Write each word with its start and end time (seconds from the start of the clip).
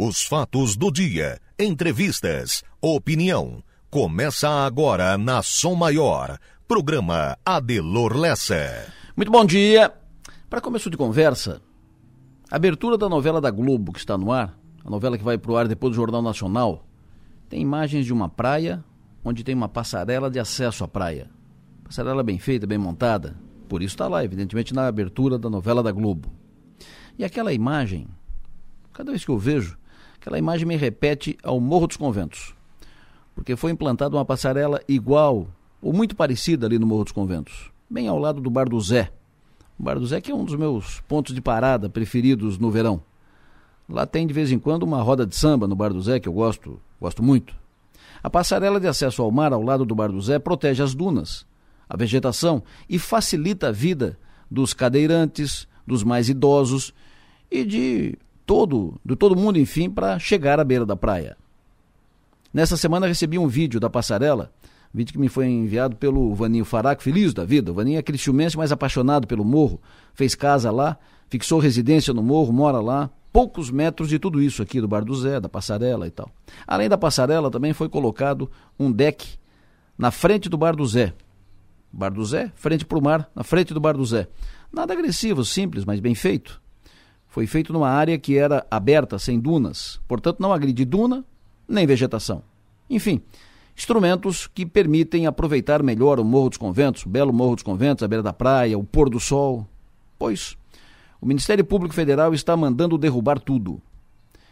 Os 0.00 0.22
fatos 0.22 0.76
do 0.76 0.92
dia, 0.92 1.40
entrevistas, 1.58 2.62
opinião. 2.80 3.64
Começa 3.90 4.48
agora 4.48 5.18
na 5.18 5.42
Som 5.42 5.74
Maior. 5.74 6.38
Programa 6.68 7.36
Adelor 7.44 8.16
Lessa. 8.16 8.92
Muito 9.16 9.32
bom 9.32 9.44
dia. 9.44 9.92
Para 10.48 10.60
começo 10.60 10.88
de 10.88 10.96
conversa, 10.96 11.60
abertura 12.48 12.96
da 12.96 13.08
novela 13.08 13.40
da 13.40 13.50
Globo 13.50 13.92
que 13.92 13.98
está 13.98 14.16
no 14.16 14.30
ar, 14.30 14.56
a 14.84 14.88
novela 14.88 15.18
que 15.18 15.24
vai 15.24 15.36
para 15.36 15.50
o 15.50 15.56
ar 15.56 15.66
depois 15.66 15.90
do 15.90 15.96
Jornal 15.96 16.22
Nacional, 16.22 16.86
tem 17.48 17.60
imagens 17.60 18.06
de 18.06 18.12
uma 18.12 18.28
praia 18.28 18.84
onde 19.24 19.42
tem 19.42 19.52
uma 19.56 19.68
passarela 19.68 20.30
de 20.30 20.38
acesso 20.38 20.84
à 20.84 20.86
praia. 20.86 21.28
Passarela 21.82 22.22
bem 22.22 22.38
feita, 22.38 22.68
bem 22.68 22.78
montada. 22.78 23.36
Por 23.68 23.82
isso 23.82 23.94
está 23.94 24.06
lá, 24.06 24.24
evidentemente, 24.24 24.72
na 24.72 24.86
abertura 24.86 25.36
da 25.36 25.50
novela 25.50 25.82
da 25.82 25.90
Globo. 25.90 26.30
E 27.18 27.24
aquela 27.24 27.52
imagem, 27.52 28.06
cada 28.92 29.10
vez 29.10 29.24
que 29.24 29.30
eu 29.32 29.36
vejo, 29.36 29.76
aquela 30.28 30.38
imagem 30.38 30.66
me 30.66 30.76
repete 30.76 31.38
ao 31.42 31.58
Morro 31.58 31.86
dos 31.86 31.96
Conventos. 31.96 32.54
Porque 33.34 33.56
foi 33.56 33.70
implantada 33.70 34.14
uma 34.14 34.26
passarela 34.26 34.78
igual, 34.86 35.48
ou 35.80 35.90
muito 35.90 36.14
parecida 36.14 36.66
ali 36.66 36.78
no 36.78 36.86
Morro 36.86 37.04
dos 37.04 37.14
Conventos, 37.14 37.70
bem 37.88 38.08
ao 38.08 38.18
lado 38.18 38.38
do 38.38 38.50
Bar 38.50 38.68
do 38.68 38.78
Zé. 38.78 39.10
O 39.78 39.82
Bar 39.82 39.98
do 39.98 40.06
Zé 40.06 40.20
que 40.20 40.30
é 40.30 40.34
um 40.34 40.44
dos 40.44 40.54
meus 40.54 41.00
pontos 41.08 41.34
de 41.34 41.40
parada 41.40 41.88
preferidos 41.88 42.58
no 42.58 42.70
verão. 42.70 43.00
Lá 43.88 44.04
tem 44.04 44.26
de 44.26 44.34
vez 44.34 44.52
em 44.52 44.58
quando 44.58 44.82
uma 44.82 45.00
roda 45.00 45.26
de 45.26 45.34
samba 45.34 45.66
no 45.66 45.74
Bar 45.74 45.94
do 45.94 46.02
Zé, 46.02 46.20
que 46.20 46.28
eu 46.28 46.32
gosto, 46.34 46.78
gosto 47.00 47.22
muito. 47.22 47.54
A 48.22 48.28
passarela 48.28 48.78
de 48.78 48.86
acesso 48.86 49.22
ao 49.22 49.30
mar 49.30 49.54
ao 49.54 49.62
lado 49.62 49.86
do 49.86 49.94
Bar 49.94 50.12
do 50.12 50.20
Zé 50.20 50.38
protege 50.38 50.82
as 50.82 50.94
dunas, 50.94 51.46
a 51.88 51.96
vegetação 51.96 52.62
e 52.86 52.98
facilita 52.98 53.68
a 53.68 53.72
vida 53.72 54.18
dos 54.50 54.74
cadeirantes, 54.74 55.66
dos 55.86 56.04
mais 56.04 56.28
idosos 56.28 56.92
e 57.50 57.64
de 57.64 58.18
todo, 58.48 58.98
de 59.04 59.14
todo 59.14 59.36
mundo, 59.36 59.58
enfim, 59.58 59.90
para 59.90 60.18
chegar 60.18 60.58
à 60.58 60.64
beira 60.64 60.86
da 60.86 60.96
praia. 60.96 61.36
Nessa 62.50 62.78
semana 62.78 63.06
recebi 63.06 63.38
um 63.38 63.46
vídeo 63.46 63.78
da 63.78 63.90
passarela, 63.90 64.50
vídeo 64.92 65.12
que 65.12 65.18
me 65.18 65.28
foi 65.28 65.46
enviado 65.46 65.96
pelo 65.96 66.34
Vaninho 66.34 66.64
Faraco, 66.64 67.02
feliz 67.02 67.34
da 67.34 67.44
vida. 67.44 67.70
O 67.70 67.74
Vaninho 67.74 67.98
é 67.98 68.02
cristiumense, 68.02 68.56
mas 68.56 68.72
apaixonado 68.72 69.26
pelo 69.26 69.44
morro, 69.44 69.78
fez 70.14 70.34
casa 70.34 70.70
lá, 70.70 70.96
fixou 71.28 71.60
residência 71.60 72.14
no 72.14 72.22
morro, 72.22 72.50
mora 72.50 72.80
lá, 72.80 73.10
poucos 73.30 73.70
metros 73.70 74.08
de 74.08 74.18
tudo 74.18 74.40
isso 74.40 74.62
aqui 74.62 74.80
do 74.80 74.88
Bar 74.88 75.04
do 75.04 75.14
Zé, 75.14 75.38
da 75.38 75.48
passarela 75.50 76.06
e 76.06 76.10
tal. 76.10 76.30
Além 76.66 76.88
da 76.88 76.96
passarela, 76.96 77.50
também 77.50 77.74
foi 77.74 77.90
colocado 77.90 78.50
um 78.80 78.90
deck 78.90 79.28
na 79.98 80.10
frente 80.10 80.48
do 80.48 80.56
Bar 80.56 80.74
do 80.74 80.86
Zé. 80.86 81.12
Bar 81.92 82.14
do 82.14 82.24
Zé, 82.24 82.50
frente 82.54 82.86
para 82.86 82.98
o 82.98 83.02
mar, 83.02 83.30
na 83.36 83.44
frente 83.44 83.74
do 83.74 83.80
Bar 83.80 83.94
do 83.94 84.06
Zé. 84.06 84.26
Nada 84.72 84.94
agressivo, 84.94 85.44
simples, 85.44 85.84
mas 85.84 86.00
bem 86.00 86.14
feito. 86.14 86.62
Foi 87.38 87.46
feito 87.46 87.72
numa 87.72 87.88
área 87.88 88.18
que 88.18 88.36
era 88.36 88.66
aberta, 88.68 89.16
sem 89.16 89.38
dunas, 89.38 90.00
portanto 90.08 90.40
não 90.40 90.52
agride 90.52 90.84
duna 90.84 91.24
nem 91.68 91.86
vegetação. 91.86 92.42
Enfim, 92.90 93.22
instrumentos 93.76 94.48
que 94.48 94.66
permitem 94.66 95.24
aproveitar 95.24 95.80
melhor 95.80 96.18
o 96.18 96.24
Morro 96.24 96.48
dos 96.48 96.58
Conventos, 96.58 97.06
o 97.06 97.08
belo 97.08 97.32
Morro 97.32 97.54
dos 97.54 97.62
Conventos, 97.62 98.02
a 98.02 98.08
beira 98.08 98.24
da 98.24 98.32
praia, 98.32 98.76
o 98.76 98.82
pôr 98.82 99.08
do 99.08 99.20
sol. 99.20 99.64
Pois, 100.18 100.56
o 101.20 101.26
Ministério 101.26 101.64
Público 101.64 101.94
Federal 101.94 102.34
está 102.34 102.56
mandando 102.56 102.98
derrubar 102.98 103.38
tudo. 103.38 103.80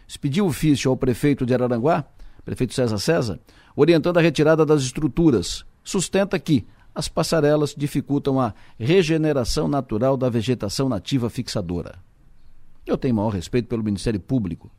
Expediu 0.07 0.47
ofício 0.47 0.89
ao 0.89 0.97
prefeito 0.97 1.45
de 1.45 1.55
Araranguá, 1.55 2.05
prefeito 2.45 2.73
César 2.73 2.99
César, 2.99 3.41
orientando 3.75 4.19
a 4.19 4.23
retirada 4.23 4.65
das 4.65 4.83
estruturas. 4.83 5.65
Sustenta 5.83 6.39
que 6.39 6.65
as 6.95 7.09
passarelas 7.09 7.75
dificultam 7.77 8.41
a 8.41 8.55
regeneração 8.79 9.67
natural 9.67 10.17
da 10.17 10.31
vegetação 10.31 10.89
nativa 10.89 11.29
fixadora. 11.29 12.07
Eu 12.87 12.97
tenho 12.97 13.15
maior 13.15 13.31
respeito 13.31 13.69
pelo 13.69 13.83
Ministério 13.83 14.21
Público 14.21 14.71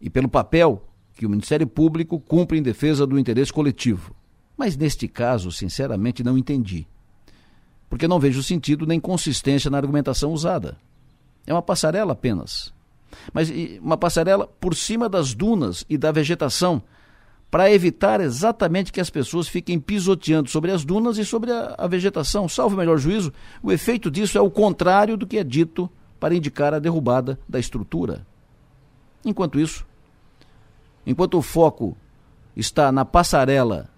e 0.00 0.10
pelo 0.10 0.28
papel 0.28 0.82
que 1.14 1.24
o 1.24 1.30
Ministério 1.30 1.66
Público 1.66 2.18
cumpre 2.18 2.58
em 2.58 2.62
defesa 2.62 3.06
do 3.06 3.18
interesse 3.18 3.52
coletivo. 3.52 4.14
Mas 4.56 4.76
neste 4.76 5.06
caso, 5.06 5.52
sinceramente, 5.52 6.24
não 6.24 6.36
entendi. 6.36 6.86
Porque 7.88 8.08
não 8.08 8.18
vejo 8.18 8.42
sentido 8.42 8.86
nem 8.86 8.98
consistência 8.98 9.70
na 9.70 9.78
argumentação 9.78 10.32
usada. 10.32 10.76
É 11.46 11.52
uma 11.52 11.62
passarela 11.62 12.12
apenas. 12.12 12.72
Mas 13.32 13.50
uma 13.80 13.96
passarela 13.96 14.46
por 14.46 14.74
cima 14.74 15.08
das 15.08 15.34
dunas 15.34 15.84
e 15.88 15.98
da 15.98 16.12
vegetação, 16.12 16.82
para 17.50 17.70
evitar 17.70 18.20
exatamente 18.20 18.92
que 18.92 19.00
as 19.00 19.10
pessoas 19.10 19.48
fiquem 19.48 19.80
pisoteando 19.80 20.48
sobre 20.48 20.70
as 20.70 20.84
dunas 20.84 21.18
e 21.18 21.24
sobre 21.24 21.50
a, 21.50 21.74
a 21.76 21.86
vegetação. 21.86 22.48
Salvo 22.48 22.76
o 22.76 22.78
melhor 22.78 22.98
juízo, 22.98 23.32
o 23.62 23.72
efeito 23.72 24.10
disso 24.10 24.38
é 24.38 24.40
o 24.40 24.50
contrário 24.50 25.16
do 25.16 25.26
que 25.26 25.38
é 25.38 25.44
dito 25.44 25.90
para 26.20 26.34
indicar 26.34 26.74
a 26.74 26.78
derrubada 26.78 27.40
da 27.48 27.58
estrutura. 27.58 28.26
Enquanto 29.24 29.58
isso, 29.58 29.86
enquanto 31.06 31.38
o 31.38 31.42
foco 31.42 31.96
está 32.54 32.92
na 32.92 33.04
passarela 33.04 33.88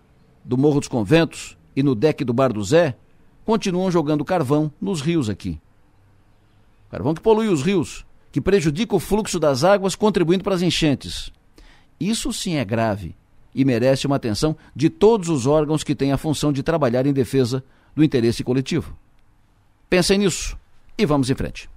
do 0.45 0.57
Morro 0.57 0.79
dos 0.79 0.89
Conventos 0.89 1.59
e 1.75 1.83
no 1.83 1.95
deck 1.95 2.25
do 2.25 2.33
Bar 2.33 2.53
do 2.53 2.63
Zé, 2.63 2.97
continuam 3.45 3.91
jogando 3.91 4.25
carvão 4.25 4.73
nos 4.81 5.01
rios 5.01 5.29
aqui. 5.29 5.61
Carvão 6.91 7.15
que 7.15 7.21
polui 7.21 7.49
os 7.49 7.63
rios, 7.63 8.07
que 8.31 8.41
prejudica 8.41 8.95
o 8.95 9.01
fluxo 9.01 9.41
das 9.41 9.65
águas, 9.65 9.95
contribuindo 9.95 10.45
para 10.45 10.55
as 10.55 10.63
enchentes. 10.63 11.33
Isso 11.99 12.33
sim 12.33 12.55
é 12.55 12.65
grave 12.65 13.17
e 13.55 13.65
merece 13.65 14.07
uma 14.07 14.17
atenção 14.17 14.57
de 14.75 14.89
todos 14.89 15.29
os 15.29 15.47
órgãos 15.47 15.83
que 15.83 15.95
têm 15.95 16.13
a 16.13 16.19
função 16.19 16.53
de 16.53 16.63
trabalhar 16.63 17.07
em 17.07 17.13
defesa 17.13 17.65
do 17.95 18.03
interesse 18.03 18.43
coletivo. 18.43 18.97
Pensem 19.89 20.19
nisso 20.19 20.57
e 20.97 21.05
vamos 21.05 21.29
em 21.31 21.35
frente. 21.35 21.69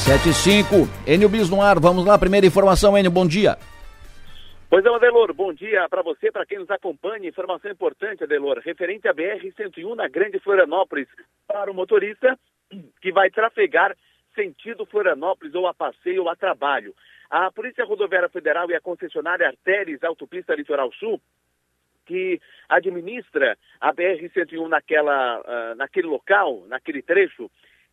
Sete 0.05 0.29
e 0.29 0.33
cinco, 0.33 0.89
Enio 1.05 1.29
Bis 1.29 1.49
no 1.49 1.61
ar, 1.61 1.79
vamos 1.79 2.03
lá, 2.03 2.17
primeira 2.17 2.47
informação, 2.47 2.97
Enio, 2.97 3.11
bom 3.11 3.27
dia. 3.27 3.59
Pois 4.69 4.85
é, 4.85 4.89
Adelor, 4.89 5.33
bom 5.33 5.51
dia 5.51 5.89
para 5.89 6.03
você, 6.03 6.31
para 6.31 6.45
quem 6.45 6.59
nos 6.59 6.69
acompanha. 6.69 7.27
Informação 7.27 7.71
importante, 7.71 8.23
Adelor, 8.23 8.59
referente 8.59 9.07
à 9.07 9.13
BR-101 9.15 9.95
na 9.95 10.07
Grande 10.07 10.39
Florianópolis, 10.39 11.07
para 11.47 11.71
o 11.71 11.73
motorista 11.73 12.37
que 13.01 13.11
vai 13.11 13.31
trafegar 13.31 13.97
sentido 14.35 14.85
Florianópolis 14.85 15.55
ou 15.55 15.65
a 15.65 15.73
passeio 15.73 16.21
ou 16.21 16.29
a 16.29 16.35
trabalho. 16.35 16.93
A 17.31 17.51
Polícia 17.51 17.83
Rodoviária 17.83 18.29
Federal 18.29 18.69
e 18.69 18.75
a 18.75 18.79
concessionária 18.79 19.47
Artéries 19.47 20.03
Autopista 20.03 20.53
Litoral 20.53 20.93
Sul, 20.93 21.19
que 22.05 22.39
administra 22.69 23.57
a 23.81 23.91
BR-101 23.91 24.67
naquela, 24.67 25.39
uh, 25.39 25.75
naquele 25.77 26.05
local, 26.05 26.63
naquele 26.67 27.01
trecho, 27.01 27.49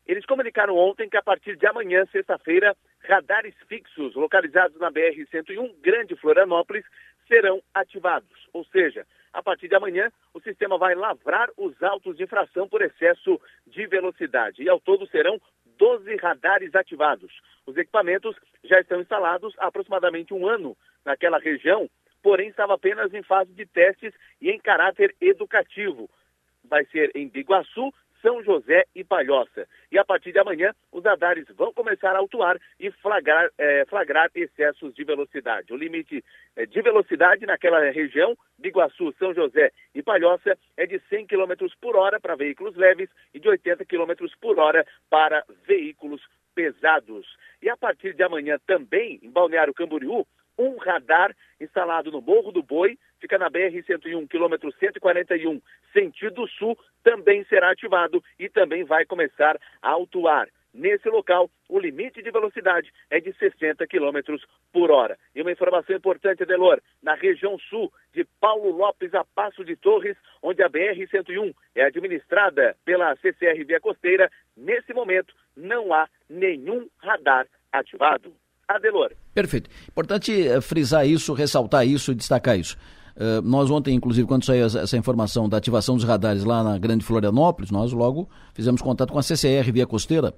eles 0.06 0.26
comunicaram 0.26 0.76
ontem 0.76 1.08
que 1.08 1.17
a 1.17 1.23
partir 1.23 1.56
de 1.56 1.67
amanhã, 1.67 2.05
sexta-feira, 2.12 2.76
radares 3.06 3.55
fixos 3.69 4.14
localizados 4.14 4.79
na 4.79 4.91
BR-101 4.91 5.75
Grande 5.81 6.17
Florianópolis 6.17 6.85
serão 7.26 7.62
ativados. 7.75 8.49
Ou 8.53 8.64
seja, 8.67 9.06
a 9.32 9.43
partir 9.43 9.69
de 9.69 9.75
amanhã, 9.75 10.11
o 10.32 10.41
sistema 10.41 10.79
vai 10.79 10.94
lavrar 10.94 11.50
os 11.56 11.82
autos 11.82 12.17
de 12.17 12.25
infração 12.25 12.69
por 12.69 12.82
excesso 12.82 13.41
de 13.67 13.87
velocidade. 13.87 14.62
E 14.62 14.69
ao 14.69 14.81
todo 14.81 15.06
serão 15.08 15.41
12 15.79 16.17
radares 16.17 16.75
ativados. 16.75 17.32
Os 17.67 17.76
equipamentos 17.76 18.37
já 18.64 18.81
estão 18.81 19.00
instalados 19.00 19.55
há 19.59 19.67
aproximadamente 19.67 20.32
um 20.32 20.47
ano 20.47 20.76
naquela 21.05 21.38
região, 21.38 21.88
porém 22.23 22.49
estava 22.49 22.75
apenas 22.75 23.12
em 23.12 23.23
fase 23.23 23.52
de 23.52 23.67
testes 23.67 24.14
e 24.41 24.50
em 24.50 24.59
caráter 24.59 25.14
educativo. 25.20 26.09
Vai 26.64 26.85
ser 26.87 27.11
em 27.14 27.29
Biguaçu, 27.29 27.93
são 28.23 28.43
José 28.43 28.85
e 28.95 29.05
Palhoça. 29.05 29.67
E 29.91 29.99
a 29.99 30.05
partir 30.05 30.33
de 30.33 30.39
amanhã, 30.39 30.73
os 30.93 31.05
radares 31.05 31.47
vão 31.57 31.73
começar 31.73 32.15
a 32.15 32.19
autuar 32.19 32.59
e 32.79 32.91
flagrar, 32.91 33.51
é, 33.59 33.85
flagrar 33.87 34.31
excessos 34.35 34.95
de 34.95 35.05
velocidade. 35.05 35.73
O 35.73 35.77
limite 35.77 36.25
é, 36.55 36.67
de 36.67 36.83
velocidade 36.83 37.47
naquela 37.47 37.91
região, 37.91 38.37
Biguaçu, 38.59 39.15
São 39.19 39.35
José 39.35 39.71
e 39.95 40.03
Palhoça, 40.03 40.59
é 40.77 40.87
de 40.87 41.01
100 41.09 41.27
km 41.27 41.67
por 41.81 41.97
hora 41.97 42.21
para 42.21 42.37
veículos 42.37 42.77
leves 42.77 43.11
e 43.33 43.41
de 43.41 43.49
80 43.49 43.85
km 43.85 44.13
por 44.41 44.59
hora 44.59 44.87
para 45.11 45.45
veículos 45.67 46.23
pesados. 46.55 47.27
E 47.61 47.69
a 47.69 47.77
partir 47.77 48.15
de 48.15 48.23
amanhã 48.23 48.59
também, 48.67 49.21
em 49.23 49.31
Balneário 49.31 49.75
Camboriú, 49.75 50.27
um 50.59 50.77
radar 50.79 51.35
instalado 51.61 52.11
no 52.11 52.21
Morro 52.21 52.51
do 52.51 52.62
Boi, 52.62 52.99
fica 53.21 53.39
na 53.39 53.51
BR-101, 53.51 54.29
quilômetro 54.29 54.73
141, 54.79 55.61
sentido 55.93 56.47
sul, 56.49 56.79
também 57.03 57.45
será 57.45 57.71
ativado 57.71 58.23
e 58.39 58.49
também 58.49 58.85
vai 58.85 59.05
começar 59.05 59.59
a 59.83 59.91
autuar. 59.91 60.49
Nesse 60.77 61.09
local, 61.09 61.51
o 61.71 61.79
limite 61.79 62.23
de 62.23 62.31
velocidade 62.31 62.93
é 63.09 63.19
de 63.19 63.33
60 63.39 63.87
km 63.87 64.37
por 64.71 64.91
hora. 64.91 65.17
E 65.35 65.41
uma 65.41 65.51
informação 65.51 65.97
importante, 65.97 66.45
Delor, 66.45 66.83
na 67.03 67.15
região 67.15 67.59
sul 67.59 67.91
de 68.13 68.27
Paulo 68.39 68.77
Lopes 68.77 69.15
a 69.15 69.25
Passo 69.25 69.65
de 69.65 69.75
Torres, 69.75 70.19
onde 70.43 70.62
a 70.62 70.69
BR-101 70.69 71.55
é 71.75 71.85
administrada 71.85 72.77
pela 72.85 73.17
CCR 73.17 73.65
Via 73.67 73.81
Costeira, 73.81 74.31
nesse 74.55 74.93
momento 74.93 75.33
não 75.57 75.95
há 75.95 76.07
nenhum 76.29 76.87
radar 76.99 77.47
ativado. 77.73 78.35
Adelor. 78.69 79.12
Perfeito. 79.33 79.71
Importante 79.89 80.47
eh, 80.47 80.61
frisar 80.61 81.07
isso, 81.07 81.33
ressaltar 81.33 81.87
isso 81.87 82.12
e 82.12 82.15
destacar 82.15 82.59
isso. 82.59 82.77
Uh, 83.17 83.41
nós 83.43 83.71
ontem, 83.71 83.95
inclusive, 83.95 84.29
quando 84.29 84.45
saiu 84.45 84.67
essa, 84.67 84.81
essa, 84.81 84.97
informação 84.97 85.49
da 85.49 85.57
ativação 85.57 85.97
dos 85.97 86.05
radares 86.05 86.45
lá 86.45 86.63
na 86.63 86.77
Grande 86.77 87.05
Florianópolis, 87.05 87.71
nós 87.71 87.93
logo 87.93 88.29
fizemos 88.53 88.83
contato 88.83 89.11
com 89.11 89.19
a 89.19 89.23
CCR 89.23 89.73
via 89.73 89.87
costeira 89.87 90.35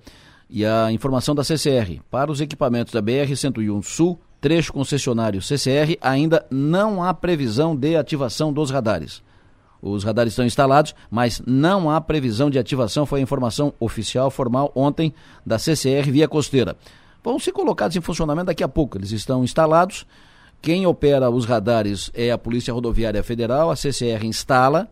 e 0.48 0.64
a 0.64 0.90
informação 0.92 1.34
da 1.34 1.42
CCR 1.42 2.00
para 2.08 2.30
os 2.30 2.40
equipamentos 2.40 2.92
da 2.92 3.02
BR-101 3.02 3.82
Sul, 3.82 4.18
trecho 4.40 4.72
concessionário 4.72 5.42
CCR, 5.42 5.98
ainda 6.00 6.46
não 6.50 7.02
há 7.02 7.12
previsão 7.12 7.74
de 7.76 7.96
ativação 7.96 8.52
dos 8.52 8.70
radares. 8.70 9.22
Os 9.82 10.04
radares 10.04 10.32
estão 10.32 10.46
instalados, 10.46 10.94
mas 11.10 11.42
não 11.46 11.90
há 11.90 12.00
previsão 12.00 12.48
de 12.48 12.58
ativação, 12.58 13.04
foi 13.04 13.18
a 13.18 13.22
informação 13.22 13.74
oficial, 13.80 14.30
formal, 14.30 14.70
ontem 14.74 15.12
da 15.44 15.58
CCR 15.58 16.10
via 16.10 16.28
costeira 16.28 16.76
vão 17.22 17.38
ser 17.38 17.52
colocados 17.52 17.96
em 17.96 18.00
funcionamento 18.00 18.46
daqui 18.46 18.64
a 18.64 18.68
pouco. 18.68 18.96
Eles 18.96 19.12
estão 19.12 19.44
instalados. 19.44 20.06
Quem 20.60 20.86
opera 20.86 21.30
os 21.30 21.44
radares 21.44 22.10
é 22.14 22.30
a 22.30 22.38
Polícia 22.38 22.74
Rodoviária 22.74 23.22
Federal, 23.22 23.70
a 23.70 23.76
CCR 23.76 24.24
instala, 24.24 24.88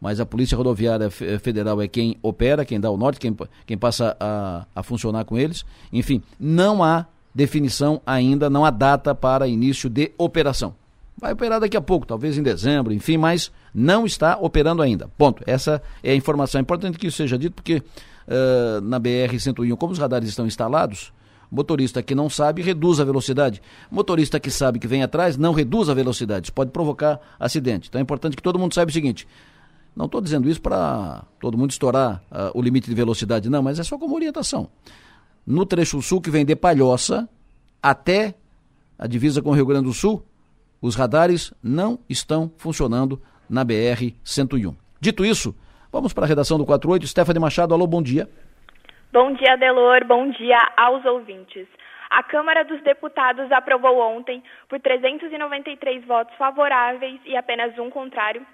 mas 0.00 0.20
a 0.20 0.26
Polícia 0.26 0.56
Rodoviária 0.56 1.10
Federal 1.10 1.82
é 1.82 1.88
quem 1.88 2.16
opera, 2.22 2.64
quem 2.64 2.78
dá 2.78 2.90
o 2.90 2.96
norte, 2.96 3.18
quem, 3.18 3.36
quem 3.66 3.76
passa 3.76 4.16
a, 4.20 4.64
a 4.74 4.82
funcionar 4.82 5.24
com 5.24 5.36
eles. 5.36 5.64
Enfim, 5.92 6.22
não 6.38 6.84
há 6.84 7.06
definição 7.34 8.00
ainda, 8.06 8.48
não 8.48 8.64
há 8.64 8.70
data 8.70 9.14
para 9.14 9.48
início 9.48 9.90
de 9.90 10.12
operação. 10.16 10.74
Vai 11.20 11.32
operar 11.32 11.58
daqui 11.58 11.76
a 11.76 11.80
pouco, 11.80 12.06
talvez 12.06 12.38
em 12.38 12.42
dezembro, 12.42 12.92
enfim, 12.92 13.16
mas 13.16 13.50
não 13.74 14.06
está 14.06 14.38
operando 14.40 14.82
ainda. 14.82 15.08
Ponto. 15.18 15.42
Essa 15.46 15.82
é 16.02 16.12
a 16.12 16.14
informação. 16.14 16.60
É 16.60 16.62
importante 16.62 16.96
que 16.96 17.08
isso 17.08 17.16
seja 17.16 17.36
dito, 17.36 17.54
porque 17.54 17.82
uh, 18.28 18.80
na 18.82 19.00
BR-101, 19.00 19.76
como 19.76 19.92
os 19.92 19.98
radares 19.98 20.28
estão 20.28 20.46
instalados, 20.46 21.12
Motorista 21.50 22.02
que 22.02 22.14
não 22.14 22.28
sabe, 22.28 22.62
reduz 22.62 23.00
a 23.00 23.04
velocidade. 23.04 23.62
Motorista 23.90 24.38
que 24.38 24.50
sabe 24.50 24.78
que 24.78 24.86
vem 24.86 25.02
atrás, 25.02 25.36
não 25.36 25.52
reduz 25.52 25.88
a 25.88 25.94
velocidade. 25.94 26.46
Isso 26.46 26.52
pode 26.52 26.70
provocar 26.70 27.20
acidente. 27.40 27.88
Então 27.88 27.98
é 27.98 28.02
importante 28.02 28.36
que 28.36 28.42
todo 28.42 28.58
mundo 28.58 28.74
saiba 28.74 28.90
o 28.90 28.92
seguinte: 28.92 29.26
não 29.96 30.06
estou 30.06 30.20
dizendo 30.20 30.48
isso 30.48 30.60
para 30.60 31.24
todo 31.40 31.56
mundo 31.56 31.70
estourar 31.70 32.22
uh, 32.30 32.56
o 32.58 32.62
limite 32.62 32.88
de 32.88 32.94
velocidade, 32.94 33.48
não, 33.48 33.62
mas 33.62 33.78
é 33.78 33.82
só 33.82 33.98
como 33.98 34.14
orientação. 34.14 34.68
No 35.46 35.64
trecho 35.64 36.00
sul 36.02 36.20
que 36.20 36.30
vem 36.30 36.44
de 36.44 36.54
Palhoça 36.54 37.28
até 37.82 38.34
a 38.98 39.06
divisa 39.06 39.40
com 39.40 39.50
o 39.50 39.54
Rio 39.54 39.66
Grande 39.66 39.86
do 39.86 39.94
Sul, 39.94 40.22
os 40.80 40.94
radares 40.94 41.52
não 41.62 41.98
estão 42.08 42.52
funcionando 42.58 43.20
na 43.48 43.64
BR-101. 43.64 44.74
Dito 45.00 45.24
isso, 45.24 45.54
vamos 45.90 46.12
para 46.12 46.24
a 46.24 46.28
redação 46.28 46.58
do 46.58 46.66
48. 46.66 47.06
Stephanie 47.06 47.40
Machado, 47.40 47.72
alô, 47.72 47.86
bom 47.86 48.02
dia. 48.02 48.28
Bom 49.10 49.32
dia, 49.32 49.56
Delor. 49.56 50.04
Bom 50.04 50.28
dia 50.28 50.58
aos 50.76 51.02
ouvintes. 51.06 51.66
A 52.10 52.22
Câmara 52.22 52.62
dos 52.62 52.82
Deputados 52.82 53.50
aprovou 53.50 53.98
ontem, 53.98 54.42
por 54.68 54.78
393 54.78 56.04
votos 56.04 56.36
favoráveis 56.36 57.18
e 57.24 57.34
apenas 57.34 57.78
um 57.78 57.88
contrário, 57.88 58.46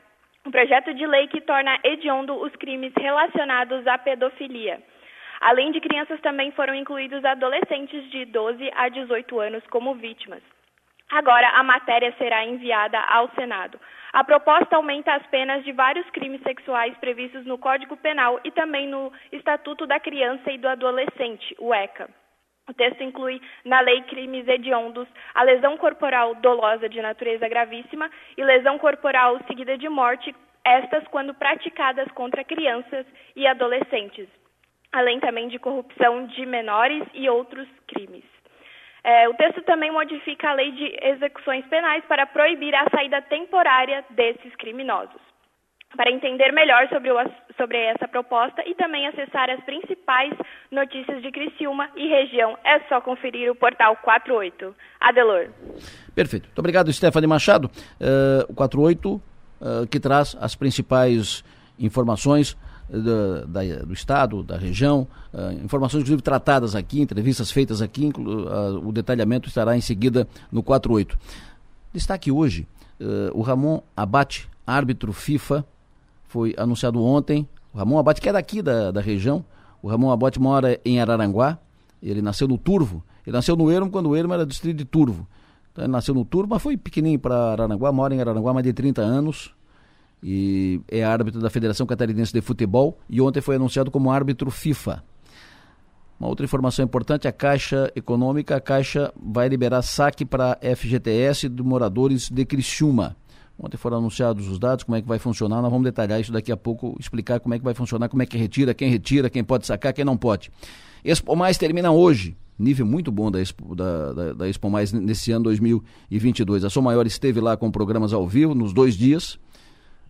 um 0.46 0.52
projeto 0.52 0.94
de 0.94 1.04
lei 1.08 1.26
que 1.26 1.40
torna 1.40 1.76
hediondo 1.82 2.40
os 2.40 2.54
crimes 2.54 2.92
relacionados 2.96 3.84
à 3.84 3.98
pedofilia. 3.98 4.80
Além 5.40 5.72
de 5.72 5.80
crianças, 5.80 6.20
também 6.20 6.52
foram 6.52 6.72
incluídos 6.72 7.24
adolescentes 7.24 8.08
de 8.12 8.24
12 8.26 8.70
a 8.76 8.88
18 8.88 9.40
anos 9.40 9.66
como 9.66 9.96
vítimas. 9.96 10.42
Agora, 11.10 11.48
a 11.48 11.64
matéria 11.64 12.14
será 12.16 12.44
enviada 12.44 13.00
ao 13.00 13.28
Senado. 13.30 13.76
A 14.14 14.22
proposta 14.22 14.76
aumenta 14.76 15.12
as 15.12 15.26
penas 15.26 15.64
de 15.64 15.72
vários 15.72 16.08
crimes 16.10 16.40
sexuais 16.42 16.96
previstos 16.98 17.44
no 17.44 17.58
Código 17.58 17.96
Penal 17.96 18.38
e 18.44 18.50
também 18.52 18.86
no 18.86 19.12
Estatuto 19.32 19.88
da 19.88 19.98
Criança 19.98 20.52
e 20.52 20.56
do 20.56 20.68
Adolescente, 20.68 21.52
o 21.58 21.74
ECA. 21.74 22.08
O 22.70 22.72
texto 22.72 23.02
inclui 23.02 23.42
na 23.64 23.80
lei 23.80 24.02
crimes 24.02 24.46
hediondos 24.46 25.08
a 25.34 25.42
lesão 25.42 25.76
corporal 25.76 26.36
dolosa 26.36 26.88
de 26.88 27.02
natureza 27.02 27.48
gravíssima 27.48 28.08
e 28.38 28.44
lesão 28.44 28.78
corporal 28.78 29.36
seguida 29.48 29.76
de 29.76 29.88
morte, 29.88 30.32
estas 30.64 31.02
quando 31.08 31.34
praticadas 31.34 32.06
contra 32.12 32.44
crianças 32.44 33.04
e 33.34 33.48
adolescentes, 33.48 34.28
além 34.92 35.18
também 35.18 35.48
de 35.48 35.58
corrupção 35.58 36.24
de 36.26 36.46
menores 36.46 37.02
e 37.14 37.28
outros 37.28 37.66
crimes. 37.88 38.24
É, 39.04 39.28
o 39.28 39.34
texto 39.34 39.60
também 39.62 39.92
modifica 39.92 40.48
a 40.48 40.54
lei 40.54 40.72
de 40.72 40.96
execuções 41.02 41.64
penais 41.66 42.02
para 42.08 42.26
proibir 42.26 42.74
a 42.74 42.88
saída 42.88 43.20
temporária 43.20 44.02
desses 44.10 44.56
criminosos. 44.56 45.20
Para 45.94 46.10
entender 46.10 46.50
melhor 46.52 46.88
sobre, 46.88 47.12
o, 47.12 47.16
sobre 47.56 47.78
essa 47.78 48.08
proposta 48.08 48.62
e 48.66 48.74
também 48.74 49.06
acessar 49.06 49.50
as 49.50 49.62
principais 49.62 50.32
notícias 50.70 51.22
de 51.22 51.30
Criciúma 51.30 51.88
e 51.94 52.08
região, 52.08 52.56
é 52.64 52.80
só 52.88 53.00
conferir 53.00 53.52
o 53.52 53.54
portal 53.54 53.94
48. 53.98 54.74
Adelor. 55.00 55.50
Perfeito. 56.14 56.46
Muito 56.46 56.58
obrigado, 56.58 56.92
Stephanie 56.92 57.28
Machado. 57.28 57.70
Uh, 58.00 58.50
o 58.50 58.54
48, 58.54 59.14
uh, 59.14 59.86
que 59.88 60.00
traz 60.00 60.34
as 60.40 60.56
principais 60.56 61.44
informações 61.78 62.56
do, 62.88 63.46
da, 63.46 63.62
do 63.84 63.92
Estado, 63.92 64.42
da 64.42 64.56
região, 64.56 65.06
uh, 65.32 65.64
informações 65.64 66.02
inclusive 66.02 66.22
tratadas 66.22 66.74
aqui, 66.74 67.00
entrevistas 67.00 67.50
feitas 67.50 67.80
aqui, 67.80 68.10
uh, 68.16 68.86
o 68.86 68.92
detalhamento 68.92 69.48
estará 69.48 69.76
em 69.76 69.80
seguida 69.80 70.28
no 70.50 70.62
48. 70.62 71.18
Destaque 71.92 72.30
hoje, 72.30 72.66
uh, 73.00 73.36
o 73.38 73.42
Ramon 73.42 73.80
Abate, 73.96 74.48
árbitro 74.66 75.12
FIFA, 75.12 75.64
foi 76.28 76.54
anunciado 76.58 77.02
ontem. 77.02 77.48
O 77.72 77.78
Ramon 77.78 77.98
Abate, 77.98 78.20
que 78.20 78.28
é 78.28 78.32
daqui 78.32 78.60
da, 78.60 78.90
da 78.90 79.00
região, 79.00 79.44
o 79.82 79.88
Ramon 79.88 80.10
Abate 80.10 80.40
mora 80.40 80.80
em 80.84 81.00
Araranguá, 81.00 81.58
ele 82.02 82.20
nasceu 82.20 82.46
no 82.46 82.58
Turvo, 82.58 83.02
ele 83.26 83.34
nasceu 83.34 83.56
no 83.56 83.70
Ermo 83.70 83.90
quando 83.90 84.10
o 84.10 84.16
Ermo 84.16 84.34
era 84.34 84.44
distrito 84.44 84.76
de 84.76 84.84
Turvo. 84.84 85.26
Então, 85.72 85.84
ele 85.84 85.92
nasceu 85.92 86.14
no 86.14 86.24
Turvo, 86.24 86.50
mas 86.50 86.62
foi 86.62 86.76
pequenininho 86.76 87.18
para 87.18 87.52
Araranguá, 87.52 87.90
mora 87.90 88.14
em 88.14 88.20
Araranguá 88.20 88.50
há 88.50 88.54
mais 88.54 88.64
de 88.64 88.72
30 88.72 89.00
anos, 89.00 89.53
e 90.26 90.80
é 90.88 91.04
árbitro 91.04 91.38
da 91.38 91.50
Federação 91.50 91.86
Catarinense 91.86 92.32
de 92.32 92.40
Futebol 92.40 92.98
e 93.10 93.20
ontem 93.20 93.42
foi 93.42 93.56
anunciado 93.56 93.90
como 93.90 94.10
árbitro 94.10 94.50
FIFA. 94.50 95.04
Uma 96.18 96.30
outra 96.30 96.46
informação 96.46 96.82
importante, 96.82 97.28
a 97.28 97.32
Caixa 97.32 97.92
Econômica, 97.94 98.56
a 98.56 98.60
Caixa 98.60 99.12
vai 99.22 99.48
liberar 99.48 99.82
saque 99.82 100.24
para 100.24 100.58
FGTS 100.62 101.50
de 101.50 101.62
moradores 101.62 102.30
de 102.30 102.42
Criciúma. 102.46 103.14
Ontem 103.58 103.76
foram 103.76 103.98
anunciados 103.98 104.48
os 104.48 104.58
dados, 104.58 104.82
como 104.84 104.96
é 104.96 105.02
que 105.02 105.06
vai 105.06 105.18
funcionar, 105.18 105.60
nós 105.60 105.70
vamos 105.70 105.84
detalhar 105.84 106.18
isso 106.18 106.32
daqui 106.32 106.50
a 106.50 106.56
pouco, 106.56 106.96
explicar 106.98 107.38
como 107.38 107.54
é 107.54 107.58
que 107.58 107.64
vai 107.64 107.74
funcionar, 107.74 108.08
como 108.08 108.22
é 108.22 108.26
que 108.26 108.38
retira, 108.38 108.72
quem 108.72 108.88
retira, 108.88 109.28
quem 109.28 109.44
pode 109.44 109.66
sacar, 109.66 109.92
quem 109.92 110.06
não 110.06 110.16
pode. 110.16 110.50
Expo 111.04 111.36
Mais 111.36 111.58
termina 111.58 111.92
hoje, 111.92 112.34
nível 112.58 112.86
muito 112.86 113.12
bom 113.12 113.30
da 113.30 113.42
Expo, 113.42 113.76
da, 113.76 114.12
da, 114.14 114.32
da 114.32 114.48
Expo 114.48 114.70
Mais 114.70 114.90
nesse 114.90 115.30
ano 115.32 115.44
2022. 115.44 116.64
A 116.64 116.70
Som 116.70 116.80
Maior 116.80 117.06
esteve 117.06 117.40
lá 117.40 117.58
com 117.58 117.70
programas 117.70 118.14
ao 118.14 118.26
vivo 118.26 118.54
nos 118.54 118.72
dois 118.72 118.96
dias, 118.96 119.38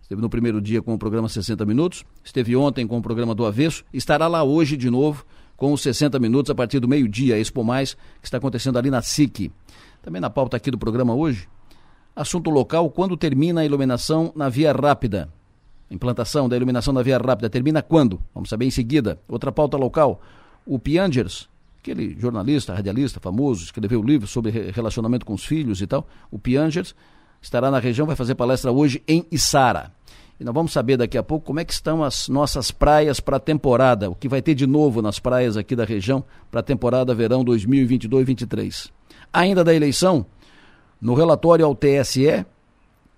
Esteve 0.05 0.21
no 0.21 0.29
primeiro 0.29 0.61
dia 0.61 0.83
com 0.83 0.93
o 0.93 0.99
programa 0.99 1.27
60 1.27 1.65
Minutos, 1.65 2.05
esteve 2.23 2.55
ontem 2.55 2.85
com 2.85 2.95
o 2.95 3.01
programa 3.01 3.33
do 3.33 3.43
Avesso, 3.43 3.83
estará 3.91 4.27
lá 4.27 4.43
hoje 4.43 4.77
de 4.77 4.87
novo 4.87 5.25
com 5.57 5.73
os 5.73 5.81
60 5.81 6.19
Minutos 6.19 6.51
a 6.51 6.53
partir 6.53 6.79
do 6.79 6.87
meio-dia, 6.87 7.39
Expo 7.39 7.63
Mais, 7.63 7.95
que 8.21 8.27
está 8.27 8.37
acontecendo 8.37 8.77
ali 8.77 8.91
na 8.91 9.01
SIC. 9.01 9.51
Também 10.03 10.21
na 10.21 10.29
pauta 10.29 10.57
aqui 10.57 10.69
do 10.69 10.77
programa 10.77 11.15
hoje, 11.15 11.49
assunto 12.15 12.51
local, 12.51 12.87
quando 12.91 13.17
termina 13.17 13.61
a 13.61 13.65
iluminação 13.65 14.31
na 14.35 14.47
Via 14.47 14.71
Rápida? 14.71 15.27
Implantação 15.89 16.47
da 16.47 16.55
iluminação 16.55 16.93
na 16.93 17.01
Via 17.01 17.17
Rápida 17.17 17.49
termina 17.49 17.81
quando? 17.81 18.21
Vamos 18.31 18.47
saber 18.47 18.65
em 18.65 18.71
seguida. 18.71 19.19
Outra 19.27 19.51
pauta 19.51 19.75
local, 19.75 20.21
o 20.67 20.77
Piangers, 20.77 21.49
aquele 21.79 22.15
jornalista, 22.19 22.75
radialista 22.75 23.19
famoso, 23.19 23.63
escreveu 23.63 24.03
livro 24.03 24.27
sobre 24.27 24.51
relacionamento 24.69 25.25
com 25.25 25.33
os 25.33 25.43
filhos 25.43 25.81
e 25.81 25.87
tal, 25.87 26.07
o 26.29 26.37
Piangers, 26.37 26.93
estará 27.41 27.71
na 27.71 27.79
região, 27.79 28.05
vai 28.05 28.15
fazer 28.15 28.35
palestra 28.35 28.71
hoje 28.71 29.01
em 29.07 29.25
Içara. 29.31 29.94
E 30.39 30.43
nós 30.43 30.53
vamos 30.53 30.73
saber 30.73 30.97
daqui 30.97 31.17
a 31.17 31.23
pouco 31.23 31.45
como 31.45 31.61
é 31.61 31.65
que 31.65 31.71
estão 31.71 32.03
as 32.03 32.27
nossas 32.27 32.69
praias 32.69 33.21
para 33.21 33.37
a 33.37 33.39
temporada, 33.39 34.09
o 34.09 34.15
que 34.15 34.27
vai 34.27 34.41
ter 34.41 34.53
de 34.53 34.67
novo 34.67 35.01
nas 35.01 35.17
praias 35.17 35.55
aqui 35.55 35.75
da 35.75 35.85
região 35.85 36.23
para 36.51 36.59
a 36.59 36.63
temporada 36.63 37.15
verão 37.15 37.43
2022-23. 37.45 38.91
Ainda 39.31 39.63
da 39.63 39.73
eleição, 39.73 40.25
no 40.99 41.13
relatório 41.13 41.65
ao 41.65 41.73
TSE, 41.73 42.45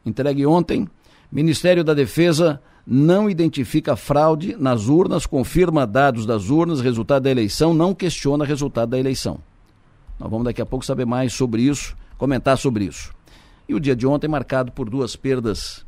entregue 0.06 0.46
ontem, 0.46 0.88
Ministério 1.32 1.84
da 1.84 1.94
Defesa 1.94 2.62
não 2.86 3.30
identifica 3.30 3.96
fraude 3.96 4.56
nas 4.58 4.88
urnas, 4.88 5.26
confirma 5.26 5.86
dados 5.86 6.26
das 6.26 6.50
urnas, 6.50 6.80
resultado 6.80 7.24
da 7.24 7.32
eleição, 7.32 7.74
não 7.74 7.94
questiona 7.94 8.46
resultado 8.46 8.90
da 8.90 9.00
eleição. 9.00 9.40
Nós 10.20 10.30
vamos 10.30 10.46
daqui 10.46 10.62
a 10.62 10.66
pouco 10.66 10.86
saber 10.86 11.06
mais 11.06 11.34
sobre 11.34 11.64
isso, 11.64 11.98
comentar 12.18 12.58
sobre 12.58 12.86
isso. 12.86 13.12
E 13.68 13.76
o 13.76 13.80
dia 13.80 13.96
de 13.96 14.08
ontem 14.08 14.28
marcado 14.28 14.72
por 14.72 14.90
duas 14.90 15.16
perdas 15.16 15.86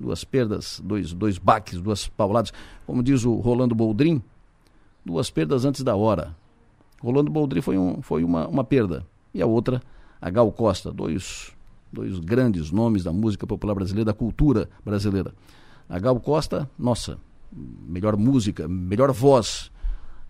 duas 0.00 0.24
perdas, 0.24 0.80
dois, 0.82 1.12
dois 1.12 1.36
baques, 1.36 1.80
duas 1.80 2.08
pauladas. 2.08 2.52
Como 2.86 3.02
diz 3.02 3.24
o 3.24 3.34
Rolando 3.34 3.74
Boldrin, 3.74 4.22
duas 5.04 5.30
perdas 5.30 5.64
antes 5.64 5.82
da 5.82 5.94
hora. 5.94 6.34
Rolando 7.00 7.30
Boldrin 7.30 7.60
foi, 7.60 7.76
um, 7.76 8.00
foi 8.00 8.24
uma, 8.24 8.48
uma 8.48 8.64
perda. 8.64 9.06
E 9.34 9.42
a 9.42 9.46
outra, 9.46 9.82
a 10.20 10.30
Gal 10.30 10.50
Costa, 10.50 10.90
dois, 10.90 11.52
dois 11.92 12.18
grandes 12.18 12.70
nomes 12.70 13.04
da 13.04 13.12
música 13.12 13.46
popular 13.46 13.74
brasileira, 13.74 14.06
da 14.06 14.14
cultura 14.14 14.68
brasileira. 14.84 15.34
A 15.88 15.98
Gal 15.98 16.18
Costa, 16.18 16.68
nossa, 16.78 17.18
melhor 17.52 18.16
música, 18.16 18.66
melhor 18.66 19.12
voz 19.12 19.70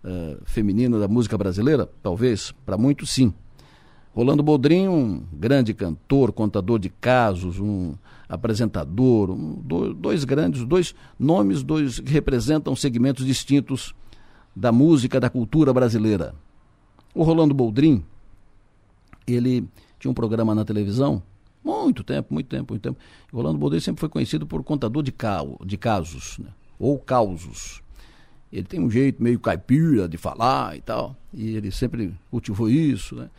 uh, 0.03 0.41
feminina 0.45 0.99
da 0.99 1.07
música 1.07 1.37
brasileira, 1.37 1.89
talvez, 2.01 2.51
para 2.65 2.77
muitos 2.77 3.09
sim. 3.11 3.33
Rolando 4.13 4.43
Boldrin, 4.43 4.89
um 4.89 5.23
grande 5.31 5.73
cantor, 5.73 6.33
contador 6.33 6.79
de 6.79 6.89
casos, 6.89 7.59
um 7.59 7.95
apresentador, 8.31 9.29
um, 9.29 9.61
dois 9.93 10.23
grandes, 10.23 10.63
dois 10.63 10.95
nomes, 11.19 11.61
dois 11.61 11.99
que 11.99 12.13
representam 12.13 12.73
segmentos 12.77 13.25
distintos 13.25 13.93
da 14.55 14.71
música, 14.71 15.19
da 15.19 15.29
cultura 15.29 15.73
brasileira. 15.73 16.33
O 17.13 17.23
Rolando 17.23 17.53
Boldrin, 17.53 18.05
ele 19.27 19.67
tinha 19.99 20.09
um 20.09 20.13
programa 20.13 20.55
na 20.55 20.63
televisão, 20.63 21.21
muito 21.61 22.05
tempo, 22.05 22.33
muito 22.33 22.47
tempo, 22.47 22.71
muito 22.71 22.81
tempo. 22.81 22.97
O 23.33 23.35
Rolando 23.35 23.57
Boldrin 23.57 23.81
sempre 23.81 23.99
foi 23.99 24.07
conhecido 24.07 24.47
por 24.47 24.63
contador 24.63 25.03
de, 25.03 25.11
cal, 25.11 25.59
de 25.65 25.77
casos, 25.77 26.39
né? 26.39 26.47
ou 26.79 26.97
causos. 26.97 27.83
Ele 28.51 28.63
tem 28.63 28.79
um 28.79 28.89
jeito 28.89 29.21
meio 29.21 29.41
caipira 29.41 30.07
de 30.07 30.17
falar 30.17 30.77
e 30.77 30.81
tal, 30.81 31.17
e 31.33 31.55
ele 31.57 31.69
sempre 31.69 32.13
cultivou 32.29 32.69
isso, 32.69 33.15
né? 33.15 33.29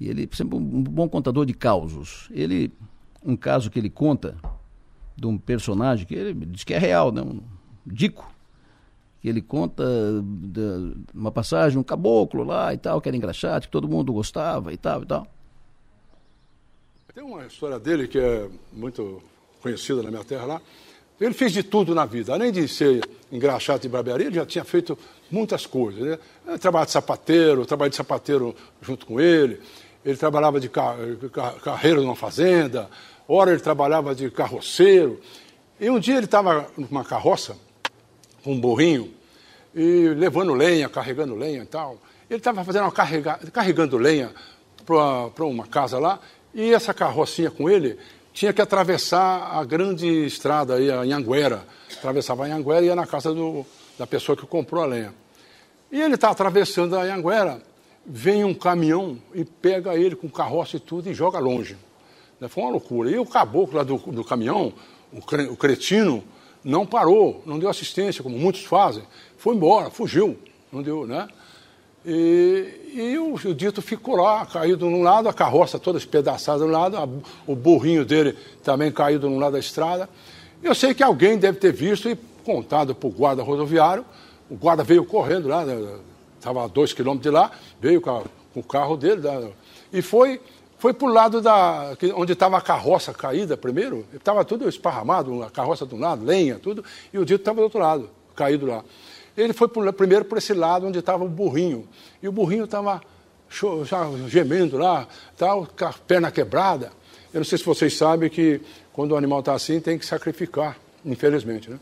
E 0.00 0.08
ele 0.08 0.28
sempre 0.32 0.56
um 0.56 0.82
bom 0.82 1.08
contador 1.08 1.46
de 1.46 1.54
causos. 1.54 2.28
Ele 2.32 2.72
um 3.24 3.36
caso 3.36 3.70
que 3.70 3.78
ele 3.78 3.90
conta 3.90 4.36
de 5.16 5.26
um 5.26 5.38
personagem 5.38 6.06
que 6.06 6.14
ele 6.14 6.34
diz 6.46 6.64
que 6.64 6.74
é 6.74 6.78
real, 6.78 7.12
né? 7.12 7.22
Um 7.22 7.40
dico. 7.86 8.30
Que 9.20 9.28
ele 9.28 9.40
conta 9.40 9.84
uma 11.14 11.30
passagem, 11.30 11.78
um 11.78 11.82
caboclo 11.82 12.42
lá 12.42 12.74
e 12.74 12.78
tal, 12.78 13.00
que 13.00 13.08
era 13.08 13.16
engraxate, 13.16 13.68
que 13.68 13.72
todo 13.72 13.88
mundo 13.88 14.12
gostava 14.12 14.72
e 14.72 14.76
tal 14.76 15.02
e 15.02 15.06
tal. 15.06 15.26
Tem 17.14 17.22
uma 17.22 17.46
história 17.46 17.78
dele 17.78 18.08
que 18.08 18.18
é 18.18 18.48
muito 18.72 19.22
conhecida 19.60 20.02
na 20.02 20.10
minha 20.10 20.24
terra 20.24 20.44
lá. 20.46 20.62
Ele 21.20 21.34
fez 21.34 21.52
de 21.52 21.62
tudo 21.62 21.94
na 21.94 22.04
vida. 22.04 22.32
Além 22.32 22.50
de 22.50 22.66
ser 22.66 23.08
engraxate 23.30 23.82
de 23.82 23.88
barbearia, 23.88 24.26
ele 24.26 24.34
já 24.34 24.44
tinha 24.44 24.64
feito 24.64 24.98
muitas 25.30 25.66
coisas. 25.66 26.18
Né? 26.44 26.58
Trabalho 26.58 26.86
de 26.86 26.92
sapateiro, 26.92 27.64
trabalho 27.64 27.90
de 27.90 27.96
sapateiro 27.96 28.56
junto 28.80 29.06
com 29.06 29.20
ele. 29.20 29.60
Ele 30.04 30.16
trabalhava 30.16 30.58
de 30.58 30.68
car 30.68 30.96
carreira 31.62 32.00
numa 32.00 32.16
fazenda, 32.16 32.90
ora 33.28 33.50
ele 33.50 33.60
trabalhava 33.60 34.14
de 34.14 34.30
carroceiro. 34.30 35.20
E 35.80 35.90
um 35.90 35.98
dia 35.98 36.16
ele 36.16 36.26
estava 36.26 36.68
numa 36.76 37.04
carroça, 37.04 37.56
com 38.44 38.52
um 38.52 38.60
burrinho, 38.60 39.12
e 39.74 40.08
levando 40.08 40.54
lenha, 40.54 40.88
carregando 40.88 41.34
lenha 41.34 41.62
e 41.62 41.66
tal. 41.66 41.98
Ele 42.28 42.38
estava 42.38 42.64
fazendo 42.64 42.82
uma 42.82 42.92
carrega, 42.92 43.38
carregando 43.52 43.96
lenha 43.96 44.32
para 44.84 45.44
uma 45.44 45.66
casa 45.66 45.98
lá, 45.98 46.20
e 46.54 46.72
essa 46.72 46.92
carrocinha 46.92 47.50
com 47.50 47.68
ele 47.68 47.98
tinha 48.32 48.52
que 48.52 48.62
atravessar 48.62 49.56
a 49.56 49.64
grande 49.64 50.06
estrada 50.24 50.76
aí, 50.76 50.90
a 50.90 51.00
Anhanguera. 51.00 51.66
Atravessava 51.98 52.44
a 52.44 52.46
Anhanguera 52.46 52.82
e 52.82 52.86
ia 52.86 52.96
na 52.96 53.06
casa 53.06 53.34
do, 53.34 53.64
da 53.98 54.06
pessoa 54.06 54.36
que 54.36 54.46
comprou 54.46 54.82
a 54.82 54.86
lenha. 54.86 55.14
E 55.90 56.00
ele 56.00 56.14
está 56.14 56.30
atravessando 56.30 56.96
a 56.96 57.02
Anhanguera, 57.02 57.62
vem 58.04 58.44
um 58.44 58.54
caminhão 58.54 59.18
e 59.34 59.44
pega 59.44 59.94
ele 59.94 60.16
com 60.16 60.28
carroça 60.28 60.76
e 60.76 60.80
tudo 60.80 61.10
e 61.10 61.14
joga 61.14 61.38
longe. 61.38 61.76
Né, 62.42 62.48
foi 62.48 62.64
uma 62.64 62.72
loucura. 62.72 63.08
E 63.08 63.16
o 63.20 63.24
caboclo 63.24 63.76
lá 63.76 63.84
do, 63.84 63.96
do 63.98 64.24
caminhão, 64.24 64.72
o 65.12 65.56
cretino, 65.56 66.24
não 66.64 66.84
parou, 66.84 67.40
não 67.46 67.56
deu 67.56 67.68
assistência, 67.68 68.20
como 68.20 68.36
muitos 68.36 68.64
fazem. 68.64 69.04
Foi 69.38 69.54
embora, 69.54 69.90
fugiu, 69.90 70.36
não 70.72 70.82
deu, 70.82 71.06
né? 71.06 71.28
E, 72.04 72.90
e 72.94 73.18
o, 73.18 73.34
o, 73.34 73.54
dito 73.54 73.80
ficou 73.80 74.16
lá, 74.16 74.44
caído 74.44 74.88
de 74.88 74.92
um 74.92 75.04
lado, 75.04 75.28
a 75.28 75.32
carroça 75.32 75.78
toda 75.78 75.98
espedaçada 75.98 76.64
um 76.64 76.70
lado, 76.70 76.96
a, 76.96 77.08
o 77.46 77.54
burrinho 77.54 78.04
dele 78.04 78.36
também 78.64 78.90
caído 78.90 79.28
de 79.28 79.32
um 79.32 79.38
lado 79.38 79.52
da 79.52 79.60
estrada. 79.60 80.08
Eu 80.60 80.74
sei 80.74 80.94
que 80.94 81.02
alguém 81.04 81.38
deve 81.38 81.58
ter 81.58 81.72
visto 81.72 82.10
e 82.10 82.16
contado 82.44 82.92
para 82.92 83.08
o 83.08 83.12
guarda 83.12 83.40
rodoviário. 83.44 84.04
O 84.50 84.56
guarda 84.56 84.82
veio 84.82 85.04
correndo 85.04 85.46
lá, 85.46 85.64
estava 86.36 86.58
né, 86.58 86.64
a 86.64 86.68
dois 86.68 86.92
quilômetros 86.92 87.22
de 87.22 87.30
lá, 87.30 87.52
veio 87.80 88.00
com, 88.00 88.10
a, 88.10 88.22
com 88.52 88.58
o 88.58 88.64
carro 88.64 88.96
dele 88.96 89.20
da, 89.20 89.48
e 89.92 90.02
foi 90.02 90.40
foi 90.82 90.92
para 90.92 91.06
o 91.06 91.12
lado 91.12 91.40
da, 91.40 91.96
onde 92.16 92.32
estava 92.32 92.58
a 92.58 92.60
carroça 92.60 93.14
caída 93.14 93.56
primeiro, 93.56 94.04
estava 94.12 94.44
tudo 94.44 94.68
esparramado, 94.68 95.40
a 95.44 95.48
carroça 95.48 95.86
de 95.86 95.94
um 95.94 96.00
lado, 96.00 96.24
lenha, 96.24 96.58
tudo, 96.58 96.84
e 97.12 97.18
o 97.20 97.24
dito 97.24 97.42
estava 97.42 97.58
do 97.58 97.62
outro 97.62 97.78
lado, 97.78 98.10
caído 98.34 98.66
lá. 98.66 98.82
Ele 99.36 99.52
foi 99.52 99.68
por, 99.68 99.92
primeiro 99.92 100.24
para 100.24 100.38
esse 100.38 100.52
lado 100.52 100.84
onde 100.84 100.98
estava 100.98 101.22
o 101.22 101.28
burrinho, 101.28 101.86
e 102.20 102.26
o 102.26 102.32
burrinho 102.32 102.64
estava 102.64 103.00
gemendo 104.26 104.76
lá, 104.76 105.06
tal, 105.36 105.68
com 105.68 105.84
a 105.84 105.92
perna 105.92 106.32
quebrada. 106.32 106.90
Eu 107.32 107.38
não 107.38 107.44
sei 107.44 107.58
se 107.58 107.64
vocês 107.64 107.96
sabem 107.96 108.28
que 108.28 108.60
quando 108.92 109.12
o 109.12 109.16
animal 109.16 109.38
está 109.38 109.54
assim 109.54 109.78
tem 109.78 109.96
que 109.96 110.04
sacrificar 110.04 110.76
infelizmente. 111.04 111.70
Né? 111.70 111.78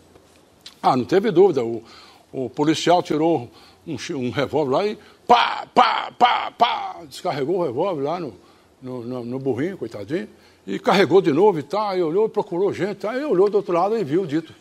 Ah, 0.82 0.94
não 0.94 1.06
teve 1.06 1.30
dúvida. 1.30 1.64
O, 1.64 1.82
o 2.30 2.50
policial 2.50 3.02
tirou 3.02 3.50
um, 3.86 3.96
um 4.14 4.30
revólver 4.30 4.70
lá 4.70 4.86
e 4.86 4.98
pá, 5.26 5.66
pá, 5.74 6.12
pá, 6.18 6.50
pá, 6.50 6.96
descarregou 7.08 7.60
o 7.60 7.64
revólver 7.64 8.02
lá 8.02 8.20
no, 8.20 8.49
no, 8.82 9.02
no, 9.02 9.24
no 9.24 9.38
burrinho, 9.38 9.76
coitadinho, 9.76 10.28
e 10.66 10.78
carregou 10.78 11.20
de 11.20 11.32
novo 11.32 11.58
e 11.58 11.62
tal. 11.62 11.88
Aí 11.88 12.02
olhou 12.02 12.26
e 12.26 12.28
procurou 12.28 12.72
gente. 12.72 13.06
Aí 13.06 13.24
olhou 13.24 13.48
do 13.50 13.56
outro 13.58 13.72
lado 13.72 13.96
e 13.96 14.04
viu 14.04 14.22
o 14.22 14.26
dito 14.26 14.54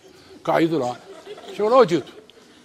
caído 0.44 0.80
lá. 0.80 0.98
Chegou, 1.54 1.86
dito. 1.86 2.12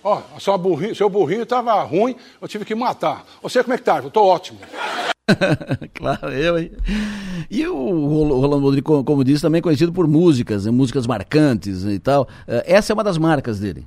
Ó, 0.03 0.23
sua 0.39 0.59
burrinho, 0.59 0.95
seu 0.95 1.09
burrinho 1.09 1.43
estava 1.43 1.83
ruim, 1.83 2.15
eu 2.41 2.47
tive 2.47 2.65
que 2.65 2.75
matar. 2.75 3.25
Você 3.43 3.63
como 3.63 3.75
é 3.75 3.79
que 3.79 3.85
tá? 3.85 3.99
Eu 3.99 4.11
tô 4.11 4.23
ótimo. 4.23 4.59
claro, 5.95 6.31
eu, 6.31 6.59
hein? 6.59 6.73
E 7.51 7.67
o 7.67 8.39
Rolando 8.41 8.65
Rodrigues, 8.65 9.05
como 9.05 9.25
disse, 9.25 9.41
também 9.41 9.63
conhecido 9.63 9.93
por 9.93 10.07
músicas, 10.07 10.67
né? 10.67 10.71
músicas 10.71 11.07
marcantes 11.07 11.85
e 11.85 11.99
tal. 11.99 12.29
Eh, 12.47 12.65
essa 12.67 12.93
é 12.93 12.95
uma 12.95 13.03
das 13.05 13.17
marcas 13.17 13.59
dele. 13.59 13.87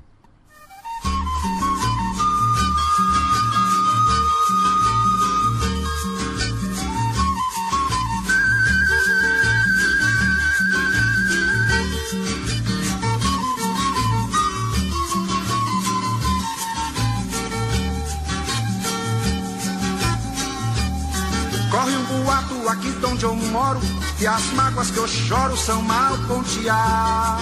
E 24.20 24.28
as 24.28 24.44
mágoas 24.54 24.90
que 24.90 24.98
eu 24.98 25.08
choro 25.08 25.56
são 25.56 25.82
mal 25.82 26.18
ponteadas. 26.28 27.38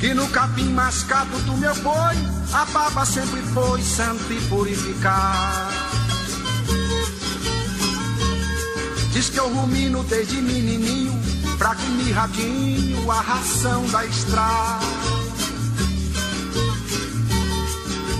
Que 0.00 0.14
no 0.14 0.28
capim 0.28 0.70
mascado 0.70 1.36
do 1.40 1.56
meu 1.56 1.74
boi 1.76 2.16
a 2.52 2.64
baba 2.66 3.04
sempre 3.04 3.42
foi 3.42 3.82
santa 3.82 4.32
e 4.32 4.40
purificada. 4.48 5.72
Diz 9.12 9.28
que 9.28 9.38
eu 9.38 9.48
rumino 9.52 10.04
desde 10.04 10.40
menininho, 10.40 11.12
fraco 11.58 11.82
e 11.82 12.04
mirradinho, 12.04 13.10
a 13.10 13.20
ração 13.20 13.86
da 13.86 14.04
estrada. 14.04 15.23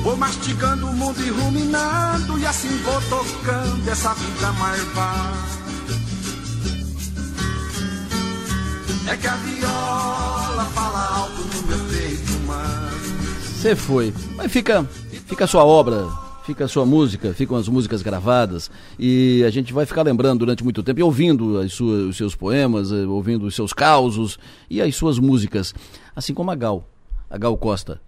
Vou 0.04 0.18
mastigando 0.18 0.86
o 0.86 0.92
mundo 0.92 1.18
e 1.18 1.30
ruminando, 1.30 2.38
e 2.38 2.44
assim 2.44 2.68
vou 2.82 3.00
tocando 3.08 3.88
essa 3.88 4.12
vida 4.12 4.52
marvada. 4.52 5.64
É 9.10 9.16
que 9.16 9.26
a 9.26 9.34
viola 9.36 10.64
fala 10.74 11.08
alto 11.08 11.40
no 11.40 11.68
meu 11.68 11.78
peito, 11.88 12.32
mano. 12.46 12.98
Você 13.56 13.74
foi. 13.74 14.12
Mas 14.36 14.52
fica, 14.52 14.84
fica 15.26 15.44
a 15.44 15.48
sua 15.48 15.64
obra, 15.64 16.06
fica 16.44 16.66
a 16.66 16.68
sua 16.68 16.84
música, 16.84 17.32
ficam 17.32 17.56
as 17.56 17.66
músicas 17.66 18.02
gravadas 18.02 18.70
e 18.98 19.42
a 19.46 19.48
gente 19.48 19.72
vai 19.72 19.86
ficar 19.86 20.02
lembrando 20.02 20.40
durante 20.40 20.62
muito 20.62 20.82
tempo 20.82 21.00
e 21.00 21.02
ouvindo 21.02 21.58
as 21.58 21.72
suas, 21.72 22.10
os 22.10 22.16
seus 22.18 22.34
poemas, 22.34 22.92
eh, 22.92 23.06
ouvindo 23.06 23.46
os 23.46 23.54
seus 23.54 23.72
causos 23.72 24.38
e 24.68 24.82
as 24.82 24.94
suas 24.94 25.18
músicas, 25.18 25.74
assim 26.14 26.34
como 26.34 26.50
a 26.50 26.54
Gal, 26.54 26.86
a 27.30 27.38
Gal 27.38 27.56
Costa. 27.56 28.02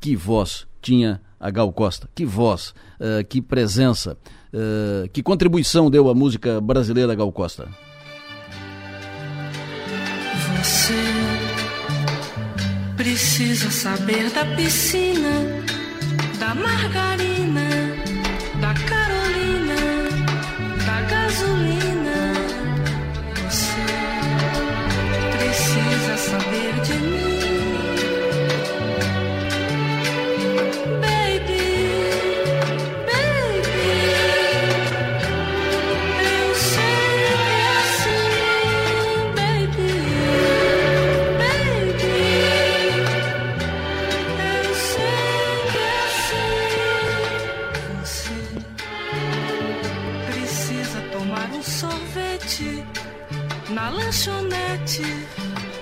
Que 0.00 0.16
voz 0.16 0.66
tinha 0.80 1.20
a 1.38 1.50
Gal 1.50 1.72
Costa. 1.72 2.08
Que 2.14 2.24
voz, 2.24 2.74
uh, 2.98 3.24
que 3.28 3.42
presença, 3.42 4.16
uh, 4.52 5.08
que 5.10 5.22
contribuição 5.22 5.90
deu 5.90 6.08
a 6.08 6.14
música 6.14 6.60
brasileira 6.60 7.14
Gal 7.14 7.30
Costa. 7.30 7.68
Você 10.62 10.94
precisa 12.96 13.70
saber 13.70 14.30
da 14.30 14.44
piscina, 14.56 15.64
da 16.38 16.54
margarina, 16.54 17.68
da 18.60 18.74
Carolina, 18.74 19.76
da 20.86 21.00
gasolina. 21.02 22.34
Você 23.48 23.86
precisa 25.38 26.16
saber 26.16 26.80
de 26.82 26.94
mim. 26.94 27.39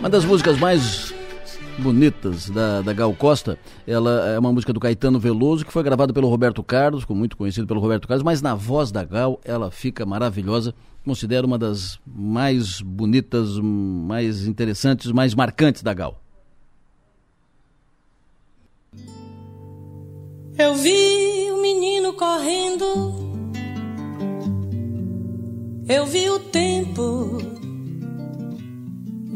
Uma 0.09 0.13
das 0.13 0.25
músicas 0.25 0.59
mais 0.59 1.13
bonitas 1.77 2.49
da, 2.49 2.81
da 2.81 2.95
Gal 2.95 3.13
Costa, 3.13 3.59
ela 3.87 4.27
é 4.31 4.39
uma 4.39 4.51
música 4.51 4.73
do 4.73 4.81
Caetano 4.81 5.21
Veloso, 5.21 5.67
que 5.67 5.71
foi 5.71 5.83
gravada 5.83 6.15
pelo 6.15 6.31
Roberto 6.31 6.63
Carlos, 6.63 7.05
muito 7.11 7.37
conhecido 7.37 7.67
pelo 7.67 7.79
Roberto 7.79 8.09
Carlos, 8.09 8.25
mas 8.25 8.41
na 8.41 8.55
voz 8.55 8.91
da 8.91 9.05
Gal 9.05 9.39
ela 9.45 9.71
fica 9.71 10.07
maravilhosa. 10.07 10.75
Considero 11.05 11.47
uma 11.47 11.59
das 11.59 12.01
mais 12.07 12.81
bonitas, 12.81 13.59
mais 13.61 14.47
interessantes, 14.47 15.13
mais 15.13 15.35
marcantes 15.35 15.83
da 15.83 15.93
Gal. 15.93 16.19
Eu 20.57 20.75
vi 20.75 21.51
o 21.53 21.61
menino 21.61 22.15
correndo, 22.15 23.15
eu 25.87 26.07
vi 26.07 26.31
o 26.31 26.39
tempo 26.39 27.58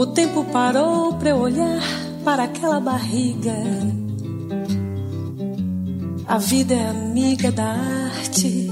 o 0.00 0.06
tempo 0.06 0.42
parou 0.46 1.12
para 1.12 1.28
eu 1.28 1.36
olhar 1.36 1.82
para 2.24 2.44
aquela 2.44 2.80
barriga. 2.80 3.54
A 6.26 6.38
vida 6.38 6.72
é 6.72 6.88
amiga 6.88 7.52
da 7.52 7.76
arte. 8.16 8.70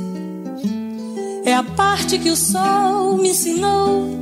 É 1.44 1.54
a 1.54 1.62
parte 1.62 2.18
que 2.18 2.30
o 2.30 2.36
sol 2.36 3.18
me 3.18 3.28
ensinou. 3.28 4.18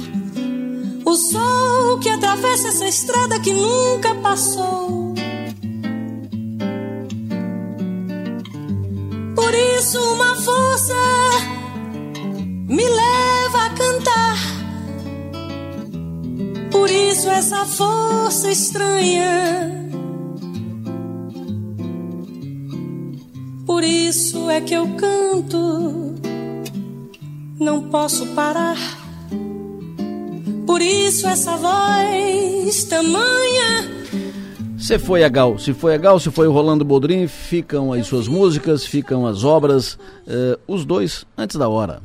O 1.04 1.14
sol 1.14 2.00
que 2.00 2.08
atravessa 2.08 2.68
essa 2.68 2.88
estrada 2.88 3.38
que 3.38 3.54
nunca 3.54 4.12
passou. 4.16 5.14
Por 9.36 9.54
isso, 9.54 10.00
uma 10.12 10.34
força 10.34 10.94
me 12.68 12.82
leva 12.82 13.35
por 16.86 16.92
isso 16.92 17.28
essa 17.28 17.64
força 17.64 18.48
estranha. 18.48 19.90
Por 23.66 23.82
isso 23.82 24.48
é 24.48 24.60
que 24.60 24.72
eu 24.72 24.86
canto, 24.94 26.14
não 27.58 27.90
posso 27.90 28.24
parar. 28.28 28.78
Por 30.64 30.80
isso 30.80 31.26
essa 31.26 31.56
voz 31.56 32.84
tamanha. 32.84 34.06
Se 34.78 34.96
foi 34.96 35.24
a 35.24 35.28
Gal, 35.28 35.58
se 35.58 35.74
foi 35.74 35.92
a 35.92 35.98
Gal, 35.98 36.20
se 36.20 36.30
foi 36.30 36.46
o 36.46 36.52
Rolando 36.52 36.84
Boldrin, 36.84 37.26
ficam 37.26 37.92
as 37.92 38.06
suas 38.06 38.28
músicas, 38.28 38.86
ficam 38.86 39.26
as 39.26 39.42
obras, 39.42 39.98
eh, 40.24 40.56
os 40.68 40.84
dois 40.84 41.26
antes 41.36 41.56
da 41.56 41.68
hora 41.68 42.00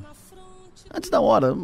antes 0.93 1.09
da 1.09 1.19
hora. 1.19 1.55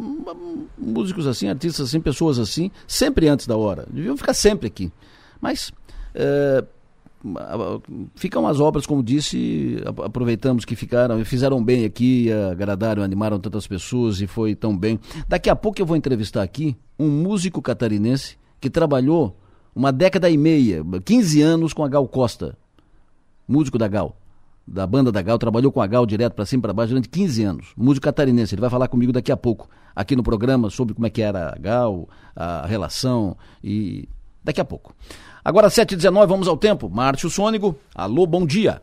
Músicos 0.76 1.26
assim, 1.26 1.48
artistas 1.48 1.88
assim, 1.88 2.00
pessoas 2.00 2.38
assim, 2.38 2.70
sempre 2.86 3.28
antes 3.28 3.46
da 3.46 3.56
hora. 3.56 3.86
Deviam 3.90 4.16
ficar 4.16 4.34
sempre 4.34 4.66
aqui. 4.66 4.92
Mas, 5.40 5.72
é, 6.14 6.64
ficam 8.14 8.46
as 8.46 8.60
obras, 8.60 8.86
como 8.86 9.02
disse, 9.02 9.82
aproveitamos 10.04 10.64
que 10.64 10.76
ficaram, 10.76 11.22
fizeram 11.24 11.62
bem 11.62 11.84
aqui, 11.84 12.30
agradaram, 12.50 13.02
animaram 13.02 13.38
tantas 13.38 13.66
pessoas 13.66 14.20
e 14.20 14.26
foi 14.26 14.54
tão 14.54 14.76
bem. 14.76 14.98
Daqui 15.26 15.50
a 15.50 15.56
pouco 15.56 15.80
eu 15.80 15.86
vou 15.86 15.96
entrevistar 15.96 16.42
aqui 16.42 16.76
um 16.98 17.08
músico 17.08 17.60
catarinense 17.60 18.36
que 18.60 18.70
trabalhou 18.70 19.36
uma 19.74 19.92
década 19.92 20.28
e 20.28 20.36
meia, 20.36 20.82
15 21.04 21.40
anos 21.42 21.72
com 21.72 21.84
a 21.84 21.88
Gal 21.88 22.06
Costa, 22.08 22.56
músico 23.46 23.78
da 23.78 23.86
Gal, 23.86 24.16
da 24.70 24.86
banda 24.86 25.10
da 25.10 25.22
Gal, 25.22 25.38
trabalhou 25.38 25.72
com 25.72 25.80
a 25.80 25.86
Gal 25.86 26.04
direto 26.04 26.34
para 26.34 26.44
cima 26.44 26.60
e 26.60 26.62
para 26.62 26.72
baixo 26.72 26.90
durante 26.90 27.08
15 27.08 27.42
anos, 27.42 27.66
músico 27.76 28.04
catarinense. 28.04 28.54
Ele 28.54 28.60
vai 28.60 28.70
falar 28.70 28.88
comigo 28.88 29.12
daqui 29.12 29.32
a 29.32 29.36
pouco 29.36 29.68
aqui 29.96 30.14
no 30.14 30.22
programa 30.22 30.70
sobre 30.70 30.94
como 30.94 31.06
é 31.06 31.10
que 31.10 31.22
era 31.22 31.54
a 31.54 31.58
Gal, 31.58 32.08
a 32.36 32.66
relação 32.66 33.36
e 33.62 34.08
daqui 34.44 34.60
a 34.60 34.64
pouco. 34.64 34.94
Agora 35.44 35.68
7h19, 35.68 36.26
vamos 36.26 36.48
ao 36.48 36.56
tempo. 36.56 36.88
Márcio 36.88 37.30
Sônigo, 37.30 37.76
alô, 37.94 38.26
bom 38.26 38.44
dia. 38.44 38.82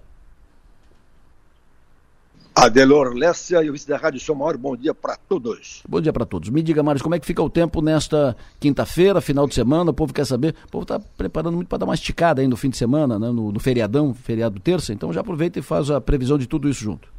Adelor 2.58 3.13
Lécia 3.13 3.62
e 3.62 3.70
o 3.70 3.74
vice 3.74 3.86
da 3.86 3.98
Rádio 3.98 4.18
São 4.22 4.34
Maior, 4.34 4.56
bom 4.56 4.78
dia 4.78 4.94
para 4.94 5.18
todos. 5.18 5.84
Bom 5.86 6.00
dia 6.00 6.13
para 6.13 6.26
todos. 6.26 6.50
Me 6.50 6.63
diga, 6.63 6.82
Márcio, 6.82 7.04
como 7.04 7.13
é 7.13 7.20
que 7.20 7.26
fica 7.26 7.44
o 7.44 7.50
tempo 7.50 7.82
nesta 7.82 8.34
quinta-feira, 8.62 9.20
final 9.20 9.46
de 9.46 9.54
semana? 9.54 9.91
O 9.91 9.94
povo 9.94 10.13
quer 10.13 10.26
saber. 10.26 10.56
O 10.65 10.72
povo 10.72 10.84
está 10.84 10.98
preparando 10.98 11.56
muito 11.56 11.68
para 11.68 11.80
dar 11.80 11.86
uma 11.86 11.94
esticada 11.94 12.41
aí 12.41 12.48
no 12.48 12.56
fim 12.56 12.70
de 12.70 12.78
semana, 12.78 13.20
né? 13.20 13.28
no, 13.28 13.52
no 13.52 13.60
feriadão, 13.60 14.13
feriado 14.13 14.58
terça. 14.62 14.94
Então 14.94 15.12
já 15.12 15.20
aproveita 15.20 15.60
e 15.60 15.62
faz 15.62 15.89
a 15.91 16.00
previsão 16.00 16.38
de 16.38 16.48
tudo 16.48 16.70
isso 16.70 16.82
junto. 16.82 17.10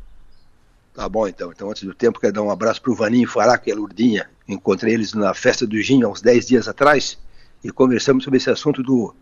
Tá 0.94 1.06
bom, 1.06 1.28
então. 1.28 1.52
Então, 1.52 1.70
antes 1.70 1.82
do 1.82 1.92
tempo, 1.92 2.18
quero 2.18 2.32
dar 2.32 2.42
um 2.42 2.50
abraço 2.50 2.80
para 2.80 2.92
o 2.92 2.94
Vaninho 2.94 3.28
Faraco 3.28 3.68
e 3.68 3.72
a 3.72 3.74
Lurdinha. 3.74 4.30
Encontrei 4.48 4.94
eles 4.94 5.12
na 5.12 5.34
festa 5.34 5.66
do 5.66 5.78
Gin 5.82 6.02
há 6.02 6.08
uns 6.08 6.22
10 6.22 6.46
dias 6.46 6.66
atrás 6.66 7.18
e 7.62 7.70
conversamos 7.70 8.24
sobre 8.24 8.38
esse 8.38 8.48
assunto 8.48 8.82
do 8.82 9.14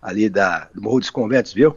ali 0.00 0.30
da, 0.30 0.70
do 0.74 0.80
Morro 0.80 1.00
dos 1.00 1.10
Conventos, 1.10 1.52
viu? 1.52 1.76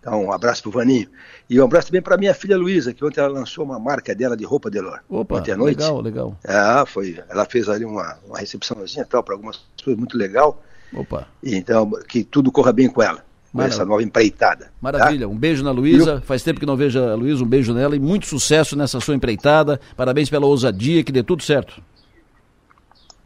Então, 0.00 0.24
um 0.24 0.32
abraço 0.32 0.62
pro 0.62 0.72
Vaninho. 0.72 1.10
E 1.50 1.60
um 1.60 1.64
abraço 1.64 1.88
também 1.88 2.00
para 2.00 2.16
minha 2.16 2.32
filha 2.32 2.56
Luísa, 2.56 2.94
que 2.94 3.04
ontem 3.04 3.18
ela 3.18 3.28
lançou 3.28 3.64
uma 3.64 3.76
marca 3.76 4.14
dela 4.14 4.36
de 4.36 4.44
roupa, 4.44 4.70
Delor. 4.70 5.00
Opa, 5.08 5.38
ontem 5.38 5.50
à 5.50 5.56
noite. 5.56 5.78
legal, 5.78 6.00
legal. 6.00 6.38
Ah, 6.46 6.84
foi. 6.86 7.18
Ela 7.28 7.44
fez 7.44 7.68
ali 7.68 7.84
uma, 7.84 8.16
uma 8.24 8.38
recepçãozinha 8.38 9.04
tal 9.04 9.20
para 9.24 9.34
algumas 9.34 9.56
pessoas 9.76 9.96
muito 9.96 10.16
legal. 10.16 10.62
Opa. 10.94 11.26
Então, 11.42 11.90
que 12.08 12.22
tudo 12.22 12.52
corra 12.52 12.72
bem 12.72 12.88
com 12.88 13.02
ela. 13.02 13.24
Com 13.52 13.62
essa 13.62 13.84
nova 13.84 14.00
empreitada. 14.00 14.66
Tá? 14.66 14.70
Maravilha. 14.80 15.26
Tá? 15.26 15.32
Um 15.32 15.36
beijo 15.36 15.64
na 15.64 15.72
Luísa. 15.72 16.12
Eu... 16.12 16.20
Faz 16.20 16.44
tempo 16.44 16.60
que 16.60 16.66
não 16.66 16.76
vejo 16.76 17.02
a 17.02 17.16
Luísa, 17.16 17.42
um 17.42 17.48
beijo 17.48 17.74
nela 17.74 17.96
e 17.96 17.98
muito 17.98 18.26
sucesso 18.26 18.76
nessa 18.76 19.00
sua 19.00 19.16
empreitada. 19.16 19.80
Parabéns 19.96 20.30
pela 20.30 20.46
ousadia, 20.46 21.02
que 21.02 21.10
dê 21.10 21.24
tudo 21.24 21.42
certo. 21.42 21.82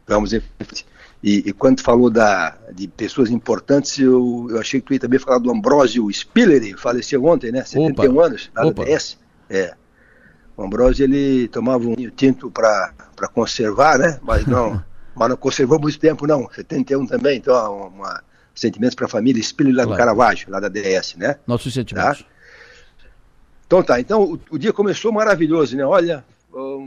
Vamos 0.07 0.33
em 0.33 0.39
frente. 0.39 0.83
E, 1.25 1.41
e, 1.49 1.53
quando 1.53 1.81
falou 1.81 2.11
da, 2.11 2.55
de 2.71 2.87
pessoas 2.87 3.31
importantes, 3.31 3.97
eu, 3.97 4.45
eu 4.51 4.59
achei 4.59 4.79
que 4.79 4.85
tu 4.85 4.93
ia 4.93 4.99
também 4.99 5.17
falar 5.17 5.39
do 5.39 5.49
Ambrósio 5.49 6.07
Spiller, 6.13 6.77
faleceu 6.77 7.25
ontem, 7.25 7.51
né? 7.51 7.63
71 7.63 8.13
Opa. 8.13 8.25
anos, 8.27 8.51
lá 8.55 8.67
Opa. 8.67 8.85
DS. 8.85 9.17
É. 9.49 9.73
O 10.55 10.63
Ambrósio, 10.63 11.03
ele 11.03 11.47
tomava 11.47 11.83
um 11.83 11.95
tinto 12.15 12.51
para 12.51 12.93
conservar, 13.33 13.97
né? 13.97 14.19
Mas 14.21 14.45
não, 14.45 14.79
mas 15.15 15.29
não 15.29 15.35
conservou 15.35 15.79
muito 15.79 15.97
tempo, 15.97 16.27
não. 16.27 16.47
71 16.47 17.07
também, 17.07 17.37
então, 17.37 17.87
uma, 17.87 18.21
sentimentos 18.53 18.93
para 18.93 19.07
a 19.07 19.09
família 19.09 19.41
Spiller 19.41 19.73
lá 19.73 19.81
claro. 19.81 19.95
do 19.95 19.97
Caravaggio, 19.97 20.51
lá 20.51 20.59
da 20.59 20.69
DS, 20.69 21.15
né? 21.15 21.39
Nossos 21.47 21.73
sentimentos. 21.73 22.19
Tá? 22.19 22.27
Então 23.65 23.81
tá, 23.81 23.99
então 23.99 24.21
o, 24.21 24.39
o, 24.51 24.59
dia 24.59 24.71
começou 24.71 25.11
maravilhoso, 25.11 25.75
né? 25.75 25.83
Olha, 25.83 26.23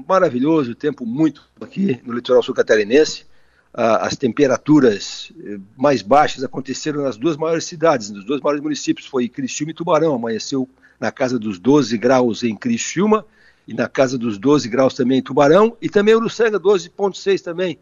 maravilhoso, 0.06 0.76
tempo 0.76 1.04
muito 1.04 1.42
aqui 1.60 2.00
no 2.04 2.14
litoral 2.14 2.40
sul 2.40 2.54
catarinense 2.54 3.26
as 3.72 4.16
temperaturas 4.16 5.30
eh, 5.44 5.58
mais 5.76 6.02
baixas 6.02 6.42
aconteceram 6.42 7.02
nas 7.02 7.16
duas 7.16 7.36
maiores 7.36 7.64
cidades, 7.64 8.10
nos 8.10 8.24
dois 8.24 8.40
maiores 8.40 8.62
municípios, 8.62 9.06
foi 9.06 9.28
Criciúma 9.28 9.70
e 9.70 9.74
Tubarão. 9.74 10.14
Amanheceu 10.14 10.68
na 10.98 11.12
casa 11.12 11.38
dos 11.38 11.58
12 11.58 11.96
graus 11.98 12.42
em 12.42 12.56
Criciúma 12.56 13.24
e 13.66 13.74
na 13.74 13.88
casa 13.88 14.16
dos 14.16 14.38
12 14.38 14.68
graus 14.68 14.94
também 14.94 15.18
em 15.18 15.22
Tubarão 15.22 15.76
e 15.80 15.88
também 15.88 16.14
Uruçanga 16.14 16.58
12.6 16.58 17.40
também. 17.40 17.78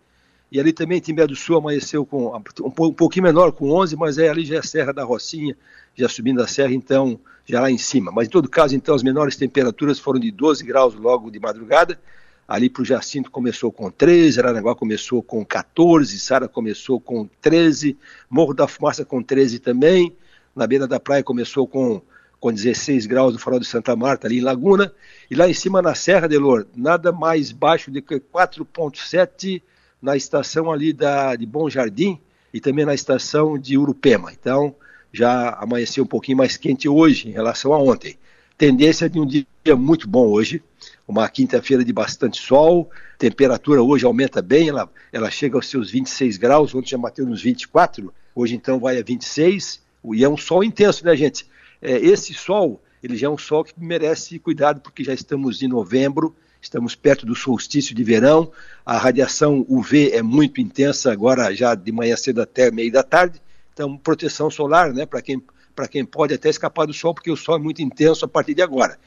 E 0.51 0.61
ali 0.61 0.73
também 0.73 1.01
Timbé 1.01 1.27
do 1.27 1.35
Sul 1.35 1.59
amanheceu 1.59 2.05
com 2.05 2.37
um, 2.37 2.93
pouquinho 2.93 3.25
menor, 3.25 3.53
com 3.53 3.71
11, 3.71 3.97
mas 3.97 4.19
é 4.19 4.29
ali 4.29 4.45
já 4.45 4.57
é 4.57 4.59
a 4.59 4.63
Serra 4.63 4.93
da 4.93 5.03
Rocinha, 5.03 5.57
já 5.95 6.09
subindo 6.09 6.41
a 6.41 6.47
serra, 6.47 6.73
então 6.73 7.19
já 7.45 7.61
lá 7.61 7.71
em 7.71 7.79
cima. 7.79 8.13
Mas 8.13 8.29
em 8.29 8.31
todo 8.31 8.49
caso, 8.49 8.77
então 8.77 8.95
as 8.95 9.03
menores 9.03 9.37
temperaturas 9.37 9.99
foram 9.99 10.21
de 10.21 10.31
12 10.31 10.65
graus 10.65 10.95
logo 10.95 11.31
de 11.31 11.41
madrugada 11.41 11.99
Ali 12.47 12.71
para 12.71 12.83
o 12.83 12.85
Jacinto 12.85 13.31
começou 13.31 13.73
com 13.73 13.91
13, 13.91 14.39
Aranaguá 14.39 14.75
começou 14.75 15.23
com 15.23 15.45
14, 15.45 16.19
Sara 16.19 16.47
começou 16.47 17.01
com 17.01 17.29
13, 17.41 17.97
Morro 18.31 18.55
da 18.55 18.69
Fumaça 18.69 19.05
com 19.05 19.21
13 19.23 19.59
também, 19.59 20.15
na 20.55 20.67
beira 20.67 20.87
da 20.87 21.01
praia 21.01 21.25
começou 21.25 21.67
com, 21.67 22.01
com 22.39 22.53
16 22.53 23.07
graus 23.07 23.33
no 23.33 23.39
farol 23.39 23.59
de 23.59 23.67
Santa 23.67 23.97
Marta, 23.97 24.29
ali 24.29 24.39
em 24.39 24.43
Laguna, 24.43 24.93
e 25.29 25.35
lá 25.35 25.49
em 25.49 25.55
cima 25.55 25.83
na 25.83 25.95
Serra, 25.95 26.29
Delor, 26.29 26.67
nada 26.77 27.11
mais 27.11 27.51
baixo 27.51 27.91
do 27.91 28.01
que 28.01 28.21
4,7 28.21 29.61
na 30.01 30.17
estação 30.17 30.71
ali 30.71 30.93
da, 30.93 31.35
de 31.35 31.45
Bom 31.45 31.69
Jardim 31.69 32.21
e 32.55 32.61
também 32.61 32.85
na 32.85 32.95
estação 32.95 33.59
de 33.59 33.77
Urupema. 33.77 34.33
Então, 34.33 34.75
já 35.13 35.51
amanheceu 35.61 36.05
um 36.05 36.07
pouquinho 36.07 36.39
mais 36.39 36.57
quente 36.57 36.89
hoje 36.89 37.29
em 37.29 37.33
relação 37.33 37.73
a 37.73 37.79
ontem. 37.79 38.17
Tendência 38.57 39.11
de 39.11 39.19
um 39.19 39.27
dia 39.27 39.45
muito 39.77 40.09
bom 40.09 40.27
hoje, 40.29 40.63
uma 41.07 41.29
quinta-feira 41.29 41.85
de 41.85 41.93
bastante 41.93 42.41
sol, 42.41 42.91
temperatura 43.17 43.83
hoje 43.83 44.05
aumenta 44.05 44.43
bem, 44.43 44.69
ela, 44.69 44.91
ela 45.13 45.31
chega 45.31 45.57
aos 45.57 45.69
seus 45.69 45.91
26 45.91 46.37
graus, 46.37 46.75
ontem 46.75 46.91
já 46.91 46.99
bateu 46.99 47.25
nos 47.25 47.43
24, 47.43 48.13
hoje 48.35 48.57
então 48.57 48.81
vai 48.81 48.99
a 48.99 49.03
26, 49.03 49.81
e 50.15 50.25
é 50.25 50.29
um 50.29 50.37
sol 50.37 50.65
intenso, 50.65 51.05
né, 51.05 51.15
gente? 51.17 51.47
É, 51.81 51.97
esse 51.99 52.35
sol, 52.35 52.83
ele 53.03 53.17
já 53.17 53.29
é 53.29 53.31
um 53.31 53.39
sol 53.39 53.63
que 53.63 53.73
merece 53.77 54.39
cuidado, 54.39 54.81
porque 54.81 55.05
já 55.05 55.15
estamos 55.15 55.63
em 55.63 55.69
novembro, 55.69 56.35
estamos 56.61 56.97
perto 56.97 57.25
do 57.25 57.35
solstício 57.35 57.95
de 57.95 58.03
verão, 58.03 58.51
a 58.85 58.99
radiação 58.99 59.65
UV 59.69 60.11
é 60.11 60.23
muito 60.23 60.61
intensa 60.61 61.13
agora, 61.13 61.55
já 61.55 61.75
de 61.77 61.93
manhã 61.93 62.17
cedo 62.17 62.43
até 62.43 62.71
meio 62.71 62.91
da 62.91 63.05
tarde, 63.05 63.41
então 63.73 63.97
proteção 63.97 64.51
solar, 64.51 64.93
né, 64.93 65.07
para 65.07 65.23
quem, 65.23 65.41
quem 65.89 66.05
pode 66.05 66.35
até 66.35 66.49
escapar 66.49 66.87
do 66.87 66.93
sol, 66.93 67.15
porque 67.15 67.31
o 67.31 67.37
sol 67.37 67.57
é 67.57 67.61
muito 67.61 67.81
intenso 67.81 68.25
a 68.25 68.29
partir 68.29 68.55
de 68.55 68.63
agora. 68.63 68.99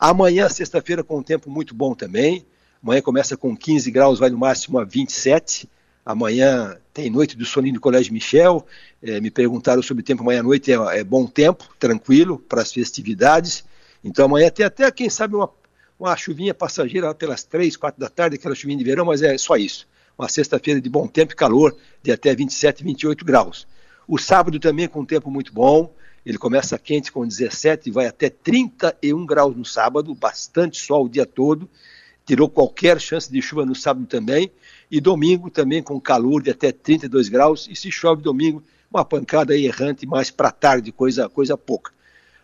Amanhã, 0.00 0.48
sexta-feira, 0.48 1.04
com 1.04 1.18
um 1.18 1.22
tempo 1.22 1.50
muito 1.50 1.74
bom 1.74 1.94
também. 1.94 2.46
Amanhã 2.82 3.02
começa 3.02 3.36
com 3.36 3.54
15 3.54 3.90
graus, 3.90 4.18
vai 4.18 4.30
no 4.30 4.38
máximo 4.38 4.78
a 4.78 4.84
27. 4.84 5.68
Amanhã 6.06 6.78
tem 6.94 7.10
noite 7.10 7.36
do 7.36 7.44
soninho 7.44 7.74
do 7.74 7.80
Colégio 7.82 8.10
Michel. 8.10 8.66
É, 9.02 9.20
me 9.20 9.30
perguntaram 9.30 9.82
sobre 9.82 10.00
o 10.00 10.04
tempo 10.04 10.22
amanhã 10.22 10.40
à 10.40 10.42
noite. 10.42 10.72
É, 10.72 11.00
é 11.00 11.04
bom 11.04 11.26
tempo, 11.26 11.68
tranquilo, 11.78 12.38
para 12.38 12.62
as 12.62 12.72
festividades. 12.72 13.62
Então 14.02 14.24
amanhã 14.24 14.48
tem 14.48 14.64
até, 14.64 14.90
quem 14.90 15.10
sabe, 15.10 15.36
uma, 15.36 15.50
uma 15.98 16.16
chuvinha 16.16 16.54
passageira 16.54 17.14
pelas 17.14 17.44
3, 17.44 17.76
4 17.76 18.00
da 18.00 18.08
tarde, 18.08 18.36
aquela 18.36 18.54
chuvinha 18.54 18.78
de 18.78 18.84
verão, 18.84 19.04
mas 19.04 19.20
é 19.20 19.36
só 19.36 19.58
isso. 19.58 19.86
Uma 20.18 20.30
sexta-feira 20.30 20.80
de 20.80 20.88
bom 20.88 21.06
tempo 21.06 21.34
e 21.34 21.36
calor, 21.36 21.76
de 22.02 22.10
até 22.10 22.34
27, 22.34 22.82
28 22.82 23.22
graus. 23.22 23.68
O 24.08 24.16
sábado 24.16 24.58
também 24.58 24.88
com 24.88 25.00
um 25.00 25.04
tempo 25.04 25.30
muito 25.30 25.52
bom. 25.52 25.92
Ele 26.24 26.36
começa 26.36 26.78
quente 26.78 27.10
com 27.10 27.26
17 27.26 27.88
e 27.88 27.92
vai 27.92 28.06
até 28.06 28.28
31 28.28 29.24
graus 29.24 29.56
no 29.56 29.64
sábado, 29.64 30.14
bastante 30.14 30.78
sol 30.78 31.06
o 31.06 31.08
dia 31.08 31.24
todo. 31.24 31.68
Tirou 32.26 32.48
qualquer 32.48 33.00
chance 33.00 33.30
de 33.30 33.40
chuva 33.40 33.64
no 33.64 33.74
sábado 33.74 34.06
também. 34.06 34.50
E 34.90 35.00
domingo 35.00 35.50
também 35.50 35.82
com 35.82 36.00
calor 36.00 36.42
de 36.42 36.50
até 36.50 36.72
32 36.72 37.28
graus. 37.28 37.68
E 37.70 37.74
se 37.74 37.90
chove 37.90 38.22
domingo, 38.22 38.62
uma 38.90 39.04
pancada 39.04 39.56
errante 39.56 40.06
mais 40.06 40.30
para 40.30 40.50
tarde, 40.50 40.92
coisa, 40.92 41.28
coisa 41.28 41.56
pouca. 41.56 41.92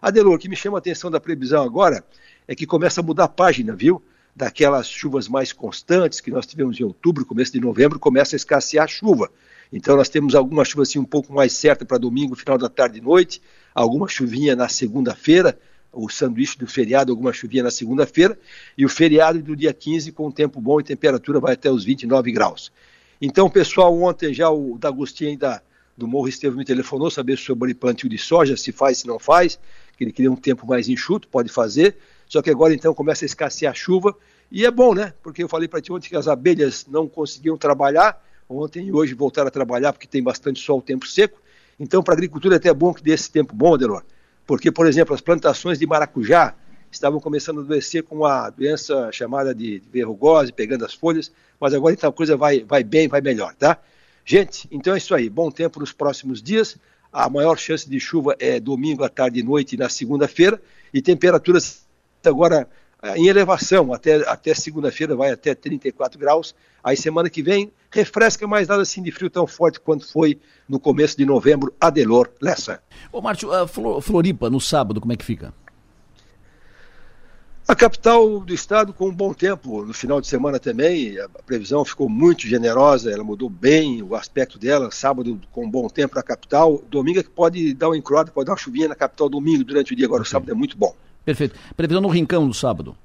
Adelor, 0.01 0.35
o 0.35 0.39
que 0.39 0.49
me 0.49 0.57
chama 0.57 0.79
a 0.79 0.81
atenção 0.81 1.11
da 1.11 1.21
previsão 1.21 1.63
agora 1.63 2.05
é 2.47 2.55
que 2.55 2.67
começa 2.67 3.01
a 3.01 3.05
mudar 3.05 3.25
a 3.25 3.29
página, 3.29 3.75
viu? 3.75 4.03
Daquelas 4.35 4.89
chuvas 4.89 5.29
mais 5.29 5.53
constantes 5.53 6.21
que 6.21 6.31
nós 6.31 6.47
tivemos 6.47 6.79
em 6.79 6.85
outubro, 6.85 7.25
começo 7.27 7.53
de 7.53 7.61
novembro, 7.61 7.99
começa 7.99 8.37
a 8.37 8.39
escassear 8.39 8.85
a 8.85 8.89
chuva. 8.89 9.31
Então 9.73 9.97
nós 9.97 10.09
temos 10.09 10.35
alguma 10.35 10.65
chuva 10.65 10.83
assim 10.83 10.99
um 10.99 11.05
pouco 11.05 11.33
mais 11.33 11.53
certa 11.53 11.85
para 11.85 11.99
domingo, 11.99 12.35
final 12.35 12.57
da 12.59 12.69
tarde 12.69 12.99
e 12.99 13.03
noite, 13.03 13.41
alguma 13.75 14.09
chuvinha 14.09 14.55
na 14.55 14.69
segunda-feira, 14.69 15.59
o 15.93 16.09
sanduíche 16.09 16.59
do 16.59 16.67
feriado, 16.67 17.11
alguma 17.11 17.33
chuvinha 17.33 17.63
na 17.63 17.71
segunda-feira, 17.71 18.39
e 18.77 18.85
o 18.85 18.89
feriado 18.89 19.43
do 19.43 19.57
dia 19.57 19.73
15 19.73 20.13
com 20.13 20.31
tempo 20.31 20.61
bom 20.61 20.79
e 20.79 20.85
temperatura 20.85 21.41
vai 21.41 21.55
até 21.55 21.71
os 21.71 21.85
29 21.85 22.31
graus. 22.33 22.71
Então, 23.21 23.49
pessoal, 23.49 23.99
ontem 24.03 24.35
já 24.35 24.51
o 24.51 24.77
D'Agostinho 24.79 25.31
ainda 25.31 25.63
do 25.97 26.07
Morro 26.07 26.29
Estevam 26.29 26.59
me 26.59 26.65
telefonou 26.65 27.11
saber 27.11 27.39
sobre 27.39 27.75
plantio 27.75 28.09
de 28.09 28.19
soja, 28.19 28.57
se 28.57 28.71
faz, 28.71 28.99
se 28.99 29.07
não 29.07 29.19
faz, 29.19 29.59
que 29.97 30.05
ele 30.05 30.13
queria 30.13 30.31
um 30.31 30.37
tempo 30.37 30.67
mais 30.67 30.89
enxuto, 30.89 31.27
pode 31.27 31.49
fazer, 31.49 31.97
só 32.29 32.43
que 32.43 32.51
agora 32.51 32.75
então 32.75 32.93
começa 32.93 33.25
a 33.25 33.27
escassear 33.27 33.73
a 33.73 33.75
chuva, 33.75 34.15
e 34.53 34.67
é 34.67 34.71
bom, 34.71 34.95
né? 34.95 35.15
Porque 35.23 35.43
eu 35.43 35.49
falei 35.49 35.67
para 35.67 35.81
ti 35.81 35.91
ontem 35.91 36.09
que 36.09 36.17
as 36.17 36.29
abelhas 36.29 36.87
não 36.87 37.09
conseguiam 37.09 37.57
trabalhar, 37.57 38.23
ontem 38.49 38.87
e 38.87 38.93
hoje 38.93 39.15
voltaram 39.15 39.49
a 39.49 39.51
trabalhar 39.51 39.93
porque 39.93 40.07
tem 40.07 40.23
bastante 40.23 40.61
sol, 40.61 40.81
tempo 40.81 41.07
seco, 41.07 41.41
então, 41.79 42.03
para 42.03 42.15
a 42.15 42.17
agricultura 42.17 42.57
é 42.57 42.59
até 42.59 42.73
bom 42.73 42.93
que 42.93 43.03
dê 43.03 43.13
esse 43.13 43.31
tempo 43.31 43.55
bom, 43.55 43.75
Adelor, 43.75 44.03
porque, 44.47 44.73
por 44.73 44.87
exemplo, 44.87 45.15
as 45.15 45.21
plantações 45.21 45.79
de 45.79 45.87
maracujá 45.87 46.55
estavam 46.91 47.21
começando 47.21 47.59
a 47.59 47.63
adoecer 47.63 48.03
com 48.03 48.25
a 48.25 48.49
doença 48.49 49.11
chamada 49.13 49.55
de 49.55 49.83
verrugose, 49.93 50.53
pegando 50.53 50.85
as 50.85 50.95
folhas, 50.95 51.31
mas 51.61 51.75
agora 51.75 51.93
então 51.93 52.09
a 52.09 52.13
coisa 52.13 52.37
vai, 52.37 52.61
vai 52.61 52.83
bem, 52.83 53.09
vai 53.09 53.21
melhor, 53.21 53.55
tá? 53.55 53.79
Gente, 54.25 54.67
então 54.71 54.95
é 54.95 54.99
isso 54.99 55.15
aí. 55.15 55.29
Bom 55.29 55.51
tempo 55.51 55.81
nos 55.81 55.93
próximos 55.93 56.43
dias. 56.43 56.79
a 57.13 57.29
maior 57.29 57.57
chance 57.59 57.89
de 57.89 57.99
chuva 58.01 58.37
é 58.39 58.59
domingo 58.59 59.05
à 59.05 59.09
tarde 59.09 59.41
e 59.41 59.43
noite 59.43 59.77
na 59.77 59.89
segunda-feira, 59.89 60.61
e 60.93 61.03
temperaturas 61.03 61.87
agora 62.25 62.69
em 63.17 63.29
elevação, 63.29 63.93
até, 63.93 64.17
até 64.29 64.55
segunda-feira 64.55 65.15
vai 65.15 65.31
até 65.31 65.55
34 65.55 66.19
graus, 66.19 66.55
aí 66.83 66.97
semana 66.97 67.29
que 67.29 67.43
vem 67.43 67.71
refresca, 67.91 68.47
mas 68.47 68.69
nada 68.69 68.83
assim 68.83 69.03
de 69.03 69.11
frio 69.11 69.31
tão 69.31 69.47
forte 69.47 69.81
quanto 69.81 70.11
foi 70.11 70.39
no 70.69 70.81
começo 70.81 71.17
de 71.17 71.25
novembro, 71.25 71.75
Adelor 71.81 72.29
Lessa. 72.41 72.83
Ô 73.13 73.21
Márcio, 73.21 73.53
a 73.53 73.67
Floripa 73.69 74.51
no 74.51 74.61
sábado, 74.61 75.01
como 75.01 75.13
é 75.13 75.17
que 75.17 75.25
fica? 75.25 75.53
A 77.69 77.75
capital 77.75 78.39
do 78.39 78.55
estado 78.55 78.93
com 78.93 79.09
um 79.09 79.13
bom 79.13 79.35
tempo 79.35 79.85
no 79.85 79.93
final 79.93 80.21
de 80.21 80.29
semana 80.29 80.57
também, 80.61 81.19
a 81.19 81.29
previsão 81.45 81.85
ficou 81.85 82.09
muito 82.09 82.47
generosa, 82.47 83.11
ela 83.11 83.25
mudou 83.25 83.51
bem 83.51 84.03
o 84.05 84.15
aspecto 84.15 84.57
dela, 84.57 84.89
sábado 84.93 85.41
com 85.51 85.65
um 85.65 85.71
bom 85.71 85.89
tempo 85.89 86.15
na 86.15 86.23
capital, 86.23 86.81
domingo 86.89 87.19
é 87.19 87.25
que 87.25 87.31
pode 87.31 87.75
dar 87.75 87.89
uma 87.89 87.97
encroada, 87.97 88.31
pode 88.31 88.47
dar 88.47 88.53
uma 88.53 88.59
chuvinha 88.59 88.87
na 88.87 88.95
capital 88.95 89.29
domingo 89.29 89.65
durante 89.65 89.93
o 89.93 89.97
dia, 89.97 90.07
agora 90.07 90.23
o 90.23 90.27
sábado 90.27 90.53
é 90.53 90.55
muito 90.55 90.79
bom. 90.79 90.95
Perfeito. 91.27 91.57
Previsão 91.77 92.01
no 92.01 92.09
Rincão 92.09 92.47
no 92.47 92.55
sábado? 92.55 92.97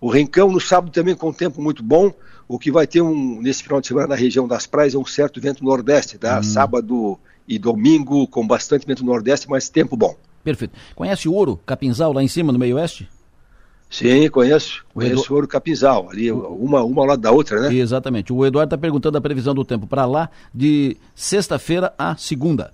O 0.00 0.10
Rincão 0.10 0.50
no 0.50 0.60
sábado 0.60 0.92
também 0.92 1.14
com 1.14 1.30
um 1.30 1.32
tempo 1.32 1.62
muito 1.62 1.82
bom, 1.82 2.12
o 2.48 2.58
que 2.58 2.72
vai 2.72 2.86
ter 2.86 3.00
um, 3.00 3.40
nesse 3.40 3.62
final 3.62 3.80
de 3.80 3.86
semana 3.86 4.08
na 4.08 4.14
região 4.16 4.48
das 4.48 4.66
praias 4.66 4.94
é 4.94 4.98
um 4.98 5.04
certo 5.04 5.40
vento 5.40 5.64
nordeste, 5.64 6.18
tá? 6.18 6.40
Hum. 6.40 6.42
Sábado 6.42 7.18
e 7.46 7.58
domingo 7.58 8.26
com 8.26 8.46
bastante 8.46 8.86
vento 8.86 9.04
nordeste, 9.04 9.48
mas 9.48 9.68
tempo 9.68 9.96
bom. 9.96 10.16
Perfeito. 10.42 10.74
Conhece 10.94 11.28
o 11.28 11.32
Ouro, 11.32 11.58
Capinzal, 11.64 12.12
lá 12.12 12.22
em 12.22 12.28
cima, 12.28 12.52
no 12.52 12.58
meio 12.58 12.76
oeste? 12.76 13.08
Sim, 13.90 14.28
conheço. 14.28 14.84
Conheço 14.92 15.32
o 15.32 15.34
Ouro 15.36 15.48
Capinzal, 15.48 16.10
ali 16.10 16.30
uma, 16.30 16.82
uma 16.82 17.02
ao 17.02 17.06
lado 17.06 17.22
da 17.22 17.30
outra, 17.30 17.60
né? 17.60 17.74
Exatamente. 17.74 18.32
O 18.32 18.44
Eduardo 18.44 18.74
está 18.74 18.78
perguntando 18.78 19.16
a 19.16 19.20
previsão 19.20 19.54
do 19.54 19.64
tempo 19.64 19.86
para 19.86 20.04
lá 20.04 20.28
de 20.52 20.96
sexta-feira 21.14 21.94
a 21.96 22.16
segunda. 22.16 22.72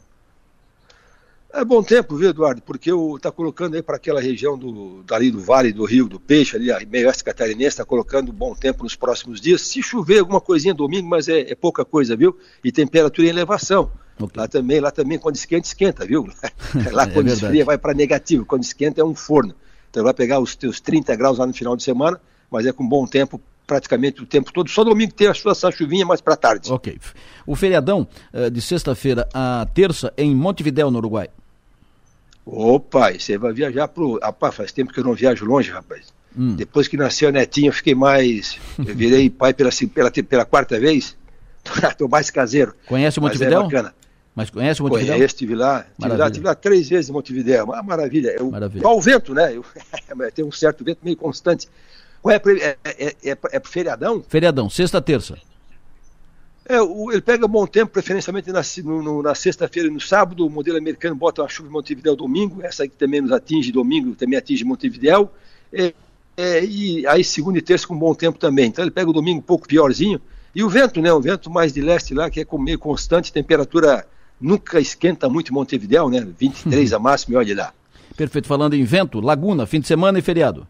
É 1.57 1.65
bom 1.65 1.85
tempo, 1.85 2.17
viu, 2.17 2.31
Eduardo? 2.31 2.61
Porque 2.61 2.91
está 3.15 3.31
colocando 3.31 3.77
aí 3.77 3.83
para 3.83 3.95
aquela 3.95 4.21
região 4.21 4.59
do, 4.59 5.05
dali 5.05 5.31
do 5.31 5.39
Vale 5.39 5.73
do 5.73 5.85
Rio 5.85 6.09
do 6.09 6.19
Peixe, 6.19 6.57
ali, 6.57 6.73
a 6.73 6.81
meio 6.85 7.07
oeste 7.07 7.23
catarinense, 7.23 7.69
está 7.69 7.85
colocando 7.85 8.33
bom 8.33 8.57
tempo 8.57 8.83
nos 8.83 8.97
próximos 8.97 9.41
dias. 9.41 9.63
Se 9.63 9.81
chover 9.81 10.19
alguma 10.19 10.41
coisinha 10.41 10.75
domingo, 10.75 11.09
mas 11.09 11.29
é, 11.29 11.53
é 11.53 11.55
pouca 11.55 11.85
coisa, 11.85 12.17
viu? 12.17 12.37
E 12.65 12.73
temperatura 12.73 13.29
em 13.29 13.31
elevação. 13.31 13.93
Okay. 14.19 14.41
Lá 14.41 14.49
também, 14.49 14.81
lá 14.81 14.91
também, 14.91 15.17
quando 15.17 15.37
esquenta, 15.37 15.69
esquenta, 15.69 16.05
viu? 16.05 16.27
lá 16.91 17.07
quando 17.07 17.29
é 17.29 17.33
esfria 17.33 17.65
vai 17.65 17.79
para 17.79 17.95
negativo, 17.95 18.45
quando 18.45 18.65
esquenta 18.65 19.01
é 19.01 19.05
um 19.05 19.15
forno. 19.15 19.55
Então 19.89 20.03
vai 20.03 20.13
pegar 20.13 20.41
os 20.41 20.57
teus 20.57 20.81
30 20.81 21.15
graus 21.15 21.39
lá 21.39 21.47
no 21.47 21.55
final 21.55 21.77
de 21.77 21.85
semana, 21.85 22.21
mas 22.51 22.67
é 22.67 22.73
com 22.73 22.87
bom 22.87 23.07
tempo 23.07 23.41
praticamente 23.65 24.21
o 24.21 24.27
tempo 24.27 24.53
todo. 24.53 24.69
Só 24.69 24.83
domingo 24.83 25.13
tem 25.13 25.29
a 25.29 25.35
sua 25.35 25.55
chuvinha 25.71 26.05
mais 26.05 26.21
para 26.21 26.35
tarde. 26.35 26.73
Ok. 26.73 26.99
O 27.47 27.55
feriadão 27.55 28.09
uh, 28.33 28.51
de 28.51 28.61
sexta-feira 28.61 29.29
a 29.33 29.65
terça 29.73 30.13
em 30.19 30.35
Montevidéu, 30.35 30.91
no 30.91 30.99
Uruguai. 30.99 31.29
Opa, 32.47 33.13
você 33.13 33.39
vai 33.39 33.53
viajar 33.53 33.89
pro. 33.89 34.19
Rapaz, 34.19 34.55
faz 34.55 34.73
tempo 34.73 34.93
que 34.93 35.01
eu 35.01 35.05
não 35.05 35.15
viajo 35.15 35.45
longe, 35.47 35.71
rapaz. 35.71 36.13
Hum. 36.37 36.55
Depois 36.57 36.89
que 36.89 36.97
nasceu 36.97 37.29
a 37.29 37.33
netinha, 37.33 37.69
eu 37.69 37.73
fiquei 37.73 37.95
mais. 37.95 38.59
Eu 38.79 38.95
virei 38.95 39.31
pai 39.31 39.55
pela, 39.55 39.71
pela, 39.95 40.11
pela 40.11 40.45
quarta 40.45 40.79
vez. 40.79 41.17
Estou 41.91 42.09
mais 42.09 42.31
caseiro. 42.31 42.75
Conhece 42.87 43.19
o 43.19 43.23
Montevidéu? 43.23 43.63
Mas 43.63 43.73
é 43.73 43.77
bacana. 43.77 43.95
Mas 44.35 44.51
conhece 44.51 44.81
o 44.81 44.85
Montevidéu? 44.85 45.15
Conheço, 45.15 45.35
estive 45.35 45.55
lá, 45.55 45.87
estive 45.97 46.17
lá, 46.17 46.27
estive 46.27 46.47
lá 46.47 46.55
três 46.55 46.89
vezes 46.89 47.09
em 47.09 47.13
Montevidéu, 47.13 47.65
uma 47.65 47.83
maravilha. 47.83 48.35
Eu, 48.37 48.51
maravilha. 48.51 48.83
Qual 48.83 48.99
o 48.99 49.01
vento, 49.01 49.33
né? 49.33 49.57
Eu, 49.57 49.65
tem 50.35 50.45
um 50.45 50.53
certo 50.53 50.85
vento 50.85 50.99
meio 51.03 51.17
constante. 51.17 51.69
Qual 52.21 52.35
é, 52.35 52.41
é, 52.61 52.77
é, 52.85 53.31
é, 53.31 53.39
é 53.53 53.61
feriadão? 53.61 54.25
Feriadão, 54.29 54.69
sexta, 54.69 55.01
terça. 55.01 55.39
É, 56.67 56.81
o, 56.81 57.13
ele 57.13 57.21
pega 57.21 57.47
bom 57.47 57.67
tempo, 57.67 57.93
preferencialmente 57.93 58.51
na, 58.51 58.63
no, 58.85 59.23
na 59.23 59.35
sexta-feira 59.35 59.89
e 59.89 59.93
no 59.93 60.01
sábado. 60.01 60.47
O 60.47 60.51
modelo 60.51 60.79
americano 60.79 61.15
bota 61.15 61.43
uma 61.43 61.49
chuva 61.49 61.69
em 61.69 61.73
Montevidéu 61.73 62.17
domingo, 62.17 62.63
essa 62.63 62.85
aqui 62.85 62.97
também 62.97 63.21
nos 63.21 63.33
atinge 63.33 63.71
domingo, 63.71 64.15
também 64.15 64.39
atinge 64.39 64.65
Montevidéu. 64.65 65.31
É, 65.73 65.93
é, 66.37 66.65
e 66.65 67.07
aí 67.07 67.23
segunda 67.23 67.59
e 67.59 67.63
terça 67.63 67.87
com 67.87 67.97
bom 67.97 68.15
tempo 68.15 68.39
também. 68.39 68.67
Então 68.67 68.83
ele 68.83 68.91
pega 68.91 69.11
o 69.11 69.13
domingo 69.13 69.39
um 69.39 69.43
pouco 69.43 69.69
piorzinho. 69.69 70.21
E 70.55 70.63
o 70.63 70.69
vento, 70.69 71.03
né? 71.03 71.13
O 71.13 71.21
vento 71.21 71.51
mais 71.51 71.73
de 71.73 71.81
leste 71.81 72.15
lá, 72.15 72.31
que 72.31 72.41
é 72.41 72.47
meio 72.59 72.79
constante, 72.79 73.33
temperatura 73.33 74.07
nunca 74.41 74.81
esquenta 74.81 75.29
muito 75.29 75.51
em 75.51 75.55
Montevidéu, 75.55 76.09
né? 76.09 76.27
23 76.39 76.93
a 76.93 76.99
máxima 76.99 77.39
olha 77.39 77.55
lá. 77.57 77.73
Perfeito. 78.17 78.49
Falando 78.49 78.75
em 78.75 78.85
vento, 78.85 79.21
Laguna, 79.21 79.67
fim 79.67 79.81
de 79.81 79.87
semana 79.87 80.19
e 80.19 80.23
feriado. 80.23 80.67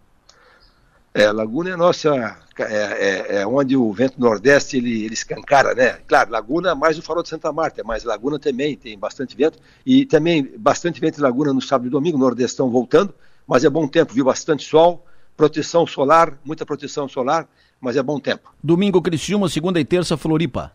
É, 1.12 1.30
Laguna 1.30 1.70
é 1.70 1.76
nossa, 1.76 2.36
é, 2.58 2.64
é, 2.64 3.36
é, 3.36 3.46
onde 3.46 3.76
o 3.76 3.92
vento 3.92 4.20
nordeste 4.20 4.76
ele, 4.76 5.04
ele 5.04 5.14
escancara, 5.14 5.74
né? 5.74 5.98
Claro, 6.06 6.30
Laguna 6.30 6.74
mais 6.74 6.98
o 6.98 7.02
farol 7.02 7.22
de 7.22 7.28
Santa 7.28 7.52
Marta, 7.52 7.82
mas 7.84 8.04
Laguna 8.04 8.38
também 8.38 8.76
tem 8.76 8.98
bastante 8.98 9.36
vento 9.36 9.58
e 9.84 10.04
também 10.06 10.52
bastante 10.58 11.00
vento 11.00 11.18
em 11.18 11.22
Laguna 11.22 11.52
no 11.52 11.60
sábado 11.60 11.88
e 11.88 11.90
domingo, 11.90 12.18
nordestão 12.18 12.70
voltando, 12.70 13.14
mas 13.46 13.64
é 13.64 13.70
bom 13.70 13.88
tempo, 13.88 14.12
viu? 14.12 14.24
Bastante 14.24 14.64
sol, 14.64 15.04
proteção 15.36 15.86
solar, 15.86 16.38
muita 16.44 16.64
proteção 16.64 17.08
solar, 17.08 17.48
mas 17.80 17.96
é 17.96 18.02
bom 18.02 18.20
tempo. 18.20 18.52
Domingo 18.62 19.02
Criciúma, 19.02 19.48
segunda 19.48 19.80
e 19.80 19.84
terça 19.84 20.16
Floripa. 20.16 20.72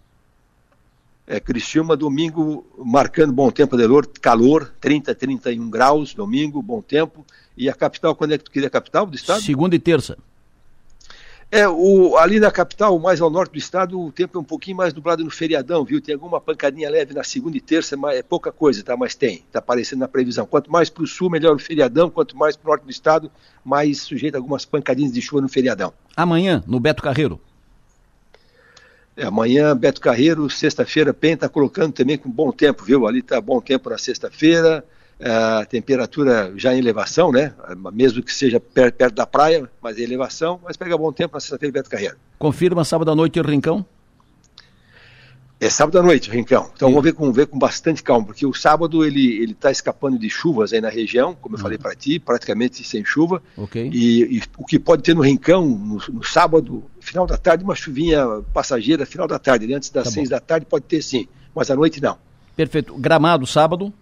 É, 1.26 1.40
Criciúma, 1.40 1.96
domingo, 1.96 2.66
marcando 2.78 3.32
bom 3.32 3.52
tempo, 3.52 3.76
Adelor, 3.76 4.08
calor, 4.20 4.74
30, 4.82 5.14
31 5.14 5.70
graus, 5.70 6.14
domingo, 6.14 6.62
bom 6.62 6.82
tempo. 6.82 7.24
E 7.56 7.70
a 7.70 7.74
capital, 7.74 8.16
quando 8.16 8.34
é 8.34 8.38
que 8.38 8.46
tu 8.46 8.52
queria 8.52 8.68
a 8.68 8.72
capital 8.72 9.06
do 9.06 9.16
estado? 9.16 9.42
Segunda 9.42 9.76
e 9.76 9.80
terça. 9.80 10.18
É, 11.52 11.68
o, 11.68 12.16
ali 12.16 12.40
na 12.40 12.52
capital, 12.52 13.00
mais 13.00 13.20
ao 13.20 13.30
norte 13.30 13.54
do 13.54 13.58
estado, 13.58 14.00
o 14.00 14.12
tempo 14.12 14.38
é 14.38 14.42
um 14.42 14.44
pouquinho 14.44 14.78
mais 14.78 14.94
nublado 14.94 15.24
no 15.24 15.32
feriadão, 15.32 15.84
viu? 15.84 16.00
Tem 16.00 16.14
alguma 16.14 16.40
pancadinha 16.40 16.88
leve 16.88 17.12
na 17.12 17.24
segunda 17.24 17.58
e 17.58 17.62
terça, 17.62 17.98
mas 17.98 18.20
é 18.20 18.22
pouca 18.22 18.52
coisa, 18.52 18.84
tá? 18.84 18.96
Mas 18.96 19.16
tem, 19.16 19.44
tá 19.52 19.58
aparecendo 19.58 20.00
na 20.00 20.08
previsão. 20.08 20.46
Quanto 20.46 20.72
mais 20.72 20.92
para 20.92 21.02
o 21.04 21.08
sul, 21.08 21.28
melhor 21.28 21.56
o 21.56 21.60
feriadão, 21.60 22.08
quanto 22.08 22.38
mais 22.38 22.56
para 22.56 22.68
o 22.68 22.70
norte 22.70 22.84
do 22.84 22.92
estado, 22.92 23.32
mais 23.66 24.02
sujeito 24.02 24.36
a 24.36 24.38
algumas 24.38 24.64
pancadinhas 24.64 25.12
de 25.12 25.22
chuva 25.24 25.42
no 25.42 25.50
feriadão. 25.50 25.92
Amanhã, 26.16 26.64
no 26.68 26.80
Beto 26.80 27.02
Carreiro. 27.02 27.42
É, 29.18 29.26
amanhã, 29.26 29.76
Beto 29.76 30.00
Carreiro, 30.00 30.48
sexta-feira, 30.52 31.16
PEN 31.16 31.34
está 31.34 31.50
colocando 31.50 31.94
também 31.94 32.18
com 32.18 32.30
bom 32.30 32.52
tempo, 32.52 32.84
viu? 32.86 33.08
Ali 33.08 33.20
está 33.20 33.42
bom 33.42 33.60
tempo 33.60 33.90
na 33.90 33.98
sexta-feira, 33.98 34.86
a 35.22 35.66
temperatura 35.66 36.54
já 36.56 36.74
em 36.74 36.80
elevação, 36.80 37.32
né? 37.32 37.54
Mesmo 37.92 38.24
que 38.24 38.34
seja 38.34 38.60
perto, 38.60 38.96
perto 38.96 39.16
da 39.16 39.26
praia, 39.26 39.70
mas 39.82 39.98
em 39.98 40.04
elevação, 40.04 40.60
mas 40.64 40.78
pega 40.78 40.98
bom 40.98 41.12
tempo 41.12 41.34
na 41.34 41.40
sexta-feira, 41.40 41.74
Beto 41.74 41.90
Carreiro. 41.90 42.18
Confirma 42.38 42.86
sábado 42.86 43.12
à 43.12 43.16
noite 43.16 43.40
o 43.40 43.44
Rincão? 43.44 43.86
É 45.62 45.70
sábado 45.70 46.00
à 46.00 46.02
noite, 46.02 46.32
Rincão. 46.32 46.72
Então 46.74 46.88
vamos 46.88 47.04
ver 47.04 47.12
com, 47.12 47.34
ver 47.34 47.48
com 47.48 47.60
bastante 47.60 48.02
calma, 48.02 48.28
porque 48.28 48.46
o 48.46 48.54
sábado 48.54 49.04
ele 49.04 49.44
ele 49.44 49.52
está 49.52 49.70
escapando 49.70 50.18
de 50.18 50.30
chuvas 50.30 50.72
aí 50.72 50.80
na 50.80 50.88
região, 50.88 51.36
como 51.36 51.56
eu 51.56 51.58
uhum. 51.58 51.64
falei 51.64 51.78
para 51.78 51.94
ti, 51.94 52.18
praticamente 52.18 52.82
sem 52.82 53.04
chuva. 53.04 53.44
Okay. 53.58 53.90
E, 53.92 54.38
e, 54.38 54.42
o 54.58 54.66
que 54.66 54.80
pode 54.80 55.04
ter 55.04 55.14
no 55.14 55.22
Rincão 55.22 55.68
no, 55.68 56.02
no, 56.14 56.24
sábado, 56.24 56.86
final 57.02 57.28
da 57.28 57.38
tarde, 57.38 57.66
uma 57.66 57.76
chuvinha 57.76 58.26
passageira, 58.54 59.06
final 59.06 59.28
da 59.28 59.38
tarde, 59.38 59.68
né? 59.68 59.76
antes 59.76 59.90
das 59.90 60.06
tá 60.06 60.12
seis 60.12 60.30
bom. 60.30 60.36
da 60.36 60.40
tarde 60.40 60.66
pode 60.66 60.86
ter 60.86 61.02
sim, 61.02 61.28
mas 61.54 61.70
à 61.70 61.76
noite 61.76 62.02
não. 62.02 62.18
Perfeito. 62.56 62.98
Gramado 62.98 63.46
sábado? 63.46 63.94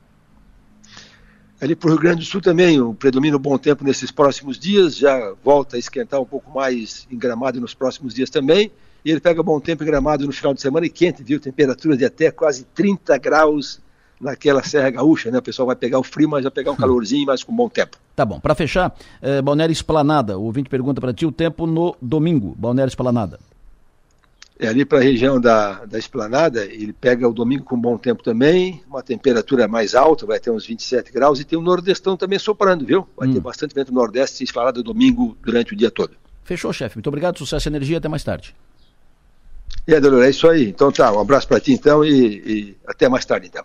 Ali 1.60 1.76
para 1.76 1.88
o 1.88 1.92
Rio 1.92 2.00
Grande 2.00 2.20
do 2.20 2.26
Sul 2.26 2.40
também, 2.40 2.80
o 2.80 2.94
predomínio 2.94 3.40
bom 3.40 3.58
tempo 3.58 3.84
nesses 3.84 4.12
próximos 4.12 4.60
dias, 4.60 4.96
já 4.96 5.34
volta 5.44 5.76
a 5.76 5.80
esquentar 5.80 6.22
um 6.22 6.26
pouco 6.26 6.52
mais 6.54 7.08
em 7.12 7.18
Gramado 7.18 7.60
nos 7.60 7.74
próximos 7.74 8.14
dias 8.14 8.30
também 8.30 8.72
e 9.04 9.12
ele 9.12 9.20
pega 9.20 9.42
bom 9.42 9.60
tempo 9.60 9.84
em 9.84 9.86
Gramado 9.86 10.26
no 10.26 10.34
final 10.34 10.54
de 10.54 10.62
semana 10.62 10.86
e 10.86 10.90
quente, 10.90 11.24
viu? 11.24 11.40
Temperaturas 11.40 11.98
de 11.98 12.06
até 12.06 12.30
quase 12.30 12.66
30 12.76 13.18
graus 13.18 13.80
naquela 14.20 14.62
Serra 14.64 14.90
Gaúcha, 14.90 15.32
né? 15.32 15.38
O 15.38 15.42
pessoal 15.42 15.66
vai 15.66 15.76
pegar 15.76 15.98
o 15.98 16.04
frio, 16.04 16.28
mas 16.28 16.44
vai 16.44 16.52
pegar 16.52 16.72
um 16.72 16.76
calorzinho, 16.78 17.26
mas 17.26 17.44
com 17.44 17.56
bom 17.56 17.70
tempo. 17.70 17.98
Tá 18.16 18.26
bom. 18.26 18.40
Para 18.40 18.54
fechar, 18.54 18.94
é, 19.22 19.42
Balneário 19.42 19.72
Esplanada. 19.72 20.38
O 20.38 20.44
ouvinte 20.44 20.70
pergunta 20.70 21.00
para 21.00 21.14
ti 21.14 21.26
o 21.26 21.32
tempo 21.32 21.66
no 21.66 21.96
domingo, 22.02 22.54
Balneário 22.58 22.90
Esplanada. 22.90 23.40
É 24.60 24.68
ali 24.68 24.84
para 24.84 24.98
a 24.98 25.02
região 25.02 25.40
da, 25.40 25.86
da 25.86 26.00
Esplanada, 26.00 26.66
ele 26.66 26.92
pega 26.92 27.28
o 27.28 27.34
domingo 27.34 27.64
com 27.64 27.80
bom 27.80 27.98
tempo 27.98 28.24
também, 28.24 28.82
uma 28.88 29.04
temperatura 29.04 29.68
mais 29.68 29.94
alta, 29.94 30.26
vai 30.26 30.40
ter 30.40 30.50
uns 30.50 30.66
27 30.66 31.12
graus, 31.12 31.40
e 31.40 31.44
tem 31.44 31.58
o 31.58 31.62
um 31.62 31.64
nordestão 31.64 32.18
também 32.18 32.40
soprando, 32.40 32.84
viu? 32.84 33.08
Vai 33.16 33.28
hum. 33.28 33.34
ter 33.34 33.40
bastante 33.40 33.76
vento 33.76 33.94
nordeste 33.94 34.44
instalado 34.44 34.82
domingo 34.82 35.38
durante 35.44 35.74
o 35.74 35.76
dia 35.76 35.92
todo. 35.92 36.16
Fechou, 36.44 36.74
chefe. 36.74 36.96
Muito 36.96 37.08
obrigado, 37.08 37.38
sucesso 37.38 37.68
e 37.68 37.70
energia, 37.70 37.98
até 37.98 38.08
mais 38.08 38.24
tarde. 38.24 38.56
E 39.88 39.94
aí, 39.94 40.02
Delor, 40.02 40.24
é 40.24 40.30
isso 40.30 40.48
aí. 40.48 40.70
Então 40.70 40.92
tá, 40.92 41.12
um 41.12 41.20
abraço 41.20 41.48
para 41.48 41.60
ti 41.60 41.74
então 41.74 42.04
e, 42.04 42.12
e 42.12 42.78
até 42.88 43.08
mais 43.08 43.26
tarde 43.26 43.48
então. 43.48 43.64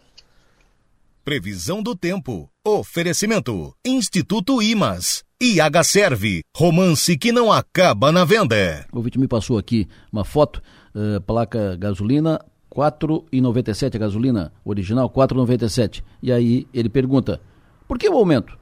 Previsão 1.25 1.83
do 1.83 1.95
tempo. 1.97 2.49
Oferecimento. 2.67 3.73
Instituto 3.85 4.61
Imas. 4.61 5.23
IH 5.41 5.85
Serve. 5.85 6.43
Romance 6.57 7.17
que 7.17 7.31
não 7.31 7.51
acaba 7.51 8.11
na 8.11 8.25
venda. 8.25 8.87
O 8.93 9.01
vídeo 9.01 9.21
me 9.21 9.29
passou 9.29 9.59
aqui 9.59 9.89
uma 10.13 10.25
foto, 10.25 10.61
uh, 10.95 11.21
placa 11.21 11.77
gasolina 11.77 12.41
4,97 12.75 13.97
a 13.97 13.99
gasolina 13.99 14.53
original 14.65 15.09
4,97. 15.11 16.03
E 16.23 16.33
aí 16.33 16.67
ele 16.73 16.89
pergunta: 16.89 17.41
por 17.87 17.99
que 17.99 18.09
o 18.09 18.17
aumento? 18.17 18.59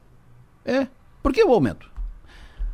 É, 0.64 0.86
por 1.22 1.32
que 1.32 1.42
o 1.44 1.52
aumento? 1.52 1.88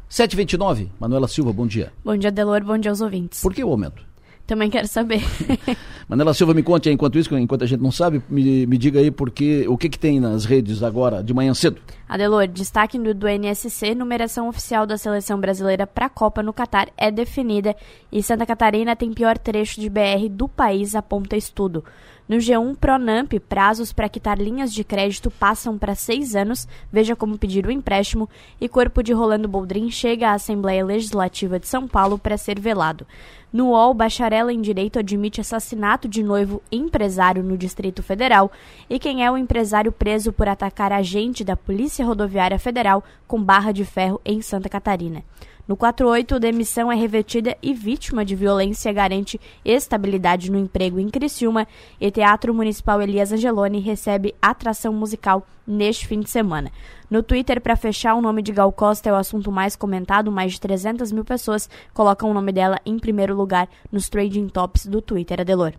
729, 0.08 0.90
Manuela 1.00 1.28
Silva, 1.28 1.52
bom 1.52 1.66
dia. 1.66 1.92
Bom 2.04 2.16
dia, 2.16 2.30
Delor, 2.30 2.64
bom 2.64 2.78
dia 2.78 2.90
aos 2.90 3.00
ouvintes. 3.00 3.42
Por 3.42 3.52
que 3.52 3.62
o 3.62 3.70
aumento? 3.70 4.04
Também 4.46 4.70
quero 4.70 4.86
saber. 4.86 5.22
Manela 6.08 6.32
Silva, 6.32 6.54
me 6.54 6.62
conte 6.62 6.88
aí, 6.88 6.94
enquanto 6.94 7.18
isso, 7.18 7.36
enquanto 7.36 7.64
a 7.64 7.66
gente 7.66 7.82
não 7.82 7.90
sabe, 7.90 8.22
me, 8.28 8.64
me 8.64 8.78
diga 8.78 9.00
aí 9.00 9.10
porque, 9.10 9.66
o 9.66 9.76
que, 9.76 9.88
que 9.88 9.98
tem 9.98 10.20
nas 10.20 10.44
redes 10.44 10.84
agora, 10.84 11.22
de 11.22 11.34
manhã 11.34 11.52
cedo. 11.52 11.80
Adelor, 12.08 12.46
destaque 12.46 12.96
do, 12.96 13.12
do 13.12 13.26
NSC, 13.26 13.92
numeração 13.96 14.48
oficial 14.48 14.86
da 14.86 14.96
seleção 14.96 15.40
brasileira 15.40 15.84
para 15.84 16.06
a 16.06 16.08
Copa 16.08 16.44
no 16.44 16.52
Catar 16.52 16.88
é 16.96 17.10
definida 17.10 17.74
e 18.12 18.22
Santa 18.22 18.46
Catarina 18.46 18.94
tem 18.94 19.12
pior 19.12 19.36
trecho 19.36 19.80
de 19.80 19.90
BR 19.90 20.28
do 20.30 20.46
país, 20.46 20.94
aponta 20.94 21.36
estudo. 21.36 21.82
No 22.28 22.38
G1 22.38 22.74
Pronamp, 22.74 23.32
prazos 23.48 23.92
para 23.92 24.08
quitar 24.08 24.36
linhas 24.36 24.74
de 24.74 24.82
crédito 24.82 25.30
passam 25.30 25.78
para 25.78 25.94
seis 25.94 26.34
anos, 26.34 26.66
veja 26.90 27.14
como 27.14 27.38
pedir 27.38 27.64
o 27.64 27.70
empréstimo, 27.70 28.28
e 28.60 28.68
corpo 28.68 29.00
de 29.00 29.12
Rolando 29.12 29.46
Boldrin 29.46 29.92
chega 29.92 30.30
à 30.30 30.32
Assembleia 30.32 30.84
Legislativa 30.84 31.60
de 31.60 31.68
São 31.68 31.86
Paulo 31.86 32.18
para 32.18 32.36
ser 32.36 32.58
velado. 32.58 33.06
No 33.52 33.68
UOL, 33.68 33.94
bacharela 33.94 34.52
em 34.52 34.60
Direito 34.60 34.98
admite 34.98 35.40
assassinato 35.40 36.08
de 36.08 36.20
noivo 36.20 36.60
empresário 36.70 37.44
no 37.44 37.56
Distrito 37.56 38.02
Federal 38.02 38.50
e 38.90 38.98
quem 38.98 39.24
é 39.24 39.30
o 39.30 39.38
empresário 39.38 39.92
preso 39.92 40.32
por 40.32 40.48
atacar 40.48 40.92
agente 40.92 41.44
da 41.44 41.56
Polícia 41.56 42.04
Rodoviária 42.04 42.58
Federal 42.58 43.04
com 43.28 43.40
barra 43.40 43.70
de 43.70 43.84
ferro 43.84 44.20
em 44.24 44.42
Santa 44.42 44.68
Catarina. 44.68 45.22
No 45.68 45.76
48, 45.76 46.38
demissão 46.38 46.92
é 46.92 46.94
revertida 46.94 47.56
e 47.60 47.74
vítima 47.74 48.24
de 48.24 48.36
violência 48.36 48.92
garante 48.92 49.40
estabilidade 49.64 50.48
no 50.48 50.58
emprego 50.58 51.00
em 51.00 51.08
Criciúma 51.08 51.66
e 52.00 52.08
Teatro 52.08 52.54
Municipal 52.54 53.02
Elias 53.02 53.32
Angeloni 53.32 53.80
recebe 53.80 54.32
atração 54.40 54.92
musical 54.92 55.44
neste 55.66 56.06
fim 56.06 56.20
de 56.20 56.30
semana. 56.30 56.70
No 57.10 57.20
Twitter, 57.20 57.60
para 57.60 57.74
fechar, 57.74 58.14
o 58.14 58.22
nome 58.22 58.42
de 58.42 58.52
Gal 58.52 58.70
Costa 58.70 59.08
é 59.08 59.12
o 59.12 59.16
assunto 59.16 59.50
mais 59.50 59.74
comentado. 59.74 60.30
Mais 60.30 60.52
de 60.52 60.60
300 60.60 61.10
mil 61.10 61.24
pessoas 61.24 61.68
colocam 61.92 62.30
o 62.30 62.34
nome 62.34 62.52
dela 62.52 62.80
em 62.86 62.96
primeiro 62.96 63.34
lugar 63.34 63.68
nos 63.90 64.08
trading 64.08 64.48
tops 64.48 64.86
do 64.86 65.02
Twitter. 65.02 65.40
Adelor. 65.40 65.72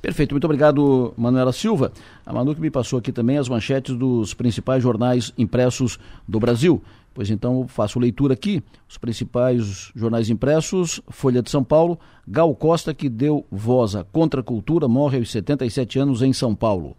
Perfeito, 0.00 0.32
muito 0.32 0.44
obrigado, 0.44 1.12
Manuela 1.16 1.52
Silva. 1.52 1.92
A 2.24 2.32
Manu 2.32 2.54
que 2.54 2.60
me 2.60 2.70
passou 2.70 2.98
aqui 2.98 3.12
também 3.12 3.36
as 3.36 3.48
manchetes 3.48 3.94
dos 3.94 4.32
principais 4.32 4.82
jornais 4.82 5.32
impressos 5.36 5.98
do 6.26 6.40
Brasil. 6.40 6.82
Pois 7.14 7.30
então 7.30 7.66
faço 7.68 8.00
leitura 8.00 8.34
aqui. 8.34 8.60
Os 8.88 8.98
principais 8.98 9.92
jornais 9.94 10.28
impressos, 10.28 11.00
Folha 11.08 11.40
de 11.40 11.48
São 11.48 11.62
Paulo, 11.62 11.98
Gal 12.26 12.52
Costa, 12.56 12.92
que 12.92 13.08
deu 13.08 13.46
voz 13.50 13.94
à 13.94 14.02
contracultura, 14.02 14.88
morre 14.88 15.18
aos 15.18 15.30
77 15.30 16.00
anos 16.00 16.22
em 16.22 16.32
São 16.32 16.56
Paulo. 16.56 16.96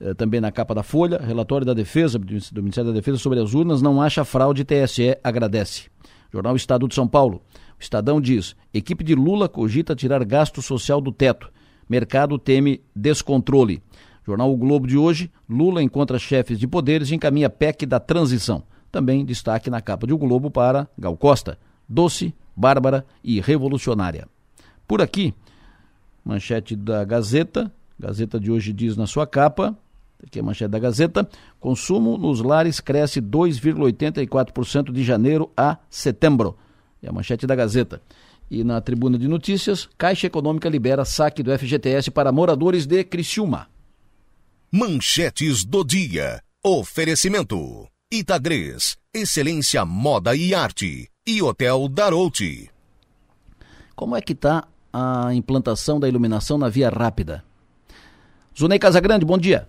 É, 0.00 0.14
também 0.14 0.40
na 0.40 0.52
capa 0.52 0.72
da 0.72 0.84
Folha, 0.84 1.18
relatório 1.18 1.66
da 1.66 1.74
Defesa, 1.74 2.16
do 2.16 2.62
Ministério 2.62 2.90
da 2.90 2.96
Defesa 2.96 3.18
sobre 3.18 3.40
as 3.40 3.52
urnas, 3.52 3.82
não 3.82 4.00
acha 4.00 4.24
fraude, 4.24 4.64
TSE 4.64 5.18
agradece. 5.22 5.90
Jornal 6.32 6.54
Estado 6.54 6.86
de 6.86 6.94
São 6.94 7.08
Paulo. 7.08 7.42
O 7.78 7.82
Estadão 7.82 8.20
diz: 8.20 8.54
equipe 8.72 9.02
de 9.02 9.16
Lula 9.16 9.48
cogita 9.48 9.96
tirar 9.96 10.24
gasto 10.24 10.62
social 10.62 11.00
do 11.00 11.10
teto. 11.10 11.50
Mercado 11.88 12.38
teme 12.38 12.80
descontrole. 12.94 13.82
Jornal 14.24 14.52
O 14.52 14.56
Globo 14.56 14.86
de 14.86 14.96
hoje: 14.96 15.28
Lula 15.48 15.82
encontra 15.82 16.20
chefes 16.20 16.58
de 16.58 16.68
poderes 16.68 17.10
e 17.10 17.16
encaminha 17.16 17.50
PEC 17.50 17.84
da 17.84 17.98
transição. 17.98 18.62
Também 18.90 19.24
destaque 19.24 19.70
na 19.70 19.80
capa 19.80 20.06
de 20.06 20.12
O 20.12 20.18
Globo 20.18 20.50
para 20.50 20.88
Gal 20.98 21.16
Costa, 21.16 21.58
doce, 21.88 22.34
bárbara 22.56 23.04
e 23.22 23.40
revolucionária. 23.40 24.28
Por 24.86 25.00
aqui, 25.00 25.32
manchete 26.24 26.74
da 26.74 27.04
Gazeta, 27.04 27.72
Gazeta 27.98 28.40
de 28.40 28.50
hoje 28.50 28.72
diz 28.72 28.96
na 28.96 29.06
sua 29.06 29.26
capa, 29.26 29.76
aqui 30.24 30.38
é 30.38 30.42
a 30.42 30.44
manchete 30.44 30.70
da 30.70 30.78
Gazeta, 30.78 31.28
consumo 31.60 32.18
nos 32.18 32.40
lares 32.40 32.80
cresce 32.80 33.20
2,84% 33.20 34.92
de 34.92 35.04
janeiro 35.04 35.50
a 35.56 35.78
setembro. 35.88 36.56
É 37.02 37.08
a 37.08 37.12
manchete 37.12 37.46
da 37.46 37.54
Gazeta. 37.54 38.02
E 38.50 38.64
na 38.64 38.80
tribuna 38.80 39.16
de 39.16 39.28
notícias, 39.28 39.88
Caixa 39.96 40.26
Econômica 40.26 40.68
libera 40.68 41.04
saque 41.04 41.42
do 41.42 41.56
FGTS 41.56 42.10
para 42.10 42.32
moradores 42.32 42.84
de 42.84 43.04
Criciúma. 43.04 43.68
Manchetes 44.72 45.64
do 45.64 45.84
dia. 45.84 46.42
Oferecimento. 46.64 47.86
Itagres, 48.12 48.98
Excelência 49.14 49.84
Moda 49.84 50.34
e 50.34 50.52
Arte 50.52 51.08
e 51.24 51.40
Hotel 51.40 51.86
Darouti. 51.88 52.68
Como 53.94 54.16
é 54.16 54.20
que 54.20 54.32
está 54.32 54.66
a 54.92 55.32
implantação 55.32 56.00
da 56.00 56.08
iluminação 56.08 56.58
na 56.58 56.68
via 56.68 56.88
rápida? 56.88 57.44
Zunei 58.58 58.80
Casagrande, 58.80 59.24
bom 59.24 59.38
dia. 59.38 59.68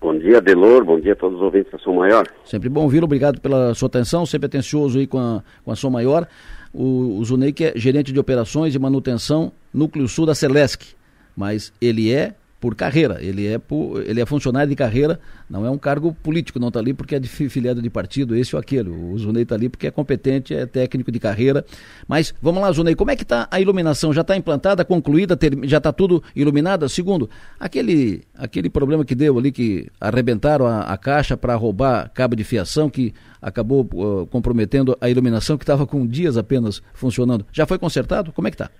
Bom 0.00 0.18
dia, 0.18 0.40
Delor. 0.40 0.84
Bom 0.84 0.98
dia 0.98 1.12
a 1.12 1.16
todos 1.16 1.36
os 1.36 1.44
ouvintes 1.44 1.70
da 1.70 1.78
Som 1.78 1.94
Maior. 1.94 2.26
Sempre 2.44 2.68
bom 2.68 2.82
ouvir, 2.82 3.04
obrigado 3.04 3.40
pela 3.40 3.72
sua 3.72 3.86
atenção, 3.86 4.26
sempre 4.26 4.46
atencioso 4.46 4.98
aí 4.98 5.06
com 5.06 5.20
a, 5.20 5.44
com 5.64 5.70
a 5.70 5.76
Som 5.76 5.90
Maior. 5.90 6.26
O, 6.74 7.20
o 7.20 7.24
Zunei 7.24 7.52
que 7.52 7.66
é 7.66 7.72
gerente 7.76 8.12
de 8.12 8.18
operações 8.18 8.74
e 8.74 8.80
manutenção 8.80 9.52
Núcleo 9.72 10.08
Sul 10.08 10.26
da 10.26 10.34
Celesc, 10.34 10.96
mas 11.36 11.72
ele 11.80 12.12
é 12.12 12.34
por 12.62 12.76
carreira. 12.76 13.18
Ele 13.20 13.44
é, 13.44 13.58
por, 13.58 14.00
ele 14.06 14.20
é 14.20 14.24
funcionário 14.24 14.70
de 14.70 14.76
carreira, 14.76 15.18
não 15.50 15.66
é 15.66 15.70
um 15.70 15.76
cargo 15.76 16.14
político, 16.22 16.60
não 16.60 16.68
está 16.68 16.78
ali 16.78 16.94
porque 16.94 17.16
é 17.16 17.18
de 17.18 17.26
filiado 17.26 17.82
de 17.82 17.90
partido, 17.90 18.36
esse 18.36 18.54
ou 18.54 18.60
aquele. 18.60 18.88
O 18.88 19.18
Zunei 19.18 19.42
está 19.42 19.56
ali 19.56 19.68
porque 19.68 19.88
é 19.88 19.90
competente, 19.90 20.54
é 20.54 20.64
técnico 20.64 21.10
de 21.10 21.18
carreira. 21.18 21.64
Mas 22.06 22.32
vamos 22.40 22.62
lá, 22.62 22.70
Zunei, 22.70 22.94
como 22.94 23.10
é 23.10 23.16
que 23.16 23.24
está 23.24 23.48
a 23.50 23.60
iluminação? 23.60 24.12
Já 24.12 24.20
está 24.20 24.36
implantada, 24.36 24.84
concluída, 24.84 25.36
ter, 25.36 25.58
já 25.64 25.78
está 25.78 25.92
tudo 25.92 26.22
iluminado? 26.36 26.88
Segundo, 26.88 27.28
aquele, 27.58 28.22
aquele 28.38 28.70
problema 28.70 29.04
que 29.04 29.16
deu 29.16 29.36
ali, 29.36 29.50
que 29.50 29.88
arrebentaram 30.00 30.64
a, 30.64 30.82
a 30.82 30.96
caixa 30.96 31.36
para 31.36 31.56
roubar 31.56 32.12
cabo 32.14 32.36
de 32.36 32.44
fiação, 32.44 32.88
que 32.88 33.12
acabou 33.40 33.88
uh, 33.92 34.24
comprometendo 34.28 34.96
a 35.00 35.10
iluminação, 35.10 35.58
que 35.58 35.64
estava 35.64 35.84
com 35.84 36.06
dias 36.06 36.36
apenas 36.36 36.80
funcionando. 36.94 37.44
Já 37.52 37.66
foi 37.66 37.76
consertado? 37.76 38.30
Como 38.30 38.46
é 38.46 38.52
que 38.52 38.54
está? 38.54 38.70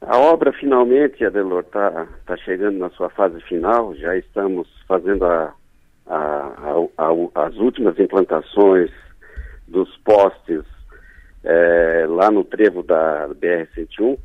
A 0.00 0.18
obra 0.18 0.52
finalmente, 0.52 1.24
Adelor, 1.24 1.60
está 1.60 2.06
tá 2.24 2.36
chegando 2.38 2.78
na 2.78 2.88
sua 2.90 3.10
fase 3.10 3.38
final. 3.42 3.94
Já 3.96 4.16
estamos 4.16 4.66
fazendo 4.88 5.26
a, 5.26 5.54
a, 6.06 6.72
a, 6.96 7.46
as 7.46 7.56
últimas 7.56 7.98
implantações 7.98 8.90
dos 9.68 9.94
postes 9.98 10.64
é, 11.44 12.06
lá 12.08 12.30
no 12.30 12.44
trevo 12.44 12.82
da 12.82 13.28
BR-101. 13.28 14.18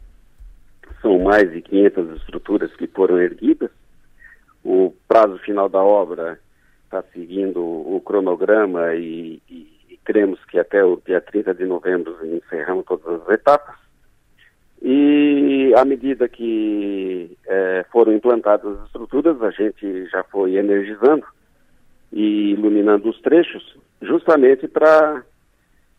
São 1.02 1.20
mais 1.20 1.52
de 1.52 1.62
500 1.62 2.18
estruturas 2.22 2.74
que 2.76 2.88
foram 2.88 3.20
erguidas. 3.20 3.70
O 4.64 4.94
prazo 5.08 5.38
final 5.40 5.68
da 5.68 5.84
obra 5.84 6.40
está 6.86 7.04
seguindo 7.14 7.62
o 7.62 8.02
cronograma 8.04 8.96
e, 8.96 9.42
e, 9.50 9.68
e 9.90 10.00
cremos 10.06 10.44
que 10.46 10.58
até 10.58 10.84
o 10.84 11.00
dia 11.06 11.20
30 11.20 11.54
de 11.54 11.66
novembro 11.66 12.18
encerramos 12.26 12.86
todas 12.86 13.22
as 13.22 13.30
etapas. 13.30 13.85
E 14.82 15.74
à 15.76 15.86
medida 15.86 16.28
que 16.28 17.36
é, 17.48 17.86
foram 17.92 18.14
implantadas 18.14 18.80
as 18.80 18.86
estruturas, 18.88 19.42
a 19.42 19.52
gente 19.52 20.06
já 20.08 20.24
foi 20.24 20.58
energizando 20.58 21.26
e 22.12 22.52
iluminando 22.52 23.10
os 23.10 23.20
trechos, 23.22 23.78
justamente 24.02 24.68
para 24.68 25.24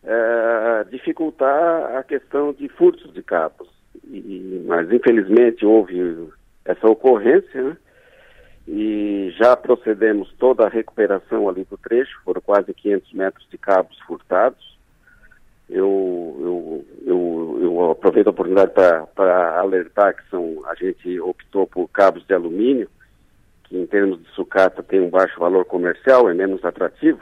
é, 0.03 0.85
dificultar 0.89 1.97
a 1.97 2.03
questão 2.03 2.53
de 2.53 2.67
furtos 2.69 3.13
de 3.13 3.21
cabos. 3.21 3.67
E, 4.05 4.63
mas 4.65 4.91
infelizmente 4.91 5.65
houve 5.65 6.29
essa 6.63 6.87
ocorrência, 6.87 7.61
né? 7.61 7.77
e 8.67 9.33
já 9.37 9.55
procedemos 9.55 10.33
toda 10.37 10.65
a 10.65 10.69
recuperação 10.69 11.47
ali 11.47 11.63
do 11.63 11.77
trecho, 11.77 12.19
foram 12.23 12.41
quase 12.41 12.73
500 12.73 13.13
metros 13.13 13.47
de 13.49 13.57
cabos 13.57 13.97
furtados 14.01 14.76
eu, 15.69 16.37
eu, 16.39 16.85
eu, 17.05 17.59
eu 17.61 17.91
aproveito 17.91 18.27
a 18.27 18.31
oportunidade 18.31 18.71
para 18.71 19.59
alertar 19.59 20.15
que 20.15 20.29
são, 20.29 20.63
a 20.65 20.75
gente 20.75 21.19
optou 21.19 21.67
por 21.67 21.87
cabos 21.89 22.25
de 22.25 22.33
alumínio, 22.33 22.89
que 23.65 23.77
em 23.77 23.85
termos 23.85 24.21
de 24.21 24.29
sucata 24.29 24.81
tem 24.81 25.01
um 25.01 25.09
baixo 25.09 25.37
valor 25.39 25.65
comercial, 25.65 26.29
é 26.29 26.33
menos 26.33 26.63
atrativo, 26.63 27.21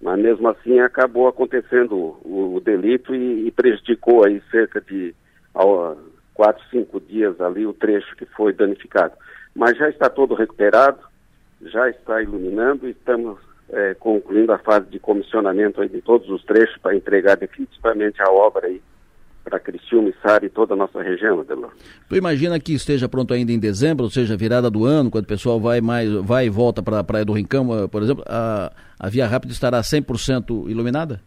mas 0.00 0.18
mesmo 0.18 0.48
assim 0.48 0.80
acabou 0.80 1.28
acontecendo 1.28 1.94
o, 1.94 2.54
o 2.56 2.60
delito 2.60 3.14
e, 3.14 3.46
e, 3.46 3.50
prejudicou 3.52 4.24
aí 4.24 4.42
cerca 4.50 4.80
de 4.80 5.14
ao, 5.54 5.96
quatro, 6.34 6.64
cinco 6.70 6.98
dias 6.98 7.38
ali 7.40 7.66
o 7.66 7.74
trecho 7.74 8.16
que 8.16 8.24
foi 8.24 8.52
danificado. 8.52 9.12
Mas 9.54 9.76
já 9.76 9.88
está 9.90 10.08
todo 10.08 10.34
recuperado, 10.34 10.98
já 11.60 11.88
está 11.90 12.22
iluminando 12.22 12.88
e 12.88 12.92
estamos 12.92 13.38
é, 13.72 13.94
concluindo 13.94 14.52
a 14.52 14.58
fase 14.58 14.86
de 14.90 14.98
comissionamento 14.98 15.86
de 15.88 16.00
todos 16.02 16.28
os 16.28 16.44
trechos 16.44 16.76
para 16.82 16.96
entregar 16.96 17.36
definitivamente 17.36 18.20
a 18.22 18.30
obra 18.30 18.66
aí 18.66 18.80
para 19.44 19.58
Criciúma, 19.58 20.12
Sara 20.22 20.44
e 20.44 20.50
toda 20.50 20.74
a 20.74 20.76
nossa 20.76 21.02
região, 21.02 21.40
Adelor. 21.40 21.70
Tu 22.08 22.16
imagina 22.16 22.60
que 22.60 22.74
esteja 22.74 23.08
pronto 23.08 23.32
ainda 23.32 23.50
em 23.52 23.58
dezembro, 23.58 24.04
ou 24.04 24.10
seja, 24.10 24.36
virada 24.36 24.70
do 24.70 24.84
ano, 24.84 25.10
quando 25.10 25.24
o 25.24 25.28
pessoal 25.28 25.58
vai 25.58 25.80
mais 25.80 26.12
vai 26.12 26.46
e 26.46 26.50
volta 26.50 26.82
para 26.82 26.98
a 26.98 27.04
Praia 27.04 27.24
do 27.24 27.32
Rincão, 27.32 27.84
eh, 27.84 27.88
por 27.88 28.02
exemplo, 28.02 28.22
a, 28.28 28.70
a 28.98 29.08
Via 29.08 29.26
Rápida 29.26 29.52
estará 29.52 29.80
100% 29.80 30.68
iluminada? 30.68 31.20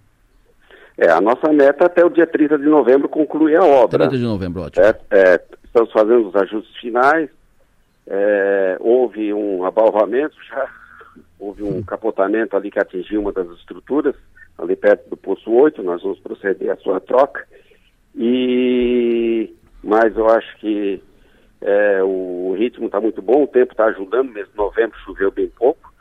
É, 0.98 1.10
a 1.10 1.20
nossa 1.20 1.52
meta 1.52 1.88
até 1.88 2.06
o 2.06 2.10
dia 2.10 2.28
30 2.28 2.60
de 2.60 2.66
novembro 2.66 3.10
concluir 3.10 3.56
a 3.56 3.66
obra. 3.66 3.98
30 3.98 4.18
de 4.18 4.24
novembro, 4.24 4.62
ótimo. 4.62 4.86
É, 4.86 4.96
é, 5.12 5.42
estamos 5.64 5.92
fazendo 5.92 6.28
os 6.28 6.36
ajustes 6.36 6.76
finais, 6.78 7.30
é, 8.06 8.78
houve 8.80 9.34
um 9.34 9.66
abalvamento 9.66 10.36
já 10.48 10.70
houve 11.44 11.62
um 11.62 11.84
capotamento 11.84 12.56
ali 12.56 12.72
que 12.72 12.80
atingiu 12.80 13.20
uma 13.20 13.34
das 13.34 13.50
estruturas, 13.58 14.16
ali 14.58 14.76
perto 14.76 15.10
do 15.10 15.18
Poço 15.18 15.52
8, 15.52 15.84
nós 15.84 16.02
vamos 16.02 16.20
proceder 16.20 16.72
à 16.72 16.78
sua 16.78 17.00
troca. 17.02 17.46
E 18.16 19.54
mas 19.84 20.16
eu 20.16 20.30
acho 20.30 20.58
que 20.60 21.04
é, 21.60 22.02
o 22.02 22.56
ritmo 22.58 22.86
está 22.86 23.02
muito 23.02 23.22
bom, 23.22 23.44
o 23.44 23.48
tempo 23.48 23.74
está 23.74 23.86
ajudando, 23.86 24.32
mesmo 24.32 24.54
novembro 24.56 24.98
choveu 25.00 25.30
bem 25.32 25.50
pouco. 25.50 25.94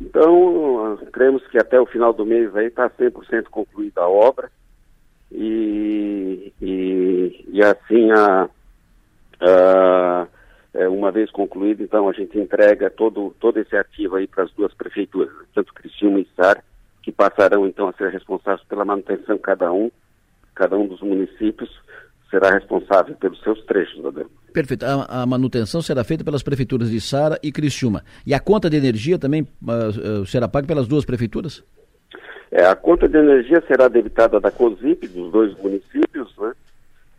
Então, 0.00 0.98
cremos 1.12 1.46
que 1.46 1.58
até 1.58 1.80
o 1.80 1.86
final 1.86 2.12
do 2.12 2.26
mês 2.26 2.54
aí 2.56 2.66
está 2.66 2.90
100% 2.90 3.44
concluída 3.44 4.00
a 4.00 4.08
obra 4.08 4.50
e, 5.30 6.52
e, 6.60 7.44
e 7.52 7.62
assim 7.62 8.10
a, 8.10 8.48
a 9.40 10.26
é, 10.74 10.88
uma 10.88 11.10
vez 11.10 11.30
concluído, 11.30 11.82
então 11.82 12.08
a 12.08 12.12
gente 12.12 12.38
entrega 12.38 12.90
todo, 12.90 13.34
todo 13.38 13.58
esse 13.58 13.76
ativo 13.76 14.16
aí 14.16 14.26
para 14.26 14.44
as 14.44 14.52
duas 14.52 14.72
prefeituras, 14.74 15.30
tanto 15.54 15.74
Criciúma 15.74 16.20
e 16.20 16.28
Sara, 16.34 16.62
que 17.02 17.12
passarão 17.12 17.66
então 17.66 17.88
a 17.88 17.92
ser 17.92 18.10
responsáveis 18.10 18.66
pela 18.68 18.84
manutenção 18.84 19.36
cada 19.38 19.72
um, 19.72 19.90
cada 20.54 20.76
um 20.76 20.86
dos 20.86 21.00
municípios 21.00 21.70
será 22.30 22.50
responsável 22.50 23.14
pelos 23.16 23.40
seus 23.42 23.62
trechos, 23.66 24.04
Adel. 24.06 24.26
Perfeito. 24.54 24.84
A, 24.84 25.22
a, 25.22 25.26
manutenção 25.26 25.82
será 25.82 26.02
feita 26.02 26.24
pelas 26.24 26.42
prefeituras 26.42 26.90
de 26.90 27.00
Sara 27.00 27.38
e 27.42 27.52
Criciúma. 27.52 28.02
E 28.26 28.32
a 28.32 28.40
conta 28.40 28.70
de 28.70 28.76
energia 28.76 29.18
também 29.18 29.42
uh, 29.42 30.22
uh, 30.22 30.26
será 30.26 30.48
paga 30.48 30.66
pelas 30.66 30.88
duas 30.88 31.04
prefeituras? 31.04 31.62
É, 32.50 32.64
a 32.64 32.74
conta 32.74 33.08
de 33.08 33.18
energia 33.18 33.62
será 33.66 33.88
debitada 33.88 34.40
da 34.40 34.50
COSIP, 34.50 35.08
dos 35.08 35.30
dois 35.32 35.56
municípios, 35.58 36.34
né? 36.38 36.52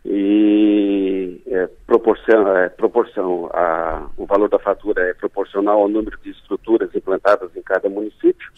E 0.04 1.40
é, 1.46 1.66
proporção, 1.86 2.56
é, 2.56 2.68
proporção 2.68 3.46
a, 3.52 4.10
o 4.16 4.26
valor 4.26 4.48
da 4.48 4.58
fatura 4.58 5.02
é 5.02 5.14
proporcional 5.14 5.80
ao 5.80 5.88
número 5.88 6.18
de 6.18 6.30
estruturas 6.30 6.94
implantadas 6.94 7.56
em 7.56 7.62
cada 7.62 7.88
município. 7.88 8.50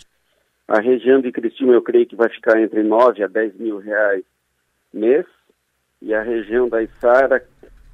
A 0.67 0.81
região 0.81 1.21
de 1.21 1.31
Criciúma, 1.31 1.75
eu 1.75 1.83
creio 1.83 2.07
que 2.07 2.17
vai 2.17 2.29
ficar 2.29 2.61
entre 2.61 2.83
9 2.83 3.23
a 3.23 3.29
10 3.29 3.57
mil 3.57 3.79
reais 3.79 4.25
mês, 4.93 5.25
e 6.03 6.13
a 6.13 6.23
região 6.23 6.69
da 6.69 6.83
Içara, 6.83 7.47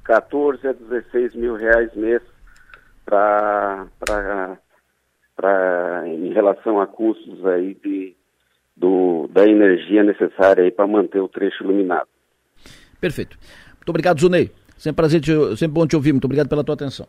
14 0.03 0.67
a 0.67 0.73
16 0.73 1.35
mil 1.35 1.55
reais 1.55 1.93
mês 1.93 2.21
para 3.05 3.87
em 6.05 6.33
relação 6.33 6.79
a 6.79 6.87
custos 6.87 7.45
aí 7.45 7.73
de, 7.75 8.15
do, 8.75 9.27
da 9.31 9.45
energia 9.45 10.03
necessária 10.03 10.69
para 10.71 10.87
manter 10.87 11.19
o 11.19 11.27
trecho 11.27 11.63
iluminado. 11.63 12.07
Perfeito. 13.03 13.37
Muito 13.75 13.89
obrigado, 13.89 14.21
Zunei. 14.21 14.49
Sempre 14.77 14.95
prazer, 14.95 15.19
te, 15.19 15.57
sempre 15.57 15.73
bom 15.73 15.85
te 15.85 15.93
ouvir. 15.93 16.13
Muito 16.13 16.23
obrigado 16.23 16.47
pela 16.47 16.63
tua 16.63 16.75
atenção. 16.75 17.05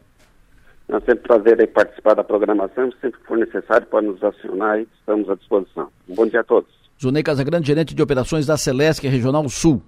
É 0.88 0.99
sempre 0.99 1.18
prazer 1.18 1.61
aí 1.61 1.68
participar 1.68 2.14
da 2.14 2.24
programação. 2.24 2.90
Sempre 3.01 3.20
que 3.20 3.26
for 3.28 3.38
necessário, 3.38 3.86
pode 3.86 4.09
nos 4.09 4.20
acionar 4.20 4.80
e 4.80 4.88
estamos 4.99 5.30
à 5.30 5.36
disposição. 5.36 5.88
Um 6.09 6.16
bom 6.16 6.26
dia 6.26 6.40
a 6.40 6.45
todos. 6.45 6.68
Zunei 7.01 7.22
Casagrande, 7.22 7.68
gerente 7.68 7.95
de 7.95 8.03
operações 8.03 8.45
da 8.45 8.57
Celesc 8.57 9.07
Regional 9.07 9.49
Sul. 9.49 9.80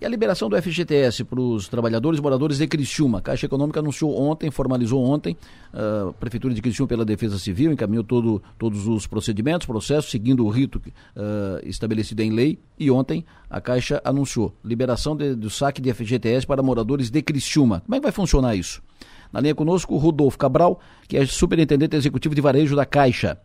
E 0.00 0.06
a 0.06 0.08
liberação 0.08 0.48
do 0.48 0.56
FGTS 0.56 1.24
para 1.24 1.38
os 1.38 1.68
trabalhadores 1.68 2.18
moradores 2.20 2.56
de 2.56 2.66
Criciúma. 2.66 3.18
A 3.18 3.20
Caixa 3.20 3.44
Econômica 3.44 3.80
anunciou 3.80 4.18
ontem, 4.18 4.50
formalizou 4.50 5.04
ontem, 5.04 5.36
ah, 5.74 6.06
a 6.08 6.12
Prefeitura 6.14 6.54
de 6.54 6.62
Criciúma 6.62 6.88
pela 6.88 7.04
Defesa 7.04 7.38
Civil 7.38 7.70
encaminhou 7.70 8.02
todo, 8.02 8.42
todos 8.58 8.88
os 8.88 9.06
procedimentos, 9.06 9.66
processos, 9.66 10.10
seguindo 10.10 10.46
o 10.46 10.48
rito 10.48 10.78
uh, 10.78 11.60
estabelecido 11.64 12.22
em 12.22 12.30
lei. 12.30 12.58
E 12.78 12.90
ontem 12.90 13.26
a 13.50 13.60
Caixa 13.60 14.00
anunciou 14.02 14.54
liberação 14.64 15.14
de, 15.14 15.34
do 15.34 15.50
saque 15.50 15.82
de 15.82 15.92
FGTS 15.92 16.46
para 16.46 16.62
moradores 16.62 17.10
de 17.10 17.20
Criciúma. 17.20 17.82
Como 17.84 17.94
é 17.94 17.98
que 17.98 18.04
vai 18.04 18.12
funcionar 18.12 18.56
isso? 18.56 18.82
Na 19.30 19.38
linha 19.38 19.54
conosco, 19.54 19.98
Rodolfo 19.98 20.38
Cabral, 20.38 20.80
que 21.06 21.18
é 21.18 21.26
superintendente 21.26 21.94
executivo 21.94 22.34
de 22.34 22.40
varejo 22.40 22.74
da 22.74 22.86
Caixa. 22.86 23.38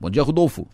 Bom 0.00 0.10
dia, 0.10 0.24
Rodolfo. 0.24 0.66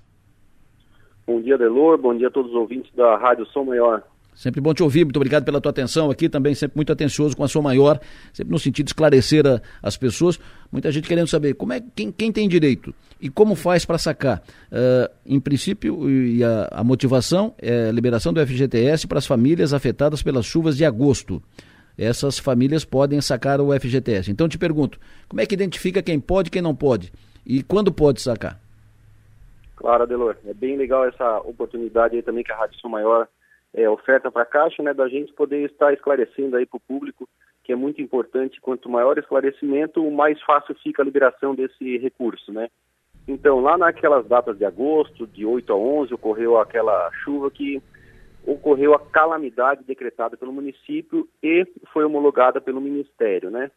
Bom 1.26 1.42
dia, 1.42 1.58
Delor. 1.58 1.98
Bom 1.98 2.16
dia 2.16 2.28
a 2.28 2.30
todos 2.30 2.50
os 2.50 2.56
ouvintes 2.56 2.90
da 2.94 3.18
Rádio 3.18 3.44
Som 3.48 3.64
Maior. 3.64 4.02
Sempre 4.38 4.60
bom 4.60 4.72
te 4.72 4.84
ouvir, 4.84 5.02
muito 5.02 5.16
obrigado 5.16 5.44
pela 5.44 5.60
tua 5.60 5.70
atenção 5.70 6.12
aqui, 6.12 6.28
também 6.28 6.54
sempre 6.54 6.76
muito 6.76 6.92
atencioso 6.92 7.36
com 7.36 7.42
a 7.42 7.48
sua 7.48 7.60
maior, 7.60 7.98
sempre 8.32 8.52
no 8.52 8.58
sentido 8.60 8.86
de 8.86 8.90
esclarecer 8.90 9.44
a, 9.44 9.60
as 9.82 9.96
pessoas. 9.96 10.38
Muita 10.70 10.92
gente 10.92 11.08
querendo 11.08 11.26
saber 11.26 11.54
como 11.54 11.72
é 11.72 11.80
quem, 11.80 12.12
quem 12.12 12.30
tem 12.30 12.48
direito 12.48 12.94
e 13.20 13.28
como 13.28 13.56
faz 13.56 13.84
para 13.84 13.98
sacar. 13.98 14.40
Uh, 14.70 15.12
em 15.26 15.40
princípio, 15.40 16.08
e 16.08 16.44
a, 16.44 16.68
a, 16.70 16.84
motivação 16.84 17.52
é 17.58 17.88
a 17.88 17.92
liberação 17.92 18.32
do 18.32 18.40
FGTS 18.40 19.08
para 19.08 19.18
as 19.18 19.26
famílias 19.26 19.74
afetadas 19.74 20.22
pelas 20.22 20.46
chuvas 20.46 20.76
de 20.76 20.84
agosto. 20.84 21.42
Essas 21.98 22.38
famílias 22.38 22.84
podem 22.84 23.20
sacar 23.20 23.60
o 23.60 23.76
FGTS. 23.76 24.30
Então 24.30 24.48
te 24.48 24.56
pergunto, 24.56 25.00
como 25.28 25.40
é 25.40 25.46
que 25.46 25.54
identifica 25.56 26.00
quem 26.00 26.20
pode 26.20 26.46
e 26.46 26.52
quem 26.52 26.62
não 26.62 26.76
pode? 26.76 27.12
E 27.44 27.60
quando 27.60 27.90
pode 27.90 28.20
sacar? 28.20 28.60
Claro, 29.74 30.04
Adelor, 30.04 30.36
é 30.46 30.54
bem 30.54 30.76
legal 30.76 31.04
essa 31.04 31.38
oportunidade 31.38 32.14
aí 32.14 32.22
também 32.22 32.44
que 32.44 32.52
a 32.52 32.56
Rádio 32.56 32.80
São 32.80 32.88
Maior 32.88 33.26
é, 33.74 33.88
oferta 33.88 34.30
para 34.30 34.42
a 34.42 34.46
Caixa, 34.46 34.82
né, 34.82 34.94
da 34.94 35.08
gente 35.08 35.32
poder 35.32 35.64
estar 35.64 35.92
esclarecendo 35.92 36.56
aí 36.56 36.66
para 36.66 36.76
o 36.76 36.80
público, 36.80 37.28
que 37.62 37.72
é 37.72 37.76
muito 37.76 38.00
importante, 38.00 38.60
quanto 38.60 38.88
maior 38.88 39.18
esclarecimento, 39.18 40.10
mais 40.10 40.40
fácil 40.42 40.74
fica 40.76 41.02
a 41.02 41.04
liberação 41.04 41.54
desse 41.54 41.98
recurso, 41.98 42.52
né. 42.52 42.68
Então, 43.26 43.60
lá 43.60 43.76
naquelas 43.76 44.26
datas 44.26 44.56
de 44.56 44.64
agosto, 44.64 45.26
de 45.26 45.44
8 45.44 45.70
a 45.70 45.76
11, 45.76 46.14
ocorreu 46.14 46.58
aquela 46.58 47.10
chuva 47.24 47.50
que 47.50 47.82
ocorreu 48.46 48.94
a 48.94 48.98
calamidade 48.98 49.84
decretada 49.84 50.34
pelo 50.34 50.52
município 50.52 51.28
e 51.42 51.66
foi 51.92 52.04
homologada 52.04 52.60
pelo 52.60 52.80
Ministério, 52.80 53.50
né. 53.50 53.70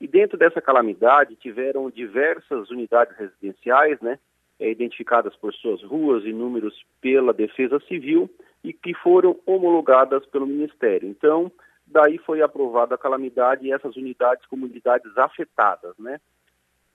E 0.00 0.06
dentro 0.06 0.38
dessa 0.38 0.60
calamidade 0.60 1.36
tiveram 1.36 1.90
diversas 1.90 2.70
unidades 2.70 3.16
residenciais, 3.16 4.00
né, 4.00 4.18
é, 4.58 4.70
identificadas 4.70 5.34
por 5.36 5.52
suas 5.54 5.82
ruas 5.82 6.24
e 6.24 6.32
números 6.32 6.74
pela 7.00 7.32
Defesa 7.32 7.78
Civil, 7.88 8.30
e 8.64 8.72
que 8.72 8.94
foram 8.94 9.38
homologadas 9.46 10.26
pelo 10.26 10.46
Ministério. 10.46 11.08
Então, 11.08 11.52
daí 11.86 12.18
foi 12.18 12.42
aprovada 12.42 12.94
a 12.94 12.98
calamidade 12.98 13.66
e 13.66 13.72
essas 13.72 13.94
unidades 13.96 14.44
como 14.46 14.66
unidades 14.66 15.16
afetadas, 15.16 15.96
né? 15.98 16.20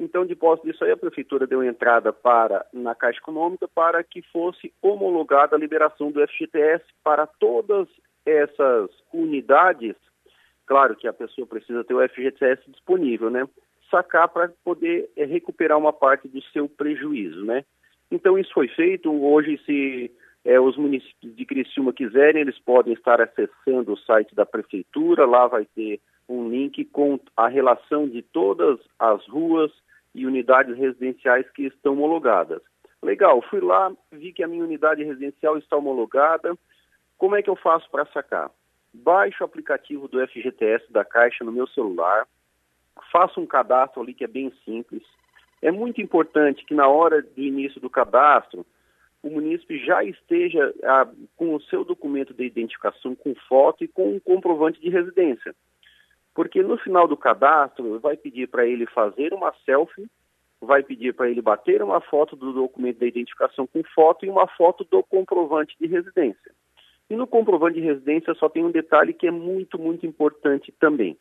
Então, 0.01 0.25
de 0.25 0.35
posse 0.35 0.63
disso 0.63 0.83
aí, 0.83 0.91
a 0.91 0.97
Prefeitura 0.97 1.45
deu 1.45 1.63
entrada 1.63 2.11
para, 2.11 2.65
na 2.73 2.95
Caixa 2.95 3.19
Econômica 3.19 3.67
para 3.67 4.03
que 4.03 4.23
fosse 4.23 4.73
homologada 4.81 5.55
a 5.55 5.59
liberação 5.59 6.11
do 6.11 6.27
FGTS 6.27 6.83
para 7.03 7.27
todas 7.27 7.87
essas 8.25 8.89
unidades. 9.13 9.95
Claro 10.65 10.95
que 10.95 11.07
a 11.07 11.13
pessoa 11.13 11.45
precisa 11.45 11.83
ter 11.83 11.93
o 11.93 12.09
FGTS 12.09 12.63
disponível, 12.71 13.29
né? 13.29 13.47
Sacar 13.91 14.29
para 14.29 14.51
poder 14.63 15.09
é, 15.15 15.25
recuperar 15.25 15.77
uma 15.77 15.93
parte 15.93 16.27
do 16.27 16.41
seu 16.45 16.67
prejuízo, 16.67 17.45
né? 17.45 17.63
Então, 18.09 18.39
isso 18.39 18.51
foi 18.53 18.67
feito. 18.69 19.11
Hoje 19.11 19.61
se 19.65 20.11
é, 20.43 20.59
os 20.59 20.75
municípios 20.77 21.35
de 21.35 21.45
Criciúma 21.45 21.93
quiserem, 21.93 22.41
eles 22.41 22.57
podem 22.59 22.93
estar 22.93 23.21
acessando 23.21 23.93
o 23.93 23.97
site 23.97 24.33
da 24.33 24.45
prefeitura, 24.45 25.25
lá 25.25 25.47
vai 25.47 25.65
ter 25.75 25.99
um 26.27 26.49
link 26.49 26.85
com 26.85 27.19
a 27.35 27.47
relação 27.47 28.07
de 28.07 28.21
todas 28.21 28.79
as 28.97 29.25
ruas 29.27 29.71
e 30.15 30.25
unidades 30.25 30.77
residenciais 30.77 31.49
que 31.51 31.63
estão 31.63 31.93
homologadas. 31.93 32.61
Legal, 33.01 33.41
fui 33.49 33.59
lá, 33.59 33.91
vi 34.11 34.31
que 34.31 34.43
a 34.43 34.47
minha 34.47 34.63
unidade 34.63 35.03
residencial 35.03 35.57
está 35.57 35.75
homologada. 35.75 36.55
Como 37.17 37.35
é 37.35 37.41
que 37.41 37.49
eu 37.49 37.55
faço 37.55 37.89
para 37.89 38.05
sacar? 38.07 38.51
Baixo 38.93 39.43
o 39.43 39.45
aplicativo 39.45 40.07
do 40.07 40.25
FGTS 40.27 40.91
da 40.91 41.03
Caixa 41.03 41.43
no 41.43 41.51
meu 41.51 41.67
celular, 41.67 42.27
faço 43.11 43.39
um 43.39 43.45
cadastro 43.45 44.01
ali 44.01 44.13
que 44.13 44.23
é 44.23 44.27
bem 44.27 44.51
simples. 44.65 45.03
É 45.61 45.71
muito 45.71 46.01
importante 46.01 46.65
que 46.65 46.73
na 46.73 46.87
hora 46.87 47.21
do 47.21 47.41
início 47.41 47.79
do 47.79 47.89
cadastro, 47.89 48.65
o 49.21 49.29
munícipe 49.29 49.77
já 49.85 50.03
esteja 50.03 50.73
ah, 50.83 51.07
com 51.35 51.53
o 51.53 51.61
seu 51.61 51.83
documento 51.83 52.33
de 52.33 52.43
identificação 52.43 53.15
com 53.15 53.35
foto 53.47 53.83
e 53.83 53.87
com 53.87 54.15
um 54.15 54.19
comprovante 54.19 54.81
de 54.81 54.89
residência. 54.89 55.55
Porque 56.33 56.63
no 56.63 56.77
final 56.77 57.07
do 57.07 57.17
cadastro 57.17 57.99
vai 57.99 58.17
pedir 58.17 58.47
para 58.47 58.65
ele 58.65 58.87
fazer 58.87 59.33
uma 59.33 59.53
selfie, 59.65 60.09
vai 60.59 60.81
pedir 60.81 61.13
para 61.13 61.29
ele 61.29 61.41
bater 61.41 61.83
uma 61.83 62.01
foto 62.01 62.35
do 62.35 62.53
documento 62.53 62.99
de 62.99 63.07
identificação 63.07 63.67
com 63.67 63.83
foto 63.83 64.25
e 64.25 64.29
uma 64.29 64.47
foto 64.47 64.83
do 64.83 65.03
comprovante 65.03 65.75
de 65.79 65.87
residência. 65.87 66.51
E 67.09 67.15
no 67.15 67.27
comprovante 67.27 67.79
de 67.79 67.85
residência 67.85 68.33
só 68.35 68.47
tem 68.47 68.63
um 68.63 68.71
detalhe 68.71 69.13
que 69.13 69.27
é 69.27 69.31
muito, 69.31 69.77
muito 69.77 70.05
importante 70.05 70.71
também 70.79 71.17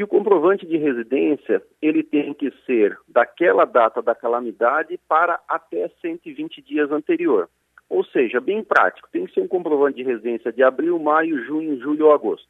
que 0.00 0.04
o 0.04 0.08
comprovante 0.08 0.64
de 0.64 0.78
residência 0.78 1.62
ele 1.82 2.02
tem 2.02 2.32
que 2.32 2.50
ser 2.64 2.98
daquela 3.06 3.66
data 3.66 4.00
da 4.00 4.14
calamidade 4.14 4.98
para 5.06 5.38
até 5.46 5.90
120 6.00 6.62
dias 6.62 6.90
anterior. 6.90 7.50
Ou 7.86 8.02
seja, 8.02 8.40
bem 8.40 8.64
prático, 8.64 9.10
tem 9.12 9.26
que 9.26 9.34
ser 9.34 9.42
um 9.42 9.46
comprovante 9.46 9.96
de 9.96 10.02
residência 10.02 10.50
de 10.50 10.62
abril, 10.62 10.98
maio, 10.98 11.44
junho, 11.44 11.78
julho 11.78 12.06
ou 12.06 12.14
agosto. 12.14 12.48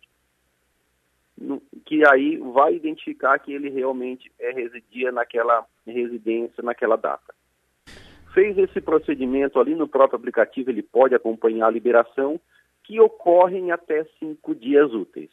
Que 1.84 2.06
aí 2.06 2.36
vai 2.36 2.76
identificar 2.76 3.36
que 3.40 3.52
ele 3.52 3.68
realmente 3.68 4.30
é, 4.38 4.52
residia 4.52 5.10
naquela 5.10 5.66
residência, 5.84 6.62
naquela 6.62 6.94
data. 6.94 7.34
Fez 8.32 8.56
esse 8.58 8.80
procedimento 8.80 9.58
ali 9.58 9.74
no 9.74 9.88
próprio 9.88 10.20
aplicativo, 10.20 10.70
ele 10.70 10.84
pode 10.84 11.16
acompanhar 11.16 11.66
a 11.66 11.70
liberação, 11.70 12.40
que 12.84 13.00
ocorre 13.00 13.58
em 13.58 13.72
até 13.72 14.04
cinco 14.20 14.54
dias 14.54 14.94
úteis. 14.94 15.30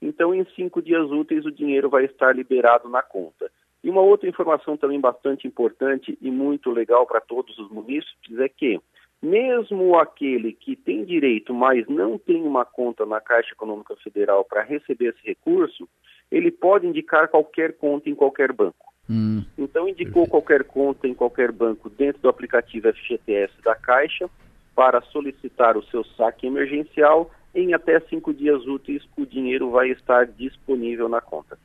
Então, 0.00 0.34
em 0.34 0.44
cinco 0.54 0.80
dias 0.80 1.10
úteis, 1.10 1.44
o 1.44 1.50
dinheiro 1.50 1.90
vai 1.90 2.04
estar 2.04 2.34
liberado 2.34 2.88
na 2.88 3.02
conta. 3.02 3.50
E 3.82 3.90
uma 3.90 4.00
outra 4.00 4.28
informação 4.28 4.76
também 4.76 5.00
bastante 5.00 5.46
importante 5.46 6.18
e 6.20 6.30
muito 6.30 6.70
legal 6.70 7.06
para 7.06 7.20
todos 7.20 7.56
os 7.58 7.70
munícipes 7.70 8.38
é 8.38 8.48
que 8.48 8.80
mesmo 9.20 9.96
aquele 9.98 10.52
que 10.52 10.76
tem 10.76 11.04
direito, 11.04 11.52
mas 11.52 11.86
não 11.88 12.18
tem 12.18 12.42
uma 12.42 12.64
conta 12.64 13.04
na 13.04 13.20
Caixa 13.20 13.52
Econômica 13.52 13.96
Federal 13.96 14.44
para 14.44 14.62
receber 14.62 15.08
esse 15.08 15.26
recurso, 15.26 15.88
ele 16.30 16.50
pode 16.50 16.86
indicar 16.86 17.28
qualquer 17.28 17.76
conta 17.76 18.08
em 18.08 18.14
qualquer 18.14 18.52
banco. 18.52 18.92
Hum, 19.10 19.42
então, 19.56 19.88
indicou 19.88 20.24
perfeito. 20.24 20.30
qualquer 20.30 20.64
conta 20.64 21.08
em 21.08 21.14
qualquer 21.14 21.50
banco 21.50 21.88
dentro 21.88 22.20
do 22.22 22.28
aplicativo 22.28 22.92
FGTS 22.92 23.54
da 23.62 23.74
Caixa 23.74 24.28
para 24.74 25.00
solicitar 25.00 25.76
o 25.76 25.82
seu 25.84 26.04
saque 26.04 26.46
emergencial. 26.46 27.30
Em 27.54 27.74
até 27.74 27.98
cinco 28.00 28.32
dias 28.32 28.66
úteis, 28.66 29.02
o 29.16 29.26
dinheiro 29.26 29.70
vai 29.70 29.90
estar 29.90 30.26
disponível 30.26 31.08
na 31.08 31.20
conta. 31.20 31.58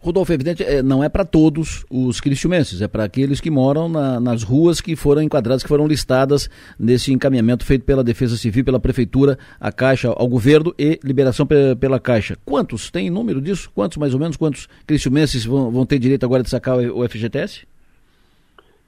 Rodolfo, 0.00 0.32
evidente, 0.32 0.62
é, 0.62 0.80
não 0.80 1.02
é 1.02 1.08
para 1.08 1.24
todos 1.24 1.84
os 1.90 2.20
cristiumenses, 2.20 2.80
é 2.80 2.86
para 2.86 3.02
aqueles 3.02 3.40
que 3.40 3.50
moram 3.50 3.88
na, 3.88 4.20
nas 4.20 4.44
ruas 4.44 4.80
que 4.80 4.94
foram 4.94 5.20
enquadradas, 5.22 5.62
que 5.62 5.68
foram 5.68 5.88
listadas 5.88 6.48
nesse 6.78 7.12
encaminhamento 7.12 7.64
feito 7.64 7.84
pela 7.84 8.04
Defesa 8.04 8.36
Civil, 8.36 8.64
pela 8.64 8.78
Prefeitura, 8.78 9.36
a 9.58 9.72
Caixa, 9.72 10.08
ao 10.08 10.28
governo 10.28 10.72
e 10.78 11.00
liberação 11.02 11.46
pela 11.46 11.98
Caixa. 11.98 12.36
Quantos? 12.44 12.90
Tem 12.92 13.10
número 13.10 13.40
disso? 13.40 13.70
Quantos, 13.74 13.98
mais 13.98 14.14
ou 14.14 14.20
menos, 14.20 14.36
quantos 14.36 14.68
cristiumenses 14.86 15.44
vão, 15.44 15.70
vão 15.70 15.84
ter 15.84 15.98
direito 15.98 16.24
agora 16.24 16.44
de 16.44 16.50
sacar 16.50 16.78
o, 16.78 17.00
o 17.00 17.08
FGTS? 17.08 17.66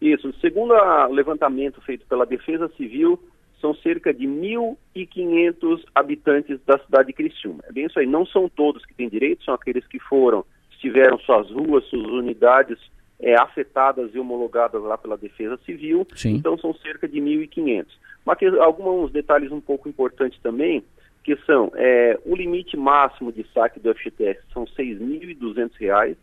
Isso, 0.00 0.32
segundo 0.40 0.72
o 0.72 1.12
levantamento 1.12 1.80
feito 1.80 2.06
pela 2.06 2.24
Defesa 2.24 2.70
Civil, 2.76 3.18
são 3.61 3.74
cerca 3.74 4.12
de 4.12 4.26
1.500 4.26 5.82
habitantes 5.94 6.58
da 6.66 6.78
cidade 6.78 7.08
de 7.08 7.12
Criciúma. 7.12 7.62
É 7.66 7.72
bem 7.72 7.86
isso 7.86 7.98
aí, 7.98 8.06
não 8.06 8.24
são 8.26 8.48
todos 8.48 8.84
que 8.84 8.94
têm 8.94 9.08
direito, 9.08 9.44
são 9.44 9.54
aqueles 9.54 9.86
que 9.86 9.98
foram 9.98 10.44
tiveram 10.80 11.18
suas 11.18 11.50
ruas, 11.50 11.84
suas 11.84 12.06
unidades 12.06 12.78
é, 13.20 13.38
afetadas 13.38 14.14
e 14.14 14.18
homologadas 14.18 14.82
lá 14.82 14.96
pela 14.96 15.16
Defesa 15.16 15.58
Civil. 15.64 16.06
Sim. 16.16 16.36
Então 16.36 16.56
são 16.58 16.74
cerca 16.74 17.06
de 17.06 17.20
1.500. 17.20 17.86
Mas 18.24 18.38
que, 18.38 18.46
alguns 18.46 19.12
detalhes 19.12 19.52
um 19.52 19.61
pouco 19.61 19.88
importantes 19.88 20.40
também, 20.40 20.82
que 21.22 21.36
são 21.44 21.70
é, 21.74 22.18
o 22.24 22.34
limite 22.34 22.76
máximo 22.76 23.30
de 23.30 23.46
saque 23.52 23.78
do 23.78 23.94
FGTS 23.94 24.40
são 24.52 24.64
R$ 24.64 24.70
6.200. 24.76 26.16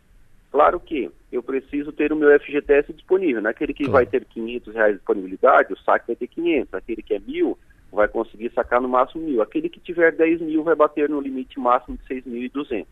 Claro 0.50 0.80
que 0.80 1.10
eu 1.30 1.42
preciso 1.42 1.92
ter 1.92 2.12
o 2.12 2.16
meu 2.16 2.38
FGTS 2.40 2.92
disponível. 2.92 3.42
Naquele 3.42 3.74
que 3.74 3.84
claro. 3.84 3.92
vai 3.92 4.06
ter 4.06 4.24
500 4.24 4.74
reais 4.74 4.92
de 4.92 4.98
disponibilidade, 4.98 5.72
o 5.72 5.78
saque 5.78 6.06
vai 6.06 6.16
ter 6.16 6.26
500. 6.26 6.74
Aquele 6.74 7.02
que 7.02 7.14
é 7.14 7.18
mil, 7.18 7.58
vai 7.92 8.08
conseguir 8.08 8.50
sacar 8.54 8.80
no 8.80 8.88
máximo 8.88 9.24
mil. 9.24 9.42
Aquele 9.42 9.68
que 9.68 9.80
tiver 9.80 10.12
10 10.12 10.40
mil 10.40 10.62
vai 10.62 10.74
bater 10.74 11.08
no 11.08 11.20
limite 11.20 11.58
máximo 11.60 11.98
de 11.98 12.22
6.200. 12.22 12.86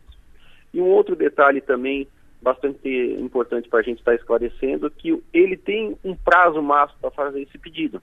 E 0.73 0.81
um 0.81 0.85
outro 0.85 1.15
detalhe 1.15 1.61
também 1.61 2.07
bastante 2.41 2.87
importante 3.19 3.67
para 3.67 3.79
a 3.79 3.83
gente 3.83 3.99
estar 3.99 4.11
tá 4.11 4.15
esclarecendo, 4.15 4.91
que 4.91 5.21
ele 5.33 5.57
tem 5.57 5.97
um 6.03 6.15
prazo 6.15 6.61
máximo 6.61 6.99
para 7.01 7.11
fazer 7.11 7.41
esse 7.41 7.57
pedido. 7.57 8.01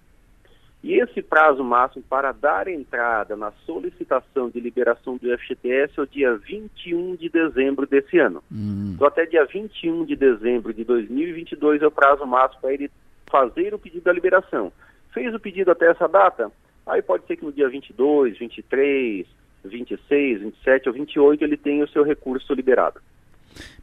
E 0.85 1.01
esse 1.01 1.23
prazo 1.23 1.65
máximo 1.65 2.05
para 2.11 2.31
dar 2.31 2.69
entrada 2.69 3.35
na 3.35 3.51
solicitação 3.65 4.51
de 4.51 4.61
liberação 4.61 5.17
do 5.17 5.39
FGTS 5.39 5.95
é 5.97 6.03
o 6.03 6.07
dia 6.07 6.37
21 6.37 7.17
de 7.17 7.31
dezembro 7.31 7.87
desse 7.87 8.19
ano. 8.19 8.45
Hum. 8.53 8.93
Então, 8.95 9.07
até 9.07 9.25
dia 9.25 9.47
21 9.47 10.05
de 10.05 10.15
dezembro 10.15 10.75
de 10.75 10.85
2022 10.85 11.81
é 11.81 11.87
o 11.87 11.91
prazo 11.91 12.27
máximo 12.27 12.61
para 12.61 12.75
ele 12.75 12.91
fazer 13.31 13.73
o 13.73 13.79
pedido 13.79 14.05
da 14.05 14.13
liberação. 14.13 14.71
Fez 15.15 15.35
o 15.35 15.41
pedido 15.41 15.71
até 15.71 15.91
essa 15.91 16.07
data? 16.07 16.53
Aí 16.87 17.01
pode 17.01 17.27
ser 17.27 17.37
que 17.37 17.47
no 17.47 17.53
dia 17.53 17.67
22, 17.67 18.37
23, 18.37 19.27
26, 19.65 20.41
27 20.43 20.89
ou 20.91 20.95
28 20.95 21.45
ele 21.45 21.57
tem 21.57 21.83
o 21.83 21.89
seu 21.89 22.05
recurso 22.05 22.53
liberado. 22.53 23.01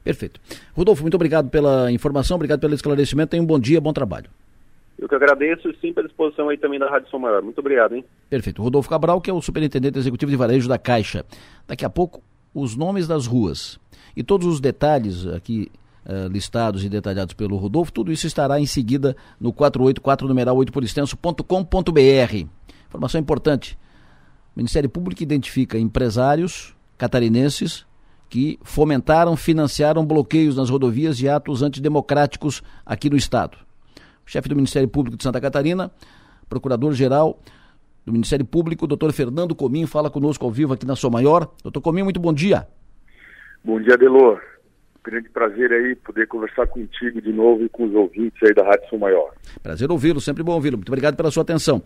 Perfeito. 0.03 0.39
Rodolfo, 0.75 1.01
muito 1.01 1.15
obrigado 1.15 1.49
pela 1.49 1.91
informação, 1.91 2.35
obrigado 2.35 2.59
pelo 2.59 2.75
esclarecimento. 2.75 3.31
Tenha 3.31 3.41
um 3.41 3.45
bom 3.47 3.59
dia, 3.59 3.81
bom 3.81 3.91
trabalho. 3.91 4.29
Eu 5.01 5.09
que 5.09 5.15
agradeço 5.15 5.67
e 5.67 5.75
sempre 5.77 6.03
à 6.03 6.07
disposição 6.07 6.47
aí 6.47 6.57
também 6.59 6.77
da 6.77 6.87
Rádio 6.87 7.09
São 7.09 7.19
Maior. 7.19 7.41
Muito 7.41 7.57
obrigado, 7.57 7.95
hein? 7.95 8.05
Perfeito. 8.29 8.61
Rodolfo 8.61 8.87
Cabral, 8.87 9.19
que 9.19 9.31
é 9.31 9.33
o 9.33 9.41
superintendente 9.41 9.97
executivo 9.97 10.29
de 10.29 10.37
varejo 10.37 10.69
da 10.69 10.77
Caixa. 10.77 11.25
Daqui 11.67 11.83
a 11.83 11.89
pouco, 11.89 12.21
os 12.53 12.75
nomes 12.75 13.07
das 13.07 13.25
ruas 13.25 13.79
e 14.15 14.23
todos 14.23 14.45
os 14.45 14.59
detalhes 14.59 15.25
aqui 15.25 15.71
uh, 16.05 16.27
listados 16.27 16.85
e 16.85 16.89
detalhados 16.89 17.33
pelo 17.33 17.57
Rodolfo, 17.57 17.91
tudo 17.91 18.11
isso 18.11 18.27
estará 18.27 18.59
em 18.59 18.67
seguida 18.67 19.15
no 19.39 19.51
484 19.51 20.27
numeral 20.27 20.55
8 20.55 20.71
por 20.71 20.83
extenso.com.br. 20.83 22.45
Informação 22.87 23.19
importante. 23.19 23.75
O 24.55 24.59
Ministério 24.59 24.89
Público 24.89 25.23
identifica 25.23 25.79
empresários 25.79 26.75
catarinenses 26.95 27.87
que 28.29 28.59
fomentaram, 28.61 29.35
financiaram 29.35 30.05
bloqueios 30.05 30.55
nas 30.55 30.69
rodovias 30.69 31.19
e 31.21 31.27
atos 31.27 31.63
antidemocráticos 31.63 32.61
aqui 32.85 33.09
no 33.09 33.17
Estado. 33.17 33.57
Chefe 34.31 34.47
do 34.47 34.55
Ministério 34.55 34.87
Público 34.87 35.17
de 35.17 35.23
Santa 35.23 35.41
Catarina, 35.41 35.91
procurador-geral 36.47 37.37
do 38.05 38.13
Ministério 38.13 38.45
Público, 38.45 38.87
doutor 38.87 39.11
Fernando 39.11 39.53
Comim, 39.53 39.85
fala 39.85 40.09
conosco 40.09 40.45
ao 40.45 40.51
vivo 40.51 40.71
aqui 40.71 40.85
na 40.85 40.95
Sua 40.95 41.09
Maior. 41.09 41.51
Doutor 41.61 41.81
Comim, 41.81 42.01
muito 42.01 42.17
bom 42.17 42.31
dia. 42.31 42.65
Bom 43.61 43.81
dia, 43.81 43.97
Delor. 43.97 44.41
Grande 45.03 45.27
prazer 45.27 45.73
aí 45.73 45.95
poder 45.97 46.27
conversar 46.27 46.65
contigo 46.67 47.21
de 47.21 47.33
novo 47.33 47.65
e 47.65 47.67
com 47.67 47.83
os 47.83 47.93
ouvintes 47.93 48.41
aí 48.43 48.53
da 48.53 48.63
Rádio 48.63 48.89
São 48.89 48.99
Maior. 48.99 49.33
Prazer 49.61 49.91
ouvi-lo, 49.91 50.21
sempre 50.21 50.43
bom 50.43 50.53
ouvi-lo. 50.53 50.77
Muito 50.77 50.89
obrigado 50.89 51.17
pela 51.17 51.29
sua 51.29 51.43
atenção. 51.43 51.83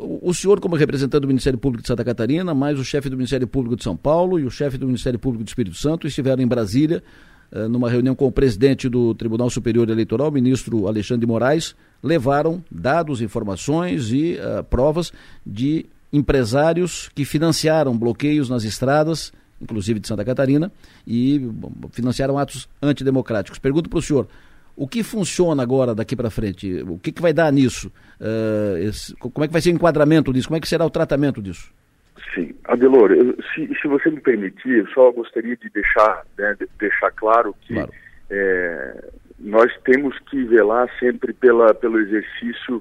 O 0.00 0.34
senhor, 0.34 0.58
como 0.58 0.74
representante 0.74 1.22
do 1.22 1.28
Ministério 1.28 1.60
Público 1.60 1.82
de 1.82 1.88
Santa 1.88 2.04
Catarina, 2.04 2.54
mais 2.54 2.76
o 2.76 2.84
chefe 2.84 3.08
do 3.08 3.16
Ministério 3.16 3.46
Público 3.46 3.76
de 3.76 3.84
São 3.84 3.96
Paulo 3.96 4.40
e 4.40 4.44
o 4.44 4.50
chefe 4.50 4.78
do 4.78 4.86
Ministério 4.86 5.18
Público 5.18 5.44
do 5.44 5.48
Espírito 5.48 5.76
Santo 5.76 6.08
estiveram 6.08 6.42
em 6.42 6.46
Brasília 6.46 7.04
numa 7.68 7.88
reunião 7.88 8.14
com 8.14 8.26
o 8.26 8.32
presidente 8.32 8.88
do 8.88 9.14
Tribunal 9.14 9.48
Superior 9.48 9.88
Eleitoral, 9.88 10.30
ministro 10.30 10.86
Alexandre 10.86 11.20
de 11.20 11.26
Moraes, 11.26 11.74
levaram 12.02 12.62
dados, 12.70 13.20
informações 13.20 14.12
e 14.12 14.38
uh, 14.38 14.62
provas 14.64 15.12
de 15.44 15.86
empresários 16.12 17.10
que 17.14 17.24
financiaram 17.24 17.96
bloqueios 17.96 18.48
nas 18.48 18.64
estradas, 18.64 19.32
inclusive 19.60 20.00
de 20.00 20.08
Santa 20.08 20.24
Catarina, 20.24 20.70
e 21.06 21.40
financiaram 21.90 22.38
atos 22.38 22.68
antidemocráticos. 22.80 23.58
Pergunto 23.58 23.90
para 23.90 23.98
o 23.98 24.02
senhor, 24.02 24.28
o 24.76 24.86
que 24.86 25.02
funciona 25.02 25.62
agora 25.62 25.94
daqui 25.94 26.14
para 26.14 26.30
frente? 26.30 26.82
O 26.82 26.98
que, 26.98 27.10
que 27.10 27.20
vai 27.20 27.32
dar 27.32 27.52
nisso? 27.52 27.90
Uh, 28.20 28.78
esse, 28.78 29.14
como 29.16 29.44
é 29.44 29.48
que 29.48 29.52
vai 29.52 29.60
ser 29.60 29.70
o 29.70 29.74
enquadramento 29.74 30.32
disso? 30.32 30.48
Como 30.48 30.56
é 30.56 30.60
que 30.60 30.68
será 30.68 30.86
o 30.86 30.90
tratamento 30.90 31.42
disso? 31.42 31.72
Sim, 32.34 32.54
Adelor, 32.64 33.12
eu, 33.12 33.36
se, 33.54 33.68
se 33.80 33.88
você 33.88 34.10
me 34.10 34.20
permitir, 34.20 34.78
eu 34.78 34.88
só 34.88 35.10
gostaria 35.10 35.56
de 35.56 35.68
deixar, 35.70 36.24
né, 36.36 36.54
de 36.58 36.68
deixar 36.78 37.10
claro 37.12 37.54
que 37.62 37.74
claro. 37.74 37.92
É, 38.30 39.10
nós 39.38 39.72
temos 39.84 40.18
que 40.30 40.44
velar 40.44 40.88
sempre 40.98 41.32
pela, 41.32 41.72
pelo 41.72 41.98
exercício 41.98 42.80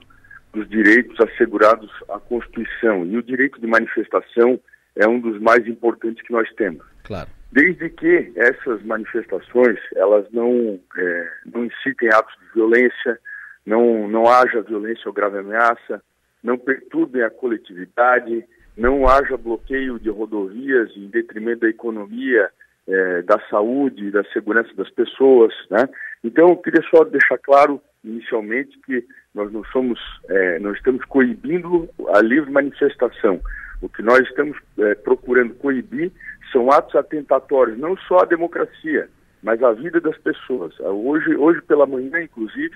dos 0.53 0.67
direitos 0.69 1.17
assegurados 1.19 1.89
à 2.09 2.19
Constituição. 2.19 3.05
E 3.05 3.17
o 3.17 3.23
direito 3.23 3.59
de 3.61 3.67
manifestação 3.67 4.59
é 4.95 5.07
um 5.07 5.19
dos 5.19 5.39
mais 5.39 5.65
importantes 5.67 6.25
que 6.25 6.33
nós 6.33 6.51
temos. 6.55 6.83
Claro 7.03 7.29
desde 7.51 7.89
que 7.89 8.31
essas 8.35 8.83
manifestações 8.83 9.79
elas 9.95 10.25
não, 10.31 10.79
é, 10.97 11.29
não 11.45 11.65
incitem 11.65 12.09
atos 12.09 12.35
de 12.39 12.53
violência, 12.53 13.19
não, 13.65 14.07
não 14.07 14.27
haja 14.27 14.61
violência 14.61 15.03
ou 15.07 15.13
grave 15.13 15.39
ameaça, 15.39 16.01
não 16.43 16.57
perturbem 16.57 17.23
a 17.23 17.29
coletividade, 17.29 18.45
não 18.77 19.07
haja 19.07 19.35
bloqueio 19.35 19.99
de 19.99 20.09
rodovias 20.09 20.95
em 20.95 21.07
detrimento 21.07 21.61
da 21.61 21.69
economia, 21.69 22.49
é, 22.87 23.21
da 23.23 23.39
saúde, 23.49 24.11
da 24.11 24.23
segurança 24.25 24.69
das 24.75 24.89
pessoas, 24.91 25.53
né? 25.69 25.89
Então, 26.23 26.49
eu 26.49 26.57
queria 26.57 26.81
só 26.89 27.03
deixar 27.03 27.37
claro 27.39 27.81
inicialmente 28.03 28.77
que 28.85 29.03
nós 29.33 29.51
não 29.51 29.63
somos, 29.65 29.99
é, 30.29 30.59
nós 30.59 30.77
estamos 30.77 31.03
coibindo 31.05 31.89
a 32.13 32.21
livre 32.21 32.49
manifestação. 32.51 33.41
O 33.81 33.89
que 33.89 34.01
nós 34.01 34.19
estamos 34.21 34.57
é, 34.79 34.95
procurando 34.95 35.53
coibir 35.55 36.11
são 36.51 36.71
atos 36.71 36.95
atentatórios, 36.95 37.77
não 37.77 37.97
só 37.97 38.19
à 38.19 38.25
democracia, 38.25 39.09
mas 39.43 39.61
à 39.61 39.73
vida 39.73 39.99
das 39.99 40.17
pessoas. 40.19 40.79
Hoje, 40.79 41.35
hoje 41.35 41.61
pela 41.63 41.85
manhã, 41.85 42.21
inclusive, 42.21 42.75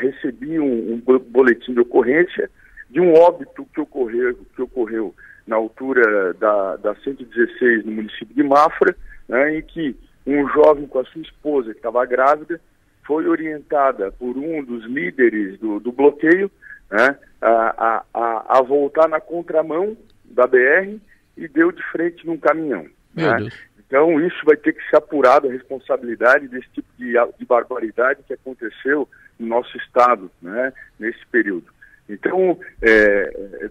recebi 0.00 0.58
um, 0.58 0.94
um, 0.94 1.18
boletim 1.18 1.72
de 1.72 1.80
ocorrência 1.80 2.50
de 2.92 3.00
um 3.00 3.14
óbito 3.14 3.66
que 3.72 3.80
ocorreu, 3.80 4.38
que 4.54 4.60
ocorreu 4.60 5.14
na 5.46 5.56
altura 5.56 6.34
da, 6.34 6.76
da 6.76 6.94
116 6.96 7.86
no 7.86 7.92
município 7.92 8.34
de 8.34 8.42
Mafra, 8.42 8.94
né, 9.26 9.56
em 9.56 9.62
que 9.62 9.96
um 10.26 10.46
jovem 10.50 10.86
com 10.86 10.98
a 10.98 11.04
sua 11.04 11.22
esposa, 11.22 11.72
que 11.72 11.78
estava 11.78 12.04
grávida, 12.04 12.60
foi 13.04 13.26
orientada 13.26 14.12
por 14.12 14.36
um 14.36 14.62
dos 14.62 14.84
líderes 14.84 15.58
do, 15.58 15.80
do 15.80 15.90
bloqueio 15.90 16.50
né, 16.90 17.16
a, 17.40 18.04
a, 18.12 18.58
a 18.58 18.62
voltar 18.62 19.08
na 19.08 19.20
contramão 19.20 19.96
da 20.24 20.46
BR 20.46 20.98
e 21.36 21.48
deu 21.48 21.72
de 21.72 21.82
frente 21.90 22.26
num 22.26 22.36
caminhão. 22.36 22.86
Né? 23.14 23.48
Então 23.86 24.20
isso 24.20 24.38
vai 24.44 24.56
ter 24.56 24.74
que 24.74 24.88
ser 24.90 24.96
apurado 24.96 25.48
a 25.48 25.52
responsabilidade 25.52 26.46
desse 26.46 26.68
tipo 26.74 26.88
de, 26.98 27.14
de 27.38 27.44
barbaridade 27.46 28.22
que 28.26 28.34
aconteceu 28.34 29.08
no 29.38 29.46
nosso 29.46 29.76
estado, 29.78 30.30
né, 30.40 30.72
nesse 31.00 31.26
período. 31.26 31.66
Então, 32.12 32.58
é, 32.82 32.90
é, 32.90 33.70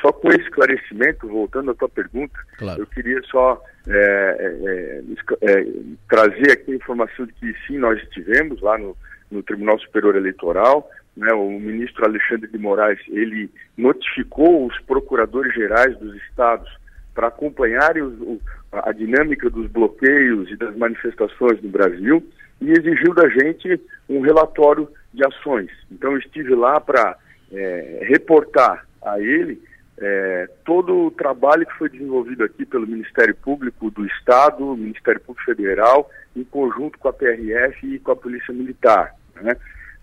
só 0.00 0.12
com 0.12 0.28
esse 0.28 0.42
esclarecimento, 0.42 1.28
voltando 1.28 1.70
à 1.70 1.74
tua 1.74 1.88
pergunta, 1.88 2.38
claro. 2.58 2.80
eu 2.80 2.86
queria 2.86 3.20
só 3.24 3.62
é, 3.86 4.36
é, 4.40 5.02
é, 5.42 5.66
trazer 6.08 6.52
aqui 6.52 6.72
a 6.72 6.76
informação 6.76 7.26
de 7.26 7.32
que 7.34 7.54
sim, 7.66 7.78
nós 7.78 8.00
estivemos 8.02 8.60
lá 8.62 8.78
no, 8.78 8.96
no 9.30 9.42
Tribunal 9.42 9.78
Superior 9.80 10.16
Eleitoral, 10.16 10.88
né, 11.16 11.32
o 11.34 11.50
ministro 11.50 12.06
Alexandre 12.06 12.48
de 12.48 12.58
Moraes, 12.58 12.98
ele 13.08 13.50
notificou 13.76 14.66
os 14.66 14.78
procuradores 14.80 15.54
gerais 15.54 15.96
dos 15.98 16.14
estados 16.22 16.70
para 17.14 17.26
acompanharem 17.26 18.02
os, 18.02 18.18
o, 18.20 18.40
a 18.72 18.92
dinâmica 18.92 19.50
dos 19.50 19.70
bloqueios 19.70 20.50
e 20.50 20.56
das 20.56 20.74
manifestações 20.76 21.60
no 21.60 21.68
Brasil 21.68 22.26
e 22.62 22.70
exigiu 22.70 23.12
da 23.12 23.28
gente 23.28 23.78
um 24.08 24.20
relatório 24.20 24.88
de 25.12 25.26
ações. 25.26 25.70
Então, 25.90 26.12
eu 26.12 26.18
estive 26.18 26.54
lá 26.54 26.80
para 26.80 27.16
é, 27.52 28.00
reportar 28.08 28.86
a 29.02 29.20
ele 29.20 29.62
é, 29.98 30.48
todo 30.64 31.06
o 31.06 31.10
trabalho 31.10 31.66
que 31.66 31.78
foi 31.78 31.88
desenvolvido 31.88 32.42
aqui 32.42 32.64
pelo 32.64 32.86
Ministério 32.86 33.34
Público 33.36 33.90
do 33.90 34.04
Estado, 34.06 34.76
Ministério 34.76 35.20
Público 35.20 35.44
Federal, 35.44 36.10
em 36.34 36.44
conjunto 36.44 36.98
com 36.98 37.08
a 37.08 37.12
PRF 37.12 37.86
e 37.86 37.98
com 37.98 38.12
a 38.12 38.16
Polícia 38.16 38.52
Militar. 38.52 39.14
Né? 39.36 39.56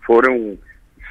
Foram 0.06 0.56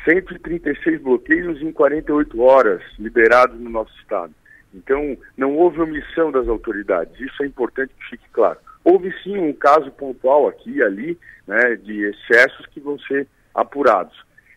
136 0.05 1.01
bloqueios 1.01 1.61
em 1.61 1.71
48 1.71 2.41
horas 2.41 2.81
liberados 2.97 3.59
no 3.59 3.69
nosso 3.69 3.93
Estado. 3.99 4.33
Então, 4.73 5.17
não 5.37 5.55
houve 5.55 5.81
omissão 5.81 6.31
das 6.31 6.47
autoridades, 6.47 7.19
isso 7.19 7.43
é 7.43 7.45
importante 7.45 7.93
que 7.99 8.09
fique 8.09 8.29
claro. 8.31 8.59
Houve 8.83 9.13
sim 9.23 9.37
um 9.37 9.53
caso 9.53 9.91
pontual 9.91 10.47
aqui 10.47 10.71
e 10.71 10.83
ali, 10.83 11.17
né, 11.47 11.75
de 11.75 12.05
excessos 12.05 12.65
que 12.67 12.79
vão 12.79 12.97
ser 12.99 13.27
apurados. 13.53 14.15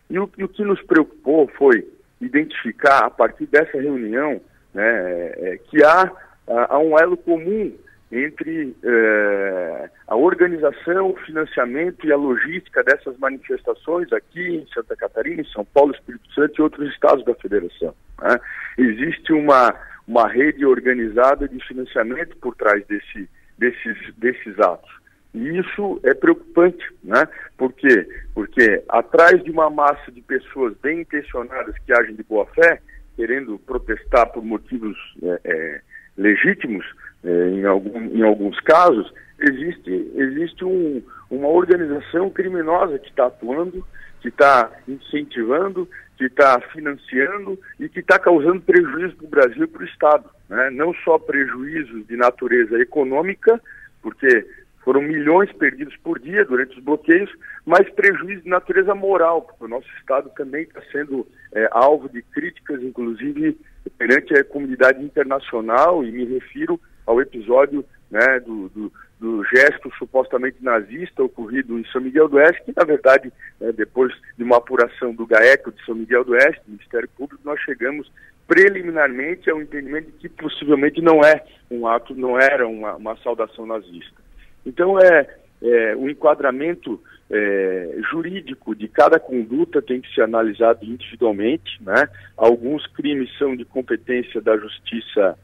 E 0.09 0.19
o, 0.19 0.29
e 0.37 0.43
o 0.43 0.49
que 0.49 0.63
nos 0.63 0.81
preocupou 0.81 1.47
foi 1.57 1.87
identificar, 2.21 3.05
a 3.05 3.09
partir 3.09 3.45
dessa 3.47 3.79
reunião, 3.79 4.41
né, 4.73 5.31
é, 5.37 5.59
que 5.69 5.83
há, 5.83 6.11
há 6.47 6.79
um 6.79 6.97
elo 6.97 7.17
comum 7.17 7.73
entre 8.11 8.75
é, 8.83 9.89
a 10.07 10.15
organização, 10.15 11.09
o 11.09 11.17
financiamento 11.17 12.05
e 12.05 12.11
a 12.11 12.15
logística 12.15 12.83
dessas 12.83 13.17
manifestações 13.17 14.13
aqui 14.13 14.57
em 14.57 14.67
Santa 14.71 14.95
Catarina, 14.95 15.41
em 15.41 15.45
São 15.45 15.65
Paulo, 15.65 15.93
Espírito 15.93 16.31
Santo 16.33 16.53
e 16.59 16.61
outros 16.61 16.93
estados 16.93 17.25
da 17.25 17.33
federação. 17.33 17.95
Né? 18.21 18.39
Existe 18.77 19.33
uma, 19.33 19.73
uma 20.07 20.27
rede 20.27 20.63
organizada 20.63 21.47
de 21.47 21.59
financiamento 21.65 22.37
por 22.37 22.55
trás 22.55 22.85
desse, 22.85 23.27
desses, 23.57 23.97
desses 24.15 24.59
atos. 24.59 25.02
E 25.33 25.57
isso 25.57 25.99
é 26.03 26.13
preocupante, 26.13 26.83
né? 27.03 27.27
Por 27.57 27.73
quê? 27.73 28.07
Porque 28.35 28.83
atrás 28.87 29.43
de 29.43 29.49
uma 29.49 29.69
massa 29.69 30.11
de 30.11 30.21
pessoas 30.21 30.75
bem 30.81 31.01
intencionadas 31.01 31.75
que 31.85 31.93
agem 31.93 32.15
de 32.15 32.23
boa 32.23 32.45
fé, 32.47 32.79
querendo 33.15 33.57
protestar 33.59 34.31
por 34.31 34.43
motivos 34.43 34.97
é, 35.23 35.39
é, 35.43 35.81
legítimos, 36.17 36.85
é, 37.23 37.49
em, 37.49 37.65
algum, 37.65 37.99
em 38.15 38.21
alguns 38.21 38.59
casos, 38.61 39.11
existe, 39.39 40.11
existe 40.15 40.63
um, 40.63 41.01
uma 41.29 41.47
organização 41.47 42.29
criminosa 42.29 42.99
que 42.99 43.09
está 43.09 43.25
atuando, 43.25 43.85
que 44.21 44.27
está 44.27 44.71
incentivando, 44.87 45.87
que 46.17 46.25
está 46.25 46.59
financiando 46.71 47.59
e 47.79 47.89
que 47.89 47.99
está 47.99 48.19
causando 48.19 48.61
prejuízo 48.61 49.15
para 49.15 49.25
o 49.25 49.29
Brasil 49.29 49.63
e 49.63 49.67
para 49.67 49.81
o 49.81 49.85
Estado. 49.85 50.29
Né? 50.47 50.69
Não 50.71 50.93
só 51.03 51.17
prejuízos 51.17 52.05
de 52.07 52.15
natureza 52.15 52.79
econômica, 52.79 53.59
porque 54.01 54.45
foram 54.83 55.01
milhões 55.01 55.51
perdidos 55.53 55.95
por 55.97 56.19
dia 56.19 56.45
durante 56.45 56.77
os 56.77 56.83
bloqueios, 56.83 57.31
mas 57.65 57.89
prejuízo 57.91 58.43
de 58.43 58.49
natureza 58.49 58.93
moral, 58.93 59.41
porque 59.41 59.63
o 59.63 59.67
nosso 59.67 59.87
Estado 59.97 60.29
também 60.35 60.63
está 60.63 60.81
sendo 60.91 61.25
é, 61.53 61.67
alvo 61.71 62.09
de 62.09 62.21
críticas, 62.21 62.81
inclusive 62.83 63.57
perante 63.97 64.33
a 64.33 64.43
comunidade 64.43 65.03
internacional, 65.03 66.03
e 66.03 66.11
me 66.11 66.25
refiro 66.25 66.79
ao 67.05 67.21
episódio 67.21 67.85
né, 68.09 68.39
do, 68.39 68.69
do, 68.69 68.93
do, 69.19 69.43
gesto 69.45 69.91
supostamente 69.97 70.57
nazista 70.61 71.23
ocorrido 71.23 71.77
em 71.79 71.85
São 71.85 72.01
Miguel 72.01 72.27
do 72.27 72.37
Oeste, 72.37 72.63
que 72.63 72.73
na 72.75 72.83
verdade, 72.83 73.31
né, 73.59 73.71
depois 73.71 74.13
de 74.37 74.43
uma 74.43 74.57
apuração 74.57 75.13
do 75.13 75.25
GAECO 75.25 75.71
de 75.71 75.83
São 75.85 75.95
Miguel 75.95 76.23
do 76.23 76.33
Oeste, 76.33 76.61
do 76.65 76.71
Ministério 76.71 77.09
Público, 77.17 77.41
nós 77.43 77.59
chegamos 77.61 78.11
preliminarmente 78.47 79.49
ao 79.49 79.61
entendimento 79.61 80.11
de 80.11 80.17
que 80.17 80.29
possivelmente 80.29 81.01
não 81.01 81.23
é 81.23 81.43
um 81.71 81.87
ato, 81.87 82.13
não 82.13 82.37
era 82.39 82.67
uma, 82.67 82.95
uma 82.95 83.17
saudação 83.17 83.65
nazista. 83.65 84.22
Então 84.65 84.99
é, 84.99 85.27
é 85.61 85.95
o 85.95 86.09
enquadramento 86.09 87.01
é, 87.29 87.97
jurídico 88.11 88.75
de 88.75 88.87
cada 88.87 89.19
conduta 89.19 89.81
tem 89.81 90.01
que 90.01 90.13
ser 90.13 90.21
analisado 90.21 90.85
individualmente, 90.85 91.81
né? 91.81 92.07
Alguns 92.37 92.85
crimes 92.87 93.29
são 93.37 93.55
de 93.55 93.65
competência 93.65 94.41
da 94.41 94.57
Justiça 94.57 95.37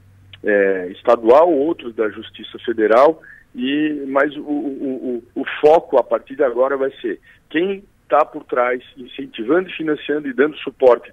é, 0.44 0.88
estadual, 0.92 1.52
outros 1.52 1.96
da 1.96 2.10
Justiça 2.10 2.60
Federal, 2.60 3.22
e 3.56 4.04
mas 4.08 4.36
o, 4.36 4.42
o, 4.42 5.24
o, 5.36 5.42
o 5.42 5.46
foco 5.62 5.98
a 5.98 6.04
partir 6.04 6.36
de 6.36 6.44
agora 6.44 6.78
vai 6.78 6.92
ser 7.02 7.20
quem 7.50 7.84
está 8.04 8.26
por 8.26 8.44
trás, 8.44 8.84
incentivando, 8.98 9.70
financiando 9.70 10.28
e 10.28 10.34
dando 10.34 10.58
suporte 10.58 11.12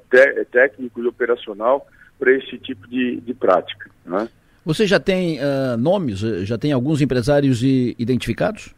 técnico 0.50 1.02
e 1.02 1.06
operacional 1.06 1.86
para 2.18 2.32
esse 2.32 2.58
tipo 2.58 2.88
de, 2.88 3.20
de 3.20 3.34
prática. 3.34 3.90
Né? 4.04 4.28
Você 4.66 4.84
já 4.84 4.98
tem 4.98 5.38
uh, 5.38 5.76
nomes, 5.78 6.18
já 6.44 6.58
tem 6.58 6.72
alguns 6.72 7.00
empresários 7.00 7.62
identificados? 7.62 8.74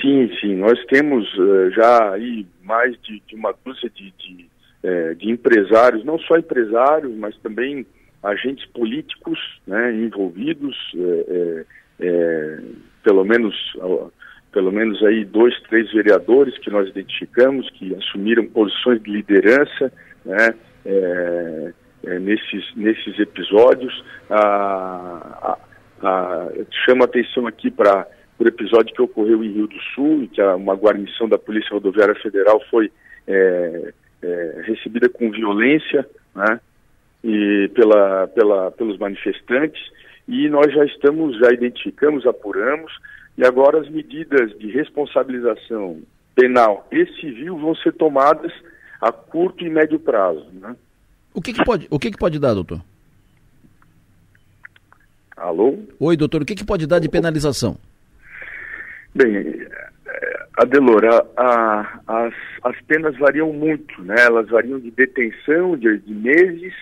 Sim, 0.00 0.30
sim. 0.40 0.54
Nós 0.54 0.78
temos 0.86 1.26
uh, 1.36 1.68
já 1.72 2.12
aí 2.12 2.46
mais 2.62 2.96
de, 3.02 3.20
de 3.26 3.34
uma 3.34 3.52
dúzia 3.64 3.90
de, 3.90 4.14
de, 4.16 4.46
uh, 4.84 5.14
de 5.16 5.28
empresários, 5.28 6.04
não 6.04 6.16
só 6.20 6.36
empresários, 6.36 7.12
mas 7.16 7.36
também 7.38 7.84
agentes 8.22 8.64
políticos 8.66 9.36
né, 9.66 9.92
envolvidos, 9.94 10.76
pelo 13.02 13.24
menos 13.24 13.54
pelo 14.52 14.70
menos 14.70 15.02
aí 15.04 15.24
dois, 15.24 15.58
três 15.62 15.90
vereadores 15.90 16.58
que 16.58 16.70
nós 16.70 16.88
identificamos 16.88 17.68
que 17.70 17.94
assumiram 17.94 18.46
posições 18.46 19.02
de 19.02 19.10
liderança, 19.10 19.90
né, 20.24 20.54
é, 20.84 21.72
é, 22.04 22.18
nesses, 22.18 22.64
nesses 22.76 23.18
episódios. 23.18 24.04
A, 24.28 25.56
a, 26.02 26.06
a, 26.06 26.48
chamo 26.84 27.02
a 27.02 27.06
atenção 27.06 27.46
aqui 27.46 27.70
para 27.70 28.06
o 28.38 28.46
episódio 28.46 28.94
que 28.94 29.02
ocorreu 29.02 29.44
em 29.44 29.52
Rio 29.52 29.66
do 29.66 29.80
Sul, 29.94 30.22
em 30.22 30.26
que 30.26 30.42
uma 30.42 30.74
guarnição 30.74 31.28
da 31.28 31.38
Polícia 31.38 31.70
Rodoviária 31.72 32.14
Federal 32.16 32.60
foi 32.70 32.90
é, 33.26 33.92
é 34.22 34.62
recebida 34.64 35.08
com 35.08 35.30
violência, 35.30 36.06
né, 36.34 36.60
e 37.22 37.70
pela, 37.74 38.28
pela, 38.28 38.70
pelos 38.70 38.98
manifestantes 38.98 39.80
e 40.30 40.48
nós 40.48 40.72
já 40.72 40.84
estamos, 40.84 41.36
já 41.38 41.52
identificamos, 41.52 42.24
apuramos 42.24 42.92
e 43.36 43.44
agora 43.44 43.80
as 43.80 43.88
medidas 43.88 44.56
de 44.58 44.70
responsabilização 44.70 46.00
penal 46.36 46.86
e 46.92 47.04
civil 47.20 47.58
vão 47.58 47.74
ser 47.74 47.92
tomadas 47.94 48.52
a 49.00 49.10
curto 49.10 49.64
e 49.64 49.68
médio 49.68 49.98
prazo. 49.98 50.46
Né? 50.52 50.76
O 51.32 51.40
que, 51.40 51.52
que 51.52 51.64
pode, 51.64 51.86
o 51.90 51.98
que, 51.98 52.10
que 52.10 52.18
pode 52.18 52.38
dar, 52.38 52.54
doutor? 52.54 52.80
Alô? 55.36 55.78
Oi, 55.98 56.16
doutor, 56.16 56.42
o 56.42 56.44
que, 56.44 56.54
que 56.54 56.64
pode 56.64 56.86
dar 56.86 56.98
de 56.98 57.08
penalização? 57.08 57.78
Bem, 59.14 59.36
é, 59.36 60.46
Adelor, 60.58 61.02
a, 61.04 61.26
a, 61.36 62.26
as, 62.26 62.34
as 62.64 62.80
penas 62.82 63.16
variam 63.16 63.52
muito, 63.52 64.02
né? 64.02 64.16
Elas 64.18 64.48
variam 64.48 64.78
de 64.78 64.90
detenção 64.90 65.76
de, 65.76 65.98
de 65.98 66.14
meses 66.14 66.74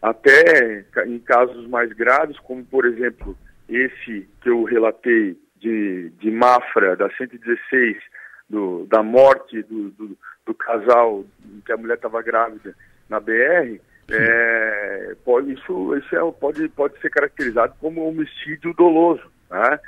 até 0.00 0.84
em 1.06 1.18
casos 1.18 1.68
mais 1.68 1.92
graves, 1.92 2.38
como 2.40 2.64
por 2.64 2.86
exemplo 2.86 3.36
esse 3.68 4.28
que 4.40 4.48
eu 4.48 4.62
relatei 4.64 5.36
de, 5.60 6.10
de 6.20 6.30
Mafra, 6.30 6.96
da 6.96 7.10
116, 7.10 7.96
do, 8.48 8.86
da 8.86 9.02
morte 9.02 9.60
do, 9.64 9.90
do, 9.90 10.16
do 10.46 10.54
casal 10.54 11.24
em 11.44 11.60
que 11.60 11.72
a 11.72 11.76
mulher 11.76 11.96
estava 11.96 12.22
grávida 12.22 12.74
na 13.08 13.20
BR, 13.20 13.80
é, 14.10 15.16
pode, 15.24 15.52
isso, 15.52 15.96
isso 15.96 16.16
é, 16.16 16.32
pode, 16.32 16.68
pode 16.70 16.98
ser 17.00 17.10
caracterizado 17.10 17.74
como 17.80 18.08
homicídio 18.08 18.72
doloso, 18.74 19.22
né? 19.50 19.78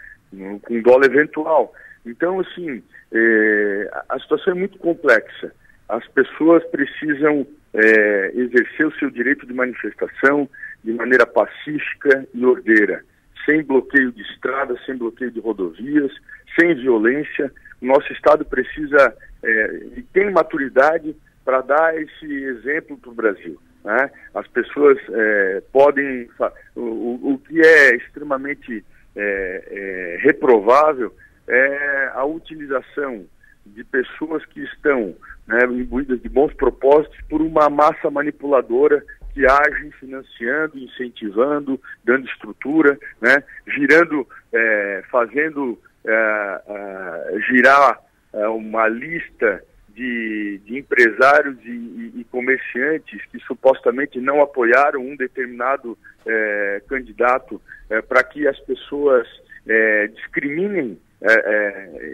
com 0.62 0.83
dolo 0.83 1.05
eventual. 1.05 1.73
Então, 2.05 2.41
assim, 2.41 2.83
é, 3.12 3.91
a 4.09 4.18
situação 4.21 4.53
é 4.53 4.57
muito 4.57 4.79
complexa. 4.79 5.53
As 5.89 6.07
pessoas 6.09 6.64
precisam 6.66 7.47
é, 7.75 8.33
exercer 8.35 8.87
o 8.87 8.95
seu 8.99 9.11
direito 9.11 9.47
de 9.47 9.53
manifestação 9.53 10.49
de 10.85 10.93
maneira 10.93 11.27
pacífica 11.27 12.27
e 12.33 12.45
ordeira, 12.45 13.05
sem 13.45 13.62
bloqueio 13.62 14.12
de 14.12 14.23
estradas, 14.23 14.79
sem 14.85 14.97
bloqueio 14.97 15.31
de 15.31 15.41
rodovias, 15.41 16.12
sem 16.59 16.75
violência. 16.75 17.53
O 17.81 17.87
nosso 17.87 18.12
Estado 18.12 18.45
precisa 18.45 19.14
é, 19.43 19.75
e 19.97 20.03
tem 20.12 20.31
maturidade 20.31 21.16
para 21.51 21.62
dar 21.62 22.01
esse 22.01 22.32
exemplo 22.44 22.96
para 22.96 23.11
o 23.11 23.14
Brasil. 23.14 23.61
Né? 23.84 24.09
As 24.32 24.46
pessoas 24.46 24.98
é, 25.11 25.61
podem. 25.72 26.28
O, 26.76 27.32
o, 27.32 27.38
que 27.38 27.61
é 27.61 27.96
extremamente 27.96 28.84
é, 29.16 29.64
é, 29.66 30.18
reprovável 30.22 31.12
é 31.48 32.11
a 32.14 32.24
utilização 32.24 33.26
de 33.66 33.82
pessoas 33.82 34.44
que 34.46 34.61
estão 34.61 35.16
né, 35.48 35.64
imbuídas 35.64 36.22
de 36.22 36.28
bons 36.28 36.55
propósitos 36.55 37.18
por 37.28 37.40
uma 37.42 37.68
massa 37.68 38.09
manipuladora 38.12 39.05
que 39.34 39.44
age 39.44 39.90
financiando, 39.98 40.78
incentivando, 40.78 41.80
dando 42.05 42.26
estrutura, 42.26 42.96
né, 43.20 43.42
girando, 43.66 44.24
é, 44.53 45.03
fazendo 45.11 45.76
é, 46.07 46.62
é, 46.68 47.40
girar 47.40 47.98
uma 48.32 48.86
lista 48.86 49.61
de 50.01 50.61
de, 50.64 50.78
empresários 50.78 51.59
e, 51.64 51.68
e, 51.70 52.20
e, 52.20 52.24
comerciantes 52.24 53.22
que 53.26 53.38
supostamente 53.40 54.18
não 54.18 54.40
apoiaram 54.40 55.01
um 55.01 55.14
determinado 55.14 55.98
é, 56.26 56.82
candidato 56.88 57.61
é, 57.90 58.01
para 58.01 58.24
que 58.24 58.48
as 58.48 58.59
pessoas 58.61 59.26
é, 59.66 60.07
discriminem 60.09 60.98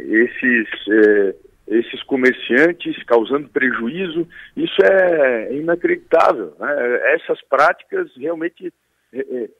esses, 0.08 0.68
esses 1.68 2.02
comerciantes, 2.02 3.00
causando 3.04 3.48
prejuízo. 3.48 4.26
Isso 4.56 4.82
é 4.82 5.54
inacreditável. 5.54 6.56
Né? 6.58 7.14
Essas 7.14 7.40
práticas 7.42 8.10
realmente 8.16 8.74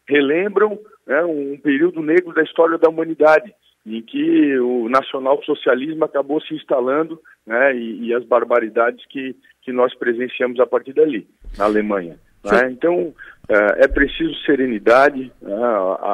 relembram 0.08 0.80
né, 1.06 1.22
um 1.22 1.56
período 1.58 2.02
negro 2.02 2.34
da 2.34 2.42
história 2.42 2.76
da 2.76 2.88
humanidade 2.88 3.54
em 3.86 4.02
que 4.02 4.58
o 4.58 4.88
nacionalsocialismo 4.88 6.04
acabou 6.04 6.40
se 6.40 6.52
instalando 6.54 7.20
né, 7.46 7.76
e, 7.76 8.06
e, 8.06 8.14
as 8.14 8.24
barbaridades 8.24 9.06
que, 9.06 9.36
que 9.62 9.70
nós 9.70 9.94
presenciamos 9.94 10.58
a 10.58 10.66
partir 10.66 10.92
dali, 10.92 11.26
na 11.56 11.64
Alemanha. 11.66 12.18
Né? 12.44 12.70
Então, 12.70 13.14
é, 13.48 13.84
é, 13.84 13.88
preciso 13.88 14.34
serenidade, 14.44 15.32
né? 15.40 15.56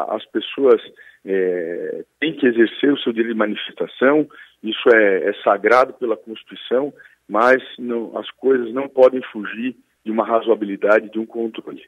as 0.08 0.24
pessoas 0.26 0.82
é, 1.24 2.04
têm 2.20 2.34
que 2.34 2.46
exercer 2.46 2.92
o 2.92 2.98
seu 2.98 3.12
direito 3.12 3.32
de 3.32 3.38
manifestação, 3.38 4.28
isso 4.62 4.88
é, 4.94 5.30
é 5.30 5.32
sagrado 5.42 5.94
pela 5.94 6.16
Constituição, 6.16 6.92
mas 7.26 7.62
não, 7.78 8.16
as 8.18 8.30
coisas 8.32 8.72
não 8.74 8.86
podem 8.86 9.22
fugir 9.32 9.74
de 10.04 10.10
uma 10.10 10.26
razoabilidade, 10.26 11.10
de 11.10 11.18
um 11.18 11.26
controle. 11.26 11.82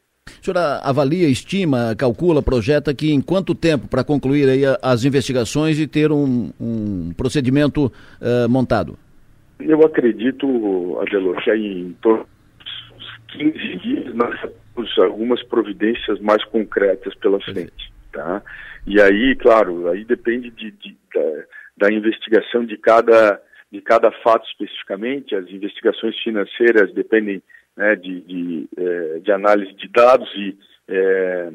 Senhora 0.44 0.78
avalia, 0.82 1.26
estima, 1.28 1.94
calcula, 1.96 2.42
projeta 2.42 2.94
que 2.94 3.10
em 3.10 3.20
quanto 3.20 3.54
tempo 3.54 3.88
para 3.88 4.04
concluir 4.04 4.46
aí 4.48 4.62
as 4.82 5.04
investigações 5.04 5.78
e 5.78 5.86
ter 5.86 6.12
um, 6.12 6.50
um 6.60 7.12
procedimento 7.16 7.86
uh, 7.86 8.48
montado? 8.48 8.98
Eu 9.58 9.80
acredito, 9.82 10.98
Adelor, 11.00 11.42
que 11.42 11.50
em 11.50 11.96
torno 12.02 12.26
dos 12.58 13.16
15 13.38 13.76
dias 13.78 14.14
nós 14.14 14.38
temos 14.74 14.98
algumas 14.98 15.42
providências 15.44 16.20
mais 16.20 16.44
concretas 16.44 17.14
pela 17.14 17.40
frente, 17.40 17.92
tá? 18.12 18.42
E 18.86 19.00
aí, 19.00 19.34
claro, 19.36 19.88
aí 19.88 20.04
depende 20.04 20.50
de, 20.50 20.70
de 20.72 20.96
da, 21.14 21.86
da 21.88 21.92
investigação 21.94 22.66
de 22.66 22.76
cada 22.76 23.40
de 23.74 23.80
cada 23.80 24.12
fato 24.22 24.46
especificamente, 24.46 25.34
as 25.34 25.50
investigações 25.50 26.16
financeiras 26.22 26.94
dependem 26.94 27.42
né, 27.76 27.96
de, 27.96 28.20
de, 28.20 28.68
é, 28.76 29.18
de, 29.18 29.32
análise 29.32 29.72
de 29.72 29.88
dados 29.88 30.32
e, 30.36 30.56
é, 30.86 31.52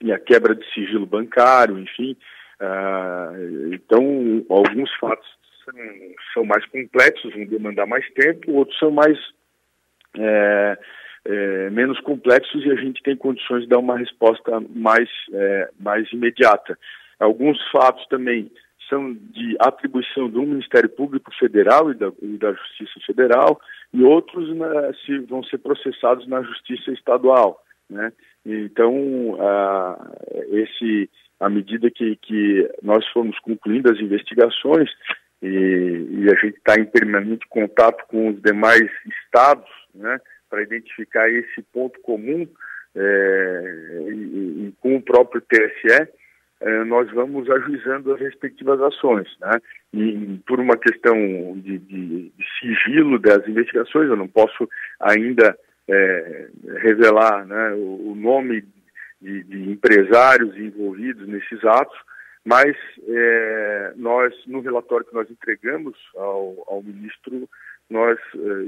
e, 0.00 0.10
a 0.10 0.18
quebra 0.18 0.54
de 0.54 0.64
sigilo 0.72 1.04
bancário, 1.04 1.78
enfim. 1.78 2.16
Ah, 2.58 3.32
então, 3.70 4.46
alguns 4.48 4.90
fatos 4.94 5.28
são, 5.62 5.74
são, 6.32 6.44
mais 6.46 6.64
complexos, 6.66 7.34
vão 7.34 7.44
demandar 7.44 7.86
mais 7.86 8.08
tempo, 8.14 8.52
outros 8.52 8.78
são 8.78 8.90
mais 8.90 9.18
é, 10.16 10.78
menos 11.70 12.00
complexos 12.00 12.64
e 12.64 12.70
a 12.70 12.76
gente 12.76 13.02
tem 13.02 13.14
condições 13.14 13.64
de 13.64 13.68
dar 13.68 13.78
uma 13.78 13.98
resposta 13.98 14.58
mais, 14.70 15.10
mais 15.78 16.10
imediata. 16.12 16.78
Alguns 17.18 17.62
fatos 17.70 18.06
também 18.06 18.50
de 19.32 19.56
atribuição 19.58 20.28
do 20.28 20.42
Ministério 20.42 20.88
Público 20.88 21.30
Federal 21.38 21.90
e 21.90 21.94
da, 21.94 22.12
e 22.22 22.38
da 22.38 22.52
Justiça 22.52 23.00
Federal, 23.06 23.60
e 23.92 24.02
outros 24.02 24.54
né, 24.56 24.92
se, 25.04 25.18
vão 25.20 25.42
ser 25.44 25.58
processados 25.58 26.26
na 26.26 26.42
Justiça 26.42 26.90
Estadual. 26.92 27.62
Né? 27.88 28.12
Então, 28.44 29.36
a, 29.40 30.12
esse, 30.50 31.10
à 31.38 31.48
medida 31.48 31.90
que, 31.90 32.16
que 32.16 32.70
nós 32.82 33.06
formos 33.08 33.38
concluindo 33.40 33.90
as 33.90 33.98
investigações, 33.98 34.90
e, 35.42 35.46
e 35.46 36.28
a 36.30 36.34
gente 36.34 36.56
está 36.58 36.74
em 36.78 36.84
permanente 36.84 37.46
contato 37.48 38.04
com 38.08 38.28
os 38.28 38.42
demais 38.42 38.88
estados, 39.24 39.68
né, 39.94 40.20
para 40.48 40.62
identificar 40.62 41.30
esse 41.30 41.62
ponto 41.72 41.98
comum 42.00 42.46
é, 42.94 44.08
e, 44.08 44.66
e, 44.66 44.74
com 44.80 44.96
o 44.96 45.02
próprio 45.02 45.40
TSE, 45.42 46.08
nós 46.86 47.10
vamos 47.12 47.48
ajuizando 47.50 48.12
as 48.12 48.20
respectivas 48.20 48.80
ações. 48.82 49.28
Né? 49.40 49.60
E 49.94 50.38
por 50.46 50.60
uma 50.60 50.76
questão 50.76 51.14
de, 51.56 51.78
de, 51.78 52.30
de 52.30 52.44
sigilo 52.58 53.18
das 53.18 53.46
investigações, 53.48 54.08
eu 54.08 54.16
não 54.16 54.28
posso 54.28 54.68
ainda 55.00 55.56
é, 55.88 56.48
revelar 56.82 57.46
né, 57.46 57.72
o, 57.74 58.12
o, 58.12 58.14
nome 58.14 58.64
de, 59.20 59.42
de, 59.44 59.70
empresários 59.70 60.56
envolvidos 60.56 61.26
nesses 61.26 61.64
atos, 61.64 61.98
mas 62.44 62.76
é, 63.08 63.92
nós, 63.96 64.34
no 64.46 64.60
relatório 64.60 65.06
que 65.06 65.14
nós 65.14 65.30
entregamos 65.30 65.96
ao, 66.16 66.64
ao 66.68 66.82
ministro, 66.82 67.48
nós 67.88 68.18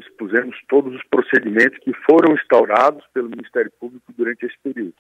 expusemos 0.00 0.56
todos 0.68 0.92
os 0.94 1.02
procedimentos 1.04 1.78
que 1.78 1.92
foram 2.10 2.34
instaurados 2.34 3.06
pelo 3.14 3.30
Ministério 3.30 3.70
Público 3.78 4.12
durante 4.16 4.44
esse 4.44 4.56
período. 4.64 4.94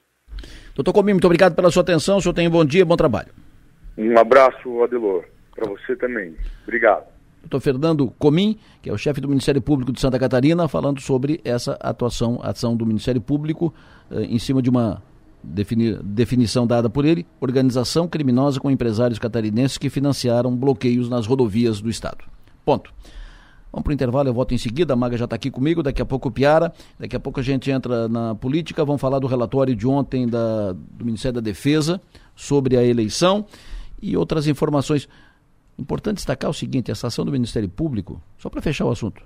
Doutor 0.74 0.92
Comim, 0.92 1.12
muito 1.12 1.24
obrigado 1.24 1.54
pela 1.54 1.70
sua 1.70 1.82
atenção. 1.82 2.18
O 2.18 2.22
senhor 2.22 2.34
tem 2.34 2.48
um 2.48 2.50
bom 2.50 2.64
dia, 2.64 2.84
bom 2.84 2.96
trabalho. 2.96 3.28
Um 3.96 4.18
abraço, 4.18 4.82
Adelor. 4.82 5.24
Para 5.54 5.68
você 5.68 5.94
também. 5.96 6.34
Obrigado. 6.62 7.04
Doutor 7.42 7.60
Fernando 7.60 8.12
Comim, 8.18 8.58
que 8.80 8.88
é 8.88 8.92
o 8.92 8.96
chefe 8.96 9.20
do 9.20 9.28
Ministério 9.28 9.60
Público 9.60 9.92
de 9.92 10.00
Santa 10.00 10.18
Catarina, 10.18 10.68
falando 10.68 11.00
sobre 11.00 11.40
essa 11.44 11.76
atuação, 11.80 12.40
ação 12.42 12.76
do 12.76 12.86
Ministério 12.86 13.20
Público 13.20 13.74
eh, 14.10 14.22
em 14.22 14.38
cima 14.38 14.62
de 14.62 14.70
uma 14.70 15.02
defini 15.42 15.98
definição 16.02 16.66
dada 16.66 16.88
por 16.88 17.04
ele, 17.04 17.26
organização 17.40 18.06
criminosa 18.06 18.60
com 18.60 18.70
empresários 18.70 19.18
catarinenses 19.18 19.76
que 19.76 19.90
financiaram 19.90 20.54
bloqueios 20.54 21.08
nas 21.08 21.26
rodovias 21.26 21.80
do 21.80 21.90
Estado. 21.90 22.24
Ponto. 22.64 22.92
Vamos 23.72 23.84
para 23.84 23.90
o 23.90 23.94
intervalo, 23.94 24.28
eu 24.28 24.34
volto 24.34 24.52
em 24.52 24.58
seguida. 24.58 24.92
A 24.92 24.96
Maga 24.96 25.16
já 25.16 25.24
está 25.24 25.34
aqui 25.34 25.50
comigo, 25.50 25.82
daqui 25.82 26.02
a 26.02 26.04
pouco 26.04 26.28
o 26.28 26.30
Piara, 26.30 26.72
daqui 26.98 27.16
a 27.16 27.20
pouco 27.20 27.40
a 27.40 27.42
gente 27.42 27.70
entra 27.70 28.06
na 28.06 28.34
política. 28.34 28.84
Vamos 28.84 29.00
falar 29.00 29.18
do 29.18 29.26
relatório 29.26 29.74
de 29.74 29.86
ontem 29.86 30.28
da, 30.28 30.72
do 30.72 31.04
Ministério 31.06 31.36
da 31.36 31.40
Defesa 31.40 32.00
sobre 32.36 32.76
a 32.76 32.84
eleição 32.84 33.46
e 34.00 34.14
outras 34.14 34.46
informações. 34.46 35.08
Importante 35.78 36.16
destacar 36.16 36.50
o 36.50 36.54
seguinte: 36.54 36.90
essa 36.90 37.06
ação 37.06 37.24
do 37.24 37.32
Ministério 37.32 37.66
Público, 37.66 38.20
só 38.36 38.50
para 38.50 38.60
fechar 38.60 38.84
o 38.84 38.90
assunto, 38.90 39.22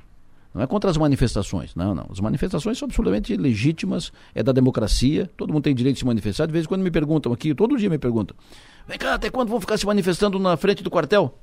não 0.54 0.62
é 0.62 0.66
contra 0.66 0.88
as 0.88 0.96
manifestações, 0.96 1.74
não, 1.74 1.92
não. 1.92 2.06
As 2.08 2.20
manifestações 2.20 2.78
são 2.78 2.86
absolutamente 2.86 3.36
legítimas, 3.36 4.12
é 4.32 4.44
da 4.44 4.52
democracia, 4.52 5.28
todo 5.36 5.52
mundo 5.52 5.64
tem 5.64 5.74
direito 5.74 5.96
de 5.96 6.00
se 6.00 6.06
manifestar. 6.06 6.46
De 6.46 6.52
vez 6.52 6.66
em 6.66 6.68
quando 6.68 6.82
me 6.82 6.90
perguntam 6.92 7.32
aqui, 7.32 7.52
todo 7.52 7.76
dia 7.76 7.90
me 7.90 7.98
perguntam: 7.98 8.36
vem 8.86 8.96
cá, 8.96 9.14
até 9.14 9.28
quando 9.28 9.48
vão 9.48 9.60
ficar 9.60 9.76
se 9.76 9.84
manifestando 9.84 10.38
na 10.38 10.56
frente 10.56 10.84
do 10.84 10.90
quartel? 10.90 11.36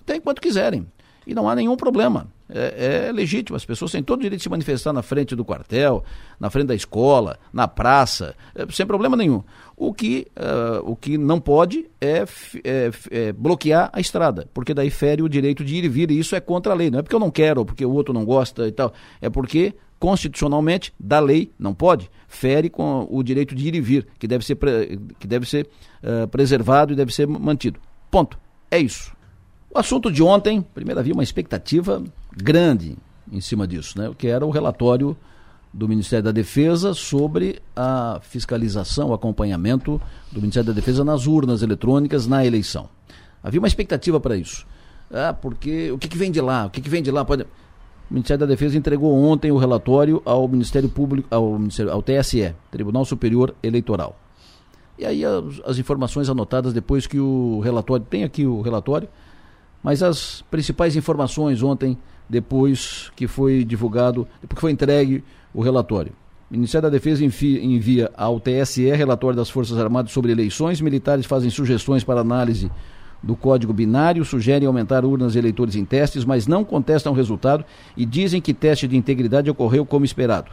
Até 0.00 0.16
enquanto 0.16 0.40
quiserem 0.40 0.88
e 1.28 1.34
não 1.34 1.46
há 1.46 1.54
nenhum 1.54 1.76
problema. 1.76 2.26
É, 2.48 3.08
é, 3.08 3.12
legítimo, 3.12 3.54
as 3.54 3.64
pessoas 3.66 3.92
têm 3.92 4.02
todo 4.02 4.20
o 4.20 4.22
direito 4.22 4.40
de 4.40 4.44
se 4.44 4.48
manifestar 4.48 4.94
na 4.94 5.02
frente 5.02 5.36
do 5.36 5.44
quartel, 5.44 6.02
na 6.40 6.48
frente 6.48 6.68
da 6.68 6.74
escola, 6.74 7.38
na 7.52 7.68
praça, 7.68 8.34
é, 8.54 8.64
sem 8.72 8.86
problema 8.86 9.14
nenhum. 9.14 9.44
O 9.76 9.92
que, 9.92 10.26
uh, 10.34 10.90
o 10.90 10.96
que 10.96 11.18
não 11.18 11.38
pode 11.38 11.86
é, 12.00 12.24
é, 12.64 12.90
é, 13.10 13.32
bloquear 13.32 13.90
a 13.92 14.00
estrada, 14.00 14.48
porque 14.54 14.72
daí 14.72 14.88
fere 14.88 15.22
o 15.22 15.28
direito 15.28 15.62
de 15.62 15.76
ir 15.76 15.84
e 15.84 15.88
vir, 15.88 16.10
e 16.10 16.18
isso 16.18 16.34
é 16.34 16.40
contra 16.40 16.72
a 16.72 16.74
lei. 16.74 16.90
Não 16.90 16.98
é 16.98 17.02
porque 17.02 17.14
eu 17.14 17.20
não 17.20 17.30
quero, 17.30 17.60
ou 17.60 17.66
porque 17.66 17.84
o 17.84 17.92
outro 17.92 18.14
não 18.14 18.24
gosta 18.24 18.66
e 18.66 18.72
tal, 18.72 18.94
é 19.20 19.28
porque 19.28 19.74
constitucionalmente, 19.98 20.94
da 20.98 21.20
lei, 21.20 21.52
não 21.58 21.74
pode, 21.74 22.10
fere 22.26 22.70
com 22.70 23.06
o 23.10 23.22
direito 23.22 23.54
de 23.54 23.68
ir 23.68 23.74
e 23.74 23.80
vir, 23.80 24.06
que 24.18 24.26
deve 24.26 24.46
ser, 24.46 24.56
que 25.18 25.26
deve 25.26 25.44
ser 25.46 25.68
uh, 26.02 26.26
preservado 26.28 26.92
e 26.92 26.96
deve 26.96 27.12
ser 27.12 27.26
mantido. 27.26 27.78
Ponto. 28.10 28.38
É 28.70 28.78
isso. 28.78 29.17
O 29.70 29.78
assunto 29.78 30.10
de 30.10 30.22
ontem, 30.22 30.62
primeiro 30.62 30.98
havia 30.98 31.12
uma 31.12 31.22
expectativa 31.22 32.02
grande 32.34 32.96
em 33.30 33.40
cima 33.40 33.66
disso, 33.66 33.98
né? 33.98 34.10
que 34.16 34.26
era 34.26 34.44
o 34.44 34.50
relatório 34.50 35.16
do 35.72 35.86
Ministério 35.86 36.24
da 36.24 36.32
Defesa 36.32 36.94
sobre 36.94 37.60
a 37.76 38.18
fiscalização, 38.22 39.08
o 39.10 39.14
acompanhamento 39.14 40.00
do 40.32 40.40
Ministério 40.40 40.68
da 40.68 40.72
Defesa 40.72 41.04
nas 41.04 41.26
urnas 41.26 41.62
eletrônicas 41.62 42.26
na 42.26 42.44
eleição. 42.44 42.88
Havia 43.42 43.60
uma 43.60 43.68
expectativa 43.68 44.18
para 44.18 44.36
isso. 44.36 44.66
Ah, 45.10 45.32
porque 45.32 45.90
o 45.90 45.98
que, 45.98 46.08
que, 46.08 46.18
vem 46.18 46.30
de 46.30 46.40
lá? 46.40 46.66
O 46.66 46.70
que, 46.70 46.80
que 46.80 46.88
vem 46.88 47.02
de 47.02 47.10
lá? 47.10 47.24
Pode... 47.24 47.42
O 47.42 48.14
Ministério 48.14 48.40
da 48.40 48.46
Defesa 48.46 48.76
entregou 48.76 49.14
ontem 49.14 49.50
o 49.50 49.58
relatório 49.58 50.22
ao 50.24 50.48
Ministério 50.48 50.88
Público, 50.88 51.28
ao, 51.30 51.58
Ministério, 51.58 51.92
ao 51.92 52.02
TSE, 52.02 52.54
Tribunal 52.70 53.04
Superior 53.04 53.54
Eleitoral. 53.62 54.18
E 54.98 55.04
aí 55.04 55.24
as, 55.24 55.60
as 55.64 55.78
informações 55.78 56.28
anotadas 56.28 56.72
depois 56.72 57.06
que 57.06 57.20
o 57.20 57.60
relatório, 57.60 58.04
tem 58.08 58.24
aqui 58.24 58.46
o 58.46 58.62
relatório, 58.62 59.08
mas 59.82 60.02
as 60.02 60.42
principais 60.50 60.96
informações 60.96 61.62
ontem, 61.62 61.96
depois 62.28 63.10
que 63.16 63.26
foi 63.26 63.64
divulgado, 63.64 64.26
depois 64.40 64.56
que 64.56 64.60
foi 64.60 64.72
entregue 64.72 65.24
o 65.54 65.62
relatório. 65.62 66.12
O 66.50 66.54
Ministério 66.54 66.88
da 66.88 66.96
Defesa 66.96 67.24
envia 67.24 68.10
ao 68.16 68.40
TSE 68.40 68.90
relatório 68.90 69.36
das 69.36 69.50
Forças 69.50 69.76
Armadas 69.76 70.12
sobre 70.12 70.32
eleições. 70.32 70.80
Militares 70.80 71.26
fazem 71.26 71.50
sugestões 71.50 72.02
para 72.02 72.20
análise 72.20 72.70
do 73.22 73.36
código 73.36 73.72
binário, 73.72 74.24
sugerem 74.24 74.66
aumentar 74.66 75.04
urnas 75.04 75.32
de 75.32 75.38
eleitores 75.38 75.76
em 75.76 75.84
testes, 75.84 76.24
mas 76.24 76.46
não 76.46 76.64
contestam 76.64 77.12
o 77.12 77.16
resultado 77.16 77.64
e 77.96 78.06
dizem 78.06 78.40
que 78.40 78.54
teste 78.54 78.88
de 78.88 78.96
integridade 78.96 79.50
ocorreu 79.50 79.84
como 79.84 80.04
esperado. 80.04 80.50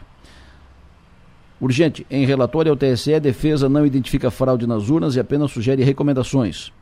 Urgente, 1.62 2.06
em 2.10 2.26
relatório 2.26 2.72
ao 2.72 2.76
TSE, 2.76 3.14
a 3.14 3.20
defesa 3.20 3.70
não 3.70 3.86
identifica 3.86 4.30
fraude 4.30 4.68
nas 4.68 4.90
urnas 4.90 5.16
e 5.16 5.20
apenas 5.20 5.52
sugere 5.52 5.84
recomendações. 5.84 6.74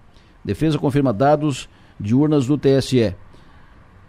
Defesa 0.44 0.80
confirma 0.80 1.14
dados 1.14 1.70
de 2.00 2.16
urnas 2.16 2.46
do 2.46 2.58
TSE. 2.58 3.16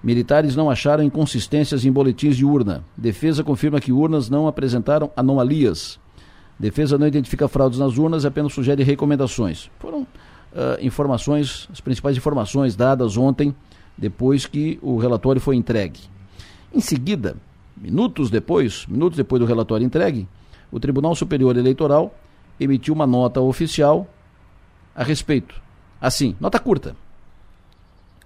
Militares 0.03 0.55
não 0.55 0.69
acharam 0.69 1.03
inconsistências 1.03 1.85
em 1.85 1.91
boletins 1.91 2.37
de 2.37 2.45
urna. 2.45 2.85
Defesa 2.97 3.43
confirma 3.43 3.81
que 3.81 3.93
urnas 3.93 4.29
não 4.29 4.47
apresentaram 4.47 5.11
anomalias. 5.17 5.99
Defesa 6.59 6.99
não 6.99 7.07
identifica 7.07 7.49
fraudes 7.49 7.79
nas 7.79 7.97
urnas, 7.97 8.25
apenas 8.25 8.53
sugere 8.53 8.83
recomendações. 8.83 9.71
Foram 9.79 10.03
uh, 10.03 10.07
informações, 10.81 11.69
as 11.73 11.81
principais 11.81 12.17
informações 12.17 12.77
dadas 12.77 13.17
ontem, 13.17 13.55
depois 13.97 14.47
que 14.47 14.79
o 14.83 14.99
relatório 14.99 15.41
foi 15.41 15.57
entregue. 15.57 16.01
Em 16.73 16.81
seguida, 16.81 17.37
minutos 17.77 18.31
depois, 18.31 18.87
minutos 18.87 19.17
depois 19.17 19.41
do 19.41 19.47
relatório 19.47 19.87
entregue, 19.87 20.29
o 20.71 20.79
Tribunal 20.79 21.15
Superior 21.15 21.57
Eleitoral 21.57 22.15
emitiu 22.59 22.95
uma 22.95 23.07
nota 23.07 23.41
oficial 23.41 24.07
a 24.95 25.03
respeito. 25.03 25.61
Assim, 26.01 26.37
nota 26.41 26.59
curta. 26.59 26.97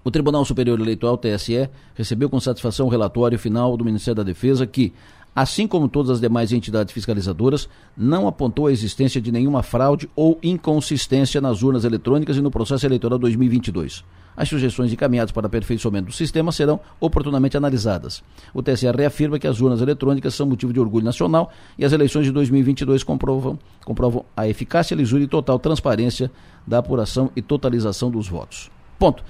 O 0.03 0.09
Tribunal 0.09 0.45
Superior 0.45 0.79
Eleitoral, 0.79 1.17
TSE, 1.17 1.69
recebeu 1.93 2.29
com 2.29 2.39
satisfação 2.39 2.87
o 2.87 2.89
relatório 2.89 3.37
final 3.37 3.75
do 3.75 3.83
Ministério 3.83 4.15
da 4.15 4.23
Defesa 4.23 4.65
que, 4.65 4.93
assim 5.35 5.67
como 5.67 5.89
todas 5.89 6.09
as 6.09 6.21
demais 6.21 6.53
entidades 6.53 6.93
fiscalizadoras, 6.93 7.67
não 7.97 8.25
apontou 8.25 8.67
a 8.67 8.71
existência 8.71 9.19
de 9.19 9.29
nenhuma 9.29 9.61
fraude 9.61 10.09
ou 10.15 10.39
inconsistência 10.41 11.41
nas 11.41 11.61
urnas 11.61 11.83
eletrônicas 11.83 12.37
e 12.37 12.41
no 12.41 12.49
processo 12.49 12.85
eleitoral 12.85 13.19
2022. 13.19 14.05
As 14.37 14.47
sugestões 14.47 14.93
encaminhadas 14.93 15.33
para 15.33 15.47
aperfeiçoamento 15.47 16.05
do 16.07 16.13
sistema 16.13 16.53
serão 16.53 16.79
oportunamente 16.97 17.57
analisadas. 17.57 18.23
O 18.53 18.63
TSE 18.63 18.89
reafirma 18.89 19.37
que 19.37 19.47
as 19.47 19.59
urnas 19.59 19.81
eletrônicas 19.81 20.33
são 20.33 20.47
motivo 20.47 20.71
de 20.71 20.79
orgulho 20.79 21.03
nacional 21.03 21.51
e 21.77 21.83
as 21.83 21.91
eleições 21.91 22.23
de 22.23 22.31
2022 22.31 23.03
comprovam, 23.03 23.59
comprovam 23.83 24.23
a 24.37 24.47
eficácia, 24.47 24.95
lisura 24.95 25.23
e 25.23 25.27
total 25.27 25.59
transparência 25.59 26.31
da 26.65 26.77
apuração 26.77 27.29
e 27.35 27.41
totalização 27.41 28.09
dos 28.09 28.29
votos. 28.29 28.71
Ponto. 28.97 29.25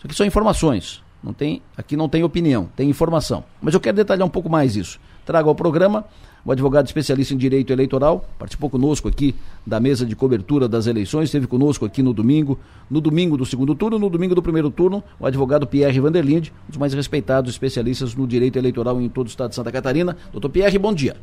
Isso 0.00 0.06
aqui 0.06 0.16
são 0.16 0.24
informações. 0.24 1.02
Não 1.22 1.34
tem, 1.34 1.60
aqui 1.76 1.94
não 1.94 2.08
tem 2.08 2.24
opinião, 2.24 2.70
tem 2.74 2.88
informação. 2.88 3.44
Mas 3.60 3.74
eu 3.74 3.80
quero 3.80 3.98
detalhar 3.98 4.26
um 4.26 4.30
pouco 4.30 4.48
mais 4.48 4.74
isso. 4.74 4.98
Trago 5.26 5.50
ao 5.50 5.54
programa 5.54 6.06
o 6.42 6.50
advogado 6.50 6.86
especialista 6.86 7.34
em 7.34 7.36
direito 7.36 7.70
eleitoral, 7.70 8.24
participou 8.38 8.70
conosco 8.70 9.06
aqui 9.06 9.34
da 9.66 9.78
mesa 9.78 10.06
de 10.06 10.16
cobertura 10.16 10.66
das 10.66 10.86
eleições, 10.86 11.24
esteve 11.24 11.46
conosco 11.46 11.84
aqui 11.84 12.02
no 12.02 12.14
domingo, 12.14 12.58
no 12.90 12.98
domingo 12.98 13.36
do 13.36 13.44
segundo 13.44 13.74
turno, 13.74 13.98
no 13.98 14.08
domingo 14.08 14.34
do 14.34 14.42
primeiro 14.42 14.70
turno, 14.70 15.04
o 15.18 15.26
advogado 15.26 15.66
Pierre 15.66 16.00
Vanderlinde, 16.00 16.50
um 16.66 16.70
dos 16.70 16.78
mais 16.78 16.94
respeitados 16.94 17.50
especialistas 17.50 18.14
no 18.14 18.26
direito 18.26 18.58
eleitoral 18.58 18.98
em 18.98 19.08
todo 19.10 19.26
o 19.26 19.28
estado 19.28 19.50
de 19.50 19.56
Santa 19.56 19.70
Catarina. 19.70 20.16
Doutor 20.32 20.48
Pierre, 20.48 20.78
bom 20.78 20.94
dia. 20.94 21.14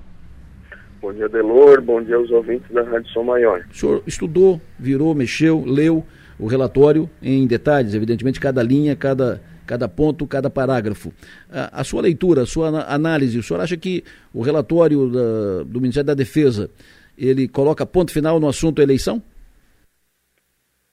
Bom 1.01 1.11
dia, 1.11 1.27
Delor, 1.27 1.81
bom 1.81 1.99
dia 1.99 2.15
aos 2.15 2.29
ouvintes 2.29 2.71
da 2.71 2.83
Rádio 2.83 3.09
Som 3.09 3.23
Maior. 3.23 3.65
O 3.71 3.75
senhor 3.75 4.03
estudou, 4.05 4.61
virou, 4.77 5.15
mexeu, 5.15 5.63
leu 5.65 6.05
o 6.39 6.47
relatório 6.47 7.09
em 7.21 7.45
detalhes, 7.47 7.93
evidentemente, 7.93 8.39
cada 8.39 8.61
linha, 8.63 8.95
cada 8.95 9.41
cada 9.67 9.87
ponto, 9.89 10.25
cada 10.25 10.49
parágrafo. 10.49 11.11
A, 11.51 11.81
a, 11.81 11.83
sua 11.83 12.01
leitura, 12.01 12.43
a 12.43 12.45
sua 12.45 12.69
análise, 12.91 13.37
o 13.37 13.43
senhor 13.43 13.59
acha 13.59 13.75
que 13.75 14.03
o 14.33 14.41
relatório 14.41 15.09
da, 15.09 15.63
do 15.65 15.81
Ministério 15.81 16.07
da 16.07 16.13
Defesa, 16.13 16.69
ele 17.17 17.47
coloca 17.47 17.85
ponto 17.85 18.11
final 18.11 18.39
no 18.39 18.47
assunto 18.47 18.81
eleição? 18.81 19.21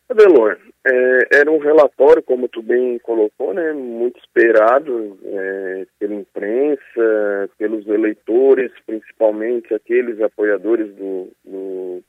Adelor, 0.09 0.59
é, 0.87 1.39
era 1.39 1.51
um 1.51 1.59
relatório, 1.59 2.23
como 2.23 2.49
tu 2.49 2.63
bem 2.63 2.99
colocou, 2.99 3.55
né, 3.55 3.73
muito 3.73 4.19
esperado 4.19 5.19
é, 5.25 5.87
pela 5.99 6.15
imprensa, 6.15 7.51
pelos 7.57 7.87
eleitores, 7.87 8.71
principalmente 8.85 9.73
aqueles 9.73 10.21
apoiadores 10.21 10.93
do, 10.95 11.29
do 11.45 12.03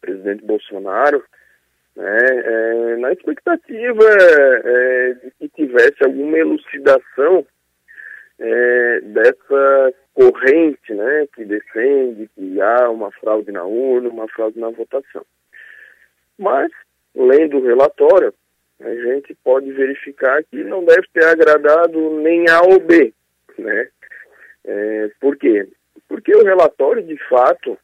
presidente 0.00 0.44
Bolsonaro 0.44 1.22
né, 1.96 2.18
é, 2.28 2.96
na 2.96 3.12
expectativa 3.12 4.04
é, 4.64 5.14
de 5.14 5.30
que 5.38 5.48
tivesse 5.48 6.04
alguma 6.04 6.38
elucidação 6.38 7.46
é, 8.38 9.00
dessa 9.00 9.94
corrente 10.12 10.92
né, 10.92 11.26
que 11.34 11.44
defende 11.44 12.28
que 12.34 12.60
há 12.60 12.90
uma 12.90 13.10
fraude 13.12 13.50
na 13.50 13.64
urna, 13.64 14.10
uma 14.10 14.28
fraude 14.28 14.58
na 14.58 14.68
votação. 14.68 15.24
Mas, 16.38 16.70
lendo 17.14 17.58
o 17.58 17.64
relatório, 17.64 18.32
a 18.80 18.94
gente 18.94 19.34
pode 19.42 19.72
verificar 19.72 20.42
que 20.44 20.62
não 20.62 20.84
deve 20.84 21.06
ter 21.14 21.24
agradado 21.24 22.20
nem 22.20 22.44
A 22.50 22.60
ou 22.60 22.78
B. 22.78 23.12
Né? 23.58 23.88
É, 24.64 25.10
por 25.18 25.36
quê? 25.36 25.66
Porque 26.08 26.34
o 26.36 26.44
relatório, 26.44 27.02
de 27.02 27.16
fato, 27.28 27.78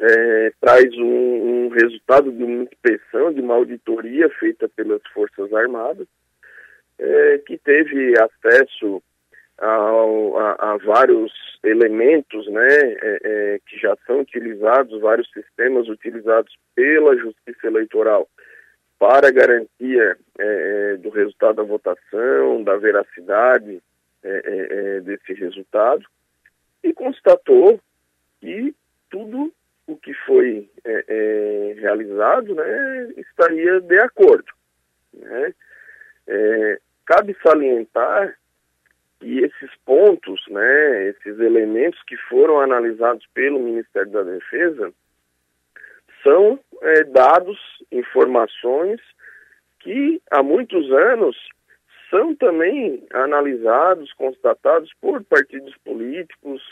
é, 0.00 0.52
traz 0.60 0.92
um, 0.96 1.66
um, 1.66 1.68
resultado 1.68 2.32
de 2.32 2.42
uma 2.42 2.64
inspeção, 2.64 3.32
de 3.32 3.40
uma 3.40 3.54
auditoria 3.54 4.28
feita 4.30 4.68
pelas 4.68 5.02
Forças 5.12 5.52
Armadas, 5.52 6.06
é, 6.98 7.38
que 7.38 7.58
teve 7.58 8.14
acesso 8.18 9.02
ao, 9.58 10.36
a, 10.38 10.72
a, 10.72 10.76
vários 10.78 11.32
elementos 11.62 12.46
né, 12.48 12.68
é, 12.68 13.18
é 13.24 13.60
que 13.66 13.78
já 13.78 13.96
são 14.06 14.20
utilizados, 14.20 15.00
vários 15.00 15.30
sistemas 15.32 15.88
utilizados 15.88 16.52
pela 16.74 17.16
Justiça 17.16 17.66
Eleitoral 17.66 18.28
para 18.98 19.30
garantia 19.30 20.16
é, 20.38 20.92
é, 20.92 20.96
do 20.96 21.10
resultado 21.10 21.56
da 21.56 21.62
votação, 21.62 22.62
da 22.62 22.76
veracidade 22.76 23.80
desse 25.02 25.34
resultado, 25.34 26.02
e 26.82 26.94
constatou 26.94 27.78
que 28.40 28.74
tudo 29.10 29.52
o 29.86 29.96
que 29.96 30.14
foi 30.14 30.68
é, 30.84 31.04
é, 31.08 31.80
realizado 31.80 32.54
né, 32.54 33.12
estaria 33.16 33.80
de 33.80 33.98
acordo. 33.98 34.52
Né? 35.12 35.54
É, 36.26 36.80
cabe 37.06 37.36
salientar 37.42 38.36
que 39.20 39.38
esses 39.38 39.70
pontos, 39.84 40.42
né, 40.48 41.08
esses 41.08 41.38
elementos 41.38 42.02
que 42.06 42.16
foram 42.28 42.60
analisados 42.60 43.26
pelo 43.34 43.60
Ministério 43.60 44.10
da 44.10 44.22
Defesa, 44.22 44.92
são 46.22 46.58
é, 46.82 47.04
dados, 47.04 47.58
informações 47.92 49.00
que 49.80 50.20
há 50.30 50.42
muitos 50.42 50.90
anos 50.90 51.36
são 52.10 52.34
também 52.34 53.06
analisados, 53.12 54.12
constatados 54.14 54.90
por 55.00 55.22
partidos 55.24 55.74
políticos, 55.84 56.62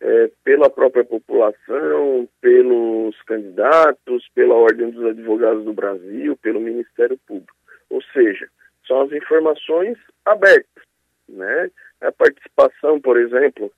é, 0.00 0.30
pela 0.44 0.70
própria 0.70 1.04
população, 1.04 2.28
pelos 2.40 3.20
candidatos, 3.22 4.28
pela 4.34 4.54
Ordem 4.54 4.90
dos 4.90 5.04
Advogados 5.04 5.64
do 5.64 5.72
Brasil, 5.72 6.36
pelo 6.36 6.60
Ministério 6.60 7.18
Público. 7.26 7.56
Ou 7.90 8.02
seja, 8.12 8.48
são 8.86 9.02
as 9.02 9.12
informações 9.12 9.98
abertas. 10.24 10.84
Né? 11.28 11.70
A 12.00 12.12
participação, 12.12 13.00
por 13.00 13.18
exemplo, 13.18 13.70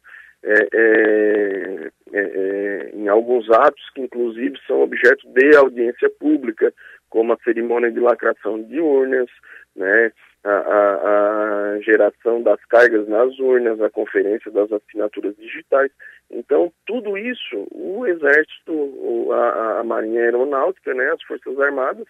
é, 0.42 0.68
é, 0.72 1.90
é, 2.12 2.20
é 2.20 2.90
em 2.94 3.08
alguns 3.08 3.50
atos 3.50 3.90
que 3.94 4.00
inclusive 4.00 4.58
são 4.66 4.82
objeto 4.82 5.26
de 5.28 5.56
audiência 5.56 6.10
pública, 6.18 6.72
como 7.08 7.32
a 7.32 7.38
cerimônia 7.42 7.90
de 7.90 7.98
lacração 7.98 8.62
de 8.62 8.80
urnas, 8.80 9.28
né, 9.74 10.12
a, 10.44 11.74
a, 11.74 11.80
geração 11.80 12.42
das 12.42 12.62
cargas 12.66 13.06
nas 13.08 13.38
urnas, 13.38 13.80
a 13.80 13.90
conferência 13.90 14.50
das 14.50 14.70
assinaturas 14.72 15.36
digitais. 15.36 15.90
Então, 16.30 16.72
tudo 16.86 17.16
isso, 17.18 17.66
o 17.70 18.06
Exército, 18.06 19.32
a, 19.32 19.80
a 19.80 19.84
Marinha 19.84 20.22
Aeronáutica, 20.22 20.94
né, 20.94 21.10
as 21.10 21.22
Forças 21.22 21.58
Armadas, 21.60 22.06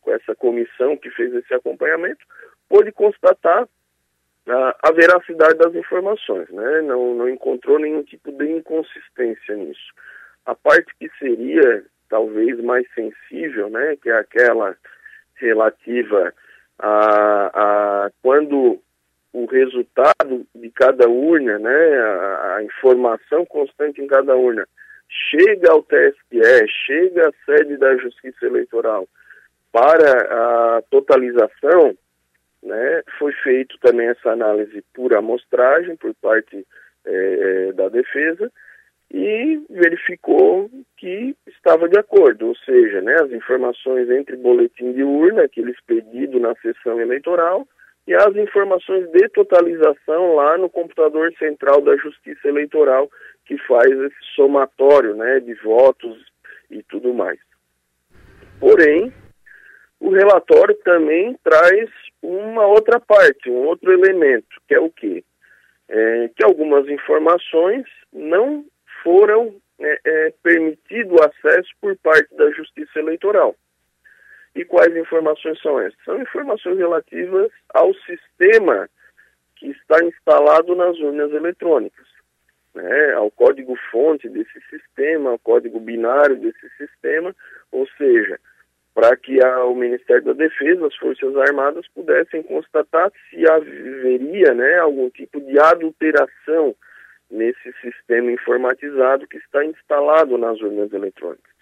com 0.00 0.12
essa 0.12 0.34
comissão 0.34 0.96
que 0.96 1.10
fez 1.10 1.34
esse 1.34 1.52
acompanhamento, 1.52 2.24
pôde 2.68 2.92
constatar 2.92 3.68
a, 4.46 4.76
a 4.82 4.92
veracidade 4.92 5.58
das 5.58 5.74
informações, 5.74 6.48
né? 6.50 6.82
não, 6.82 7.14
não 7.14 7.28
encontrou 7.28 7.78
nenhum 7.78 8.02
tipo 8.02 8.30
de 8.32 8.50
inconsistência 8.50 9.56
nisso. 9.56 9.92
A 10.44 10.54
parte 10.54 10.92
que 10.98 11.10
seria 11.18 11.84
talvez 12.08 12.60
mais 12.60 12.86
sensível, 12.94 13.70
né, 13.70 13.96
que 14.02 14.10
é 14.10 14.18
aquela 14.18 14.76
relativa 15.36 16.32
a, 16.78 17.50
a 17.54 18.10
quando 18.22 18.80
o 19.32 19.46
resultado 19.46 20.46
de 20.54 20.70
cada 20.70 21.08
urna, 21.08 21.58
né, 21.58 21.98
a, 21.98 22.56
a, 22.56 22.64
informação 22.64 23.44
constante 23.44 24.00
em 24.00 24.06
cada 24.06 24.36
urna, 24.36 24.66
chega 25.08 25.72
ao 25.72 25.82
TSE, 25.82 26.68
chega 26.86 27.28
à 27.28 27.32
sede 27.44 27.76
da 27.76 27.96
Justiça 27.96 28.46
Eleitoral 28.46 29.08
para 29.72 30.76
a 30.78 30.82
totalização, 30.88 31.96
né, 32.62 33.02
foi 33.18 33.32
feito 33.32 33.76
também 33.80 34.06
essa 34.06 34.30
análise 34.30 34.84
por 34.94 35.14
amostragem 35.14 35.96
por 35.96 36.14
parte 36.14 36.64
é, 37.04 37.72
da 37.72 37.88
defesa 37.88 38.50
e 39.16 39.64
verificou 39.70 40.68
que 40.96 41.36
estava 41.46 41.88
de 41.88 41.96
acordo, 41.96 42.48
ou 42.48 42.56
seja, 42.56 43.00
né, 43.00 43.14
as 43.14 43.30
informações 43.30 44.10
entre 44.10 44.36
boletim 44.36 44.92
de 44.92 45.04
urna, 45.04 45.44
aquele 45.44 45.70
expedido 45.70 46.40
na 46.40 46.52
sessão 46.56 47.00
eleitoral, 47.00 47.64
e 48.08 48.12
as 48.12 48.34
informações 48.34 49.08
de 49.12 49.28
totalização 49.28 50.34
lá 50.34 50.58
no 50.58 50.68
computador 50.68 51.32
central 51.38 51.80
da 51.80 51.96
Justiça 51.96 52.48
Eleitoral, 52.48 53.08
que 53.46 53.56
faz 53.68 53.88
esse 53.88 54.34
somatório 54.34 55.14
né, 55.14 55.38
de 55.38 55.54
votos 55.62 56.18
e 56.68 56.82
tudo 56.82 57.14
mais. 57.14 57.38
Porém, 58.58 59.12
o 60.00 60.10
relatório 60.10 60.74
também 60.84 61.38
traz 61.44 61.88
uma 62.20 62.66
outra 62.66 62.98
parte, 62.98 63.48
um 63.48 63.64
outro 63.66 63.92
elemento, 63.92 64.60
que 64.66 64.74
é 64.74 64.80
o 64.80 64.90
quê? 64.90 65.22
É, 65.88 66.30
que 66.34 66.44
algumas 66.44 66.88
informações 66.88 67.84
não 68.12 68.64
foram 69.04 69.54
é, 69.78 70.00
é, 70.04 70.34
permitido 70.42 71.22
acesso 71.22 71.68
por 71.80 71.96
parte 71.98 72.34
da 72.34 72.50
Justiça 72.52 72.98
Eleitoral. 72.98 73.54
E 74.56 74.64
quais 74.64 74.96
informações 74.96 75.60
são 75.60 75.78
essas? 75.78 75.98
São 76.04 76.20
informações 76.20 76.78
relativas 76.78 77.52
ao 77.74 77.92
sistema 77.94 78.88
que 79.56 79.66
está 79.68 80.02
instalado 80.04 80.74
nas 80.74 80.98
urnas 80.98 81.32
eletrônicas, 81.32 82.06
né, 82.74 83.12
ao 83.12 83.30
código-fonte 83.30 84.28
desse 84.28 84.60
sistema, 84.70 85.30
ao 85.30 85.38
código 85.38 85.78
binário 85.78 86.36
desse 86.36 86.68
sistema, 86.76 87.34
ou 87.70 87.86
seja, 87.98 88.38
para 88.94 89.16
que 89.16 89.44
a, 89.44 89.64
o 89.64 89.74
Ministério 89.74 90.24
da 90.24 90.32
Defesa, 90.32 90.86
as 90.86 90.96
Forças 90.96 91.36
Armadas 91.36 91.86
pudessem 91.88 92.42
constatar 92.44 93.10
se 93.28 93.48
haveria 93.48 94.54
né, 94.54 94.78
algum 94.78 95.10
tipo 95.10 95.40
de 95.40 95.58
adulteração 95.58 96.76
nesse 97.30 97.72
sistema 97.80 98.30
informatizado 98.30 99.26
que 99.26 99.38
está 99.38 99.64
instalado 99.64 100.38
nas 100.38 100.60
urnas 100.60 100.92
eletrônicas. 100.92 101.54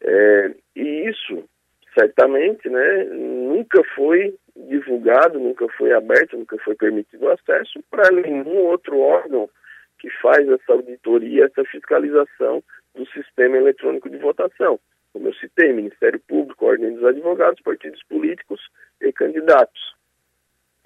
É, 0.00 0.54
e 0.76 1.08
isso, 1.08 1.44
certamente, 1.98 2.68
né, 2.68 3.04
nunca 3.04 3.82
foi 3.94 4.34
divulgado, 4.56 5.38
nunca 5.38 5.68
foi 5.76 5.92
aberto, 5.92 6.36
nunca 6.36 6.56
foi 6.58 6.74
permitido 6.74 7.28
acesso 7.30 7.82
para 7.90 8.10
nenhum 8.10 8.56
outro 8.66 8.98
órgão 8.98 9.48
que 9.98 10.10
faz 10.22 10.48
essa 10.48 10.72
auditoria, 10.72 11.46
essa 11.46 11.64
fiscalização 11.64 12.62
do 12.94 13.06
sistema 13.06 13.56
eletrônico 13.56 14.08
de 14.08 14.16
votação 14.16 14.78
como 15.12 15.28
eu 15.28 15.34
citei, 15.34 15.72
Ministério 15.72 16.20
Público, 16.20 16.66
Ordem 16.66 16.94
dos 16.94 17.04
Advogados, 17.04 17.60
partidos 17.62 18.02
políticos 18.04 18.60
e 19.00 19.12
candidatos. 19.12 19.96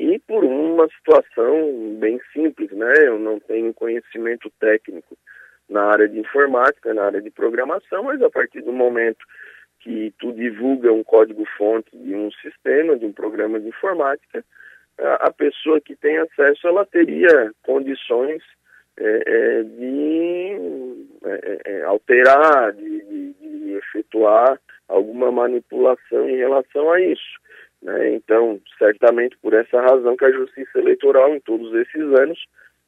E 0.03 0.19
por 0.19 0.43
uma 0.43 0.89
situação 0.89 1.95
bem 2.01 2.21
simples, 2.33 2.73
né? 2.73 2.93
Eu 3.07 3.21
não 3.21 3.39
tenho 3.39 3.73
conhecimento 3.73 4.51
técnico 4.59 5.17
na 5.69 5.85
área 5.85 6.09
de 6.09 6.19
informática, 6.19 6.93
na 6.93 7.05
área 7.05 7.23
de 7.23 7.31
programação, 7.31 8.03
mas 8.03 8.21
a 8.21 8.29
partir 8.29 8.63
do 8.63 8.73
momento 8.73 9.25
que 9.79 10.13
tu 10.19 10.33
divulga 10.33 10.93
um 10.93 11.05
código-fonte 11.05 11.97
de 11.97 12.17
um 12.17 12.33
sistema, 12.33 12.97
de 12.97 13.07
um 13.07 13.13
programa 13.13 13.61
de 13.61 13.69
informática, 13.69 14.45
a, 14.99 15.31
pessoa 15.31 15.81
que 15.81 15.95
tem 15.95 16.19
acesso, 16.19 16.67
ela 16.67 16.85
teria 16.85 17.53
condições 17.63 18.43
é, 18.97 19.23
é, 19.25 19.63
de 19.63 20.57
é, 21.25 21.31
é, 21.31 21.73
é 21.75 21.83
alterar, 21.85 22.73
de, 22.73 23.05
de, 23.05 23.33
de, 23.35 23.73
efetuar 23.75 24.61
alguma 24.89 25.31
manipulação 25.31 26.29
em 26.29 26.37
relação 26.39 26.91
a 26.91 27.01
isso. 27.01 27.41
Né? 27.83 28.15
Então, 28.15 28.61
certamente 28.79 29.37
por 29.39 29.53
essa 29.53 29.81
razão 29.81 30.17
que 30.17 30.25
a 30.25 30.33
Justiça 30.33 30.79
Eleitoral, 30.79 31.35
em 31.35 31.41
todos 31.41 31.75
esses 31.75 32.03
anos, 32.21 32.39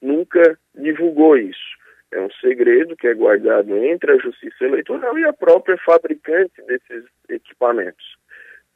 nunca 0.01 0.59
divulgou 0.75 1.37
isso. 1.37 1.75
É 2.13 2.21
um 2.21 2.31
segredo 2.41 2.97
que 2.97 3.09
é 3.09 3.15
guardado 3.15 3.77
entre 3.77 4.13
a 4.13 4.19
Justiça 4.19 4.65
Eleitoral 4.65 5.19
e 5.19 5.25
a 5.25 5.33
própria 5.33 5.77
fabricante 5.79 6.63
desses 6.63 7.05
equipamentos. 7.29 8.17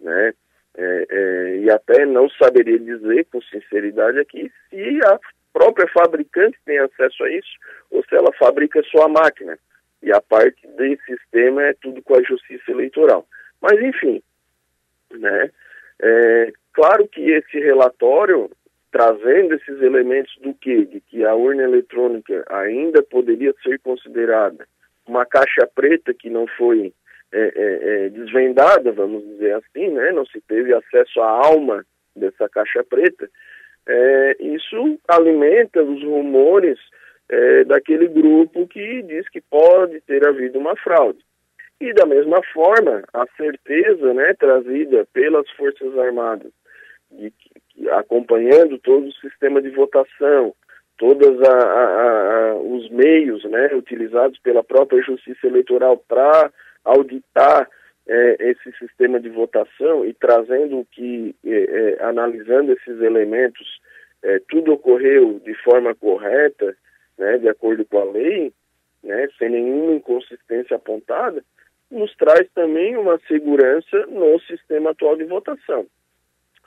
Né? 0.01 0.33
É, 0.77 1.07
é, 1.11 1.57
e 1.59 1.71
até 1.71 2.05
não 2.05 2.29
saberia 2.31 2.79
dizer 2.79 3.27
com 3.27 3.41
sinceridade 3.43 4.19
aqui 4.19 4.51
se 4.69 5.01
a 5.07 5.19
própria 5.53 5.89
fabricante 5.89 6.59
tem 6.65 6.79
acesso 6.79 7.25
a 7.25 7.31
isso 7.31 7.51
ou 7.91 8.05
se 8.05 8.15
ela 8.15 8.33
fabrica 8.35 8.83
sua 8.85 9.09
máquina. 9.09 9.59
E 10.03 10.13
a 10.13 10.21
parte 10.21 10.67
desse 10.77 11.05
sistema 11.05 11.65
é 11.65 11.75
tudo 11.75 12.03
com 12.03 12.17
a 12.17 12.23
justiça 12.23 12.71
eleitoral. 12.71 13.27
Mas, 13.61 13.81
enfim, 13.81 14.23
né? 15.13 15.51
É, 16.01 16.53
claro 16.73 17.09
que 17.09 17.31
esse 17.31 17.59
relatório, 17.59 18.51
trazendo 18.91 19.55
esses 19.55 19.81
elementos 19.83 20.35
do 20.43 20.55
que? 20.55 20.85
De 20.85 21.01
que 21.01 21.25
a 21.25 21.35
urna 21.35 21.63
eletrônica 21.63 22.45
ainda 22.49 23.03
poderia 23.03 23.55
ser 23.63 23.79
considerada 23.81 24.67
uma 25.07 25.25
caixa 25.25 25.69
preta 25.75 26.13
que 26.15 26.29
não 26.29 26.47
foi 26.47 26.93
é, 27.33 27.41
é, 27.41 28.07
é 28.07 28.09
desvendada, 28.09 28.93
vamos 28.93 29.23
dizer 29.25 29.55
assim, 29.55 29.89
né? 29.89 30.13
Não 30.13 30.25
se 30.27 30.41
teve 30.43 30.75
acesso 30.75 31.21
à 31.21 31.29
alma 31.29 31.85
dessa 32.15 32.49
caixa 32.49 32.83
preta 32.85 33.29
é, 33.89 34.37
isso 34.41 35.01
alimenta 35.09 35.83
os 35.83 36.03
rumores 36.03 36.79
é, 37.29 37.65
daquele 37.65 38.07
grupo 38.07 38.69
que 38.69 39.03
diz 39.03 39.27
que 39.31 39.41
pode 39.41 40.01
ter 40.03 40.27
havido 40.29 40.59
uma 40.59 40.77
fraude. 40.77 41.19
E 41.81 41.93
da 41.93 42.05
mesma 42.07 42.43
forma, 42.53 43.05
a 43.13 43.27
certeza 43.37 44.13
né, 44.13 44.35
trazida 44.35 45.07
pelas 45.13 45.49
Forças 45.51 45.97
Armadas, 45.97 46.53
de 47.11 47.31
que, 47.31 47.89
acompanhando 47.91 48.79
todo 48.79 49.07
o 49.07 49.13
sistema 49.13 49.63
de 49.63 49.71
votação, 49.71 50.55
todos 50.99 51.39
os 52.65 52.91
meios 52.91 53.45
né, 53.45 53.73
utilizados 53.73 54.39
pela 54.41 54.65
própria 54.65 55.01
Justiça 55.03 55.47
Eleitoral 55.47 55.97
para 56.09 56.51
auditar 56.85 57.69
é, 58.09 58.37
esse 58.51 58.73
sistema 58.79 59.21
de 59.21 59.29
votação 59.29 60.05
e 60.05 60.13
trazendo 60.15 60.85
que, 60.91 61.37
é, 61.45 61.51
é, 61.51 62.05
analisando 62.05 62.73
esses 62.73 63.01
elementos, 63.01 63.81
é, 64.23 64.41
tudo 64.49 64.73
ocorreu 64.73 65.41
de 65.45 65.55
forma 65.63 65.95
correta, 65.95 66.75
né, 67.17 67.39
de 67.39 67.49
acordo 67.49 67.85
com 67.85 67.99
a 67.99 68.05
lei, 68.05 68.53
né, 69.05 69.29
sem 69.39 69.51
nenhuma 69.51 69.93
inconsistência 69.93 70.77
apontada, 70.77 71.45
nos 71.91 72.15
traz 72.17 72.49
também 72.55 72.97
uma 72.97 73.19
segurança 73.27 74.07
no 74.07 74.39
sistema 74.41 74.91
atual 74.91 75.17
de 75.17 75.25
votação. 75.25 75.87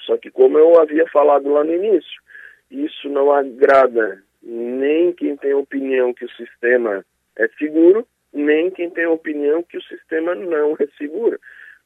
Só 0.02 0.18
que, 0.18 0.32
como 0.32 0.58
eu 0.58 0.80
havia 0.80 1.08
falado 1.08 1.52
lá 1.52 1.64
no 1.64 1.74
início, 1.74 2.22
isso 2.70 3.10
não 3.10 3.32
agrada 3.32 4.24
nem 4.42 5.12
quem 5.14 5.38
tem 5.38 5.54
opinião 5.54 6.14
que 6.14 6.26
o 6.26 6.32
sistema 6.32 7.06
é 7.38 7.48
seguro, 7.60 8.08
nem 8.34 8.72
quem 8.72 8.90
tem 8.90 9.06
opinião 9.06 9.62
que 9.62 9.78
o 9.78 9.84
sistema 9.84 10.34
não 10.34 10.76
é 10.80 10.88
seguro, 10.98 11.40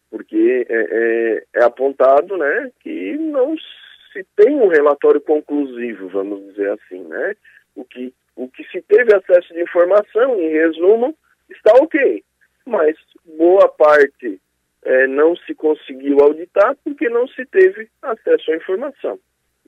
porque 0.09 0.65
é, 0.69 0.75
é, 0.75 1.43
é 1.55 1.63
apontado 1.63 2.37
né, 2.37 2.71
que 2.79 3.17
não 3.17 3.55
se 4.13 4.25
tem 4.37 4.55
um 4.55 4.67
relatório 4.67 5.19
conclusivo, 5.19 6.07
vamos 6.07 6.45
dizer 6.47 6.71
assim, 6.71 7.03
né? 7.03 7.35
O 7.75 7.83
que, 7.83 8.13
o 8.35 8.47
que 8.47 8.63
se 8.65 8.81
teve 8.81 9.13
acesso 9.13 9.53
de 9.53 9.61
informação, 9.61 10.39
em 10.39 10.49
resumo, 10.49 11.13
está 11.49 11.73
ok, 11.73 12.23
mas 12.65 12.95
boa 13.37 13.67
parte 13.67 14.39
é, 14.83 15.07
não 15.07 15.35
se 15.35 15.53
conseguiu 15.55 16.19
auditar 16.21 16.75
porque 16.83 17.09
não 17.09 17.27
se 17.27 17.45
teve 17.45 17.89
acesso 18.01 18.51
à 18.51 18.55
informação. 18.55 19.19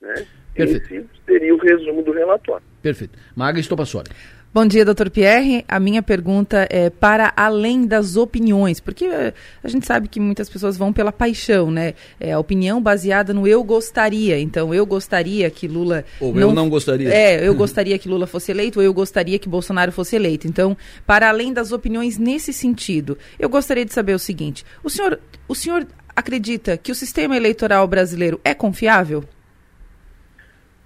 Né? 0.01 0.13
Perfeito. 0.53 0.93
Esse 0.93 1.07
seria 1.25 1.55
o 1.55 1.57
resumo 1.57 2.03
do 2.03 2.11
relatório. 2.11 2.65
Perfeito. 2.81 3.17
Maga 3.35 3.59
Estopassoli. 3.59 4.09
Bom 4.58 4.66
dia, 4.66 4.84
doutor 4.84 5.12
Pierre. 5.12 5.64
A 5.68 5.80
minha 5.80 6.01
pergunta 6.01 6.68
é 6.72 6.89
para 6.89 7.32
além 7.36 7.86
das 7.86 8.16
opiniões, 8.16 8.80
porque 8.80 9.05
eh, 9.05 9.32
a 9.64 9.68
gente 9.68 9.86
sabe 9.86 10.08
que 10.08 10.20
muitas 10.20 10.49
pessoas 10.49 10.76
vão 10.76 10.91
pela 10.91 11.12
paixão, 11.12 11.70
né? 11.70 11.93
É 12.20 12.32
a 12.32 12.39
opinião 12.39 12.82
baseada 12.82 13.36
no 13.36 13.47
eu 13.47 13.64
gostaria. 13.64 14.39
Então, 14.39 14.74
eu 14.74 14.84
gostaria 14.84 15.47
que 15.51 15.68
Lula. 15.68 16.03
Ou 16.20 16.34
não, 16.34 16.41
eu 16.41 16.53
não 16.53 16.70
gostaria. 16.70 17.08
É, 17.08 17.47
eu 17.47 17.53
gostaria 17.53 17.99
que 17.99 18.10
Lula 18.10 18.26
fosse 18.26 18.49
eleito, 18.49 18.80
ou 18.80 18.84
eu 18.84 18.95
gostaria 18.95 19.38
que 19.38 19.47
Bolsonaro 19.47 19.91
fosse 19.91 20.16
eleito. 20.16 20.47
Então, 20.47 20.76
para 21.05 21.30
além 21.30 21.53
das 21.53 21.72
opiniões 21.72 22.18
nesse 22.18 22.51
sentido, 22.51 23.16
eu 23.38 23.49
gostaria 23.49 23.86
de 23.86 23.93
saber 23.93 24.16
o 24.16 24.20
seguinte: 24.20 24.66
o 24.84 24.89
senhor, 24.89 25.20
o 25.47 25.53
senhor 25.53 25.86
acredita 26.16 26.78
que 26.78 26.91
o 26.91 26.95
sistema 26.95 27.38
eleitoral 27.38 27.88
brasileiro 27.88 28.41
é 28.43 28.55
confiável? 28.55 29.24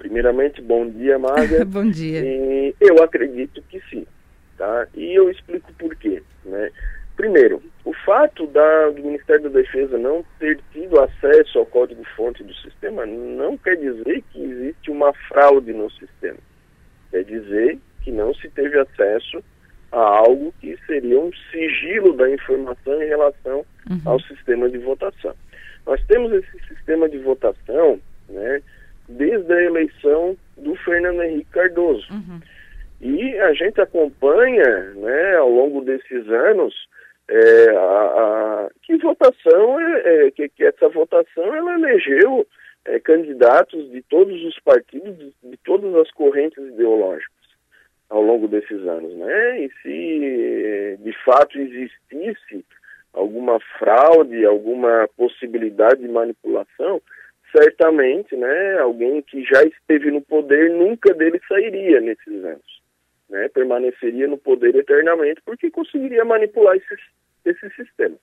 Primeiramente, 0.02 0.60
bom 0.64 0.90
dia, 0.90 1.20
Maga. 1.20 1.64
bom 1.64 1.88
dia. 1.88 2.26
E 2.26 2.74
eu 2.82 3.04
acredito 3.04 3.62
que 3.70 3.80
sim, 3.88 4.04
tá? 4.58 4.88
E 4.96 5.14
eu 5.14 5.30
explico 5.30 5.72
por 5.74 5.96
quê, 5.96 6.24
né? 6.44 6.72
Primeiro, 7.16 7.62
o 7.86 7.94
fato 7.94 8.48
da, 8.48 8.90
do 8.90 9.04
Ministério 9.04 9.44
da 9.44 9.62
Defesa 9.62 10.00
não 10.00 10.26
ter 10.40 10.60
tido 10.74 11.00
acesso 11.00 11.60
ao 11.60 11.68
código-fonte 11.68 12.44
do 12.44 12.54
sistema 12.56 13.06
não 13.06 13.56
quer 13.60 13.78
dizer 13.78 14.24
que 14.32 14.42
existe 14.44 14.90
uma 14.90 15.14
fraude 15.28 15.72
no 15.72 15.88
sistema. 15.92 16.40
Quer 17.12 17.24
dizer 17.24 17.78
que 18.02 18.10
não 18.10 18.34
se 18.34 18.50
teve 18.50 18.80
acesso 18.80 19.44
a 19.92 20.00
algo 20.00 20.52
que 20.60 20.76
seria 20.88 21.20
um 21.20 21.30
sigilo 21.52 22.14
da 22.14 22.28
informação 22.28 23.04
em 23.04 23.08
relação 23.08 23.64
uhum. 23.88 24.02
ao 24.04 24.20
sistema 24.22 24.68
de 24.68 24.80
votação. 24.80 25.36
Nós 25.86 26.04
temos 26.08 26.32
esse 26.32 26.60
sistema 26.68 27.08
de 27.08 27.20
votação, 27.20 28.00
né? 28.28 28.64
Desde 29.12 29.54
a 29.54 29.64
eleição 29.64 30.38
do 30.58 30.76
Fernando 30.76 31.24
Henrique 31.24 31.52
Cardoso. 31.52 32.08
Uhum. 32.12 32.40
E 33.02 33.38
a 33.40 33.54
gente 33.54 33.82
acompanha, 33.82 34.94
né, 34.96 35.36
ao 35.38 35.50
longo 35.50 35.82
desses 35.82 36.28
anos, 36.30 36.74
é, 37.28 37.70
a, 37.76 37.82
a, 37.82 38.70
que 38.84 38.98
votação, 38.98 39.80
é, 39.80 40.28
é, 40.28 40.32
que, 40.32 40.50
que, 40.50 40.64
essa 40.66 40.90
votação 40.90 41.56
ela 41.56 41.74
elegeu 41.76 42.46
é, 42.86 43.00
candidatos 43.00 43.90
de 43.90 44.02
todos 44.04 44.44
os 44.44 44.60
partidos, 44.60 45.18
de, 45.18 45.34
de, 45.44 45.58
todas 45.64 45.96
as 45.96 46.12
correntes 46.12 46.58
ideológicas 46.58 47.32
ao 48.10 48.22
longo 48.22 48.48
desses 48.48 48.86
anos, 48.86 49.16
né? 49.16 49.62
E 49.62 49.72
se 49.82 50.98
de 51.00 51.14
fato 51.24 51.58
existisse 51.58 52.66
alguma 53.14 53.60
fraude, 53.80 54.46
alguma 54.46 55.08
possibilidade 55.16 56.02
de 56.02 56.10
manipulação, 56.10 57.02
certamente, 57.52 58.36
né, 58.36 58.80
alguém 58.80 59.22
que 59.22 59.44
já 59.44 59.64
esteve 59.64 60.10
no 60.12 60.22
poder 60.22 60.72
nunca 60.72 61.14
dele 61.14 61.40
sairia 61.48 62.00
nesses 62.00 62.44
anos, 62.44 62.82
né, 63.30 63.50
permaneceria 63.50 64.28
no 64.28 64.38
poder 64.38 64.76
eternamente 64.76 65.42
porque 65.46 65.70
conseguiria 65.70 66.24
manipular 66.26 66.76
esse, 66.76 66.96
esse 67.46 67.70
sistema. 67.76 68.16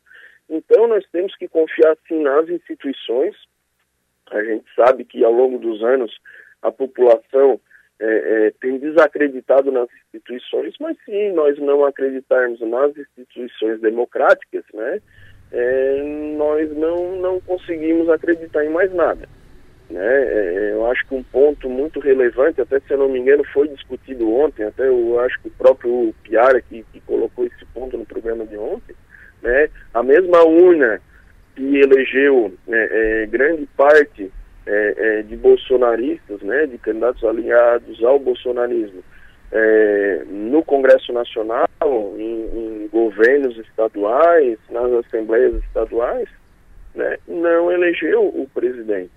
Então 0.49 0.87
nós 0.87 1.05
temos 1.13 1.37
que 1.37 1.47
confiar 1.47 1.97
sim 2.07 2.23
nas 2.23 2.49
instituições. 2.49 3.37
A 4.31 4.43
gente 4.43 4.65
sabe 4.75 5.05
que 5.05 5.23
ao 5.23 5.33
longo 5.33 5.59
dos 5.59 5.83
anos 5.83 6.17
a 6.63 6.73
população 6.73 7.61
é, 8.01 8.07
é, 8.47 8.51
tem 8.61 8.79
desacreditado 8.79 9.71
nas 9.73 9.89
instituições, 9.93 10.75
mas 10.81 10.97
se 11.05 11.33
nós 11.33 11.59
não 11.59 11.85
acreditarmos 11.85 12.61
nas 12.61 12.97
instituições 12.97 13.81
democráticas, 13.81 14.65
né, 14.73 15.01
é, 15.53 16.03
nós 16.37 16.71
não, 16.77 17.17
não 17.17 17.41
conseguimos 17.41 18.09
acreditar 18.09 18.65
em 18.65 18.71
mais 18.71 18.93
nada. 18.95 19.29
Né? 19.91 20.01
É, 20.05 20.71
eu 20.73 20.87
acho 20.91 21.07
que 21.07 21.15
um 21.15 21.23
ponto 21.23 21.69
muito 21.69 21.99
relevante, 22.01 22.61
até 22.61 22.79
se 22.81 22.93
eu 22.93 22.99
não 22.99 23.09
me 23.09 23.19
engano, 23.19 23.43
foi 23.53 23.69
discutido 23.69 24.31
ontem, 24.31 24.65
até 24.65 24.87
eu 24.87 25.19
acho 25.21 25.41
que 25.41 25.49
o 25.49 25.53
próprio 25.53 26.15
Piara 26.23 26.61
que, 26.61 26.85
que 26.93 27.01
colocou 27.01 27.47
esse 27.47 27.65
ponto 27.73 27.97
no 27.97 28.05
programa 28.05 28.45
de 28.45 28.57
ontem, 28.57 28.95
né? 29.43 29.69
a 29.95 30.03
mesma 30.03 30.43
urna 30.45 31.01
que 31.57 31.81
elegeu 31.81 32.53
é, 32.69 33.23
é, 33.23 33.27
grande 33.27 33.67
parte 33.77 34.31
é, 34.65 34.95
é, 34.97 35.23
de 35.23 35.37
bolsonaristas, 35.37 36.41
né, 36.43 36.67
de 36.67 36.79
candidatos 36.79 37.25
alinhados 37.25 38.05
ao 38.05 38.19
bolsonarismo, 38.19 39.03
é, 39.51 40.23
no 40.29 40.63
Congresso 40.63 41.13
Nacional, 41.13 41.67
em, 41.83 42.51
em, 42.55 42.68
governos 42.91 43.57
estaduais, 43.59 44.59
nas 44.71 44.93
assembleias 45.05 45.55
estaduais, 45.65 46.29
né, 46.95 47.17
não 47.27 47.71
elegeu 47.71 48.27
o 48.27 48.49
presidente. 48.53 49.11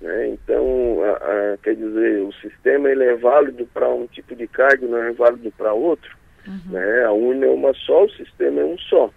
Né? 0.00 0.28
Então, 0.28 1.02
a, 1.04 1.10
a, 1.10 1.56
quer 1.58 1.74
dizer, 1.74 2.22
o 2.22 2.32
sistema 2.34 2.88
ele 2.88 3.04
é 3.04 3.16
válido 3.16 3.66
para 3.72 3.88
um 3.88 4.06
tipo 4.06 4.34
de 4.34 4.46
cargo, 4.46 4.86
não 4.86 4.98
é 4.98 5.12
válido 5.12 5.52
para 5.56 5.72
outro. 5.72 6.16
Uhum. 6.46 6.72
Né? 6.72 7.04
A 7.04 7.12
urna 7.12 7.46
é 7.46 7.50
uma 7.50 7.74
só, 7.74 8.04
o 8.04 8.10
sistema 8.10 8.60
é 8.60 8.64
um 8.64 8.78
só. 8.78 9.10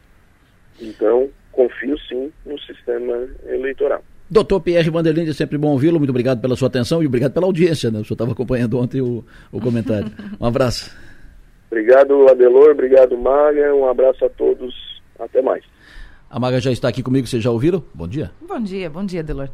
Então, 0.79 1.29
confio 1.51 1.97
sim 2.07 2.31
no 2.45 2.59
sistema 2.59 3.27
eleitoral. 3.47 4.03
Doutor 4.29 4.61
Pierre 4.61 4.89
Vanderlinde, 4.89 5.31
é 5.31 5.33
sempre 5.33 5.57
bom 5.57 5.71
ouvi-lo. 5.71 5.99
Muito 5.99 6.09
obrigado 6.09 6.39
pela 6.39 6.55
sua 6.55 6.69
atenção 6.69 7.03
e 7.03 7.05
obrigado 7.05 7.33
pela 7.33 7.45
audiência. 7.45 7.91
Né? 7.91 7.99
O 7.99 8.05
senhor 8.05 8.13
estava 8.13 8.31
acompanhando 8.31 8.79
ontem 8.79 9.01
o, 9.01 9.25
o 9.51 9.59
comentário. 9.59 10.09
Um 10.39 10.45
abraço. 10.45 10.89
Obrigado, 11.71 12.27
Adelor. 12.27 12.71
Obrigado, 12.71 13.17
Maga. 13.17 13.73
Um 13.73 13.87
abraço 13.87 14.25
a 14.25 14.29
todos. 14.29 14.75
Até 15.17 15.41
mais. 15.41 15.63
A 16.29 16.37
Maga 16.37 16.59
já 16.59 16.71
está 16.71 16.89
aqui 16.89 17.01
comigo, 17.01 17.25
vocês 17.25 17.41
já 17.41 17.49
ouviram? 17.49 17.81
Bom 17.93 18.07
dia. 18.07 18.31
Bom 18.45 18.61
dia, 18.61 18.89
bom 18.89 19.05
dia, 19.05 19.21
Adelor. 19.21 19.49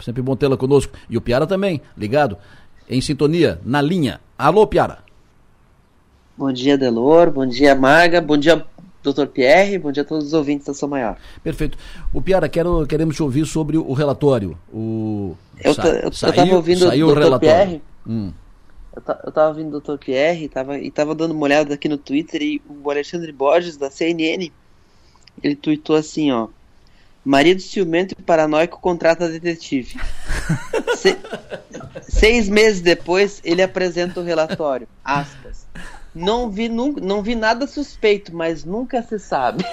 Sempre 0.00 0.22
bom 0.22 0.34
tê-la 0.34 0.56
conosco. 0.56 0.92
E 1.08 1.16
o 1.16 1.20
Piara 1.20 1.46
também, 1.46 1.80
ligado, 1.96 2.36
em 2.88 3.00
sintonia, 3.00 3.60
na 3.64 3.80
linha. 3.80 4.20
Alô, 4.36 4.66
Piara. 4.66 4.98
Bom 6.36 6.52
dia, 6.52 6.76
Delor. 6.76 7.30
Bom 7.30 7.46
dia, 7.46 7.74
Maga. 7.76 8.20
Bom 8.20 8.36
dia, 8.36 8.64
Dr. 9.02 9.26
Pierre, 9.26 9.78
bom 9.78 9.92
dia 9.92 10.02
a 10.02 10.06
todos 10.06 10.26
os 10.26 10.32
ouvintes 10.32 10.66
da 10.66 10.74
São 10.74 10.88
Maior. 10.88 11.16
Perfeito. 11.44 11.78
O 12.12 12.20
Piara, 12.20 12.48
quero, 12.48 12.84
queremos 12.86 13.14
te 13.14 13.22
ouvir 13.22 13.46
sobre 13.46 13.76
o 13.76 13.92
relatório. 13.92 14.56
O... 14.72 15.36
Eu, 15.62 15.74
Sa 15.74 15.88
eu, 15.88 16.10
eu 16.10 16.32
tava 16.32 16.54
ouvindo 16.54 16.86
saiu 16.88 17.08
o 17.08 17.14
Dr. 17.14 17.38
Pierre. 17.38 17.82
Hum. 18.06 18.32
Eu, 18.94 19.02
eu 19.24 19.32
tava 19.32 19.48
ouvindo 19.48 19.76
o 19.76 19.80
Dr. 19.80 19.98
Pierre 19.98 20.48
tava, 20.48 20.78
e 20.78 20.90
tava 20.90 21.14
dando 21.14 21.32
uma 21.32 21.44
olhada 21.44 21.74
aqui 21.74 21.88
no 21.88 21.98
Twitter 21.98 22.42
e 22.42 22.62
o 22.68 22.90
Alexandre 22.90 23.32
Borges, 23.32 23.76
da 23.76 23.90
CNN, 23.90 24.50
ele 25.42 25.56
tweetou 25.56 25.96
assim, 25.96 26.30
ó. 26.30 26.48
Marido 27.24 27.60
ciumento 27.60 28.14
e 28.18 28.22
paranoico 28.22 28.80
contrata 28.80 29.28
detetive. 29.28 30.00
Se, 30.96 31.16
seis 32.02 32.48
meses 32.48 32.80
depois, 32.80 33.40
ele 33.44 33.62
apresenta 33.62 34.20
o 34.20 34.24
relatório. 34.24 34.88
Aspas. 35.04 35.66
Não 36.14 36.50
vi, 36.50 36.68
não, 36.68 36.92
não 36.92 37.22
vi 37.22 37.34
nada 37.34 37.66
suspeito, 37.66 38.36
mas 38.36 38.66
nunca 38.66 39.02
se 39.02 39.18
sabe. 39.18 39.64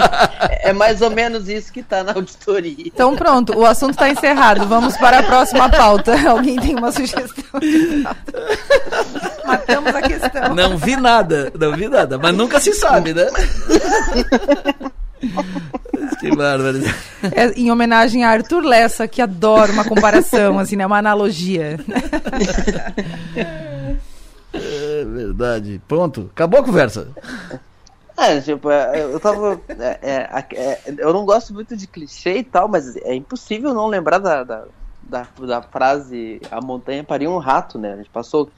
é 0.60 0.70
mais 0.70 1.00
ou 1.00 1.10
menos 1.10 1.48
isso 1.48 1.72
que 1.72 1.80
está 1.80 2.04
na 2.04 2.12
auditoria. 2.12 2.76
Então 2.86 3.16
pronto, 3.16 3.56
o 3.56 3.64
assunto 3.64 3.92
está 3.92 4.10
encerrado. 4.10 4.66
Vamos 4.66 4.98
para 4.98 5.20
a 5.20 5.22
próxima 5.22 5.70
pauta. 5.70 6.14
Alguém 6.28 6.56
tem 6.56 6.76
uma 6.76 6.92
sugestão? 6.92 7.44
Matamos 9.46 9.94
a 9.94 10.02
questão. 10.02 10.54
Não 10.54 10.76
vi 10.76 10.94
nada, 10.94 11.50
não 11.58 11.74
vi 11.74 11.88
nada, 11.88 12.18
mas 12.18 12.36
nunca 12.36 12.60
se 12.60 12.74
sabe, 12.74 13.14
né? 13.14 13.26
que 16.20 16.36
bárbaro. 16.36 16.80
É, 17.32 17.50
em 17.58 17.70
homenagem 17.70 18.24
a 18.24 18.30
Arthur 18.30 18.62
Lessa, 18.62 19.08
que 19.08 19.22
adora 19.22 19.72
uma 19.72 19.84
comparação, 19.84 20.58
assim, 20.58 20.76
né? 20.76 20.84
Uma 20.84 20.98
analogia. 20.98 21.80
É 24.60 25.04
verdade. 25.04 25.80
Pronto, 25.86 26.30
acabou 26.32 26.60
a 26.60 26.64
conversa. 26.64 27.08
É, 28.18 28.40
tipo, 28.40 28.68
é, 28.68 29.04
eu 29.04 29.20
tava. 29.20 29.60
É, 29.68 29.98
é, 30.02 30.46
é, 30.54 30.94
eu 30.98 31.12
não 31.12 31.24
gosto 31.24 31.54
muito 31.54 31.76
de 31.76 31.86
clichê 31.86 32.38
e 32.38 32.42
tal, 32.42 32.66
mas 32.66 32.96
é 32.96 33.14
impossível 33.14 33.72
não 33.72 33.86
lembrar 33.86 34.18
da, 34.18 34.42
da, 34.42 34.64
da, 35.04 35.26
da 35.38 35.62
frase 35.62 36.40
A 36.50 36.60
montanha 36.60 37.04
pariu 37.04 37.30
um 37.30 37.38
rato, 37.38 37.78
né? 37.78 37.92
A 37.92 37.96
gente 37.96 38.10
passou 38.10 38.50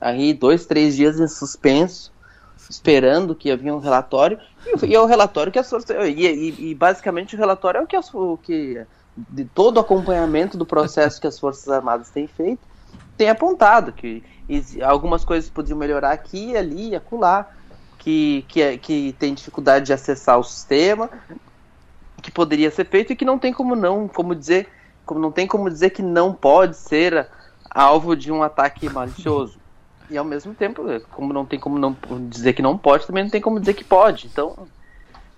aí 0.00 0.32
dois, 0.32 0.64
três 0.64 0.94
dias 0.94 1.18
em 1.18 1.26
suspenso, 1.26 2.12
esperando 2.70 3.34
que 3.34 3.50
havia 3.50 3.74
um 3.74 3.80
relatório, 3.80 4.38
e, 4.64 4.86
e 4.86 4.94
é 4.94 5.00
o 5.00 5.06
relatório 5.06 5.50
que 5.50 5.58
as. 5.58 5.72
E, 5.72 6.26
e, 6.26 6.70
e, 6.70 6.74
basicamente 6.74 7.34
o 7.34 7.38
relatório 7.38 7.78
é 7.78 7.82
o 7.82 7.86
que, 7.88 7.96
as, 7.96 8.14
o 8.14 8.38
que. 8.40 8.80
De 9.16 9.44
todo 9.44 9.78
o 9.78 9.80
acompanhamento 9.80 10.56
do 10.56 10.64
processo 10.64 11.20
que 11.20 11.26
as 11.26 11.38
Forças 11.38 11.68
Armadas 11.68 12.10
têm 12.10 12.28
feito, 12.28 12.60
tem 13.16 13.28
apontado 13.28 13.92
que 13.92 14.22
algumas 14.82 15.24
coisas 15.24 15.48
podiam 15.50 15.78
melhorar 15.78 16.12
aqui, 16.12 16.56
ali 16.56 16.94
acolá, 16.94 17.48
que, 17.98 18.44
que, 18.48 18.78
que 18.78 19.16
tem 19.18 19.34
dificuldade 19.34 19.86
de 19.86 19.92
acessar 19.92 20.38
o 20.38 20.44
sistema, 20.44 21.08
que 22.22 22.30
poderia 22.30 22.70
ser 22.70 22.86
feito 22.86 23.12
e 23.12 23.16
que 23.16 23.24
não 23.24 23.38
tem 23.38 23.52
como 23.52 23.74
não, 23.74 24.06
como 24.06 24.34
dizer, 24.34 24.68
como 25.06 25.20
não 25.20 25.32
tem 25.32 25.46
como 25.46 25.70
dizer 25.70 25.90
que 25.90 26.02
não 26.02 26.32
pode 26.32 26.76
ser 26.76 27.28
alvo 27.70 28.14
de 28.14 28.30
um 28.30 28.42
ataque 28.42 28.88
malicioso. 28.88 29.58
E 30.10 30.18
ao 30.18 30.24
mesmo 30.24 30.54
tempo, 30.54 30.82
como 31.10 31.32
não 31.32 31.46
tem 31.46 31.58
como 31.58 31.78
não 31.78 31.96
dizer 32.28 32.52
que 32.52 32.60
não 32.60 32.76
pode, 32.76 33.06
também 33.06 33.24
não 33.24 33.30
tem 33.30 33.40
como 33.40 33.58
dizer 33.58 33.72
que 33.72 33.82
pode. 33.82 34.26
Então, 34.26 34.68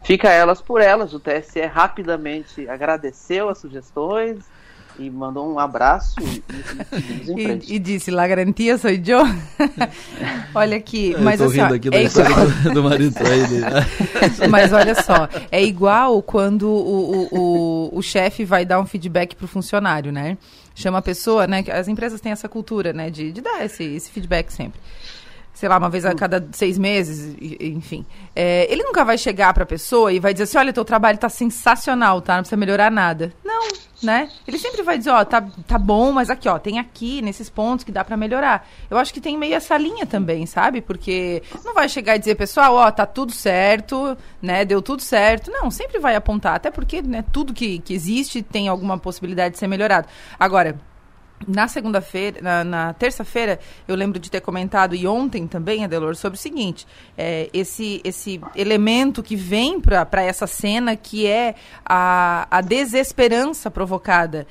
fica 0.02 0.28
elas 0.28 0.60
por 0.60 0.80
elas. 0.80 1.14
O 1.14 1.20
TSE 1.20 1.64
rapidamente 1.66 2.68
agradeceu 2.68 3.48
as 3.48 3.58
sugestões, 3.58 4.44
e 4.98 5.10
mandou 5.10 5.50
um 5.52 5.58
abraço 5.58 6.14
e, 6.20 6.42
e, 7.36 7.42
e, 7.42 7.60
e 7.76 7.78
disse, 7.78 8.10
la 8.10 8.26
garantia 8.26 8.78
sou 8.78 8.90
eu. 8.90 8.98
olha 10.54 10.76
aqui, 10.76 11.12
eu 11.12 11.20
mas 11.20 11.40
assim, 11.40 11.60
ó, 11.60 11.66
aqui 11.66 11.88
é 11.92 12.04
igual... 12.04 12.46
do, 12.62 12.74
do 12.74 12.84
marido 12.84 13.16
aí. 13.18 14.48
mas 14.50 14.72
olha 14.72 14.94
só, 14.94 15.28
é 15.50 15.62
igual 15.62 16.22
quando 16.22 16.68
o, 16.68 17.28
o, 17.32 17.38
o, 17.38 17.98
o 17.98 18.02
chefe 18.02 18.44
vai 18.44 18.64
dar 18.64 18.80
um 18.80 18.86
feedback 18.86 19.34
pro 19.34 19.46
funcionário, 19.46 20.12
né? 20.12 20.36
Chama 20.74 20.98
a 20.98 21.02
pessoa, 21.02 21.46
né? 21.46 21.64
As 21.72 21.88
empresas 21.88 22.20
têm 22.20 22.32
essa 22.32 22.48
cultura, 22.48 22.92
né? 22.92 23.10
De, 23.10 23.32
de 23.32 23.40
dar 23.40 23.64
esse, 23.64 23.84
esse 23.84 24.10
feedback 24.10 24.50
sempre 24.50 24.80
sei 25.56 25.70
lá, 25.70 25.78
uma 25.78 25.88
vez 25.88 26.04
a 26.04 26.14
cada 26.14 26.46
seis 26.52 26.76
meses, 26.76 27.34
enfim. 27.58 28.04
É, 28.34 28.70
ele 28.70 28.82
nunca 28.82 29.02
vai 29.02 29.16
chegar 29.16 29.54
para 29.54 29.62
a 29.62 29.66
pessoa 29.66 30.12
e 30.12 30.20
vai 30.20 30.34
dizer 30.34 30.44
assim, 30.44 30.58
olha, 30.58 30.70
teu 30.70 30.84
trabalho 30.84 31.14
está 31.14 31.30
sensacional, 31.30 32.20
tá? 32.20 32.34
Não 32.34 32.42
precisa 32.42 32.58
melhorar 32.58 32.90
nada. 32.90 33.32
Não, 33.56 33.68
né? 34.02 34.28
Ele 34.46 34.58
sempre 34.58 34.82
vai 34.82 34.98
dizer, 34.98 35.10
ó, 35.10 35.24
tá, 35.24 35.42
tá 35.66 35.78
bom, 35.78 36.12
mas 36.12 36.28
aqui, 36.28 36.46
ó, 36.46 36.58
tem 36.58 36.78
aqui, 36.78 37.22
nesses 37.22 37.48
pontos 37.48 37.84
que 37.84 37.90
dá 37.90 38.04
para 38.04 38.16
melhorar. 38.16 38.68
Eu 38.90 38.98
acho 38.98 39.14
que 39.14 39.20
tem 39.20 39.38
meio 39.38 39.54
essa 39.54 39.78
linha 39.78 40.04
também, 40.04 40.44
sabe? 40.44 40.82
Porque 40.82 41.42
não 41.64 41.72
vai 41.72 41.88
chegar 41.88 42.16
e 42.16 42.18
dizer, 42.18 42.34
pessoal, 42.34 42.74
ó, 42.74 42.90
tá 42.90 43.06
tudo 43.06 43.32
certo, 43.32 44.16
né? 44.42 44.64
Deu 44.64 44.82
tudo 44.82 45.00
certo. 45.00 45.50
Não, 45.50 45.70
sempre 45.70 45.98
vai 45.98 46.14
apontar, 46.14 46.56
até 46.56 46.70
porque, 46.70 47.00
né, 47.00 47.24
tudo 47.32 47.54
que, 47.54 47.78
que 47.78 47.94
existe 47.94 48.42
tem 48.42 48.68
alguma 48.68 48.98
possibilidade 48.98 49.54
de 49.54 49.58
ser 49.58 49.66
melhorado. 49.66 50.06
Agora, 50.38 50.78
na 51.46 51.68
segunda-feira, 51.68 52.40
na, 52.40 52.64
na 52.64 52.92
terça-feira, 52.94 53.58
eu 53.86 53.94
lembro 53.94 54.18
de 54.18 54.30
ter 54.30 54.40
comentado, 54.40 54.94
e 54.94 55.06
ontem 55.06 55.46
também, 55.46 55.84
Adelor, 55.84 56.16
sobre 56.16 56.38
o 56.38 56.40
seguinte: 56.40 56.86
é, 57.16 57.50
esse, 57.52 58.00
esse 58.04 58.40
elemento 58.54 59.22
que 59.22 59.36
vem 59.36 59.80
para 59.80 60.22
essa 60.22 60.46
cena, 60.46 60.96
que 60.96 61.26
é 61.26 61.54
a, 61.84 62.46
a 62.50 62.60
desesperança 62.60 63.70
provocada 63.70 64.46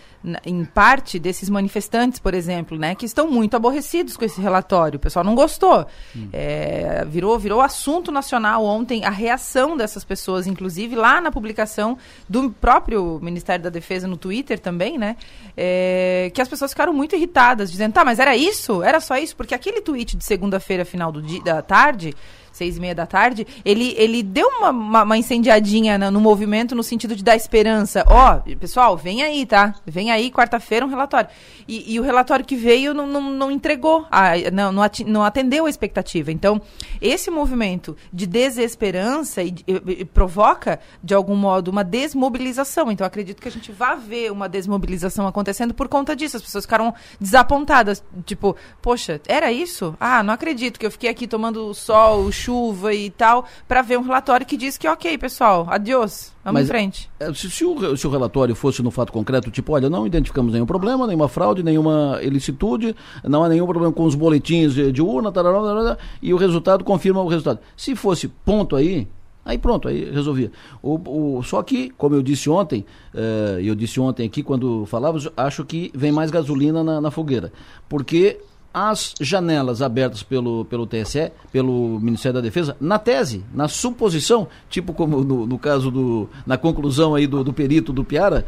em 0.45 0.65
parte 0.65 1.19
desses 1.19 1.49
manifestantes, 1.49 2.19
por 2.19 2.33
exemplo, 2.33 2.77
né, 2.77 2.95
que 2.95 3.05
estão 3.05 3.29
muito 3.29 3.55
aborrecidos 3.55 4.17
com 4.17 4.25
esse 4.25 4.41
relatório. 4.41 4.97
O 4.97 4.99
pessoal 4.99 5.23
não 5.23 5.35
gostou. 5.35 5.85
Hum. 6.15 6.29
É, 6.33 7.05
virou, 7.07 7.37
virou 7.37 7.61
assunto 7.61 8.11
nacional 8.11 8.63
ontem 8.63 9.05
a 9.05 9.09
reação 9.09 9.77
dessas 9.77 10.03
pessoas, 10.03 10.47
inclusive 10.47 10.95
lá 10.95 11.21
na 11.21 11.31
publicação 11.31 11.97
do 12.27 12.49
próprio 12.49 13.19
Ministério 13.21 13.63
da 13.63 13.69
Defesa 13.69 14.07
no 14.07 14.17
Twitter 14.17 14.59
também, 14.59 14.97
né, 14.97 15.15
é, 15.55 16.31
que 16.33 16.41
as 16.41 16.47
pessoas 16.47 16.73
ficaram 16.75 16.91
muito 16.91 17.15
irritadas, 17.15 17.71
dizendo, 17.71 17.93
tá, 17.93 18.03
mas 18.03 18.19
era 18.19 18.35
isso? 18.35 18.83
Era 18.83 18.99
só 18.99 19.17
isso? 19.17 19.33
Porque 19.33 19.55
aquele 19.55 19.79
tweet 19.79 20.17
de 20.17 20.25
segunda-feira, 20.25 20.83
final 20.83 21.09
do 21.09 21.21
dia, 21.21 21.41
da 21.41 21.61
tarde 21.61 22.13
seis 22.55 22.77
e 22.77 22.79
meia 22.79 22.95
da 22.95 23.05
tarde, 23.05 23.45
ele, 23.63 23.93
ele 23.97 24.23
deu 24.23 24.47
uma, 24.47 24.69
uma, 24.69 25.03
uma 25.03 25.17
incendiadinha 25.17 25.97
no, 25.97 26.11
no, 26.11 26.21
movimento 26.21 26.73
no 26.73 26.83
sentido 26.83 27.15
de 27.15 27.23
dar 27.23 27.35
esperança. 27.35 28.03
Ó, 28.07 28.37
oh, 28.37 28.57
pessoal, 28.57 28.95
vem 28.95 29.23
aí, 29.23 29.45
tá? 29.45 29.75
Vem 29.85 30.11
aí, 30.11 30.31
quarta-feira, 30.31 30.85
um 30.85 30.89
relatório. 30.89 31.29
E, 31.67 31.93
e, 31.93 31.99
o 31.99 32.03
relatório 32.03 32.45
que 32.45 32.55
veio 32.55 32.93
não, 32.93 33.05
não, 33.05 33.21
não 33.21 33.51
entregou, 33.51 34.05
a, 34.09 34.31
não, 34.51 34.71
não 35.05 35.23
atendeu 35.23 35.65
a 35.65 35.69
expectativa. 35.69 36.31
Então, 36.31 36.61
esse 37.01 37.29
movimento 37.29 37.97
de 38.13 38.25
desesperança 38.25 39.43
e, 39.43 39.53
e, 39.67 40.01
e 40.01 40.05
provoca, 40.05 40.79
de 41.03 41.13
algum 41.13 41.35
modo, 41.35 41.69
uma 41.69 41.83
desmobilização. 41.83 42.91
Então, 42.91 43.05
acredito 43.05 43.41
que 43.41 43.47
a 43.47 43.51
gente 43.51 43.71
vai 43.71 43.97
ver 43.97 44.31
uma 44.31 44.47
desmobilização 44.47 45.27
acontecendo 45.27 45.73
por 45.73 45.87
conta 45.87 46.15
disso. 46.15 46.37
As 46.37 46.43
pessoas 46.43 46.63
ficaram 46.63 46.93
desapontadas. 47.19 48.03
Tipo, 48.25 48.55
poxa, 48.81 49.19
era 49.27 49.51
isso? 49.51 49.95
Ah, 49.99 50.23
não 50.23 50.33
acredito 50.33 50.79
que 50.79 50.85
eu 50.85 50.91
fiquei 50.91 51.09
aqui 51.09 51.27
tomando 51.27 51.73
sol, 51.73 52.31
chuva 52.45 52.93
e 52.93 53.09
tal, 53.09 53.45
para 53.67 53.81
ver 53.81 53.97
um 53.97 54.03
relatório 54.03 54.45
que 54.45 54.55
diz 54.55 54.77
que, 54.77 54.87
ok, 54.87 55.17
pessoal, 55.17 55.65
adiós, 55.69 56.33
vamos 56.43 56.61
Mas, 56.61 56.65
em 56.65 56.67
frente. 56.67 57.09
É, 57.19 57.33
se, 57.33 57.49
se, 57.49 57.65
o, 57.65 57.97
se 57.97 58.07
o 58.07 58.09
relatório 58.09 58.55
fosse 58.55 58.81
no 58.83 58.91
fato 58.91 59.11
concreto, 59.11 59.49
tipo, 59.49 59.73
olha, 59.73 59.89
não 59.89 60.05
identificamos 60.05 60.53
nenhum 60.53 60.65
problema, 60.65 61.07
nenhuma 61.07 61.27
fraude, 61.27 61.63
nenhuma 61.63 62.19
ilicitude, 62.21 62.95
não 63.23 63.43
há 63.43 63.49
nenhum 63.49 63.65
problema 63.65 63.93
com 63.93 64.03
os 64.03 64.15
boletins 64.15 64.73
de, 64.73 64.91
de 64.91 65.01
urna, 65.01 65.31
tarará, 65.31 65.59
tarará, 65.61 65.97
e 66.21 66.33
o 66.33 66.37
resultado 66.37 66.83
confirma 66.83 67.21
o 67.21 67.27
resultado. 67.27 67.59
Se 67.75 67.95
fosse 67.95 68.27
ponto 68.27 68.75
aí, 68.75 69.07
Aí 69.45 69.59
pronto, 69.59 69.87
aí 69.87 70.09
resolvia. 70.09 70.51
O, 70.81 71.37
o, 71.37 71.43
só 71.43 71.61
que, 71.61 71.91
como 71.91 72.15
eu 72.15 72.23
disse 72.23 72.49
ontem, 72.49 72.83
uh, 73.13 73.59
eu 73.59 73.75
disse 73.75 73.99
ontem 73.99 74.25
aqui 74.25 74.41
quando 74.41 74.87
falávamos, 74.87 75.29
acho 75.37 75.63
que 75.63 75.91
vem 75.93 76.11
mais 76.11 76.31
gasolina 76.31 76.83
na, 76.83 76.99
na 76.99 77.11
fogueira. 77.11 77.53
Porque 77.87 78.39
as 78.75 79.13
janelas 79.21 79.81
abertas 79.81 80.21
pelo, 80.21 80.65
pelo 80.65 80.85
TSE, 80.85 81.31
pelo 81.49 81.97
Ministério 82.01 82.33
da 82.33 82.41
Defesa, 82.41 82.75
na 82.77 82.99
tese, 82.99 83.41
na 83.53 83.69
suposição, 83.69 84.49
tipo 84.69 84.93
como 84.93 85.23
no, 85.23 85.47
no 85.47 85.57
caso 85.57 85.89
do. 85.89 86.27
na 86.45 86.57
conclusão 86.57 87.15
aí 87.15 87.25
do, 87.25 87.41
do 87.41 87.53
perito 87.53 87.93
do 87.93 88.03
Piara, 88.03 88.45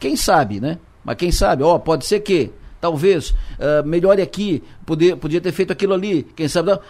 quem 0.00 0.16
sabe, 0.16 0.60
né? 0.60 0.78
Mas 1.04 1.16
quem 1.16 1.30
sabe, 1.30 1.62
ó, 1.62 1.78
pode 1.78 2.06
ser 2.06 2.20
que, 2.20 2.50
talvez, 2.80 3.30
uh, 3.30 3.86
melhore 3.86 4.22
aqui, 4.22 4.62
poder, 4.86 5.14
podia 5.16 5.42
ter 5.42 5.52
feito 5.52 5.74
aquilo 5.74 5.92
ali, 5.92 6.22
quem 6.34 6.48
sabe. 6.48 6.70
Não. 6.70 6.80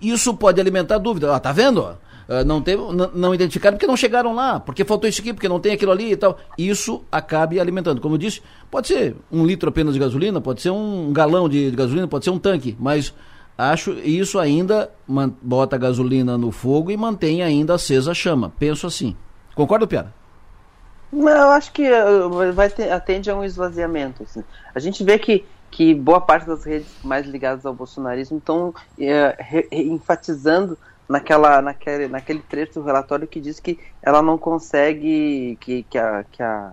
Isso 0.00 0.32
pode 0.34 0.58
alimentar 0.58 0.96
dúvida. 0.96 1.30
Ó, 1.30 1.38
tá 1.38 1.52
vendo? 1.52 1.98
Ah, 2.28 2.44
não, 2.44 2.60
teve, 2.60 2.82
não 3.14 3.34
identificaram 3.34 3.76
porque 3.76 3.86
não 3.86 3.96
chegaram 3.96 4.34
lá, 4.34 4.60
porque 4.60 4.84
faltou 4.84 5.08
isso 5.08 5.20
aqui, 5.20 5.32
porque 5.32 5.48
não 5.48 5.60
tem 5.60 5.72
aquilo 5.72 5.92
ali 5.92 6.12
e 6.12 6.16
tal. 6.16 6.38
Isso 6.56 7.02
acabe 7.10 7.60
alimentando. 7.60 8.00
Como 8.00 8.14
eu 8.14 8.18
disse, 8.18 8.42
pode 8.70 8.88
ser 8.88 9.16
um 9.30 9.44
litro 9.44 9.68
apenas 9.68 9.94
de 9.94 10.00
gasolina, 10.00 10.40
pode 10.40 10.62
ser 10.62 10.70
um 10.70 11.12
galão 11.12 11.48
de, 11.48 11.70
de 11.70 11.76
gasolina, 11.76 12.08
pode 12.08 12.24
ser 12.24 12.30
um 12.30 12.38
tanque, 12.38 12.76
mas 12.78 13.14
acho 13.56 13.92
isso 13.92 14.38
ainda 14.38 14.90
bota 15.42 15.76
a 15.76 15.78
gasolina 15.78 16.38
no 16.38 16.50
fogo 16.50 16.90
e 16.90 16.96
mantém 16.96 17.42
ainda 17.42 17.74
acesa 17.74 18.12
a 18.12 18.14
chama. 18.14 18.52
Penso 18.58 18.86
assim. 18.86 19.16
Concorda, 19.54 19.86
Piara? 19.86 20.12
Não, 21.12 21.28
eu 21.28 21.50
acho 21.50 21.72
que 21.72 21.86
uh, 21.90 22.52
vai 22.54 22.70
ter, 22.70 22.90
atende 22.90 23.30
a 23.30 23.36
um 23.36 23.44
esvaziamento. 23.44 24.22
Assim. 24.22 24.42
A 24.74 24.80
gente 24.80 25.04
vê 25.04 25.18
que, 25.18 25.44
que 25.70 25.94
boa 25.94 26.22
parte 26.22 26.46
das 26.46 26.64
redes 26.64 26.88
mais 27.04 27.26
ligadas 27.26 27.66
ao 27.66 27.74
bolsonarismo 27.74 28.38
estão 28.38 28.74
é, 28.98 29.36
enfatizando 29.70 30.78
naquela, 31.08 31.60
naquele, 31.60 32.08
naquele 32.08 32.40
trecho 32.40 32.74
do 32.74 32.82
relatório 32.82 33.26
que 33.26 33.40
diz 33.40 33.60
que 33.60 33.78
ela 34.02 34.22
não 34.22 34.38
consegue, 34.38 35.56
que, 35.60 35.82
que, 35.84 35.98
a, 35.98 36.24
que, 36.30 36.42
a, 36.42 36.72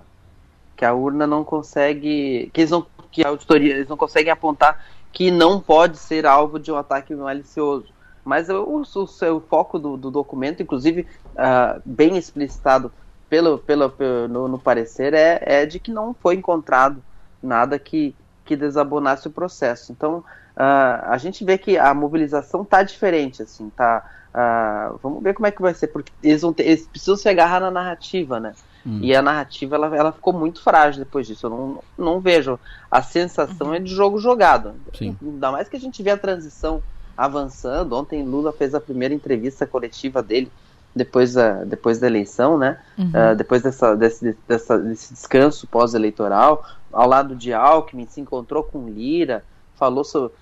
que 0.76 0.86
a 0.86 0.94
urna 0.94 1.28
não 1.28 1.44
consegue, 1.44 2.50
que, 2.54 2.62
eles 2.62 2.72
não, 2.72 2.86
que 3.12 3.24
a 3.24 3.30
auditoria, 3.30 3.76
eles 3.76 3.88
não 3.88 3.98
conseguem 3.98 4.32
apontar 4.32 4.84
que 5.12 5.32
não 5.32 5.60
pode 5.60 5.98
ser 5.98 6.26
alvo 6.26 6.60
de 6.60 6.72
um 6.72 6.78
ataque 6.78 7.14
malicioso. 7.16 7.88
Mas 8.24 8.50
o, 8.50 8.64
o, 8.64 8.82
o 8.82 9.40
foco 9.42 9.80
do, 9.80 9.98
do, 9.98 10.12
documento, 10.12 10.62
inclusive 10.62 11.08
uh, 11.34 11.82
bem 11.84 12.18
explicitado 12.18 12.92
pelo, 13.30 13.58
pelo, 13.58 13.90
pelo 13.90 14.28
no, 14.28 14.48
no, 14.48 14.60
parecer, 14.60 15.14
é, 15.14 15.42
é 15.42 15.66
de 15.66 15.80
que 15.80 15.92
não 15.92 16.14
foi 16.14 16.36
encontrado 16.36 17.02
nada 17.42 17.80
que, 17.80 18.16
que 18.46 18.56
desabonasse 18.56 19.28
o 19.28 19.32
processo. 19.32 19.92
Então, 19.92 20.24
uh, 20.60 21.06
a 21.10 21.18
gente 21.18 21.44
vê 21.46 21.58
que 21.58 21.78
a 21.78 21.94
mobilização 21.94 22.64
está 22.64 22.84
diferente, 22.84 23.42
assim, 23.42 23.70
tá 23.70 24.06
ah, 24.34 24.94
vamos 25.02 25.24
ver 25.24 25.34
como 25.34 25.48
é 25.48 25.52
que 25.52 25.62
vai 25.62 25.74
ser, 25.74 25.88
porque 25.88 26.12
eles, 26.22 26.42
vão 26.42 26.54
ter, 26.54 26.64
eles 26.64 26.88
precisam 26.88 27.16
se 27.16 27.28
agarrar 27.28 27.60
na 27.60 27.72
narrativa, 27.72 28.40
né? 28.40 28.54
Hum. 28.86 29.00
E 29.02 29.16
a 29.16 29.22
narrativa 29.22 29.76
ela, 29.76 29.96
ela 29.96 30.12
ficou 30.12 30.32
muito 30.32 30.62
frágil 30.62 31.04
depois 31.04 31.26
disso. 31.26 31.48
Eu 31.48 31.50
não, 31.50 31.84
não 31.98 32.20
vejo. 32.20 32.60
A 32.90 33.02
sensação 33.02 33.68
uhum. 33.68 33.74
é 33.74 33.80
de 33.80 33.94
jogo 33.94 34.20
jogado. 34.20 34.74
Sim. 34.94 35.18
Ainda 35.22 35.52
mais 35.52 35.68
que 35.68 35.76
a 35.76 35.80
gente 35.80 36.02
vê 36.04 36.12
a 36.12 36.18
transição 36.18 36.82
avançando. 37.18 37.94
Ontem 37.94 38.24
Lula 38.24 38.54
fez 38.54 38.76
a 38.76 38.80
primeira 38.80 39.14
entrevista 39.14 39.66
coletiva 39.66 40.22
dele 40.22 40.52
depois 40.96 41.34
da, 41.34 41.64
depois 41.64 42.00
da 42.00 42.08
eleição, 42.08 42.58
né? 42.58 42.80
Uhum. 42.98 43.10
Uh, 43.10 43.36
depois 43.36 43.62
dessa, 43.64 43.96
desse, 43.96 44.38
dessa, 44.48 44.78
desse 44.78 45.14
descanso 45.14 45.68
pós-eleitoral, 45.68 46.64
ao 46.94 47.08
lado 47.08 47.36
de 47.36 47.52
Alckmin, 47.52 48.06
se 48.06 48.22
encontrou 48.22 48.64
com 48.64 48.88
Lira, 48.88 49.44
falou 49.76 50.04
sobre, 50.04 50.34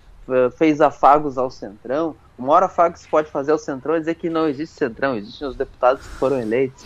fez 0.58 0.82
afagos 0.82 1.38
ao 1.38 1.50
Centrão. 1.50 2.16
O 2.38 2.44
maior 2.44 2.64
afago 2.64 2.94
que 2.94 3.00
se 3.00 3.08
pode 3.08 3.32
fazer 3.32 3.52
ao 3.52 3.58
Centrão 3.58 3.96
é 3.96 4.00
dizer 4.00 4.16
que 4.16 4.30
não 4.30 4.48
existe 4.48 4.76
Centrão, 4.76 5.16
existem 5.16 5.48
os 5.48 5.56
deputados 5.56 6.04
que 6.04 6.14
foram 6.14 6.40
eleitos. 6.40 6.84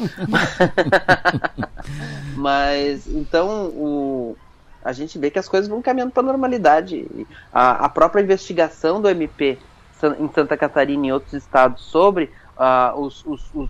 Mas, 2.36 3.08
então, 3.08 3.66
o, 3.70 4.38
a 4.84 4.94
gente 4.94 5.20
vê 5.20 5.30
que 5.30 5.40
as 5.40 5.48
coisas 5.48 5.70
vão 5.70 5.82
caminhando 5.82 6.12
para 6.12 6.24
a 6.24 6.26
normalidade. 6.26 7.08
A, 7.52 7.86
a, 7.86 7.90
própria 7.90 8.22
investigação 8.22 9.02
do 9.02 9.10
MP 9.10 9.58
em 10.20 10.32
Santa 10.32 10.56
Catarina 10.56 11.06
e 11.06 11.10
em 11.10 11.12
outros 11.12 11.34
estados 11.34 11.84
sobre 11.84 12.32
uh, 12.58 13.00
os, 13.00 13.24
os, 13.26 13.50
os, 13.54 13.70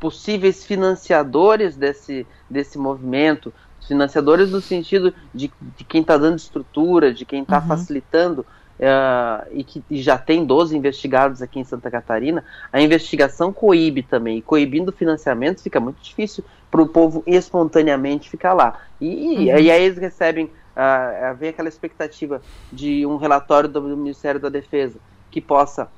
possíveis 0.00 0.64
financiadores 0.64 1.76
desse, 1.76 2.26
desse 2.48 2.78
movimento, 2.78 3.52
financiadores 3.86 4.50
no 4.50 4.60
sentido 4.60 5.12
de, 5.34 5.50
de 5.76 5.84
quem 5.84 6.02
está 6.02 6.16
dando 6.16 6.38
estrutura, 6.38 7.12
de 7.12 7.24
quem 7.24 7.42
está 7.42 7.58
uhum. 7.58 7.66
facilitando 7.66 8.46
uh, 8.78 9.46
e 9.52 9.64
que 9.64 9.82
já 9.90 10.16
tem 10.16 10.44
12 10.44 10.76
investigados 10.76 11.42
aqui 11.42 11.58
em 11.58 11.64
Santa 11.64 11.90
Catarina, 11.90 12.44
a 12.72 12.80
investigação 12.80 13.52
coíbe 13.52 14.02
também. 14.02 14.38
E 14.38 14.42
coibindo 14.42 14.90
o 14.90 14.94
financiamento 14.94 15.62
fica 15.62 15.80
muito 15.80 16.00
difícil 16.00 16.44
para 16.70 16.82
o 16.82 16.88
povo 16.88 17.22
espontaneamente 17.26 18.30
ficar 18.30 18.52
lá. 18.52 18.80
E, 19.00 19.50
uhum. 19.50 19.58
e 19.58 19.70
aí 19.70 19.82
eles 19.82 19.98
recebem, 19.98 20.46
uh, 20.46 21.34
vem 21.36 21.50
aquela 21.50 21.68
expectativa 21.68 22.40
de 22.72 23.06
um 23.06 23.16
relatório 23.16 23.68
do 23.68 23.82
Ministério 23.82 24.40
da 24.40 24.48
Defesa 24.48 24.98
que 25.30 25.40
possa 25.40 25.88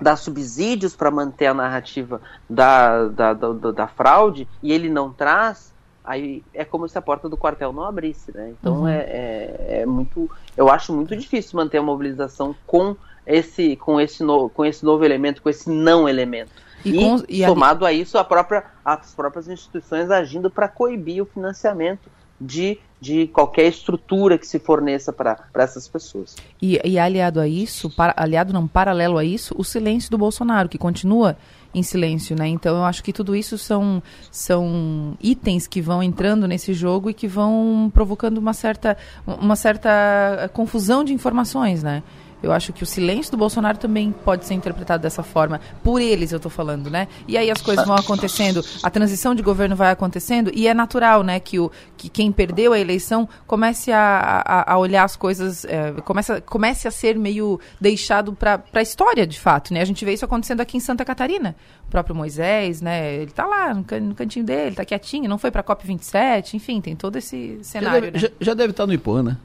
dar 0.00 0.16
subsídios 0.16 0.96
para 0.96 1.10
manter 1.10 1.46
a 1.46 1.54
narrativa 1.54 2.22
da, 2.48 3.06
da, 3.08 3.34
da, 3.34 3.52
da, 3.52 3.86
fraude 3.86 4.48
e 4.62 4.72
ele 4.72 4.88
não 4.88 5.12
traz, 5.12 5.74
aí 6.10 6.42
é 6.52 6.64
como 6.64 6.88
se 6.88 6.98
a 6.98 7.02
porta 7.02 7.28
do 7.28 7.36
quartel 7.36 7.72
não 7.72 7.84
abrisse, 7.84 8.32
né? 8.34 8.52
Então 8.58 8.80
uhum. 8.80 8.88
é, 8.88 8.98
é, 8.98 9.80
é, 9.82 9.86
muito, 9.86 10.28
eu 10.56 10.68
acho 10.68 10.92
muito 10.92 11.16
difícil 11.16 11.56
manter 11.56 11.78
a 11.78 11.82
mobilização 11.82 12.54
com 12.66 12.96
esse, 13.24 13.76
com 13.76 14.00
esse, 14.00 14.24
no, 14.24 14.48
com 14.50 14.64
esse 14.64 14.84
novo 14.84 15.04
elemento, 15.04 15.40
com 15.40 15.48
esse 15.48 15.70
não 15.70 16.08
elemento. 16.08 16.50
E, 16.84 16.90
e, 16.90 16.98
com, 16.98 17.22
e 17.28 17.44
somado 17.44 17.86
a 17.86 17.92
isso, 17.92 18.18
a 18.18 18.24
própria, 18.24 18.64
as 18.84 19.14
próprias 19.14 19.48
instituições 19.48 20.10
agindo 20.10 20.50
para 20.50 20.66
coibir 20.66 21.22
o 21.22 21.26
financiamento 21.26 22.10
de, 22.40 22.80
de 23.00 23.28
qualquer 23.28 23.66
estrutura 23.66 24.36
que 24.36 24.46
se 24.46 24.58
forneça 24.58 25.12
para 25.12 25.38
essas 25.54 25.86
pessoas. 25.86 26.34
E, 26.60 26.80
e 26.84 26.98
aliado 26.98 27.38
a 27.38 27.46
isso, 27.46 27.88
para, 27.88 28.14
aliado 28.16 28.52
não, 28.52 28.66
paralelo 28.66 29.16
a 29.16 29.24
isso, 29.24 29.54
o 29.56 29.62
silêncio 29.62 30.10
do 30.10 30.18
Bolsonaro, 30.18 30.68
que 30.68 30.78
continua 30.78 31.36
em 31.74 31.82
silêncio, 31.82 32.36
né? 32.36 32.48
Então 32.48 32.76
eu 32.76 32.84
acho 32.84 33.02
que 33.02 33.12
tudo 33.12 33.34
isso 33.34 33.56
são, 33.56 34.02
são 34.30 35.16
itens 35.20 35.66
que 35.66 35.80
vão 35.80 36.02
entrando 36.02 36.46
nesse 36.46 36.74
jogo 36.74 37.10
e 37.10 37.14
que 37.14 37.28
vão 37.28 37.90
provocando 37.92 38.38
uma 38.38 38.52
certa, 38.52 38.96
uma 39.26 39.56
certa 39.56 40.50
confusão 40.52 41.04
de 41.04 41.12
informações, 41.12 41.82
né? 41.82 42.02
Eu 42.42 42.52
acho 42.52 42.72
que 42.72 42.82
o 42.82 42.86
silêncio 42.86 43.32
do 43.32 43.36
Bolsonaro 43.36 43.78
também 43.78 44.12
pode 44.24 44.46
ser 44.46 44.54
interpretado 44.54 45.02
dessa 45.02 45.22
forma. 45.22 45.60
Por 45.82 46.00
eles, 46.00 46.32
eu 46.32 46.36
estou 46.36 46.50
falando, 46.50 46.90
né? 46.90 47.08
E 47.26 47.36
aí 47.36 47.50
as 47.50 47.60
coisas 47.60 47.86
vão 47.86 47.96
acontecendo, 47.96 48.64
a 48.82 48.90
transição 48.90 49.34
de 49.34 49.42
governo 49.42 49.76
vai 49.76 49.90
acontecendo, 49.90 50.50
e 50.54 50.66
é 50.66 50.74
natural, 50.74 51.22
né, 51.22 51.40
que, 51.40 51.58
o, 51.58 51.70
que 51.96 52.08
quem 52.08 52.32
perdeu 52.32 52.72
a 52.72 52.78
eleição 52.78 53.28
comece 53.46 53.92
a, 53.92 54.42
a, 54.44 54.72
a 54.74 54.78
olhar 54.78 55.04
as 55.04 55.16
coisas, 55.16 55.64
é, 55.64 55.92
comece, 56.04 56.40
comece 56.42 56.88
a 56.88 56.90
ser 56.90 57.18
meio 57.18 57.60
deixado 57.80 58.32
para 58.32 58.62
a 58.72 58.82
história, 58.82 59.26
de 59.26 59.38
fato, 59.38 59.72
né? 59.72 59.80
A 59.80 59.84
gente 59.84 60.04
vê 60.04 60.12
isso 60.12 60.24
acontecendo 60.24 60.60
aqui 60.60 60.76
em 60.76 60.80
Santa 60.80 61.04
Catarina. 61.04 61.54
O 61.86 61.90
próprio 61.90 62.14
Moisés, 62.14 62.80
né? 62.80 63.14
Ele 63.14 63.30
está 63.30 63.46
lá 63.46 63.74
no, 63.74 63.84
can, 63.84 64.00
no 64.00 64.14
cantinho 64.14 64.44
dele, 64.44 64.70
está 64.70 64.84
quietinho, 64.84 65.28
não 65.28 65.38
foi 65.38 65.50
para 65.50 65.60
a 65.60 65.64
COP27, 65.64 66.54
enfim, 66.54 66.80
tem 66.80 66.96
todo 66.96 67.16
esse 67.16 67.58
cenário. 67.62 67.94
Já 67.94 68.00
deve, 68.00 68.10
né? 68.12 68.18
já, 68.18 68.28
já 68.40 68.54
deve 68.54 68.70
estar 68.70 68.86
no 68.86 68.92
IPOA, 68.92 69.22
né? 69.22 69.36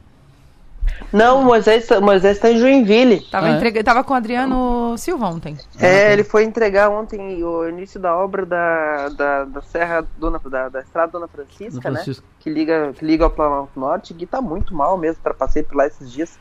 Não, 1.12 1.44
Moisés, 1.44 1.88
Moisés 2.02 2.38
está 2.38 2.52
em 2.52 2.57
Joinville. 2.57 3.22
Tava, 3.32 3.48
ah, 3.48 3.52
é? 3.52 3.56
entrega, 3.56 3.84
tava 3.84 4.03
com 4.03 4.14
o 4.14 4.16
Adriano 4.16 4.98
Silva 4.98 5.28
ontem. 5.28 5.57
É, 5.80 6.14
ele 6.14 6.24
foi 6.24 6.44
entregar 6.44 6.90
ontem 6.90 7.44
o 7.44 7.68
início 7.68 7.99
da 7.99 8.16
obra 8.16 8.45
da, 8.45 9.10
da, 9.10 9.44
da 9.45 9.62
Serra 9.62 10.06
Dona, 10.18 10.40
da, 10.49 10.70
da 10.70 10.82
Estrada 10.82 11.12
Dona 11.12 11.28
Francisca, 11.28 11.90
né? 11.90 12.03
Que 12.40 12.49
liga, 12.49 12.94
que 12.94 13.06
liga 13.06 13.24
ao 13.24 13.30
Planalto 13.30 13.80
Norte, 13.80 14.14
que 14.14 14.26
está 14.26 14.41
muito 14.41 14.74
mal 14.74 14.98
mesmo 14.98 15.22
para 15.22 15.34
passei 15.34 15.64
por 15.64 15.76
lá 15.76 15.88
esses 15.88 16.12
dias. 16.12 16.38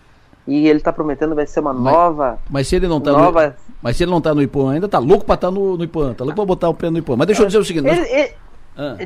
E 0.47 0.69
ele 0.69 0.79
está 0.79 0.93
prometendo 0.93 1.35
vai 1.35 1.47
ser 1.47 1.61
uma 1.61 1.73
mas, 1.73 1.93
nova. 1.93 2.39
Mas 2.51 2.69
se 2.69 2.77
ele 2.77 2.87
não 2.87 2.99
está 2.99 3.13
nova... 3.13 3.57
Mas 3.81 3.97
se 3.97 4.05
ele 4.05 4.11
não 4.11 4.21
tá 4.21 4.35
no 4.35 4.43
Ipuã 4.43 4.75
ainda, 4.75 4.89
tá 4.89 4.99
louco 4.99 5.25
pra 5.25 5.35
estar 5.35 5.49
tá 5.49 5.51
no, 5.51 5.77
no 5.77 5.85
Ipuã, 5.85 6.13
tá 6.13 6.25
louco 6.25 6.37
pra 6.37 6.45
botar 6.45 6.69
o 6.69 6.75
pé 6.75 6.91
no 6.91 6.99
Ipuã. 6.99 7.17
Mas 7.17 7.27
deixa 7.27 7.43
eu 7.43 7.47
dizer 7.47 7.59
o 7.59 7.65
seguinte. 7.65 7.87
Ele, 7.87 8.01
nós... 8.01 8.11
ele, 8.11 8.35
ah. 8.77 8.97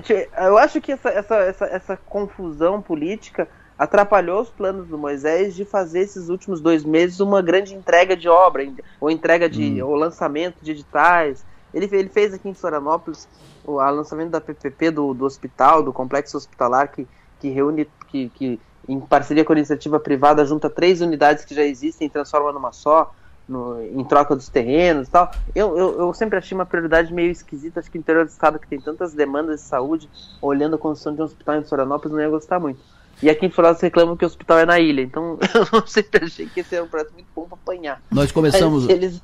Eu 0.47 0.56
acho 0.59 0.81
que 0.81 0.93
essa, 0.93 1.10
essa, 1.10 1.36
essa, 1.36 1.65
essa 1.66 1.97
confusão 1.97 2.81
política 2.81 3.47
atrapalhou 3.78 4.42
os 4.42 4.50
planos 4.50 4.88
do 4.88 4.98
Moisés 4.98 5.55
de 5.55 5.64
fazer 5.64 6.00
esses 6.00 6.28
últimos 6.28 6.60
dois 6.60 6.84
meses 6.84 7.20
uma 7.20 7.40
grande 7.40 7.74
entrega 7.74 8.16
de 8.16 8.28
obra, 8.28 8.66
ou 9.00 9.10
entrega 9.10 9.48
de, 9.48 9.82
hum. 9.82 9.86
ou 9.86 9.94
lançamento 9.94 10.56
de 10.60 10.72
editais. 10.72 11.44
Ele, 11.72 11.88
ele 11.92 12.09
fez 12.09 12.34
aqui 12.34 12.48
em 12.48 12.55
Florianópolis 12.55 13.28
o 13.64 13.76
lançamento 13.76 14.30
da 14.30 14.40
PPP 14.40 14.90
do, 14.90 15.14
do 15.14 15.24
hospital, 15.24 15.82
do 15.82 15.92
complexo 15.92 16.36
hospitalar, 16.36 16.88
que, 16.88 17.06
que 17.38 17.48
reúne, 17.50 17.88
que, 18.09 18.30
que 18.30 18.60
em 18.88 18.98
parceria 18.98 19.44
com 19.44 19.52
a 19.52 19.56
iniciativa 19.56 20.00
privada 20.00 20.44
junta 20.44 20.70
três 20.70 21.00
unidades 21.00 21.44
que 21.44 21.55
já 21.55 21.62
existem 21.62 22.06
e 22.06 22.10
transforma 22.10 22.50
numa 22.50 22.72
só 22.72 23.12
no, 23.46 23.82
em 23.82 24.02
troca 24.05 24.34
dos 24.34 24.48
terrenos 24.48 25.09
e 25.09 25.10
tal. 25.10 25.30
Eu, 25.55 25.76
eu, 25.76 26.00
eu, 26.00 26.14
sempre 26.14 26.38
achei 26.38 26.56
uma 26.56 26.66
prioridade 26.66 27.12
meio 27.12 27.30
esquisita. 27.30 27.80
Acho 27.80 27.90
que 27.90 27.98
o 27.98 28.00
interior 28.00 28.24
do 28.24 28.30
estado 28.30 28.59
que 28.59 28.66
tem 28.66 28.80
tantas 28.80 29.14
demandas 29.14 29.60
de 29.60 29.66
saúde, 29.66 30.09
olhando 30.40 30.76
a 30.76 30.78
construção 30.78 31.14
de 31.14 31.20
um 31.20 31.24
hospital 31.24 31.56
em 31.56 31.64
Florianópolis, 31.64 32.12
não 32.12 32.22
ia 32.22 32.30
gostar 32.30 32.59
muito. 32.59 32.80
E 33.22 33.28
aqui 33.28 33.46
em 33.46 33.50
Florianópolis 33.50 33.82
reclamam 33.82 34.16
que 34.16 34.24
o 34.24 34.28
hospital 34.28 34.58
é 34.58 34.66
na 34.66 34.78
ilha. 34.78 35.02
Então 35.02 35.38
eu 35.72 35.86
sempre 35.86 36.24
achei 36.24 36.46
que 36.46 36.60
esse 36.60 36.74
era 36.74 36.84
um 36.84 36.88
projeto 36.88 37.12
muito 37.12 37.28
bom 37.34 37.44
para 37.44 37.58
apanhar. 37.62 38.02
Nós 38.10 38.32
começamos. 38.32 38.88
eles 38.88 39.22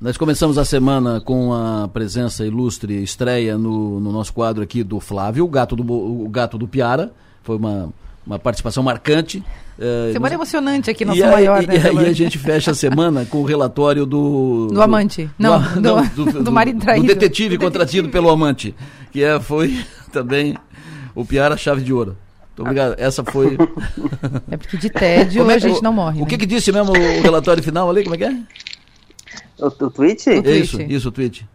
Nós 0.00 0.16
começamos 0.16 0.58
a 0.58 0.64
semana 0.64 1.20
com 1.20 1.52
a 1.52 1.88
presença 1.88 2.44
ilustre, 2.44 3.02
estreia 3.02 3.56
no, 3.56 4.00
no 4.00 4.12
nosso 4.12 4.32
quadro 4.32 4.62
aqui 4.62 4.82
do 4.82 5.00
Flávio, 5.00 5.44
o 5.44 5.48
gato 5.48 5.74
do, 5.74 5.92
o 5.92 6.28
gato 6.28 6.58
do 6.58 6.68
Piara. 6.68 7.12
Foi 7.42 7.56
uma 7.56 7.92
uma 8.26 8.38
participação 8.38 8.82
marcante. 8.82 9.38
Uh, 9.78 10.12
semana 10.12 10.34
emocionante 10.34 10.90
aqui 10.90 11.04
no 11.04 11.14
nosso 11.14 11.30
maior, 11.30 11.62
e, 11.62 11.66
né? 11.66 11.74
E 11.76 11.86
aí 11.86 12.06
a 12.06 12.12
gente 12.12 12.38
fecha 12.38 12.72
a 12.72 12.74
semana 12.74 13.24
com 13.24 13.38
o 13.38 13.44
relatório 13.44 14.04
do... 14.04 14.66
Do 14.72 14.82
amante. 14.82 15.30
Não, 15.38 15.60
do, 15.60 15.80
não, 15.80 16.06
do, 16.08 16.24
do, 16.32 16.44
do, 16.44 16.52
marido 16.52 16.80
traído. 16.80 17.06
Do 17.06 17.14
detetive 17.14 17.56
contratido 17.56 18.08
pelo 18.08 18.28
amante. 18.28 18.74
Que 19.12 19.22
é, 19.22 19.38
foi 19.38 19.78
também 20.10 20.56
o 21.14 21.24
Piara 21.24 21.56
Chave 21.56 21.82
de 21.82 21.92
Ouro. 21.92 22.16
Muito 22.56 22.62
obrigado. 22.62 22.94
Essa 22.98 23.22
foi... 23.22 23.58
É 24.50 24.56
porque 24.56 24.78
de 24.78 24.88
tédio 24.88 25.50
é, 25.50 25.54
a 25.54 25.58
gente 25.58 25.82
não 25.82 25.92
morre. 25.92 26.20
O 26.20 26.22
né? 26.22 26.28
que 26.28 26.38
que 26.38 26.46
disse 26.46 26.72
mesmo 26.72 26.92
o 26.92 27.22
relatório 27.22 27.62
final 27.62 27.90
ali? 27.90 28.02
Como 28.02 28.14
é 28.14 28.18
que 28.18 28.24
é? 28.24 28.42
O, 29.58 29.66
o 29.66 29.90
tweet? 29.90 30.30
O 30.30 30.42
tweet. 30.42 30.60
Isso, 30.60 30.82
isso, 30.82 31.08
o 31.08 31.12
tweet. 31.12 31.46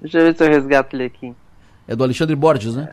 Deixa 0.00 0.18
eu 0.18 0.24
ver 0.24 0.36
se 0.36 0.44
eu 0.44 0.48
resgato 0.48 0.94
ele 0.94 1.04
aqui. 1.04 1.34
É 1.88 1.96
do 1.96 2.04
Alexandre 2.04 2.36
Borges, 2.36 2.74
né? 2.74 2.92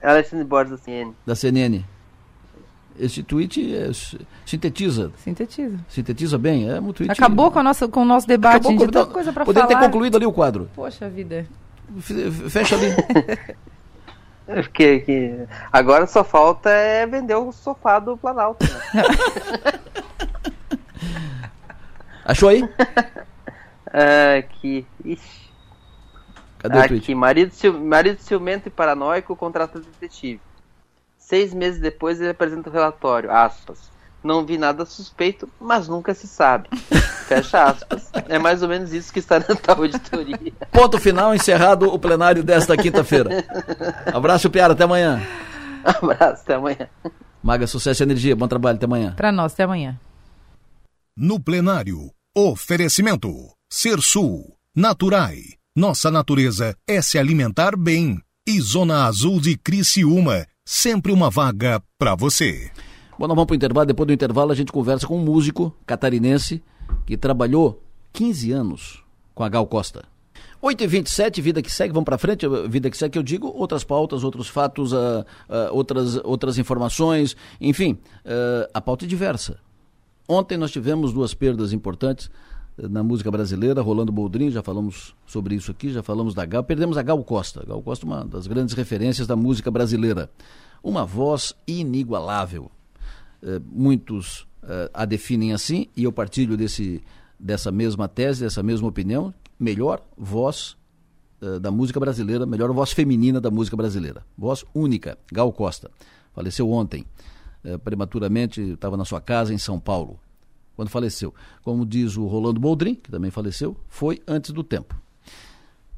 É 0.00 0.10
Alexandre 0.10 0.44
Borges 0.44 0.72
da 0.72 0.78
CNN. 0.78 1.12
Da 1.24 1.34
CNN. 1.34 1.84
Esse 2.98 3.22
tweet 3.22 3.74
é, 3.74 3.90
sintetiza. 4.44 5.12
Sintetiza. 5.18 5.78
Sintetiza 5.88 6.38
bem. 6.38 6.68
É 6.68 6.80
um 6.80 6.92
tweet... 6.92 7.10
Acabou 7.10 7.50
com, 7.50 7.58
a 7.58 7.62
nossa, 7.62 7.88
com 7.88 8.02
o 8.02 8.04
nosso 8.04 8.26
debate, 8.26 8.56
Acabou, 8.56 8.72
gente. 8.72 8.92
Tanta 8.92 9.06
coisa 9.06 9.32
para 9.32 9.44
falar. 9.44 9.54
Poderia 9.54 9.80
ter 9.80 9.84
concluído 9.86 10.16
ali 10.16 10.26
o 10.26 10.32
quadro. 10.32 10.68
Poxa 10.74 11.08
vida. 11.08 11.46
Fecha 12.50 12.74
ali. 12.74 12.88
que, 14.72 15.00
que 15.00 15.48
agora 15.72 16.06
só 16.06 16.22
falta 16.22 16.70
é 16.70 17.06
vender 17.06 17.34
o 17.34 17.52
sofá 17.52 17.98
do 17.98 18.16
Planalto. 18.16 18.64
Né? 18.64 19.80
Achou 22.24 22.48
aí? 22.48 22.62
Aqui. 24.38 24.86
Ixi. 25.04 25.46
Cadê 26.58 26.78
Aqui, 26.78 26.86
o 26.86 26.88
tweet? 26.88 27.14
Marido, 27.14 27.52
marido 27.80 28.20
ciumento 28.20 28.68
e 28.68 28.70
paranoico 28.70 29.36
contrata 29.36 29.78
detetive. 29.78 30.40
Seis 31.18 31.54
meses 31.54 31.80
depois 31.80 32.20
ele 32.20 32.30
apresenta 32.30 32.68
o 32.68 32.72
relatório, 32.72 33.30
aspas. 33.30 33.90
Não 34.22 34.44
vi 34.44 34.58
nada 34.58 34.84
suspeito, 34.84 35.48
mas 35.60 35.86
nunca 35.86 36.12
se 36.12 36.26
sabe. 36.26 36.68
Fecha 37.26 37.64
aspas. 37.64 38.10
É 38.28 38.38
mais 38.38 38.62
ou 38.62 38.68
menos 38.68 38.92
isso 38.92 39.12
que 39.12 39.20
está 39.20 39.38
na 39.38 39.54
tal 39.54 39.82
auditoria. 39.82 40.52
Ponto 40.72 40.98
final, 40.98 41.34
encerrado 41.34 41.86
o 41.92 41.98
plenário 41.98 42.42
desta 42.42 42.76
quinta-feira. 42.76 43.44
Abraço, 44.12 44.50
Piara, 44.50 44.72
até 44.72 44.84
amanhã. 44.84 45.22
Abraço, 45.84 46.42
até 46.42 46.54
amanhã. 46.54 46.88
Maga, 47.42 47.66
sucesso 47.66 48.02
e 48.02 48.04
energia, 48.04 48.34
bom 48.34 48.48
trabalho, 48.48 48.76
até 48.76 48.86
amanhã. 48.86 49.14
Para 49.14 49.30
nós, 49.30 49.52
até 49.52 49.62
amanhã. 49.62 49.98
No 51.16 51.38
plenário, 51.38 52.10
oferecimento. 52.36 53.30
Ser 53.70 54.00
Sul, 54.00 54.56
Naturai. 54.74 55.38
Nossa 55.74 56.10
natureza 56.10 56.76
é 56.86 57.00
se 57.00 57.18
alimentar 57.18 57.76
bem. 57.76 58.20
E 58.46 58.60
Zona 58.60 59.06
Azul 59.06 59.40
de 59.40 59.56
Criciúma 59.56 60.46
sempre 60.64 61.12
uma 61.12 61.30
vaga 61.30 61.82
para 61.98 62.14
você. 62.14 62.70
Bom, 63.18 63.26
nós 63.26 63.34
vamos 63.34 63.46
para 63.46 63.54
o 63.54 63.56
intervalo. 63.56 63.86
Depois 63.86 64.06
do 64.06 64.12
intervalo, 64.12 64.52
a 64.52 64.54
gente 64.54 64.70
conversa 64.70 65.06
com 65.06 65.16
um 65.16 65.24
músico 65.24 65.74
catarinense 65.86 66.62
que 67.06 67.16
trabalhou 67.16 67.82
15 68.12 68.52
anos 68.52 69.02
com 69.34 69.42
a 69.42 69.48
Gal 69.48 69.66
Costa. 69.66 70.04
8h27, 70.62 71.40
vida 71.40 71.62
que 71.62 71.70
segue, 71.70 71.94
vamos 71.94 72.04
para 72.04 72.18
frente, 72.18 72.46
vida 72.68 72.90
que 72.90 72.96
segue, 72.96 73.18
eu 73.18 73.22
digo, 73.22 73.46
outras 73.54 73.84
pautas, 73.84 74.24
outros 74.24 74.48
fatos, 74.48 74.92
uh, 74.92 74.96
uh, 75.48 75.72
outras, 75.72 76.16
outras 76.24 76.58
informações, 76.58 77.36
enfim, 77.60 77.92
uh, 78.24 78.68
a 78.72 78.80
pauta 78.80 79.04
é 79.04 79.08
diversa. 79.08 79.58
Ontem 80.28 80.58
nós 80.58 80.70
tivemos 80.70 81.12
duas 81.12 81.34
perdas 81.34 81.72
importantes 81.72 82.30
na 82.76 83.02
música 83.02 83.30
brasileira, 83.30 83.80
Rolando 83.80 84.12
Boldrin, 84.12 84.50
já 84.50 84.62
falamos 84.62 85.14
sobre 85.26 85.54
isso 85.54 85.70
aqui, 85.70 85.90
já 85.90 86.02
falamos 86.02 86.34
da 86.34 86.44
Gal, 86.44 86.64
perdemos 86.64 86.98
a 86.98 87.02
Gal 87.02 87.22
Costa. 87.22 87.64
Gal 87.66 87.80
Costa 87.82 88.04
uma 88.04 88.24
das 88.24 88.46
grandes 88.46 88.74
referências 88.74 89.26
da 89.26 89.36
música 89.36 89.70
brasileira. 89.70 90.30
Uma 90.82 91.04
voz 91.06 91.54
inigualável. 91.66 92.70
É, 93.42 93.60
muitos 93.64 94.46
é, 94.62 94.90
a 94.92 95.04
definem 95.04 95.52
assim, 95.52 95.88
e 95.96 96.04
eu 96.04 96.12
partilho 96.12 96.56
desse, 96.56 97.02
dessa 97.38 97.70
mesma 97.70 98.08
tese, 98.08 98.42
dessa 98.44 98.62
mesma 98.62 98.88
opinião, 98.88 99.32
melhor 99.58 100.02
voz 100.16 100.76
é, 101.40 101.58
da 101.58 101.70
música 101.70 102.00
brasileira, 102.00 102.46
melhor 102.46 102.72
voz 102.72 102.92
feminina 102.92 103.40
da 103.40 103.50
música 103.50 103.76
brasileira. 103.76 104.24
Voz 104.36 104.64
única, 104.74 105.18
Gal 105.32 105.52
Costa. 105.52 105.90
Faleceu 106.34 106.70
ontem, 106.70 107.06
prematuramente, 107.82 108.60
estava 108.60 108.94
na 108.94 109.06
sua 109.06 109.22
casa 109.22 109.54
em 109.54 109.58
São 109.58 109.80
Paulo 109.80 110.20
quando 110.76 110.90
faleceu. 110.90 111.34
Como 111.62 111.86
diz 111.86 112.18
o 112.18 112.26
Rolando 112.26 112.60
Boldrin, 112.60 112.94
que 112.94 113.10
também 113.10 113.30
faleceu, 113.30 113.74
foi 113.88 114.22
antes 114.28 114.50
do 114.50 114.62
tempo. 114.62 114.94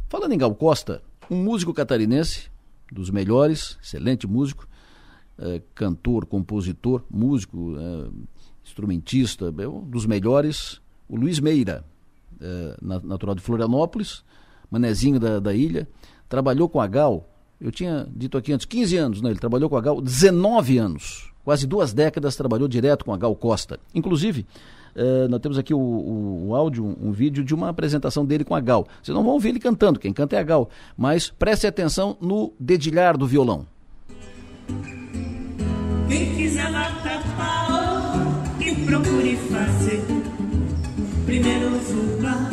Falando 0.08 0.32
em 0.32 0.38
Gal 0.38 0.54
Costa, 0.54 1.02
um 1.28 1.42
músico 1.42 1.74
catarinense, 1.74 2.48
dos 2.90 3.10
melhores, 3.10 3.76
excelente 3.82 4.26
músico, 4.26 4.67
é, 5.38 5.62
cantor, 5.74 6.26
compositor, 6.26 7.02
músico, 7.10 7.74
é, 7.78 8.08
instrumentista, 8.64 9.54
é 9.58 9.68
um 9.68 9.82
dos 9.82 10.06
melhores, 10.06 10.80
o 11.08 11.16
Luiz 11.16 11.40
Meira, 11.40 11.84
é, 12.40 12.76
natural 12.80 13.34
de 13.34 13.40
Florianópolis, 13.40 14.24
manezinho 14.70 15.18
da, 15.18 15.40
da 15.40 15.54
ilha, 15.54 15.88
trabalhou 16.28 16.68
com 16.68 16.80
a 16.80 16.86
Gal, 16.86 17.28
eu 17.60 17.72
tinha 17.72 18.06
dito 18.14 18.38
aqui 18.38 18.52
antes, 18.52 18.66
15 18.66 18.96
anos, 18.96 19.22
né? 19.22 19.30
ele 19.30 19.38
trabalhou 19.38 19.68
com 19.68 19.76
a 19.76 19.80
Gal 19.80 20.00
19 20.00 20.78
anos. 20.78 21.32
Quase 21.44 21.66
duas 21.66 21.92
décadas 21.92 22.36
trabalhou 22.36 22.68
direto 22.68 23.04
com 23.04 23.12
a 23.12 23.16
Gal 23.16 23.34
Costa. 23.34 23.80
Inclusive, 23.94 24.46
uh, 24.94 25.28
nós 25.28 25.40
temos 25.40 25.58
aqui 25.58 25.72
o, 25.72 25.78
o, 25.78 26.48
o, 26.48 26.54
áudio, 26.54 26.84
um 26.84 27.10
vídeo 27.10 27.42
de 27.42 27.54
uma 27.54 27.70
apresentação 27.70 28.24
dele 28.24 28.44
com 28.44 28.54
a 28.54 28.60
Gal. 28.60 28.86
Vocês 29.02 29.14
não 29.14 29.24
vão 29.24 29.32
ouvir 29.32 29.48
ele 29.48 29.58
cantando, 29.58 29.98
quem 29.98 30.12
canta 30.12 30.36
é 30.36 30.38
a 30.38 30.42
Gal. 30.42 30.68
Mas 30.96 31.30
preste 31.30 31.66
atenção 31.66 32.16
no 32.20 32.52
dedilhar 32.60 33.16
do 33.16 33.26
violão. 33.26 33.66
Quem 36.08 36.34
quiser 36.34 36.70
matar 36.72 37.22
pau, 37.36 38.58
que 38.58 38.74
procure 38.86 39.36
fazer. 39.36 40.02
Primeiro 41.26 41.76
o 41.76 41.80
fubá, 41.80 42.50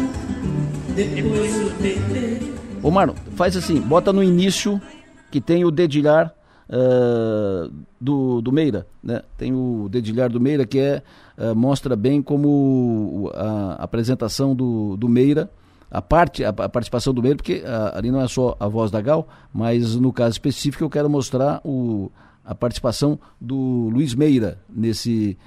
depois 0.94 1.56
o 1.62 1.70
tetê. 1.82 2.52
Ô 2.84 2.92
Marlon, 2.92 3.16
faz 3.36 3.56
assim, 3.56 3.80
bota 3.80 4.12
no 4.12 4.22
início 4.22 4.82
que 5.32 5.40
tem 5.40 5.64
o 5.64 5.72
dedilhar 5.72 6.36
uh, 6.70 7.72
do, 8.00 8.42
do 8.42 8.52
Meira, 8.52 8.86
né? 9.02 9.22
Tem 9.38 9.54
o 9.54 9.88
dedilhar 9.90 10.30
do 10.30 10.40
Meira 10.40 10.66
que 10.66 10.78
é, 10.78 11.02
uh, 11.38 11.56
mostra 11.56 11.96
bem 11.96 12.22
como 12.22 13.32
a, 13.34 13.84
apresentação 13.84 14.54
do, 14.54 14.98
do 14.98 15.08
Meira, 15.08 15.50
a 15.90 16.02
parte, 16.02 16.44
a, 16.44 16.52
participação 16.52 17.14
do 17.14 17.22
Meira, 17.22 17.38
porque 17.38 17.64
uh, 17.66 17.98
ali 17.98 18.12
não 18.12 18.22
é 18.22 18.28
só 18.28 18.58
a 18.60 18.68
voz 18.68 18.92
da 18.92 19.00
Gal, 19.00 19.28
mas 19.54 19.96
no 19.96 20.12
caso 20.12 20.34
específico 20.34 20.84
eu 20.84 20.90
quero 20.90 21.10
mostrar 21.10 21.62
o, 21.64 22.12
a 22.46 22.54
participação 22.54 23.20
do 23.42 23.90
Luiz 23.92 24.14
Meira 24.14 24.60
nesse, 24.70 25.38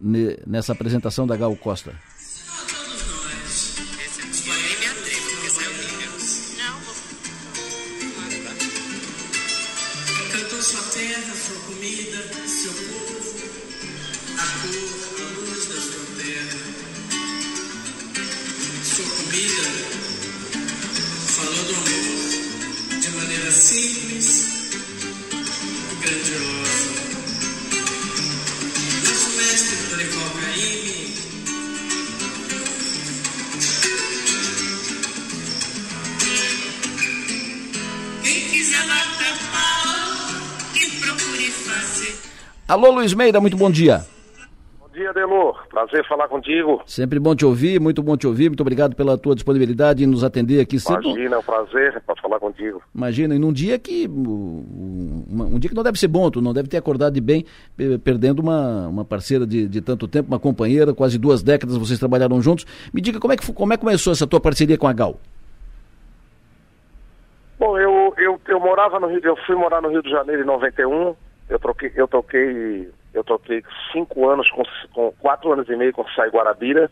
ne, 0.00 0.36
nessa 0.46 0.72
apresentação 0.72 1.26
da 1.26 1.36
Gal 1.36 1.56
Costa. 1.56 1.94
Alô, 42.68 42.90
Luiz 42.90 43.12
Meira, 43.12 43.40
muito 43.40 43.56
bom 43.56 43.70
dia. 43.70 44.00
Bom 44.80 44.88
dia, 44.94 45.12
Delor. 45.12 45.66
Prazer 45.68 46.06
falar 46.06 46.28
contigo. 46.28 46.80
Sempre 46.86 47.18
bom 47.18 47.34
te 47.34 47.44
ouvir, 47.44 47.80
muito 47.80 48.02
bom 48.02 48.16
te 48.16 48.26
ouvir. 48.26 48.48
Muito 48.48 48.60
obrigado 48.60 48.94
pela 48.94 49.18
tua 49.18 49.34
disponibilidade 49.34 50.04
em 50.04 50.06
nos 50.06 50.22
atender 50.22 50.60
aqui 50.60 50.78
sempre. 50.78 51.08
Imagina, 51.08 51.36
é 51.36 51.38
um 51.38 51.42
prazer 51.42 52.00
para 52.06 52.14
falar 52.16 52.38
contigo. 52.38 52.80
Imagina, 52.94 53.34
e 53.34 53.38
num 53.38 53.52
dia 53.52 53.78
que. 53.78 54.08
Um, 54.08 55.58
dia 55.58 55.70
que 55.70 55.76
não 55.76 55.82
deve 55.82 55.98
ser 55.98 56.08
bom, 56.08 56.30
tu 56.30 56.40
não 56.40 56.52
deve 56.52 56.68
ter 56.68 56.76
acordado 56.76 57.14
de 57.14 57.20
bem, 57.20 57.44
perdendo 58.04 58.40
uma, 58.40 58.88
uma 58.88 59.04
parceira 59.04 59.46
de, 59.46 59.66
de 59.66 59.80
tanto 59.80 60.06
tempo, 60.06 60.28
uma 60.28 60.38
companheira, 60.38 60.94
quase 60.94 61.18
duas 61.18 61.42
décadas 61.42 61.76
vocês 61.76 61.98
trabalharam 61.98 62.40
juntos. 62.40 62.64
Me 62.92 63.00
diga 63.00 63.18
como 63.18 63.32
é 63.32 63.36
que, 63.36 63.52
como 63.52 63.72
é 63.72 63.76
que 63.76 63.82
começou 63.84 64.12
essa 64.12 64.26
tua 64.26 64.40
parceria 64.40 64.78
com 64.78 64.86
a 64.86 64.92
Gal? 64.92 65.18
Bom, 67.58 67.78
eu, 67.78 68.12
eu, 68.18 68.40
eu 68.48 68.60
morava 68.60 68.98
no 68.98 69.08
Rio, 69.08 69.20
eu 69.22 69.36
fui 69.46 69.54
morar 69.54 69.80
no 69.80 69.88
Rio 69.88 70.02
de 70.02 70.10
Janeiro 70.10 70.42
em 70.42 70.46
91. 70.46 71.14
Eu 71.48 71.58
troquei, 71.58 71.92
eu 71.94 72.08
toquei, 72.08 72.90
eu 73.12 73.24
toquei 73.24 73.62
cinco 73.92 74.28
anos 74.28 74.48
com, 74.50 74.62
com 74.94 75.12
quatro 75.20 75.52
anos 75.52 75.68
e 75.68 75.76
meio 75.76 75.92
com 75.92 76.06
Sai 76.08 76.30
Guarabira, 76.30 76.90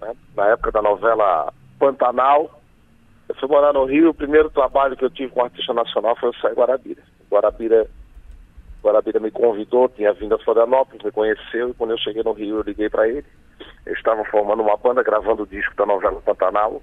né, 0.00 0.12
na 0.36 0.48
época 0.48 0.72
da 0.72 0.82
novela 0.82 1.52
Pantanal. 1.78 2.60
Eu 3.28 3.34
fui 3.36 3.48
morar 3.48 3.72
no 3.72 3.84
Rio, 3.84 4.10
o 4.10 4.14
primeiro 4.14 4.50
trabalho 4.50 4.96
que 4.96 5.04
eu 5.04 5.10
tive 5.10 5.32
com 5.32 5.44
artista 5.44 5.72
nacional 5.72 6.16
foi 6.16 6.30
o 6.30 6.36
Sai 6.36 6.52
Guarabira. 6.52 7.02
Guarabira, 7.30 7.86
Guarabira 8.82 9.20
me 9.20 9.30
convidou, 9.30 9.88
tinha 9.88 10.12
vindo 10.12 10.34
a 10.34 10.38
Florianópolis, 10.38 11.02
me 11.02 11.10
conheceu 11.10 11.70
e 11.70 11.74
quando 11.74 11.92
eu 11.92 11.98
cheguei 11.98 12.22
no 12.22 12.32
Rio 12.32 12.58
eu 12.58 12.62
liguei 12.62 12.88
para 12.90 13.08
ele. 13.08 13.24
Eles 13.86 13.98
estavam 13.98 14.24
formando 14.24 14.62
uma 14.62 14.76
banda, 14.76 15.02
gravando 15.02 15.44
o 15.44 15.46
disco 15.46 15.74
da 15.76 15.86
novela 15.86 16.20
Pantanal. 16.20 16.82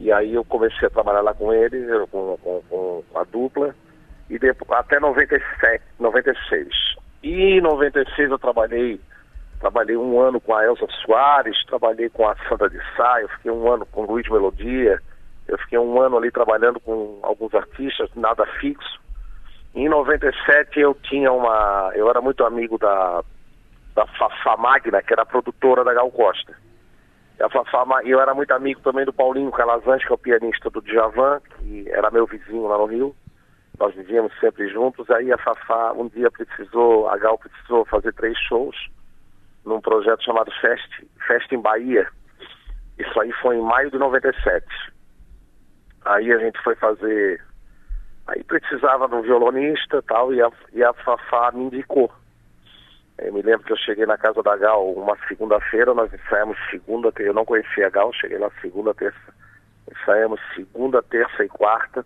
E 0.00 0.10
aí 0.10 0.34
eu 0.34 0.44
comecei 0.44 0.88
a 0.88 0.90
trabalhar 0.90 1.20
lá 1.20 1.34
com 1.34 1.52
ele, 1.52 1.86
com, 2.10 2.36
com, 2.42 3.02
com 3.10 3.18
a 3.18 3.24
dupla, 3.24 3.74
e 4.30 4.38
depois, 4.38 4.70
até 4.78 4.98
97, 4.98 5.82
96. 5.98 6.68
E 7.22 7.58
em 7.58 7.60
96 7.60 8.30
eu 8.30 8.38
trabalhei, 8.38 9.00
trabalhei 9.60 9.96
um 9.96 10.20
ano 10.20 10.40
com 10.40 10.54
a 10.54 10.64
Elza 10.64 10.86
Soares, 11.04 11.64
trabalhei 11.66 12.08
com 12.10 12.28
a 12.28 12.36
Sandra 12.48 12.68
de 12.68 12.78
Sá, 12.96 13.20
eu 13.20 13.28
fiquei 13.28 13.50
um 13.50 13.70
ano 13.70 13.86
com 13.86 14.02
o 14.02 14.06
Luiz 14.06 14.28
Melodia, 14.28 15.00
eu 15.48 15.58
fiquei 15.58 15.78
um 15.78 16.00
ano 16.00 16.18
ali 16.18 16.30
trabalhando 16.30 16.80
com 16.80 17.18
alguns 17.22 17.54
artistas, 17.54 18.10
nada 18.14 18.46
fixo. 18.60 19.02
Em 19.74 19.88
97 19.88 20.78
eu 20.78 20.94
tinha 20.94 21.32
uma. 21.32 21.90
Eu 21.94 22.08
era 22.08 22.20
muito 22.20 22.44
amigo 22.44 22.78
da, 22.78 23.22
da 23.94 24.06
Fafá 24.06 24.56
Magna, 24.56 25.02
que 25.02 25.12
era 25.12 25.22
a 25.22 25.26
produtora 25.26 25.82
da 25.82 25.92
Gal 25.92 26.10
Costa. 26.10 26.54
E 27.38 27.42
a 27.42 27.48
Fafá, 27.50 27.84
eu 28.04 28.20
era 28.20 28.32
muito 28.32 28.52
amigo 28.52 28.80
também 28.80 29.04
do 29.04 29.12
Paulinho 29.12 29.50
Calazans, 29.50 30.04
que 30.04 30.12
é 30.12 30.14
o 30.14 30.18
pianista 30.18 30.70
do 30.70 30.80
Djavan, 30.80 31.40
que 31.58 31.90
era 31.90 32.10
meu 32.10 32.26
vizinho 32.26 32.68
lá 32.68 32.78
no 32.78 32.86
Rio. 32.86 33.16
Nós 33.78 33.94
vivíamos 33.94 34.32
sempre 34.38 34.68
juntos. 34.68 35.10
Aí 35.10 35.32
a 35.32 35.38
Fafá 35.38 35.92
um 35.92 36.08
dia 36.08 36.30
precisou, 36.30 37.08
a 37.08 37.16
Gal 37.16 37.38
precisou 37.38 37.84
fazer 37.86 38.12
três 38.14 38.38
shows 38.38 38.76
num 39.64 39.80
projeto 39.80 40.22
chamado 40.22 40.50
Fest, 40.60 40.90
Fest 41.26 41.50
em 41.52 41.60
Bahia. 41.60 42.06
Isso 42.98 43.20
aí 43.20 43.32
foi 43.40 43.56
em 43.56 43.62
maio 43.62 43.90
de 43.90 43.98
97. 43.98 44.66
Aí 46.04 46.32
a 46.32 46.38
gente 46.38 46.60
foi 46.62 46.76
fazer. 46.76 47.42
Aí 48.26 48.42
precisava 48.44 49.08
de 49.08 49.14
um 49.14 49.22
violonista 49.22 50.02
tal, 50.02 50.32
e 50.32 50.40
a, 50.40 50.50
e 50.72 50.82
a 50.82 50.92
Fafá 50.92 51.50
me 51.52 51.64
indicou. 51.64 52.10
Eu 53.18 53.32
me 53.32 53.42
lembro 53.42 53.64
que 53.64 53.72
eu 53.72 53.76
cheguei 53.76 54.06
na 54.06 54.18
casa 54.18 54.42
da 54.42 54.56
Gal 54.56 54.92
uma 54.92 55.16
segunda-feira, 55.28 55.94
nós 55.94 56.12
ensaiamos 56.12 56.58
segunda, 56.70 57.12
eu 57.18 57.34
não 57.34 57.44
conhecia 57.44 57.86
a 57.86 57.90
Gal, 57.90 58.12
cheguei 58.12 58.38
lá 58.38 58.50
segunda, 58.60 58.92
terça, 58.94 59.34
ensaiamos 59.90 60.40
segunda, 60.54 61.02
terça 61.02 61.44
e 61.44 61.48
quarta. 61.48 62.04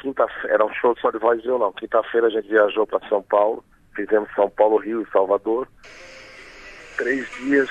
Quinta-feira, 0.00 0.54
era 0.54 0.64
um 0.64 0.72
show 0.74 0.96
só 0.98 1.10
de 1.10 1.18
voz 1.18 1.40
e 1.40 1.42
violão. 1.42 1.72
Quinta-feira 1.72 2.26
a 2.26 2.30
gente 2.30 2.48
viajou 2.48 2.86
para 2.86 3.06
São 3.08 3.22
Paulo, 3.22 3.64
fizemos 3.94 4.32
São 4.34 4.48
Paulo, 4.50 4.78
Rio 4.78 5.02
e 5.02 5.10
Salvador. 5.10 5.68
Três 6.96 7.30
dias, 7.36 7.70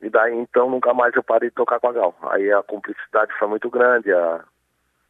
e 0.00 0.10
daí 0.10 0.34
então 0.34 0.68
nunca 0.68 0.92
mais 0.92 1.14
eu 1.14 1.22
parei 1.22 1.48
de 1.48 1.54
tocar 1.54 1.80
com 1.80 1.88
a 1.88 1.92
Gal. 1.92 2.14
Aí 2.30 2.52
a 2.52 2.62
cumplicidade 2.62 3.32
foi 3.38 3.48
muito 3.48 3.70
grande, 3.70 4.12
a, 4.12 4.44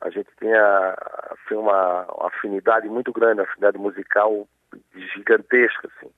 a 0.00 0.10
gente 0.10 0.28
tinha 0.38 0.96
assim, 1.30 1.54
uma, 1.54 2.06
afinidade 2.26 2.88
muito 2.88 3.12
grande, 3.12 3.40
uma 3.40 3.44
afinidade 3.44 3.78
musical 3.78 4.46
gigantesca, 4.94 5.88
assim. 5.96 6.10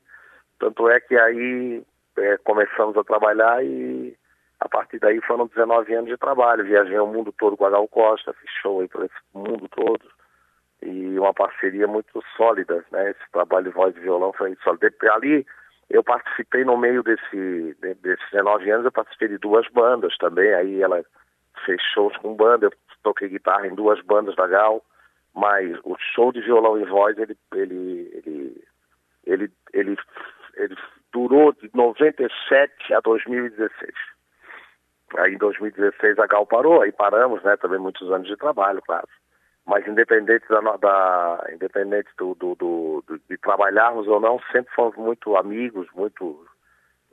Tanto 0.59 0.89
é 0.89 1.01
que 1.01 1.17
aí 1.17 1.83
é, 2.19 2.37
começamos 2.39 2.97
a 2.97 3.05
trabalhar 3.05 3.65
e 3.65 4.17
a 4.61 4.69
partir 4.69 4.99
daí 4.99 5.21
foram 5.23 5.47
19 5.47 5.95
anos 5.95 6.11
de 6.11 6.17
trabalho. 6.17 6.65
Viajei 6.65 6.99
o 6.99 7.07
mundo 7.07 7.33
todo 7.33 7.57
com 7.57 7.65
a 7.67 7.71
Gal 7.71 7.89
Costa, 7.89 8.33
fiz 8.35 8.51
show 8.61 8.81
aí 8.81 8.89
esse 9.05 9.15
mundo 9.35 9.69
todo. 9.69 10.05
E 10.83 11.19
uma 11.19 11.35
parceria 11.35 11.87
muito 11.87 12.23
sólida, 12.37 12.85
né? 12.91 13.11
Esse 13.11 13.31
trabalho 13.33 13.67
de 13.67 13.75
voz 13.75 13.97
e 13.97 14.01
violão 14.01 14.33
foi 14.33 14.57
sólido. 14.63 14.89
Ali 15.13 15.47
eu 15.91 16.03
participei 16.03 16.65
no 16.65 16.77
meio 16.77 17.03
desse, 17.03 17.77
desses 17.81 18.31
19 18.31 18.71
anos, 18.71 18.85
eu 18.85 18.93
participei 18.93 19.29
de 19.29 19.39
duas 19.39 19.67
bandas 19.69 20.17
também. 20.19 20.53
Aí 20.55 20.83
ela 20.83 21.05
fez 21.65 21.81
shows 21.95 22.17
com 22.19 22.35
banda, 22.35 22.67
eu 22.67 22.73
toquei 23.03 23.29
guitarra 23.29 23.67
em 23.67 23.75
duas 23.75 24.01
bandas 24.03 24.37
da 24.37 24.47
Gal, 24.47 24.85
mas 25.35 25.77
o 25.85 25.97
show 26.15 26.33
de 26.33 26.41
violão 26.41 26.81
e 26.81 26.85
voz, 26.85 27.17
ele, 27.19 27.37
ele, 27.55 28.23
ele, 28.25 28.65
ele, 29.27 29.53
ele 29.73 29.99
ele 30.59 30.77
durou 31.13 31.53
de 31.53 31.71
97 31.73 32.95
a 32.95 33.01
2016. 33.01 33.93
Aí 35.17 35.35
em 35.35 35.39
2016 35.39 36.19
a 36.19 36.27
Gal 36.27 36.47
parou, 36.47 36.83
aí 36.83 36.93
paramos, 36.93 37.43
né? 37.43 37.57
Também 37.57 37.79
muitos 37.79 38.11
anos 38.13 38.29
de 38.29 38.37
trabalho, 38.37 38.83
claro. 38.83 39.09
Mas 39.67 39.87
independente 39.87 40.47
da, 40.49 40.61
da 40.77 41.47
independente 41.53 42.09
do, 42.17 42.35
do, 42.35 42.55
do, 42.55 43.05
do, 43.07 43.19
de 43.19 43.37
trabalharmos 43.39 44.07
ou 44.07 44.21
não, 44.21 44.41
sempre 44.53 44.75
fomos 44.75 44.97
muito 44.97 45.37
amigos, 45.37 45.87
muito. 45.95 46.47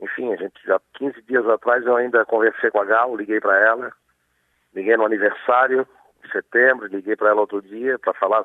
Enfim, 0.00 0.32
a 0.32 0.36
gente 0.36 0.60
já 0.64 0.80
15 0.94 1.22
dias 1.22 1.48
atrás 1.48 1.84
eu 1.86 1.96
ainda 1.96 2.24
conversei 2.26 2.70
com 2.70 2.80
a 2.80 2.84
Gal, 2.84 3.16
liguei 3.16 3.40
para 3.40 3.58
ela, 3.58 3.92
liguei 4.74 4.96
no 4.96 5.06
aniversário, 5.06 5.86
em 6.22 6.30
setembro, 6.30 6.86
liguei 6.86 7.16
para 7.16 7.30
ela 7.30 7.40
outro 7.40 7.62
dia 7.62 7.98
para 7.98 8.12
falar 8.14 8.44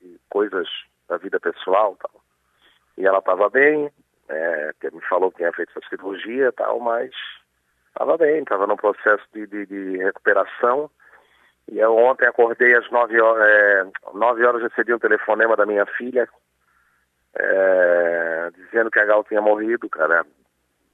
de 0.00 0.20
coisas 0.28 0.68
da 1.08 1.16
vida 1.16 1.38
pessoal 1.38 1.96
tal. 2.00 2.20
E 2.96 3.06
ela 3.06 3.18
estava 3.18 3.48
bem, 3.48 3.90
é, 4.28 4.72
me 4.92 5.00
falou 5.02 5.30
que 5.30 5.38
tinha 5.38 5.52
feito 5.52 5.70
essa 5.70 5.88
cirurgia 5.88 6.52
tal, 6.52 6.80
mas 6.80 7.12
estava 7.98 8.16
bem, 8.16 8.42
estava 8.42 8.66
no 8.66 8.76
processo 8.76 9.24
de, 9.34 9.44
de, 9.48 9.66
de, 9.66 9.96
recuperação. 9.98 10.88
E 11.70 11.78
eu 11.78 11.94
ontem 11.96 12.26
acordei 12.26 12.74
às 12.76 12.88
9 12.90 13.20
horas, 13.20 13.44
é, 13.44 13.86
9 14.14 14.46
horas 14.46 14.62
recebi 14.62 14.94
um 14.94 14.98
telefonema 14.98 15.56
da 15.56 15.66
minha 15.66 15.84
filha, 15.84 16.28
é, 17.36 18.50
dizendo 18.54 18.90
que 18.90 19.00
a 19.00 19.04
Gal 19.04 19.24
tinha 19.24 19.40
morrido, 19.40 19.88
cara. 19.90 20.24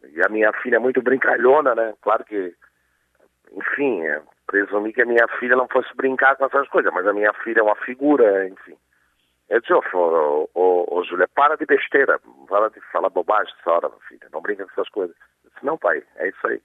E 0.02 0.20
a 0.24 0.28
minha 0.28 0.52
filha 0.54 0.76
é 0.76 0.78
muito 0.78 1.02
brincalhona, 1.02 1.74
né? 1.74 1.94
Claro 2.00 2.24
que, 2.24 2.54
enfim, 3.52 4.02
é, 4.06 4.20
presumi 4.46 4.92
que 4.92 5.02
a 5.02 5.06
minha 5.06 5.28
filha 5.38 5.56
não 5.56 5.68
fosse 5.68 5.94
brincar 5.94 6.36
com 6.36 6.46
essas 6.46 6.68
coisas, 6.68 6.92
mas 6.92 7.06
a 7.06 7.12
minha 7.12 7.32
filha 7.34 7.60
é 7.60 7.62
uma 7.62 7.76
figura, 7.76 8.48
enfim. 8.48 8.76
Eu 9.50 9.60
disse, 9.60 9.72
ô, 9.74 10.48
ô, 10.54 10.98
ô, 10.98 11.04
Júlia, 11.04 11.28
para 11.28 11.54
de 11.56 11.66
besteira, 11.66 12.18
para 12.48 12.70
de 12.70 12.80
falar 12.90 13.10
bobagem 13.10 13.54
essa 13.60 13.70
hora, 13.70 13.90
filha, 14.08 14.26
não 14.32 14.40
brinca 14.40 14.64
com 14.64 14.72
essas 14.72 14.88
coisas. 14.88 15.14
Eu 15.44 15.50
disse, 15.50 15.64
não, 15.64 15.78
pai, 15.78 16.02
é 16.16 16.28
isso 16.28 16.46
aí. 16.46 16.60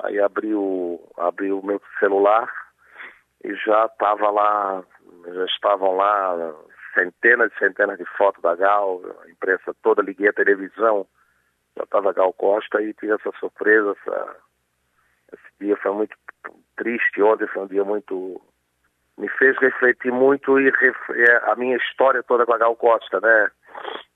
Aí 0.00 0.20
abri 0.20 0.54
o, 0.54 1.00
abri 1.16 1.52
o 1.52 1.62
meu 1.62 1.80
celular 1.98 2.50
e 3.44 3.54
já 3.54 3.86
estava 3.86 4.30
lá, 4.30 4.84
já 5.26 5.44
estavam 5.44 5.96
lá 5.96 6.54
centenas 6.94 7.52
e 7.52 7.58
centenas 7.58 7.98
de 7.98 8.04
fotos 8.16 8.42
da 8.42 8.54
Gal, 8.54 9.00
a 9.24 9.30
imprensa 9.30 9.74
toda, 9.82 10.02
liguei 10.02 10.28
a 10.28 10.32
televisão, 10.32 11.06
já 11.76 11.84
estava 11.84 12.12
Gal 12.12 12.32
Costa 12.32 12.82
e 12.82 12.94
tive 12.94 13.12
essa 13.12 13.30
surpresa, 13.38 13.96
essa, 14.00 14.36
esse 15.32 15.52
dia 15.60 15.76
foi 15.76 15.92
muito 15.92 16.16
triste, 16.76 17.22
ontem 17.22 17.46
foi 17.48 17.62
um 17.62 17.66
dia 17.66 17.84
muito 17.84 18.40
me 19.16 19.28
fez 19.30 19.58
refletir 19.58 20.12
muito 20.12 20.60
e 20.60 20.72
a 21.42 21.56
minha 21.56 21.76
história 21.76 22.22
toda 22.22 22.46
com 22.46 22.52
a 22.52 22.58
Gal 22.58 22.76
Costa, 22.76 23.20
né? 23.20 23.50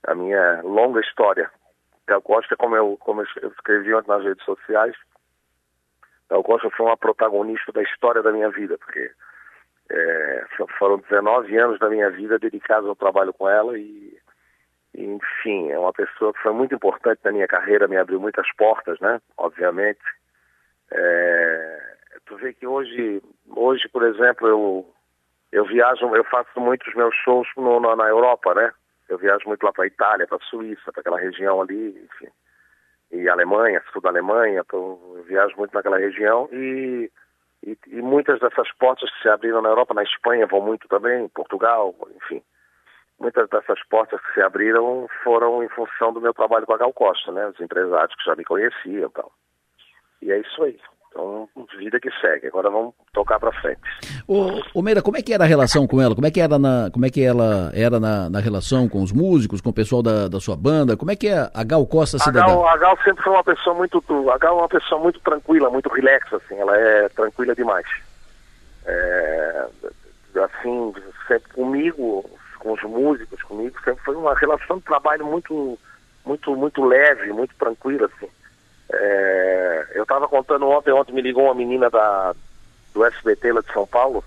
A 0.07 0.15
minha 0.15 0.61
longa 0.61 1.01
história. 1.01 1.51
Gal 2.07 2.21
Costa, 2.21 2.55
como 2.55 2.75
eu, 2.75 2.97
como 3.01 3.21
eu 3.21 3.49
escrevi 3.49 3.93
ontem 3.93 4.07
nas 4.07 4.23
redes 4.23 4.43
sociais, 4.45 4.95
Gal 6.33 6.43
Costa 6.43 6.67
foi 6.71 6.87
uma 6.87 6.97
protagonista 6.97 7.71
da 7.71 7.83
história 7.83 8.23
da 8.23 8.31
minha 8.31 8.49
vida, 8.49 8.75
porque 8.79 9.11
é, 9.91 10.45
foram 10.79 10.97
19 10.97 11.55
anos 11.59 11.77
da 11.77 11.87
minha 11.87 12.09
vida 12.09 12.39
dedicados 12.39 12.89
ao 12.89 12.95
trabalho 12.95 13.31
com 13.31 13.47
ela 13.47 13.77
e, 13.77 14.17
e, 14.95 15.05
enfim, 15.05 15.69
é 15.69 15.77
uma 15.77 15.93
pessoa 15.93 16.33
que 16.33 16.41
foi 16.41 16.51
muito 16.51 16.73
importante 16.73 17.19
na 17.23 17.31
minha 17.31 17.47
carreira, 17.47 17.87
me 17.87 17.97
abriu 17.97 18.19
muitas 18.19 18.51
portas, 18.55 18.99
né? 18.99 19.21
Obviamente. 19.37 20.01
É, 20.91 21.95
tu 22.25 22.35
vê 22.37 22.51
que 22.51 22.65
hoje, 22.65 23.21
hoje, 23.55 23.87
por 23.89 24.01
exemplo, 24.03 24.47
eu 24.47 24.89
eu 25.51 25.65
viajo, 25.65 26.15
eu 26.15 26.23
faço 26.23 26.59
muitos 26.59 26.91
meus 26.95 27.13
shows 27.17 27.47
no, 27.55 27.79
na, 27.79 27.95
na 27.95 28.07
Europa, 28.07 28.55
né? 28.55 28.73
Eu 29.07 29.19
viajo 29.19 29.47
muito 29.47 29.63
lá 29.63 29.71
para 29.71 29.85
Itália, 29.85 30.25
para 30.25 30.39
Suíça, 30.49 30.91
para 30.91 31.01
aquela 31.01 31.19
região 31.19 31.61
ali, 31.61 31.89
enfim. 31.89 32.31
E 33.13 33.29
Alemanha, 33.29 33.81
sul 33.91 34.01
da 34.01 34.09
Alemanha, 34.09 34.65
eu 34.73 35.23
viajo 35.27 35.55
muito 35.55 35.71
naquela 35.71 35.99
região 35.99 36.49
e, 36.51 37.11
e, 37.63 37.77
e, 37.85 38.01
muitas 38.01 38.39
dessas 38.39 38.71
portas 38.79 39.07
que 39.11 39.21
se 39.21 39.29
abriram 39.29 39.61
na 39.61 39.69
Europa, 39.69 39.93
na 39.93 40.01
Espanha 40.01 40.47
vão 40.47 40.61
muito 40.61 40.87
também, 40.87 41.29
Portugal, 41.29 41.93
enfim. 42.15 42.41
muitas 43.19 43.47
dessas 43.49 43.79
portas 43.87 44.19
que 44.19 44.33
se 44.33 44.41
abriram 44.41 45.07
foram 45.23 45.63
em 45.63 45.69
função 45.69 46.11
do 46.11 46.19
meu 46.19 46.33
trabalho 46.33 46.65
com 46.65 46.73
a 46.73 46.77
Gal 46.77 46.91
Costa, 46.91 47.31
né? 47.31 47.45
Os 47.47 47.59
empresários 47.61 48.15
que 48.15 48.25
já 48.25 48.35
me 48.35 48.43
conheciam 48.43 49.07
e 49.07 49.13
tal. 49.13 49.31
E 50.19 50.31
é 50.31 50.39
isso 50.39 50.63
aí. 50.63 50.79
Então, 51.13 51.47
vida 51.77 51.99
que 51.99 52.09
segue. 52.19 52.47
Agora 52.47 52.71
vamos 52.71 52.93
tocar 53.13 53.39
para 53.39 53.51
frente. 53.61 53.79
Ô, 54.27 54.61
ô 54.73 54.81
Meira, 54.81 55.01
como 55.01 55.15
é 55.15 55.21
que 55.21 55.31
era 55.31 55.43
a 55.43 55.47
relação 55.47 55.85
com 55.85 56.01
ela? 56.01 56.15
Como 56.15 56.25
é 56.25 56.31
que 56.31 56.41
era 56.41 56.57
na, 56.57 56.89
como 56.91 57.05
é 57.05 57.09
que 57.09 57.23
ela 57.23 57.71
era 57.73 57.99
na, 57.99 58.29
na 58.31 58.39
relação 58.39 58.89
com 58.89 59.03
os 59.03 59.11
músicos, 59.11 59.61
com 59.61 59.69
o 59.69 59.73
pessoal 59.73 60.01
da, 60.01 60.27
da 60.27 60.39
sua 60.39 60.55
banda? 60.55 60.97
Como 60.97 61.11
é 61.11 61.15
que 61.15 61.27
é 61.27 61.49
a 61.53 61.63
Gal 61.63 61.85
Costa 61.85 62.17
A 62.17 62.19
cidadã? 62.19 62.47
Gal, 62.47 62.67
a 62.67 62.77
Gal 62.77 62.97
sempre 63.03 63.23
foi 63.23 63.33
uma 63.33 63.43
pessoa 63.43 63.75
muito. 63.75 64.03
A 64.31 64.37
Gal 64.39 64.57
é 64.57 64.61
uma 64.61 64.69
pessoa 64.69 64.99
muito 64.99 65.19
tranquila, 65.19 65.69
muito 65.69 65.89
relax, 65.89 66.33
assim. 66.33 66.55
Ela 66.55 66.75
é 66.75 67.09
tranquila 67.09 67.53
demais. 67.53 67.85
É, 68.85 69.67
assim, 70.43 70.93
sempre 71.27 71.53
comigo, 71.53 72.27
com 72.59 72.73
os 72.73 72.81
músicos, 72.81 73.41
comigo, 73.43 73.75
sempre 73.83 74.03
foi 74.03 74.15
uma 74.15 74.33
relação 74.33 74.77
de 74.77 74.83
trabalho 74.83 75.25
muito, 75.25 75.77
muito, 76.25 76.55
muito 76.55 76.83
leve, 76.83 77.31
muito 77.31 77.53
tranquila, 77.55 78.09
assim. 78.15 78.29
É, 78.91 79.87
eu 79.95 80.03
estava 80.03 80.27
contando 80.27 80.67
ontem, 80.67 80.91
ontem 80.91 81.13
me 81.13 81.21
ligou 81.21 81.45
uma 81.45 81.55
menina 81.55 81.89
da, 81.89 82.35
do 82.93 83.05
SBT 83.05 83.53
lá 83.53 83.61
de 83.61 83.71
São 83.71 83.87
Paulo, 83.87 84.23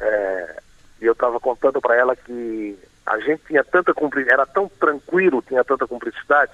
é, 0.00 0.62
e 1.00 1.06
eu 1.06 1.12
estava 1.12 1.38
contando 1.40 1.80
para 1.80 1.96
ela 1.96 2.16
que 2.16 2.78
a 3.06 3.18
gente 3.20 3.42
tinha 3.46 3.64
tanta 3.64 3.94
era 4.28 4.44
tão 4.46 4.68
tranquilo, 4.68 5.42
tinha 5.46 5.64
tanta 5.64 5.86
cumplicidade. 5.86 6.52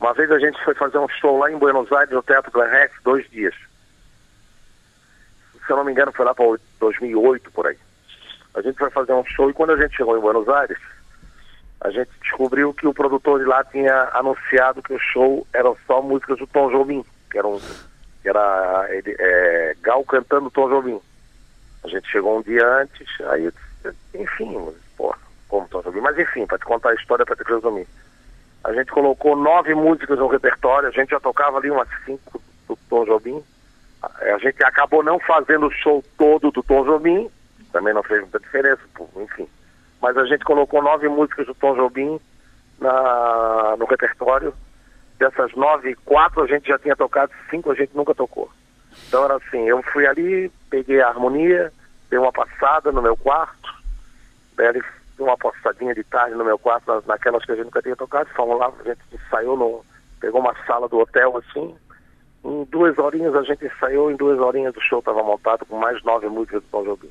Uma 0.00 0.12
vez 0.12 0.30
a 0.30 0.38
gente 0.38 0.62
foi 0.64 0.74
fazer 0.74 0.98
um 0.98 1.08
show 1.08 1.38
lá 1.38 1.50
em 1.50 1.58
Buenos 1.58 1.90
Aires, 1.92 2.14
no 2.14 2.22
Teatro 2.22 2.50
Glen 2.50 2.68
Rex, 2.68 2.94
dois 3.02 3.28
dias. 3.30 3.54
Se 5.66 5.72
eu 5.72 5.76
não 5.76 5.84
me 5.84 5.92
engano, 5.92 6.12
foi 6.12 6.24
lá 6.24 6.34
para 6.34 6.46
2008, 6.80 7.50
por 7.52 7.66
aí. 7.66 7.76
A 8.54 8.62
gente 8.62 8.78
foi 8.78 8.90
fazer 8.90 9.12
um 9.12 9.24
show 9.24 9.50
e 9.50 9.52
quando 9.52 9.70
a 9.70 9.76
gente 9.76 9.96
chegou 9.96 10.16
em 10.16 10.20
Buenos 10.20 10.48
Aires, 10.48 10.78
a 11.80 11.90
gente 11.90 12.10
descobriu 12.20 12.74
que 12.74 12.86
o 12.86 12.94
produtor 12.94 13.38
de 13.38 13.46
lá 13.46 13.62
tinha 13.64 14.10
anunciado 14.12 14.82
que 14.82 14.92
o 14.92 14.98
show 14.98 15.46
era 15.52 15.72
só 15.86 16.02
músicas 16.02 16.38
do 16.38 16.46
Tom 16.46 16.70
Jobim, 16.70 17.04
que 17.30 17.38
era, 17.38 17.46
um, 17.46 17.60
que 18.20 18.28
era 18.28 18.86
ele, 18.90 19.14
é, 19.18 19.76
Gal 19.80 20.04
cantando 20.04 20.50
Tom 20.50 20.68
Jobim. 20.68 21.00
A 21.84 21.88
gente 21.88 22.10
chegou 22.10 22.38
um 22.38 22.42
dia 22.42 22.66
antes, 22.66 23.06
aí, 23.26 23.50
enfim, 24.14 24.74
pô, 24.96 25.14
como 25.48 25.68
Tom 25.68 25.82
Jobim, 25.82 26.00
mas 26.00 26.18
enfim, 26.18 26.46
para 26.46 26.58
te 26.58 26.64
contar 26.64 26.90
a 26.90 26.94
história, 26.94 27.24
para 27.24 27.36
te 27.36 27.44
resumir. 27.44 27.86
A 28.64 28.72
gente 28.72 28.90
colocou 28.90 29.36
nove 29.36 29.72
músicas 29.74 30.18
no 30.18 30.26
repertório, 30.26 30.88
a 30.88 30.92
gente 30.92 31.10
já 31.10 31.20
tocava 31.20 31.58
ali 31.58 31.70
umas 31.70 31.88
cinco 32.04 32.42
do 32.66 32.76
Tom 32.88 33.04
Jobim. 33.04 33.42
A 34.02 34.38
gente 34.38 34.62
acabou 34.64 35.02
não 35.02 35.18
fazendo 35.20 35.66
o 35.66 35.72
show 35.72 36.04
todo 36.16 36.50
do 36.50 36.62
Tom 36.62 36.84
Jobim, 36.84 37.30
também 37.72 37.94
não 37.94 38.02
fez 38.02 38.20
muita 38.20 38.40
diferença, 38.40 38.80
enfim. 39.16 39.48
Mas 40.00 40.16
a 40.16 40.24
gente 40.24 40.44
colocou 40.44 40.82
nove 40.82 41.08
músicas 41.08 41.46
do 41.46 41.54
Tom 41.54 41.74
Jobim 41.74 42.20
na, 42.80 43.76
no 43.78 43.84
repertório. 43.86 44.54
Dessas 45.18 45.52
nove, 45.54 45.96
quatro 46.04 46.42
a 46.42 46.46
gente 46.46 46.68
já 46.68 46.78
tinha 46.78 46.94
tocado, 46.94 47.32
cinco 47.50 47.72
a 47.72 47.74
gente 47.74 47.96
nunca 47.96 48.14
tocou. 48.14 48.48
Então 49.06 49.24
era 49.24 49.36
assim, 49.36 49.68
eu 49.68 49.82
fui 49.82 50.06
ali, 50.06 50.50
peguei 50.70 51.00
a 51.00 51.08
harmonia, 51.08 51.72
dei 52.08 52.18
uma 52.18 52.32
passada 52.32 52.92
no 52.92 53.02
meu 53.02 53.16
quarto, 53.16 53.74
dei 54.56 54.80
uma 55.18 55.36
passadinha 55.36 55.94
de 55.94 56.04
tarde 56.04 56.36
no 56.36 56.44
meu 56.44 56.58
quarto, 56.58 57.02
naquelas 57.06 57.44
que 57.44 57.52
a 57.52 57.56
gente 57.56 57.64
nunca 57.66 57.82
tinha 57.82 57.96
tocado, 57.96 58.30
fomos 58.30 58.58
lá, 58.58 58.72
a 58.80 58.88
gente 58.88 59.00
ensaiou, 59.12 59.56
no, 59.56 59.84
pegou 60.20 60.40
uma 60.40 60.54
sala 60.64 60.88
do 60.88 60.98
hotel 60.98 61.36
assim, 61.36 61.74
em 62.44 62.64
duas 62.64 62.96
horinhas 62.98 63.34
a 63.34 63.42
gente 63.42 63.64
ensaiou, 63.64 64.10
em 64.10 64.16
duas 64.16 64.38
horinhas 64.38 64.76
o 64.76 64.80
show 64.80 65.00
estava 65.00 65.22
montado 65.22 65.66
com 65.66 65.76
mais 65.76 66.02
nove 66.04 66.28
músicas 66.28 66.62
do 66.62 66.68
Tom 66.70 66.84
Jobim. 66.84 67.10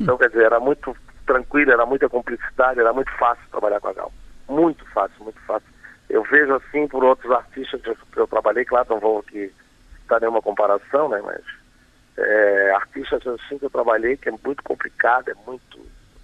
Então, 0.00 0.16
quer 0.16 0.28
dizer, 0.28 0.44
era 0.44 0.58
muito 0.58 0.96
tranquilo, 1.26 1.72
era 1.72 1.86
muita 1.86 2.08
cumplicidade, 2.08 2.80
era 2.80 2.92
muito 2.92 3.10
fácil 3.12 3.44
trabalhar 3.50 3.80
com 3.80 3.88
a 3.88 3.92
Gal. 3.92 4.12
Muito 4.48 4.84
fácil, 4.86 5.24
muito 5.24 5.40
fácil. 5.40 5.68
Eu 6.08 6.22
vejo 6.24 6.54
assim 6.54 6.86
por 6.88 7.04
outros 7.04 7.30
artistas 7.32 7.80
que 7.80 7.90
eu, 7.90 7.96
que 8.12 8.18
eu 8.18 8.26
trabalhei, 8.26 8.64
claro, 8.64 8.88
não 8.90 9.00
vou 9.00 9.18
aqui 9.20 9.52
dar 10.08 10.20
nenhuma 10.20 10.42
comparação, 10.42 11.08
né, 11.08 11.20
mas 11.24 11.42
é, 12.18 12.72
artistas 12.74 13.26
assim 13.26 13.58
que 13.58 13.64
eu 13.64 13.70
trabalhei, 13.70 14.16
que 14.16 14.28
é 14.28 14.32
muito 14.32 14.62
complicado, 14.62 15.30
é 15.30 15.34
muito. 15.46 15.80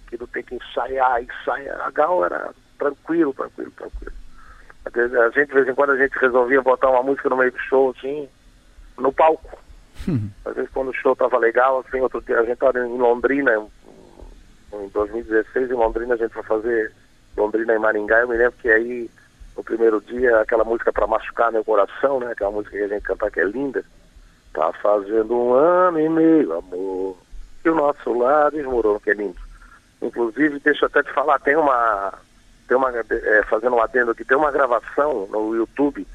que 0.07 0.17
não 0.19 0.27
tem 0.27 0.43
que 0.43 0.55
ensaiar, 0.55 1.23
ensaiar. 1.23 1.81
A 1.81 1.89
Gal 1.91 2.25
era 2.25 2.53
tranquilo, 2.77 3.33
tranquilo, 3.33 3.71
tranquilo. 3.71 4.13
A 4.85 5.29
gente, 5.31 5.47
de 5.49 5.53
vez 5.53 5.67
em 5.67 5.75
quando, 5.75 5.91
a 5.91 5.97
gente 5.97 6.17
resolvia 6.17 6.61
botar 6.61 6.89
uma 6.89 7.03
música 7.03 7.29
no 7.29 7.37
meio 7.37 7.51
do 7.51 7.59
show, 7.59 7.93
assim, 7.95 8.27
no 8.97 9.11
palco. 9.11 9.57
Às 10.45 10.55
vezes 10.55 10.71
quando 10.71 10.89
o 10.89 10.93
show 10.93 11.15
tava 11.15 11.37
legal, 11.37 11.79
assim, 11.79 11.99
outro 11.99 12.21
dia 12.21 12.39
a 12.39 12.43
gente 12.43 12.53
estava 12.53 12.79
em 12.79 12.97
Londrina, 12.97 13.51
em 14.73 14.87
2016 14.89 15.71
em 15.71 15.73
Londrina 15.73 16.13
a 16.13 16.17
gente 16.17 16.33
foi 16.33 16.43
fazer 16.43 16.91
Londrina 17.35 17.73
e 17.73 17.79
Maringá, 17.79 18.19
eu 18.19 18.27
me 18.27 18.37
lembro 18.37 18.57
que 18.59 18.69
aí 18.69 19.09
no 19.55 19.63
primeiro 19.63 19.99
dia 20.01 20.39
aquela 20.39 20.63
música 20.63 20.91
para 20.91 21.07
machucar 21.07 21.51
meu 21.51 21.63
coração, 21.63 22.19
né? 22.19 22.31
Aquela 22.31 22.51
música 22.51 22.77
que 22.77 22.83
a 22.83 22.87
gente 22.87 23.03
canta 23.03 23.29
que 23.29 23.39
é 23.39 23.45
linda. 23.45 23.83
Tá 24.53 24.71
fazendo 24.73 25.35
um 25.35 25.53
ano 25.53 25.99
e 25.99 26.09
meio, 26.09 26.53
amor, 26.57 27.17
que 27.61 27.69
o 27.69 27.75
nosso 27.75 28.13
lado 28.17 28.55
desmoronou, 28.55 28.99
que 28.99 29.11
é 29.11 29.13
lindo. 29.13 29.39
Inclusive, 30.01 30.59
deixa 30.59 30.85
eu 30.85 30.87
até 30.87 31.03
te 31.03 31.11
falar, 31.13 31.39
tem 31.39 31.55
uma, 31.55 32.13
tem 32.67 32.77
uma 32.77 32.89
é, 32.89 33.43
fazendo 33.49 33.75
um 33.75 33.81
adendo 33.81 34.11
aqui, 34.11 34.23
tem 34.23 34.37
uma 34.37 34.51
gravação 34.51 35.27
no 35.29 35.55
YouTube 35.55 36.07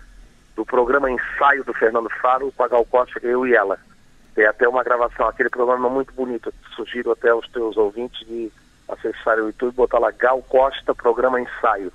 do 0.56 0.64
programa 0.64 1.10
Ensaio 1.10 1.64
do 1.64 1.74
Fernando 1.74 2.09
Faro 2.20 2.52
com 2.56 2.62
a 2.62 2.68
Gal 2.68 2.85
Costa, 2.86 3.20
eu 3.22 3.47
e 3.47 3.55
ela. 3.55 3.78
Tem 4.35 4.47
até 4.47 4.69
uma 4.69 4.82
gravação, 4.82 5.28
aquele 5.28 5.48
programa 5.48 5.89
muito 5.89 6.12
bonito. 6.12 6.52
Sugiro 6.74 7.12
até 7.12 7.31
aos 7.31 7.48
teus 7.48 7.77
ouvintes 7.77 8.27
de 8.27 8.51
acessarem 8.89 9.44
o 9.44 9.47
YouTube 9.47 9.73
e 9.73 9.77
botar 9.77 9.98
lá 9.98 10.11
Gal 10.11 10.43
Costa, 10.43 10.94
programa 10.94 11.40
Ensaio, 11.40 11.93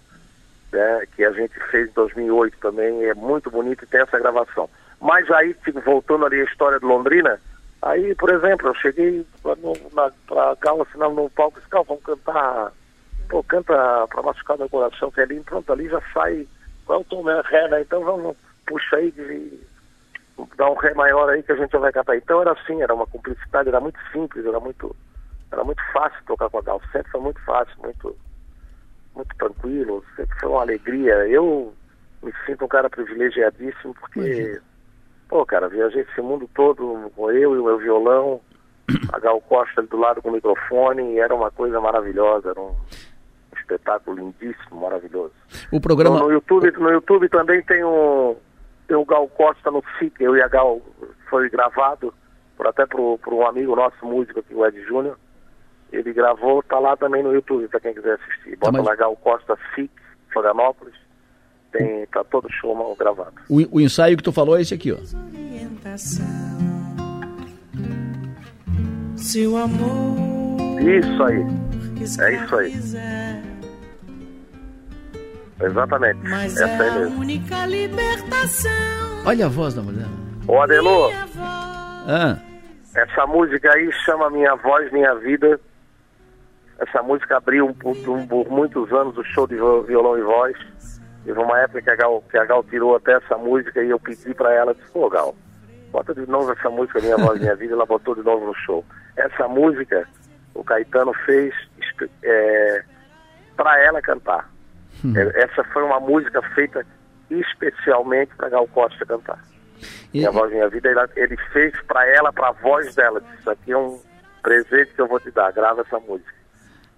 né, 0.72 1.06
que 1.16 1.24
a 1.24 1.32
gente 1.32 1.54
fez 1.72 1.90
em 1.90 1.94
2008 1.94 2.58
também, 2.60 3.06
é 3.06 3.14
muito 3.14 3.50
bonito 3.50 3.84
e 3.84 3.88
tem 3.88 4.02
essa 4.02 4.20
gravação. 4.20 4.70
Mas 5.00 5.30
aí, 5.32 5.54
tipo, 5.54 5.80
voltando 5.82 6.26
ali 6.26 6.42
a 6.42 6.46
história 6.46 6.80
de 6.80 6.86
Londrina, 6.86 7.40
aí, 7.82 8.16
por 8.16 8.34
exemplo, 8.34 8.68
eu 8.68 8.76
cheguei 8.76 9.26
pra 9.42 10.56
Gal, 10.62 10.82
assim, 10.82 10.98
no, 10.98 11.30
palco, 11.30 11.60
disse, 11.60 11.72
Gal, 11.72 11.84
vamos 11.84 12.04
cantar, 12.04 12.72
pô, 13.30 13.44
canta 13.44 14.08
pra 14.08 14.24
machucar 14.24 14.58
meu 14.58 14.70
coração, 14.70 15.12
que 15.12 15.22
é 15.22 15.26
lindo, 15.26 15.44
pronto, 15.44 15.72
ali 15.72 15.88
já 15.88 16.02
sai, 16.14 16.48
qual 16.86 17.00
é 17.00 17.02
o 17.02 17.06
tom, 17.06 17.30
é 17.30 17.42
ré, 17.46 17.68
né, 17.68 17.82
então 17.82 18.04
vamos, 18.04 18.36
puxa 18.66 18.98
aí 18.98 19.12
de 19.12 19.60
dar 20.58 20.70
um 20.70 20.76
ré 20.76 20.94
maior 20.94 21.30
aí 21.30 21.44
que 21.44 21.52
a 21.52 21.56
gente 21.56 21.72
já 21.72 21.80
vai 21.80 21.92
cantar. 21.92 22.16
Então 22.18 22.42
era 22.42 22.52
assim, 22.52 22.82
era 22.82 22.94
uma 22.94 23.08
cumplicidade, 23.08 23.70
era 23.70 23.80
muito 23.80 24.00
simples, 24.12 24.46
era 24.46 24.60
muito, 24.60 24.96
era 25.52 25.64
muito 25.64 25.82
fácil 25.92 26.20
tocar 26.26 26.50
com 26.50 26.60
a 26.60 26.62
Gal, 26.62 26.82
sempre 26.92 27.12
foi 27.12 27.22
muito 27.22 27.40
fácil, 27.42 27.74
muito, 27.82 28.16
muito 29.16 29.36
tranquilo, 29.38 30.04
sempre 30.16 30.40
foi 30.40 30.50
uma 30.50 30.62
alegria. 30.62 31.28
Eu 31.28 31.74
me 32.22 32.34
sinto 32.46 32.66
um 32.66 32.68
cara 32.68 32.90
privilegiadíssimo 32.90 33.94
porque, 33.96 34.60
pô, 35.28 35.46
cara, 35.46 35.70
viajei 35.70 36.02
esse 36.02 36.22
mundo 36.22 36.50
todo 36.54 37.12
com 37.16 37.32
eu 37.32 37.56
e 37.56 37.60
o 37.60 37.66
meu 37.66 37.78
violão, 37.78 38.42
a 39.14 39.20
Gal 39.20 39.40
Costa 39.42 39.82
ali 39.82 39.88
do 39.88 39.98
lado 39.98 40.22
com 40.22 40.30
o 40.30 40.34
microfone, 40.34 41.14
e 41.14 41.20
era 41.20 41.34
uma 41.34 41.52
coisa 41.52 41.80
maravilhosa, 41.80 42.50
era 42.50 42.60
um 42.60 42.76
espetáculo 43.56 44.18
lindíssimo, 44.18 44.82
maravilhoso. 44.82 45.34
O 45.72 45.80
programa. 45.80 46.20
No, 46.20 46.26
no 46.26 46.32
YouTube, 46.32 46.72
no 46.72 46.90
YouTube 46.90 47.30
também 47.30 47.62
tem 47.64 47.84
um 47.84 48.36
tem 48.90 48.98
o 48.98 49.06
Gal 49.06 49.28
Costa 49.30 49.70
no 49.70 49.84
FIC, 50.00 50.20
eu 50.20 50.36
e 50.36 50.42
a 50.42 50.48
Gal 50.48 50.82
foi 51.30 51.48
gravado 51.48 52.12
por 52.58 52.66
até 52.66 52.88
por, 52.88 53.20
por 53.20 53.34
um 53.34 53.46
amigo 53.46 53.76
nosso 53.76 54.04
músico 54.04 54.40
aqui, 54.40 54.54
o 54.54 54.66
Ed 54.66 54.82
Júnior. 54.84 55.18
Ele 55.94 56.12
gravou, 56.12 56.62
tá 56.64 56.80
lá 56.80 56.98
também 56.98 57.22
no 57.24 57.32
YouTube 57.32 57.68
para 57.68 57.80
quem 57.80 57.94
quiser 57.94 58.16
assistir. 58.16 58.58
Bota 58.58 58.80
mas- 58.80 58.88
lá 58.88 58.96
Gal 58.96 59.16
Costa 59.18 59.56
FIC, 59.76 59.92
Florianópolis. 60.34 60.96
Tem, 61.72 62.06
tá 62.08 62.24
todo 62.24 62.52
show 62.52 62.74
mal 62.74 62.96
gravado. 62.96 63.34
O, 63.48 63.78
o 63.78 63.80
ensaio 63.80 64.18
que 64.18 64.24
tu 64.24 64.32
falou 64.32 64.58
é 64.58 64.62
esse 64.62 64.74
aqui, 64.74 64.92
ó. 64.92 64.98
Seu 69.16 69.56
amor. 69.56 70.82
Isso 70.82 71.24
aí. 71.24 71.46
É 72.00 72.44
isso 72.44 72.56
aí. 72.56 73.49
Exatamente. 75.62 76.20
Mas 76.30 76.54
Essa 76.56 76.68
é 76.68 76.80
aí 76.82 76.90
a 76.90 76.94
mesmo. 77.00 77.20
única 77.20 77.66
libertação. 77.66 78.72
Olha 79.26 79.46
a 79.46 79.50
voz 79.50 79.74
da 79.74 79.82
mulher. 79.82 80.08
Ô 80.48 80.62
Adelô, 80.62 81.12
Ah, 82.08 82.38
essa 82.96 83.28
música 83.28 83.72
aí 83.72 83.92
chama 84.06 84.30
Minha 84.30 84.56
Voz, 84.56 84.92
Minha 84.92 85.14
Vida. 85.16 85.60
Essa 86.80 87.04
música 87.04 87.38
abriu 87.38 87.74
por, 87.76 87.96
por- 87.98 88.26
por 88.28 88.50
muitos 88.50 88.92
anos 88.94 89.18
o 89.18 89.24
show 89.26 89.46
de 89.46 89.56
violão 89.56 90.18
e 90.18 90.22
voz. 90.22 90.58
Teve 91.26 91.38
uma 91.40 91.60
época 91.60 91.82
que 91.82 91.90
a 91.90 91.96
Gal, 91.96 92.24
que 92.32 92.38
a 92.38 92.46
Gal 92.46 92.64
tirou 92.64 92.96
até 92.96 93.14
essa 93.14 93.38
música 93.38 93.84
e 93.84 93.90
eu 93.90 94.00
pedi 94.00 94.34
pra 94.34 94.54
ela, 94.54 94.74
disse, 94.74 94.90
pô 94.92 95.10
Gal, 95.10 95.36
bota 95.92 96.16
de 96.16 96.26
novo 96.26 96.52
essa 96.54 96.70
música 96.70 97.02
Minha 97.02 97.18
Voz, 97.18 97.40
Minha 97.40 97.56
Vida, 97.56 97.74
ela 97.74 97.86
botou 97.86 98.16
de 98.16 98.24
novo 98.24 98.46
no 98.48 98.56
show. 98.56 98.84
Essa 99.18 99.48
música 99.48 100.08
o 100.56 100.64
Caetano 100.64 101.14
fez 101.26 101.54
é, 102.24 102.84
para 103.58 103.78
ela 103.84 104.02
cantar. 104.02 104.50
É, 105.16 105.44
Essa 105.44 105.64
foi 105.66 105.84
uma 105.84 106.00
música 106.00 106.42
feita 106.54 106.86
especialmente 107.30 108.34
para 108.36 108.50
Gal 108.50 108.68
Costa 108.68 109.06
cantar. 109.06 109.40
Minha 110.14 110.32
Voz, 110.32 110.52
Minha 110.52 110.68
Vida, 110.68 110.90
ele, 111.16 111.38
fez 111.54 111.74
para 111.84 112.06
ela, 112.08 112.34
para 112.34 112.50
a 112.50 112.52
voz 112.52 112.94
dela. 112.96 113.22
Disse, 113.22 113.36
Isso 113.40 113.50
aqui 113.50 113.72
é 113.72 113.78
um 113.78 114.02
presente 114.42 114.94
que 114.94 115.02
eu 115.02 115.08
vou 115.08 115.20
te 115.20 115.32
dar, 115.32 115.52
grava 115.52 115.82
essa 115.82 116.00
música. 116.00 116.34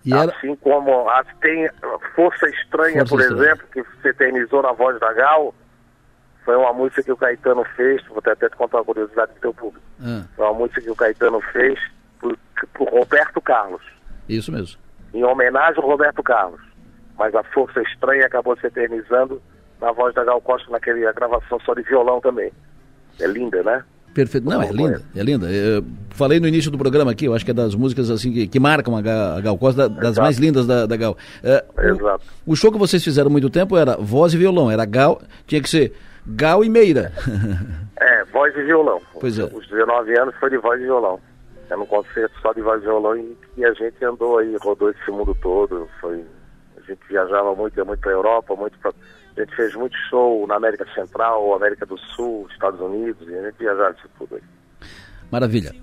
E 0.06 0.14
Assim 0.14 0.56
como 0.56 1.08
a- 1.10 1.24
tem 1.42 1.70
Força 2.16 2.48
Estranha, 2.50 3.06
Força 3.06 3.10
por 3.16 3.22
Estranha. 3.22 3.44
exemplo, 3.52 3.68
que 3.72 3.84
se 4.02 4.08
eternizou 4.08 4.64
na 4.64 4.72
voz 4.72 5.00
da 5.00 5.14
Gal, 5.14 5.54
foi 6.44 6.56
uma 6.56 6.74
música 6.74 7.04
que 7.04 7.12
o 7.12 7.18
Caetano 7.18 7.64
fez, 7.76 8.04
vou 8.08 8.18
até, 8.18 8.32
até 8.32 8.50
te 8.50 8.56
contar 8.56 8.78
uma 8.80 8.86
curiosidade 8.86 9.32
do 9.34 9.40
teu 9.40 9.54
público. 9.54 9.86
Ah, 10.02 10.24
Foi 10.36 10.46
uma 10.46 10.54
música 10.56 10.82
que 10.82 10.90
o 10.90 10.96
Caetano 10.96 11.40
fez 11.52 11.80
por, 12.20 12.36
por 12.74 12.90
Roberto 12.90 13.40
Carlos, 13.42 13.84
isso 14.28 14.52
mesmo. 14.52 14.80
em 15.14 15.24
homenagem 15.24 15.84
ao 15.84 15.88
Roberto 15.88 16.24
Carlos. 16.24 16.62
Mas 17.22 17.36
a 17.36 17.44
Força 17.44 17.80
Estranha 17.84 18.26
acabou 18.26 18.58
se 18.58 18.66
eternizando 18.66 19.40
na 19.80 19.92
voz 19.92 20.12
da 20.16 20.24
Gal 20.24 20.42
Costa 20.42 20.72
naquela 20.72 21.12
gravação 21.14 21.60
só 21.60 21.76
de 21.76 21.84
violão 21.84 22.20
também. 22.20 22.52
É 23.20 23.28
linda, 23.28 23.62
né? 23.62 23.84
Perfeito. 24.12 24.50
Não, 24.50 24.60
é 24.60 24.72
linda, 24.72 25.04
é 25.16 25.22
linda. 25.22 25.48
Eu 25.52 25.84
falei 26.10 26.40
no 26.40 26.48
início 26.48 26.72
do 26.72 26.80
programa 26.80 27.12
aqui, 27.12 27.26
eu 27.26 27.36
acho 27.36 27.46
que 27.46 27.52
é 27.52 27.54
das 27.54 27.76
músicas 27.76 28.10
assim 28.10 28.34
que, 28.34 28.48
que 28.48 28.60
marcam 28.60 28.98
a, 28.98 29.02
Ga- 29.04 29.36
a 29.38 29.42
Gal 29.42 29.56
Costa, 29.56 29.88
da- 29.88 29.96
das 30.02 30.12
Exato. 30.14 30.22
mais 30.24 30.38
lindas 30.40 30.66
da, 30.66 30.88
da 30.88 30.98
Gal. 30.98 31.16
É, 31.44 31.64
Exato. 31.84 32.26
o, 32.44 32.54
o 32.54 32.56
show 32.56 32.72
que 32.72 32.78
vocês 32.80 33.04
fizeram 33.04 33.28
há 33.30 33.32
muito 33.32 33.52
tempo 33.52 33.78
era 33.78 33.96
voz 33.98 34.34
e 34.34 34.38
violão, 34.38 34.72
era 34.72 34.84
Gal, 34.84 35.22
tinha 35.46 35.62
que 35.62 35.70
ser 35.70 35.94
Gal 36.26 36.64
e 36.66 36.70
Meira. 36.70 37.12
É, 38.04 38.26
voz 38.26 38.52
e 38.58 38.64
violão. 38.64 39.00
Pois 39.20 39.38
é. 39.38 39.44
Os 39.44 39.68
19 39.70 40.20
anos 40.20 40.34
foi 40.40 40.50
de 40.50 40.58
voz 40.58 40.82
e 40.82 40.86
violão. 40.86 41.20
É 41.70 41.76
num 41.76 41.86
concerto 41.86 42.34
só 42.42 42.52
de 42.52 42.60
voz 42.60 42.82
e 42.82 42.86
violão 42.86 43.16
e, 43.16 43.38
e 43.58 43.64
a 43.64 43.72
gente 43.74 44.04
andou 44.04 44.40
aí, 44.40 44.58
rodou 44.60 44.90
esse 44.90 45.12
mundo 45.12 45.38
todo. 45.40 45.88
Foi, 46.02 46.26
gente 46.92 47.08
viajava 47.10 47.56
muito, 47.56 47.78
ia 47.78 47.86
muito 47.86 48.00
pra 48.00 48.12
Europa, 48.12 48.56
muito 48.56 48.78
pra, 48.80 48.92
a 49.38 49.42
gente 49.42 49.56
fez 49.56 49.74
muito 49.76 49.96
show 50.10 50.46
na 50.48 50.56
América 50.56 50.86
Central, 50.94 51.54
América 51.54 51.86
do 51.86 51.98
Sul, 51.98 52.48
Estados 52.52 52.80
Unidos, 52.80 53.28
e 53.28 53.36
a 53.36 53.44
gente 53.44 53.58
viajava 53.58 53.96
isso 53.98 54.10
tudo 54.18 54.36
aí. 54.36 54.42
Maravilha. 55.32 55.74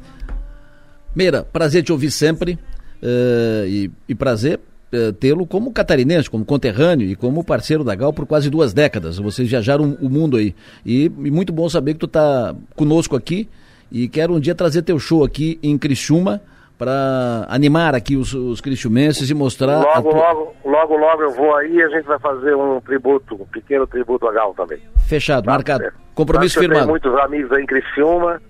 Meira, 1.14 1.42
prazer 1.42 1.82
te 1.82 1.90
ouvir 1.90 2.10
sempre 2.10 2.58
eh, 3.02 3.64
e, 3.66 3.90
e 4.08 4.14
prazer 4.14 4.60
eh, 4.92 5.12
tê-lo 5.12 5.46
como 5.46 5.72
catarinense, 5.72 6.30
como 6.30 6.44
conterrâneo 6.44 7.08
e 7.08 7.16
como 7.16 7.42
parceiro 7.42 7.82
da 7.82 7.94
Gal 7.94 8.12
por 8.12 8.26
quase 8.26 8.50
duas 8.50 8.72
décadas. 8.72 9.18
Vocês 9.18 9.48
viajaram 9.48 9.96
o 10.00 10.08
mundo 10.08 10.36
aí. 10.36 10.54
E, 10.84 11.04
e 11.04 11.30
muito 11.30 11.52
bom 11.52 11.68
saber 11.68 11.94
que 11.94 12.00
tu 12.00 12.06
está 12.06 12.54
conosco 12.76 13.16
aqui 13.16 13.48
e 13.90 14.08
quero 14.08 14.34
um 14.34 14.40
dia 14.40 14.54
trazer 14.54 14.82
teu 14.82 14.98
show 14.98 15.24
aqui 15.24 15.58
em 15.62 15.78
Criciúma 15.78 16.40
para 16.78 17.44
animar 17.48 17.94
aqui 17.94 18.16
os, 18.16 18.32
os 18.32 18.60
criciumenses 18.60 19.28
e 19.28 19.34
mostrar... 19.34 19.80
Logo, 19.82 20.10
tua- 20.10 20.32
logo, 20.32 20.54
logo, 20.64 20.96
logo 20.96 21.22
eu 21.22 21.30
vou 21.32 21.56
aí 21.56 21.74
e 21.74 21.82
a 21.82 21.88
gente 21.88 22.04
vai 22.06 22.18
fazer 22.20 22.54
um 22.54 22.80
tributo, 22.80 23.34
um 23.34 23.46
pequeno 23.46 23.86
tributo 23.86 24.28
a 24.28 24.32
Gal 24.32 24.54
também. 24.54 24.78
Fechado, 25.08 25.44
marcado. 25.46 25.84
É. 25.84 25.90
Compromisso 26.14 26.54
que 26.54 26.60
Eu 26.64 26.68
firmado. 26.70 26.80
tenho 26.86 26.90
muitos 26.90 27.14
amigos 27.24 27.50
aí 27.52 27.62
em 27.62 27.66
Criciúma, 27.66 28.40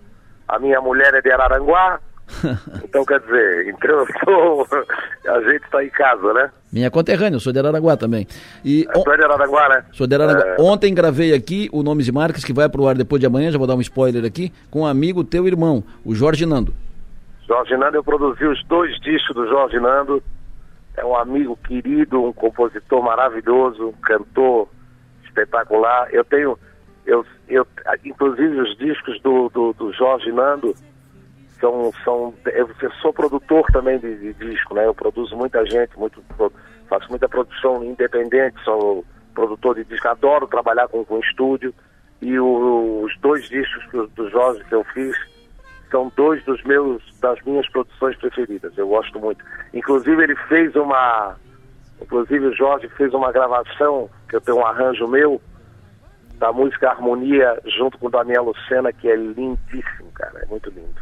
a 0.46 0.58
minha 0.58 0.80
mulher 0.80 1.14
é 1.14 1.22
de 1.22 1.30
Araranguá, 1.32 1.98
então 2.84 3.02
quer 3.06 3.20
dizer, 3.20 3.68
então 3.68 3.90
eu 3.90 4.06
sou, 4.22 4.66
a 5.34 5.40
gente 5.50 5.64
está 5.64 5.82
em 5.82 5.88
casa, 5.88 6.32
né? 6.34 6.50
Minha 6.70 6.90
conterrânea, 6.90 7.36
eu 7.36 7.40
sou 7.40 7.50
de 7.54 7.58
Araranguá 7.58 7.96
também. 7.96 8.26
E 8.62 8.86
on- 8.94 9.02
Tu 9.04 9.10
é 9.12 9.16
de 9.16 9.24
Araranguá, 9.24 9.68
né? 9.70 9.84
Sou 9.92 10.06
de 10.06 10.14
Araranguá. 10.14 10.46
É. 10.46 10.56
Ontem 10.60 10.92
gravei 10.92 11.32
aqui 11.32 11.70
o 11.72 11.82
Nomes 11.82 12.06
e 12.06 12.12
Marcas, 12.12 12.44
que 12.44 12.52
vai 12.52 12.68
pro 12.68 12.86
ar 12.86 12.94
depois 12.94 13.18
de 13.20 13.26
amanhã, 13.26 13.50
já 13.50 13.56
vou 13.56 13.66
dar 13.66 13.74
um 13.74 13.80
spoiler 13.80 14.22
aqui, 14.26 14.52
com 14.70 14.82
um 14.82 14.86
amigo 14.86 15.24
teu 15.24 15.46
irmão, 15.46 15.82
o 16.04 16.14
Jorge 16.14 16.44
Nando. 16.44 16.74
Jorge 17.48 17.76
Nando, 17.78 17.96
eu 17.96 18.04
produzi 18.04 18.44
os 18.44 18.62
dois 18.64 18.98
discos 19.00 19.34
do 19.34 19.46
Jorge 19.48 19.80
Nando. 19.80 20.22
É 20.96 21.04
um 21.04 21.16
amigo 21.16 21.56
querido, 21.56 22.22
um 22.22 22.32
compositor 22.32 23.02
maravilhoso, 23.02 23.88
um 23.88 23.92
cantor 23.92 24.68
espetacular. 25.24 26.08
Eu 26.12 26.24
tenho, 26.24 26.58
eu, 27.06 27.24
eu, 27.48 27.66
inclusive 28.04 28.60
os 28.60 28.76
discos 28.76 29.18
do, 29.22 29.48
do, 29.48 29.72
do 29.72 29.92
Jorge 29.94 30.30
Nando 30.30 30.74
são, 31.60 31.92
são, 32.04 32.34
eu 32.52 32.68
sou 33.00 33.12
produtor 33.12 33.64
também 33.72 33.98
de, 33.98 34.14
de 34.16 34.34
disco, 34.34 34.74
né? 34.74 34.86
Eu 34.86 34.94
produzo 34.94 35.34
muita 35.36 35.64
gente, 35.64 35.98
muito, 35.98 36.22
faço 36.88 37.08
muita 37.08 37.28
produção 37.28 37.82
independente, 37.82 38.62
sou 38.62 39.04
produtor 39.34 39.76
de 39.76 39.84
disco, 39.84 40.06
adoro 40.08 40.46
trabalhar 40.48 40.88
com, 40.88 41.04
com 41.04 41.18
estúdio. 41.20 41.72
E 42.20 42.38
o- 42.38 43.02
os 43.04 43.16
dois 43.20 43.48
discos 43.48 44.10
do 44.10 44.28
Jorge 44.28 44.64
que 44.64 44.74
eu 44.74 44.84
fiz 44.92 45.16
são 45.90 46.12
dois 46.16 46.44
dos 46.44 46.62
meus 46.64 47.02
das 47.20 47.40
minhas 47.44 47.68
produções 47.68 48.16
preferidas. 48.16 48.76
Eu 48.76 48.88
gosto 48.88 49.18
muito. 49.18 49.44
Inclusive 49.74 50.22
ele 50.22 50.36
fez 50.48 50.74
uma, 50.76 51.36
inclusive 52.00 52.46
o 52.46 52.54
Jorge 52.54 52.88
fez 52.96 53.12
uma 53.12 53.32
gravação 53.32 54.08
que 54.28 54.36
eu 54.36 54.40
tenho 54.40 54.58
um 54.58 54.66
arranjo 54.66 55.06
meu 55.08 55.40
da 56.38 56.52
música 56.52 56.90
Harmonia 56.90 57.60
junto 57.66 57.98
com 57.98 58.06
o 58.06 58.10
Daniel 58.10 58.44
Lucena 58.44 58.92
que 58.92 59.08
é 59.08 59.16
lindíssimo, 59.16 60.10
cara, 60.14 60.40
é 60.42 60.46
muito 60.46 60.70
lindo. 60.70 60.94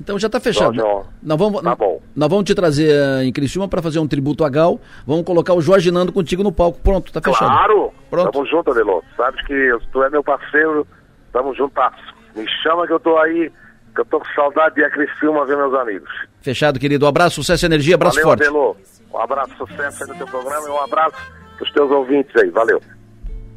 Então 0.00 0.18
já 0.18 0.28
tá 0.28 0.38
fechado. 0.38 0.74
Jorge, 0.74 0.80
ó, 0.82 1.04
nós, 1.22 1.38
vamos, 1.38 1.62
tá 1.62 1.74
bom. 1.74 2.00
nós 2.14 2.28
vamos 2.28 2.44
te 2.44 2.54
trazer 2.54 2.90
eh, 2.90 3.24
em 3.24 3.32
Criciúma 3.32 3.68
para 3.68 3.82
fazer 3.82 3.98
um 3.98 4.06
tributo 4.06 4.44
a 4.44 4.48
Gal. 4.48 4.80
Vamos 5.06 5.24
colocar 5.24 5.54
o 5.54 5.60
Jorge 5.60 5.90
Nando 5.90 6.12
contigo 6.12 6.42
no 6.44 6.52
palco. 6.52 6.78
Pronto, 6.80 7.12
tá 7.12 7.20
fechado. 7.20 7.50
Claro! 7.50 7.92
Pronto. 8.08 8.32
Tamo 8.32 8.46
junto, 8.46 8.70
Adelô. 8.70 9.02
Sabes 9.16 9.44
que 9.46 9.78
tu 9.92 10.02
é 10.02 10.10
meu 10.10 10.22
parceiro, 10.22 10.86
tamo 11.32 11.54
juntasso. 11.54 12.14
Me 12.34 12.48
chama 12.62 12.86
que 12.86 12.92
eu 12.92 13.00
tô 13.00 13.18
aí, 13.18 13.50
eu 13.96 14.04
tô 14.04 14.20
com 14.20 14.26
saudade 14.34 14.74
de 14.76 14.80
ir 14.80 14.84
a 14.84 14.90
Criciúma 14.90 15.44
ver 15.46 15.56
meus 15.56 15.74
amigos. 15.74 16.10
Fechado, 16.40 16.78
querido. 16.78 17.04
Um 17.06 17.08
abraço, 17.08 17.36
sucesso 17.36 17.64
e 17.64 17.66
energia, 17.66 17.94
abraço 17.94 18.16
Valeu, 18.16 18.28
forte. 18.28 18.42
Adelô. 18.42 18.76
Um 19.12 19.18
abraço, 19.18 19.54
sucesso 19.56 20.04
aí 20.04 20.08
no 20.10 20.16
teu 20.16 20.26
programa 20.26 20.66
e 20.68 20.70
um 20.70 20.80
abraço 20.80 21.16
pros 21.56 21.72
teus 21.72 21.90
ouvintes 21.90 22.34
aí. 22.36 22.50
Valeu. 22.50 22.80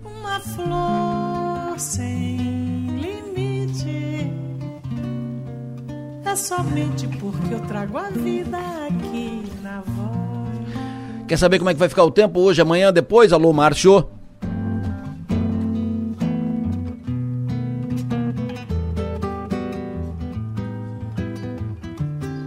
Uma 0.04 0.40
flor 0.40 1.80
sem 1.80 2.38
limite. 3.00 4.32
É 6.26 6.36
somente 6.36 7.08
porque 7.20 7.54
eu 7.54 7.60
trago 7.62 7.98
a 7.98 8.10
vida 8.10 8.58
aqui 8.88 9.44
na 9.62 9.82
voz. 9.82 11.28
Quer 11.28 11.38
saber 11.38 11.60
como 11.60 11.70
é 11.70 11.74
que 11.74 11.80
vai 11.80 11.90
ficar 11.90 12.04
o 12.04 12.12
tempo 12.12 12.40
hoje, 12.40 12.62
amanhã, 12.62 12.92
depois? 12.92 13.32
Alô, 13.32 13.54
Márcio. 13.54 14.21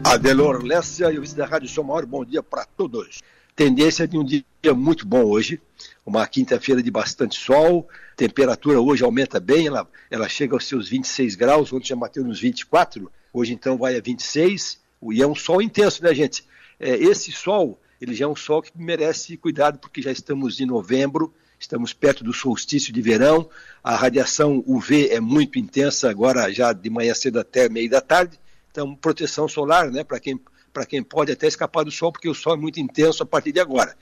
Adelor 0.05 0.63
Lessa 0.63 1.11
e 1.11 1.19
o 1.19 1.23
vice 1.23 1.35
da 1.35 1.47
Rádio 1.47 1.67
São 1.67 1.83
Maior, 1.83 2.05
bom 2.05 2.23
dia 2.27 2.43
para 2.43 2.67
todos. 2.67 3.23
Tendência 3.57 4.07
de 4.07 4.19
um 4.19 4.23
dia 4.23 4.45
muito 4.77 5.07
bom 5.07 5.25
hoje, 5.25 5.59
uma 6.05 6.27
quinta-feira 6.27 6.83
de 6.83 6.91
bastante 6.91 7.41
sol, 7.41 7.89
temperatura 8.15 8.79
hoje 8.79 9.03
aumenta 9.03 9.41
bem, 9.41 9.67
ela, 9.67 9.89
ela 10.11 10.29
chega 10.29 10.55
aos 10.55 10.67
seus 10.67 10.91
26 10.91 11.35
graus, 11.37 11.73
ontem 11.73 11.87
já 11.87 11.97
bateu 11.97 12.23
nos 12.23 12.39
24, 12.39 13.11
hoje 13.33 13.55
então 13.55 13.79
vai 13.79 13.97
a 13.97 14.01
26, 14.01 14.79
e 15.11 15.23
é 15.23 15.27
um 15.27 15.35
sol 15.35 15.63
intenso, 15.63 16.03
né, 16.03 16.15
gente? 16.15 16.45
É, 16.79 16.97
esse 16.97 17.33
sol, 17.33 17.81
ele 17.99 18.15
já 18.15 18.27
é 18.27 18.29
um 18.29 18.37
sol 18.37 18.61
que 18.61 18.71
merece 18.77 19.39
cuidado, 19.39 19.79
porque 19.79 20.03
já 20.03 20.13
estamos 20.13 20.61
em 20.61 20.67
novembro, 20.67 21.33
estamos 21.59 21.95
perto 21.95 22.23
do 22.23 22.33
solstício 22.33 22.93
de 22.93 23.01
verão, 23.01 23.49
a 23.83 23.97
radiação 23.97 24.63
UV 24.67 25.09
é 25.09 25.19
muito 25.19 25.59
intensa 25.59 26.11
agora, 26.11 26.53
já 26.53 26.75
de 26.75 26.91
manhã 26.91 27.15
cedo 27.15 27.41
até 27.41 27.71
meio 27.71 27.89
da 27.89 28.03
tarde, 28.03 28.39
então 28.75 28.93
proteção 28.93 29.47
solar, 29.47 29.89
né, 29.89 30.03
para 30.03 30.19
quem, 30.19 30.41
para 30.73 30.85
quem 30.85 31.01
pode 31.01 31.31
até 31.31 31.47
escapar 31.47 31.85
do 31.85 31.93
sol, 31.93 32.11
porque 32.11 32.29
o 32.29 32.35
sol 32.35 32.55
é 32.55 32.57
muito 32.57 32.81
intenso 32.81 33.23
a 33.23 33.27
partir 33.27 33.53
de 33.53 33.61
agora. 33.61 33.97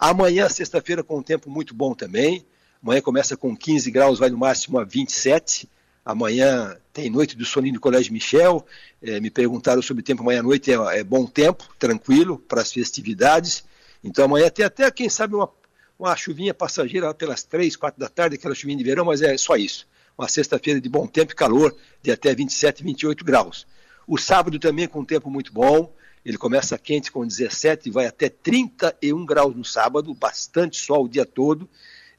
Amanhã, 0.00 0.48
sexta-feira, 0.48 1.04
com 1.04 1.18
um 1.18 1.22
tempo 1.22 1.48
muito 1.48 1.72
bom 1.72 1.94
também. 1.94 2.44
Amanhã 2.82 3.00
começa 3.00 3.36
com 3.36 3.56
15 3.56 3.88
graus, 3.92 4.18
vai 4.18 4.28
no 4.28 4.36
máximo 4.36 4.80
a 4.80 4.84
27. 4.84 5.68
Amanhã 6.04 6.76
tem 6.92 7.08
noite 7.08 7.36
do 7.36 7.44
soninho 7.44 7.74
do 7.74 7.80
Colégio 7.80 8.12
Michel. 8.12 8.66
Eh, 9.00 9.20
me 9.20 9.30
perguntaram 9.30 9.80
sobre 9.80 10.00
o 10.00 10.04
tempo 10.04 10.22
amanhã 10.22 10.40
à 10.40 10.42
noite. 10.42 10.72
É, 10.72 10.98
é 10.98 11.04
bom 11.04 11.24
tempo, 11.24 11.68
tranquilo, 11.78 12.36
para 12.36 12.62
as 12.62 12.72
festividades. 12.72 13.62
Então 14.02 14.24
amanhã 14.24 14.50
tem 14.50 14.64
até, 14.64 14.90
quem 14.90 15.08
sabe, 15.08 15.36
uma, 15.36 15.48
uma 15.96 16.16
chuvinha 16.16 16.52
passageira 16.52 17.14
pelas 17.14 17.44
3, 17.44 17.76
4 17.76 18.00
da 18.00 18.08
tarde, 18.08 18.34
aquela 18.34 18.56
chuvinha 18.56 18.78
de 18.78 18.82
verão, 18.82 19.04
mas 19.04 19.22
é 19.22 19.36
só 19.36 19.54
isso. 19.54 19.86
Uma 20.18 20.26
sexta-feira 20.26 20.80
de 20.80 20.88
bom 20.88 21.06
tempo 21.06 21.32
e 21.32 21.36
calor, 21.36 21.76
de 22.02 22.10
até 22.10 22.34
27, 22.34 22.82
28 22.82 23.24
graus. 23.24 23.66
O 24.10 24.18
sábado 24.18 24.58
também 24.58 24.88
com 24.88 25.02
um 25.02 25.04
tempo 25.04 25.30
muito 25.30 25.52
bom. 25.52 25.94
Ele 26.24 26.36
começa 26.36 26.76
quente 26.76 27.12
com 27.12 27.24
17 27.24 27.88
e 27.88 27.92
vai 27.92 28.06
até 28.06 28.28
31 28.28 29.24
graus 29.24 29.54
no 29.54 29.64
sábado, 29.64 30.12
bastante 30.12 30.78
sol 30.78 31.04
o 31.04 31.08
dia 31.08 31.24
todo. 31.24 31.68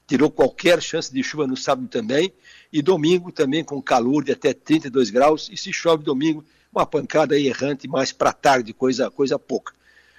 Tirou 0.06 0.30
qualquer 0.30 0.80
chance 0.80 1.12
de 1.12 1.22
chuva 1.22 1.46
no 1.46 1.54
sábado 1.54 1.86
também. 1.88 2.32
E 2.72 2.80
domingo 2.80 3.30
também 3.30 3.62
com 3.62 3.82
calor 3.82 4.24
de 4.24 4.32
até 4.32 4.54
32 4.54 5.10
graus. 5.10 5.50
E 5.52 5.56
se 5.58 5.70
chove 5.70 6.02
domingo, 6.02 6.42
uma 6.72 6.86
pancada 6.86 7.34
aí 7.34 7.46
errante 7.46 7.86
mais 7.86 8.10
para 8.10 8.32
tarde, 8.32 8.72
coisa, 8.72 9.10
coisa 9.10 9.38
pouca. 9.38 9.74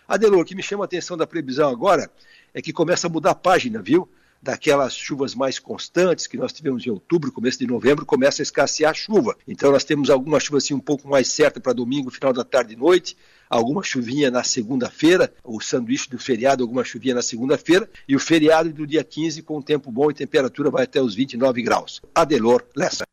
Adelor, 0.08 0.41
o 0.41 0.45
que 0.45 0.54
me 0.54 0.62
chama 0.62 0.84
a 0.84 0.86
atenção 0.86 1.18
da 1.18 1.26
previsão 1.26 1.72
agora 1.72 2.08
é 2.54 2.62
que 2.62 2.72
começa 2.72 3.08
a 3.08 3.10
mudar 3.10 3.32
a 3.32 3.36
página, 3.36 3.82
viu? 3.82 4.08
Daquelas 4.44 4.94
chuvas 4.94 5.34
mais 5.34 5.57
constantes 5.57 6.28
que 6.28 6.36
nós 6.36 6.52
tivemos 6.52 6.86
em 6.86 6.90
outubro, 6.90 7.32
começo 7.32 7.57
de 7.57 7.65
novembro, 7.65 8.06
começa 8.06 8.41
a 8.41 8.44
escassear 8.44 8.91
a 8.91 8.94
chuva. 8.94 9.38
Então 9.48 9.72
nós 9.72 9.86
temos 9.86 10.10
alguma 10.10 10.38
chuva 10.38 10.57
assim 10.57 10.74
um 10.74 10.82
pouco 10.82 11.07
mais 11.07 11.30
certa 11.30 11.61
para 11.61 11.72
domingo, 11.72 12.11
final 12.11 12.34
da 12.34 12.44
tarde 12.44 12.74
e 12.74 12.76
noite, 12.76 13.15
alguma 13.49 13.82
chuvinha 13.82 14.30
na 14.30 14.44
segunda-feira, 14.44 15.34
o 15.45 15.61
sanduíche 15.61 16.10
do 16.10 16.20
feriado, 16.20 16.61
alguma 16.61 16.84
chuvinha 16.84 17.15
na 17.15 17.22
segunda-feira, 17.22 17.90
e 18.06 18.18
o 18.18 18.20
feriado 18.20 18.74
do 18.74 18.86
dia 18.86 19.02
15 19.02 19.41
com 19.44 19.61
tempo 19.61 19.90
bom 19.90 20.11
e 20.11 20.14
temperatura 20.14 20.70
vai 20.70 20.84
até 20.84 21.02
os 21.02 21.15
29 21.15 21.61
graus. 21.61 22.02
Adelor 22.14 22.65
Lessa. 22.76 23.06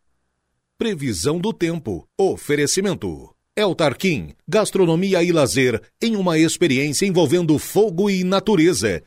Previsão 0.76 1.38
do 1.38 1.52
tempo. 1.52 2.08
Oferecimento. 2.18 3.32
El 3.54 3.76
Tarquim, 3.76 4.34
gastronomia 4.48 5.22
e 5.22 5.30
lazer 5.30 5.80
em 6.02 6.16
uma 6.16 6.38
experiência 6.38 7.06
envolvendo 7.06 7.56
fogo 7.56 8.10
e 8.10 8.24
natureza. 8.24 9.04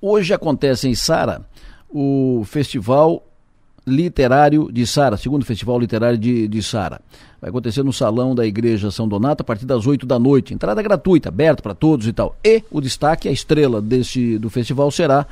Hoje 0.00 0.32
acontece 0.32 0.88
em 0.88 0.94
Sara 0.94 1.42
o 1.88 2.42
Festival 2.46 3.22
Literário 3.86 4.70
de 4.70 4.86
Sara, 4.86 5.16
segundo 5.16 5.44
Festival 5.44 5.78
Literário 5.78 6.16
de, 6.16 6.46
de 6.46 6.62
Sara. 6.62 7.00
Vai 7.40 7.50
acontecer 7.50 7.82
no 7.82 7.92
Salão 7.92 8.34
da 8.34 8.46
Igreja 8.46 8.90
São 8.90 9.08
Donato 9.08 9.42
a 9.42 9.44
partir 9.44 9.66
das 9.66 9.86
8 9.86 10.06
da 10.06 10.18
noite. 10.18 10.54
Entrada 10.54 10.82
gratuita, 10.82 11.28
aberta 11.28 11.62
para 11.62 11.74
todos 11.74 12.06
e 12.06 12.12
tal. 12.12 12.36
E 12.44 12.62
o 12.70 12.80
destaque, 12.80 13.28
a 13.28 13.32
estrela 13.32 13.80
deste, 13.80 14.38
do 14.38 14.48
festival 14.48 14.90
será 14.90 15.26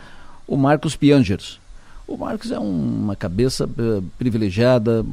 o 0.47 0.57
Marcos 0.57 0.97
Piangers. 0.97 1.61
O 2.07 2.17
Marcos 2.17 2.51
é 2.51 2.59
um, 2.59 3.03
uma 3.05 3.15
cabeça 3.15 3.67
uh, 3.67 4.03
privilegiada, 4.19 5.05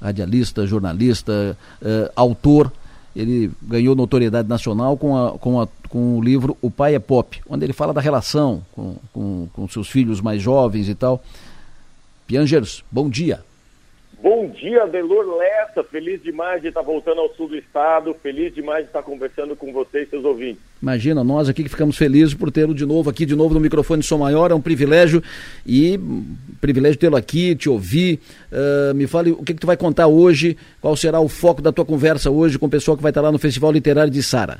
radialista, 0.00 0.66
jornalista, 0.66 1.56
uh, 1.80 2.10
autor. 2.14 2.70
Ele 3.16 3.50
ganhou 3.62 3.94
notoriedade 3.94 4.48
nacional 4.48 4.96
com, 4.96 5.16
a, 5.16 5.38
com, 5.38 5.60
a, 5.60 5.68
com 5.88 6.18
o 6.18 6.22
livro 6.22 6.56
O 6.62 6.70
Pai 6.70 6.94
é 6.94 6.98
Pop, 6.98 7.40
onde 7.48 7.64
ele 7.64 7.72
fala 7.72 7.92
da 7.92 8.00
relação 8.00 8.62
com, 8.72 8.96
com, 9.12 9.48
com 9.52 9.68
seus 9.68 9.88
filhos 9.88 10.20
mais 10.20 10.40
jovens 10.40 10.88
e 10.88 10.94
tal. 10.94 11.22
Piangers, 12.26 12.84
bom 12.90 13.08
dia. 13.08 13.42
Bom 14.20 14.48
dia, 14.48 14.84
Delor 14.86 15.36
Lessa. 15.36 15.84
Feliz 15.84 16.20
demais 16.20 16.60
de 16.60 16.68
estar 16.68 16.82
voltando 16.82 17.20
ao 17.20 17.32
sul 17.34 17.48
do 17.48 17.56
estado. 17.56 18.12
Feliz 18.20 18.52
demais 18.52 18.82
de 18.82 18.88
estar 18.88 19.02
conversando 19.02 19.54
com 19.54 19.72
vocês, 19.72 20.10
seus 20.10 20.24
ouvintes. 20.24 20.60
Imagina, 20.82 21.22
nós 21.22 21.48
aqui 21.48 21.62
que 21.62 21.68
ficamos 21.68 21.96
felizes 21.96 22.34
por 22.34 22.50
tê-lo 22.50 22.74
de 22.74 22.84
novo 22.84 23.08
aqui, 23.08 23.24
de 23.24 23.36
novo 23.36 23.54
no 23.54 23.60
microfone 23.60 24.02
Som 24.02 24.18
Maior. 24.18 24.50
É 24.50 24.54
um 24.54 24.60
privilégio 24.60 25.22
e 25.64 25.96
um 25.96 26.36
privilégio 26.60 26.98
tê-lo 26.98 27.16
aqui, 27.16 27.54
te 27.54 27.68
ouvir. 27.68 28.18
Uh, 28.50 28.92
me 28.92 29.06
fale 29.06 29.30
o 29.30 29.44
que, 29.44 29.54
que 29.54 29.60
tu 29.60 29.68
vai 29.68 29.76
contar 29.76 30.08
hoje, 30.08 30.56
qual 30.80 30.96
será 30.96 31.20
o 31.20 31.28
foco 31.28 31.62
da 31.62 31.70
tua 31.70 31.84
conversa 31.84 32.28
hoje 32.28 32.58
com 32.58 32.66
o 32.66 32.70
pessoal 32.70 32.96
que 32.96 33.02
vai 33.02 33.10
estar 33.10 33.20
lá 33.20 33.30
no 33.30 33.38
Festival 33.38 33.70
Literário 33.70 34.12
de 34.12 34.22
Sara. 34.22 34.58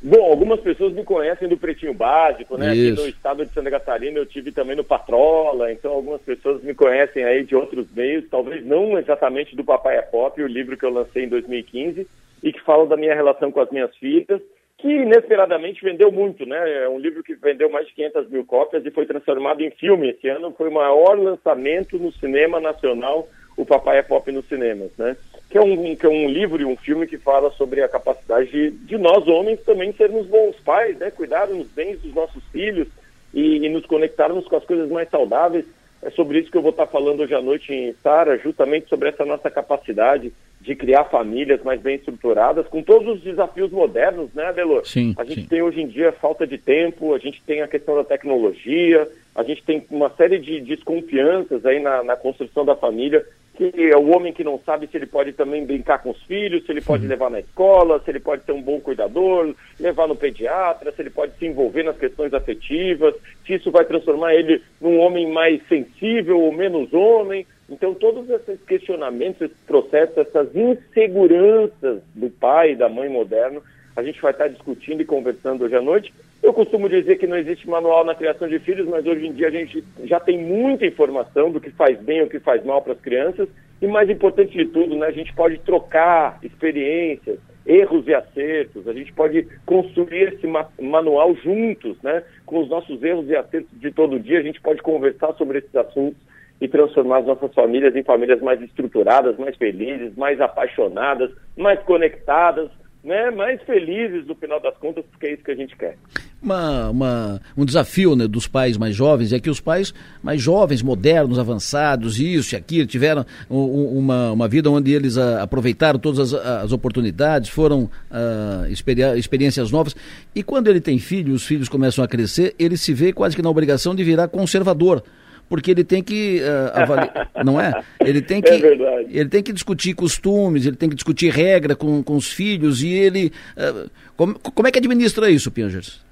Bom, 0.00 0.30
algumas 0.30 0.60
pessoas 0.60 0.92
me 0.92 1.02
conhecem 1.02 1.48
do 1.48 1.56
Pretinho 1.56 1.92
Básico, 1.92 2.56
né? 2.56 2.74
Isso. 2.74 2.92
Aqui 2.92 3.02
no 3.02 3.08
estado 3.08 3.44
de 3.44 3.52
Santa 3.52 3.70
Catarina 3.70 4.18
eu 4.18 4.26
tive 4.26 4.52
também 4.52 4.76
no 4.76 4.84
Patrola, 4.84 5.72
então 5.72 5.92
algumas 5.92 6.20
pessoas 6.22 6.62
me 6.62 6.72
conhecem 6.72 7.24
aí 7.24 7.42
de 7.42 7.56
outros 7.56 7.92
meios, 7.92 8.24
talvez 8.30 8.64
não 8.64 8.96
exatamente 8.96 9.56
do 9.56 9.64
Papai 9.64 9.96
é 9.96 10.02
Pop, 10.02 10.40
o 10.40 10.46
livro 10.46 10.76
que 10.76 10.84
eu 10.84 10.90
lancei 10.90 11.24
em 11.24 11.28
2015 11.28 12.06
e 12.44 12.52
que 12.52 12.62
fala 12.62 12.86
da 12.86 12.96
minha 12.96 13.14
relação 13.14 13.50
com 13.50 13.60
as 13.60 13.70
minhas 13.70 13.94
filhas, 13.96 14.40
que 14.76 14.88
inesperadamente 14.88 15.82
vendeu 15.82 16.12
muito, 16.12 16.46
né? 16.46 16.84
É 16.84 16.88
um 16.88 17.00
livro 17.00 17.24
que 17.24 17.34
vendeu 17.34 17.68
mais 17.68 17.88
de 17.88 17.94
500 17.94 18.30
mil 18.30 18.44
cópias 18.44 18.86
e 18.86 18.92
foi 18.92 19.04
transformado 19.04 19.60
em 19.62 19.70
filme. 19.72 20.10
Esse 20.10 20.28
ano 20.28 20.54
foi 20.56 20.68
o 20.68 20.72
maior 20.72 21.18
lançamento 21.18 21.98
no 21.98 22.12
cinema 22.12 22.60
nacional, 22.60 23.28
o 23.56 23.66
Papai 23.66 23.98
é 23.98 24.02
Pop 24.02 24.30
nos 24.30 24.46
cinemas, 24.46 24.92
né? 24.96 25.16
Que 25.50 25.56
é 25.56 25.60
um, 25.62 25.96
que 25.96 26.04
é 26.04 26.08
um 26.08 26.28
livro 26.28 26.60
e 26.60 26.64
um 26.64 26.76
filme 26.76 27.06
que 27.06 27.16
fala 27.16 27.50
sobre 27.52 27.82
a 27.82 27.88
capacidade 27.88 28.50
de, 28.50 28.70
de 28.70 28.98
nós 28.98 29.26
homens 29.26 29.60
também 29.64 29.92
sermos 29.92 30.26
bons 30.26 30.56
pais, 30.56 30.96
né? 30.98 31.10
Cuidarmos 31.10 31.66
bem 31.68 31.96
dos 31.96 32.14
nossos 32.14 32.42
filhos 32.52 32.86
e, 33.32 33.64
e, 33.64 33.68
nos 33.68 33.86
conectarmos 33.86 34.46
com 34.46 34.56
as 34.56 34.64
coisas 34.64 34.90
mais 34.90 35.08
saudáveis. 35.08 35.64
É 36.02 36.10
sobre 36.10 36.38
isso 36.38 36.50
que 36.50 36.56
eu 36.56 36.62
vou 36.62 36.70
estar 36.70 36.86
falando 36.86 37.20
hoje 37.20 37.34
à 37.34 37.40
noite 37.40 37.72
em 37.72 37.92
Sara, 38.02 38.38
justamente 38.38 38.88
sobre 38.88 39.08
essa 39.08 39.24
nossa 39.24 39.50
capacidade 39.50 40.32
de 40.60 40.74
criar 40.74 41.04
famílias 41.04 41.62
mais 41.62 41.80
bem 41.80 41.96
estruturadas, 41.96 42.66
com 42.68 42.82
todos 42.82 43.16
os 43.16 43.22
desafios 43.22 43.70
modernos, 43.70 44.32
né, 44.34 44.44
Adelor? 44.46 44.86
Sim, 44.86 45.14
a 45.16 45.24
gente 45.24 45.42
sim. 45.42 45.48
tem 45.48 45.62
hoje 45.62 45.80
em 45.80 45.86
dia 45.86 46.12
falta 46.12 46.46
de 46.46 46.58
tempo, 46.58 47.14
a 47.14 47.18
gente 47.18 47.42
tem 47.42 47.62
a 47.62 47.68
questão 47.68 47.96
da 47.96 48.04
tecnologia, 48.04 49.08
a 49.34 49.42
gente 49.42 49.62
tem 49.62 49.84
uma 49.90 50.10
série 50.10 50.38
de 50.38 50.60
desconfianças 50.60 51.64
aí 51.64 51.80
na, 51.80 52.02
na 52.02 52.16
construção 52.16 52.64
da 52.64 52.76
família 52.76 53.24
que 53.58 53.90
é 53.90 53.96
o 53.96 54.14
homem 54.14 54.32
que 54.32 54.44
não 54.44 54.60
sabe 54.64 54.86
se 54.86 54.96
ele 54.96 55.06
pode 55.06 55.32
também 55.32 55.66
brincar 55.66 55.98
com 55.98 56.10
os 56.10 56.22
filhos, 56.22 56.64
se 56.64 56.70
ele 56.70 56.80
pode 56.80 57.02
uhum. 57.02 57.08
levar 57.08 57.28
na 57.28 57.40
escola, 57.40 58.00
se 58.04 58.08
ele 58.08 58.20
pode 58.20 58.44
ser 58.44 58.52
um 58.52 58.62
bom 58.62 58.80
cuidador, 58.80 59.52
levar 59.80 60.06
no 60.06 60.14
pediatra, 60.14 60.92
se 60.92 61.02
ele 61.02 61.10
pode 61.10 61.32
se 61.36 61.44
envolver 61.44 61.82
nas 61.82 61.98
questões 61.98 62.32
afetivas, 62.32 63.16
se 63.44 63.54
isso 63.54 63.72
vai 63.72 63.84
transformar 63.84 64.32
ele 64.32 64.62
num 64.80 65.00
homem 65.00 65.32
mais 65.32 65.60
sensível 65.66 66.40
ou 66.40 66.52
menos 66.52 66.94
homem. 66.94 67.44
Então, 67.68 67.94
todos 67.94 68.30
esses 68.30 68.62
questionamentos, 68.62 69.42
esses 69.42 69.56
processos, 69.66 70.16
essas 70.18 70.54
inseguranças 70.54 72.00
do 72.14 72.30
pai 72.30 72.72
e 72.72 72.76
da 72.76 72.88
mãe 72.88 73.08
moderno, 73.08 73.60
a 73.98 74.02
gente 74.04 74.22
vai 74.22 74.30
estar 74.30 74.46
discutindo 74.46 75.02
e 75.02 75.04
conversando 75.04 75.64
hoje 75.64 75.74
à 75.74 75.82
noite. 75.82 76.14
Eu 76.40 76.52
costumo 76.52 76.88
dizer 76.88 77.18
que 77.18 77.26
não 77.26 77.36
existe 77.36 77.68
manual 77.68 78.04
na 78.04 78.14
criação 78.14 78.46
de 78.46 78.60
filhos, 78.60 78.86
mas 78.86 79.04
hoje 79.04 79.26
em 79.26 79.32
dia 79.32 79.48
a 79.48 79.50
gente 79.50 79.82
já 80.04 80.20
tem 80.20 80.38
muita 80.38 80.86
informação 80.86 81.50
do 81.50 81.60
que 81.60 81.70
faz 81.70 82.00
bem 82.00 82.22
o 82.22 82.28
que 82.28 82.38
faz 82.38 82.64
mal 82.64 82.80
para 82.80 82.92
as 82.92 83.00
crianças. 83.00 83.48
E 83.82 83.88
mais 83.88 84.08
importante 84.08 84.56
de 84.56 84.66
tudo, 84.66 84.94
né, 84.94 85.08
a 85.08 85.10
gente 85.10 85.34
pode 85.34 85.58
trocar 85.58 86.38
experiências, 86.44 87.40
erros 87.66 88.06
e 88.06 88.14
acertos, 88.14 88.86
a 88.86 88.92
gente 88.92 89.12
pode 89.12 89.48
construir 89.66 90.32
esse 90.32 90.46
ma 90.46 90.68
manual 90.80 91.34
juntos, 91.34 92.00
né, 92.00 92.22
com 92.46 92.60
os 92.60 92.68
nossos 92.68 93.02
erros 93.02 93.28
e 93.28 93.34
acertos 93.34 93.80
de 93.80 93.90
todo 93.90 94.20
dia, 94.20 94.38
a 94.38 94.42
gente 94.42 94.60
pode 94.60 94.80
conversar 94.80 95.32
sobre 95.34 95.58
esses 95.58 95.74
assuntos 95.74 96.18
e 96.60 96.68
transformar 96.68 97.18
as 97.18 97.26
nossas 97.26 97.52
famílias 97.52 97.96
em 97.96 98.04
famílias 98.04 98.40
mais 98.40 98.62
estruturadas, 98.62 99.36
mais 99.38 99.56
felizes, 99.56 100.16
mais 100.16 100.40
apaixonadas, 100.40 101.30
mais 101.56 101.80
conectadas, 101.80 102.70
né, 103.08 103.30
mais 103.30 103.60
felizes 103.62 104.26
no 104.26 104.34
final 104.34 104.60
das 104.60 104.76
contas, 104.76 105.02
porque 105.10 105.26
é 105.26 105.32
isso 105.32 105.42
que 105.42 105.50
a 105.50 105.54
gente 105.54 105.74
quer. 105.74 105.96
Uma, 106.42 106.90
uma, 106.90 107.40
um 107.56 107.64
desafio 107.64 108.14
né, 108.14 108.28
dos 108.28 108.46
pais 108.46 108.76
mais 108.76 108.94
jovens 108.94 109.32
é 109.32 109.40
que 109.40 109.48
os 109.48 109.60
pais 109.60 109.94
mais 110.22 110.42
jovens, 110.42 110.82
modernos, 110.82 111.38
avançados, 111.38 112.20
isso 112.20 112.54
e 112.54 112.56
aquilo, 112.56 112.86
tiveram 112.86 113.24
um, 113.50 113.98
uma, 113.98 114.32
uma 114.32 114.46
vida 114.46 114.70
onde 114.70 114.92
eles 114.92 115.16
a, 115.16 115.42
aproveitaram 115.42 115.98
todas 115.98 116.32
as, 116.32 116.46
as 116.46 116.70
oportunidades, 116.70 117.48
foram 117.48 117.90
a, 118.10 118.64
ah, 118.64 119.16
experiências 119.16 119.70
novas. 119.70 119.96
E 120.34 120.42
quando 120.42 120.68
ele 120.68 120.80
tem 120.80 120.98
filhos, 120.98 121.36
os 121.42 121.46
filhos 121.46 121.68
começam 121.68 122.04
a 122.04 122.08
crescer, 122.08 122.54
ele 122.58 122.76
se 122.76 122.92
vê 122.92 123.10
quase 123.10 123.34
que 123.34 123.40
na 123.40 123.48
obrigação 123.48 123.94
de 123.94 124.04
virar 124.04 124.28
conservador 124.28 125.02
porque 125.48 125.70
ele 125.70 125.84
tem 125.84 126.02
que 126.02 126.40
uh, 126.40 126.78
avaliar, 126.78 127.30
não 127.44 127.60
é? 127.60 127.82
Ele 128.00 128.20
tem 128.20 128.40
que, 128.42 128.50
é 128.50 129.06
ele 129.08 129.28
tem 129.28 129.42
que 129.42 129.52
discutir 129.52 129.94
costumes, 129.94 130.66
ele 130.66 130.76
tem 130.76 130.88
que 130.88 130.94
discutir 130.94 131.30
regra 131.30 131.74
com, 131.74 132.02
com 132.02 132.16
os 132.16 132.30
filhos 132.30 132.82
e 132.82 132.92
ele, 132.92 133.32
uh, 133.56 133.90
como, 134.16 134.38
como 134.38 134.68
é 134.68 134.70
que 134.70 134.78
administra 134.78 135.30
isso, 135.30 135.50
Piangers? 135.50 136.06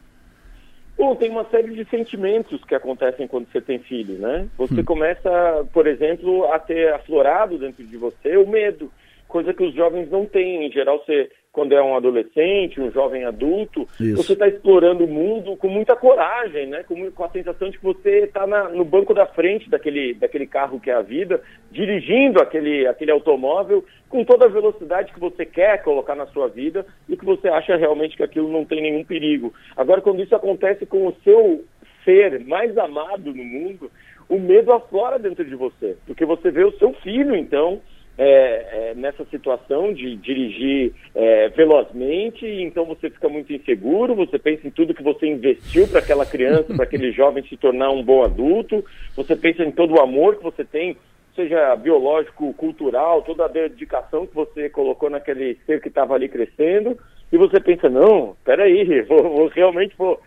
Bom, 0.97 1.15
tem 1.15 1.31
uma 1.31 1.45
série 1.51 1.75
de 1.75 1.85
sentimentos 1.91 2.65
que 2.65 2.75
acontecem 2.75 3.29
quando 3.29 3.47
você 3.53 3.61
tem 3.61 3.79
filho, 3.79 4.15
né? 4.15 4.49
Você 4.57 4.81
hum. 4.81 4.85
começa, 4.85 5.67
por 5.73 5.87
exemplo, 5.87 6.51
a 6.51 6.59
ter 6.59 6.93
aflorado 6.95 7.59
dentro 7.59 7.85
de 7.85 7.97
você 7.99 8.37
o 8.39 8.49
medo, 8.49 8.91
coisa 9.37 9.53
que 9.53 9.65
os 9.65 9.75
jovens 9.75 10.11
não 10.11 10.25
têm. 10.25 10.67
Em 10.67 10.73
geral, 10.73 10.99
você 11.05 11.31
quando 11.53 11.73
é 11.73 11.83
um 11.83 11.97
adolescente, 11.97 12.81
um 12.81 12.91
jovem 12.91 13.25
adulto, 13.25 13.89
Isso. 13.99 14.17
você 14.17 14.35
está 14.35 14.47
explorando 14.47 15.05
o 15.05 15.09
mundo 15.09 15.57
com 15.57 15.69
muita 15.69 15.97
coragem, 15.97 16.67
né? 16.67 16.83
Com, 16.83 17.11
com 17.11 17.25
a 17.25 17.31
sensação 17.31 17.71
de 17.71 17.79
que 17.79 17.85
você 17.85 18.25
está 18.25 18.47
no 18.69 18.85
banco 18.85 19.15
da 19.15 19.25
frente 19.27 19.71
daquele, 19.71 20.13
daquele 20.13 20.47
carro 20.47 20.79
que 20.79 20.91
é 20.91 20.95
a 20.95 21.01
vida, 21.01 21.41
dirigindo 21.71 22.43
aquele, 22.43 22.87
aquele 22.87 23.11
automóvel 23.11 23.83
com 24.07 24.23
toda 24.23 24.45
a 24.45 24.51
velocidade 24.51 25.15
que 25.15 25.21
você 25.21 25.47
quer 25.47 25.83
colocar 25.83 26.15
na 26.15 26.27
sua 26.27 26.47
vida 26.47 26.85
e 27.09 27.17
que 27.17 27.25
você 27.25 27.49
acha 27.49 27.75
realmente 27.75 28.19
que 28.19 28.23
aquilo 28.23 28.53
não 28.53 28.67
tem 28.67 28.83
nenhum 28.83 29.03
perigo. 29.03 29.55
Agora, 29.75 30.03
quando 30.03 30.23
isso 30.23 30.37
acontece 30.37 30.85
com 30.85 31.07
o 31.07 31.17
seu 31.25 31.65
ser 32.05 32.39
mais 32.41 32.77
amado 32.77 33.33
no 33.33 33.45
mundo, 33.45 33.91
o 34.29 34.39
medo 34.39 34.73
aflora 34.75 35.19
dentro 35.19 35.45
de 35.45 35.55
você, 35.55 35.97
porque 36.07 36.27
você 36.27 36.51
vê 36.51 36.65
o 36.65 36.77
seu 36.79 36.93
filho, 36.95 37.35
então, 37.35 37.81
é, 38.19 38.91
é, 38.91 38.95
nessa 38.95 39.25
situação 39.27 39.93
de 39.93 40.17
dirigir 40.17 40.93
é, 41.15 41.49
velozmente, 41.51 42.47
então 42.47 42.85
você 42.85 43.11
fica 43.11 43.29
muito 43.29 43.53
inseguro, 43.53 44.15
você 44.15 44.39
pensa 44.39 44.67
em 44.67 44.71
tudo 44.71 44.95
que 44.95 45.03
você 45.03 45.27
investiu 45.27 45.87
para 45.87 46.01
aquela 46.01 46.25
criança, 46.25 46.75
para 46.75 46.85
aquele 46.85 47.13
jovem 47.17 47.45
se 47.45 47.57
tornar 47.57 47.91
um 47.91 48.03
bom 48.03 48.25
adulto, 48.25 48.85
você 49.15 49.37
pensa 49.37 49.63
em 49.63 49.71
todo 49.71 49.95
o 49.95 50.01
amor 50.01 50.37
que 50.37 50.43
você 50.43 50.65
tem, 50.65 50.97
seja 51.35 51.77
biológico, 51.77 52.55
cultural, 52.55 53.21
toda 53.23 53.45
a 53.45 53.49
dedicação 53.49 54.27
que 54.27 54.35
você 54.35 54.71
colocou 54.71 55.11
naquele 55.11 55.59
ser 55.67 55.83
que 55.83 55.89
estava 55.89 56.15
ali 56.15 56.29
crescendo, 56.29 56.97
e 57.31 57.37
você 57.37 57.61
pensa, 57.61 57.91
não, 57.91 58.35
peraí, 58.45 59.03
vou, 59.09 59.23
vou 59.23 59.47
realmente 59.49 59.95
vou 59.99 60.19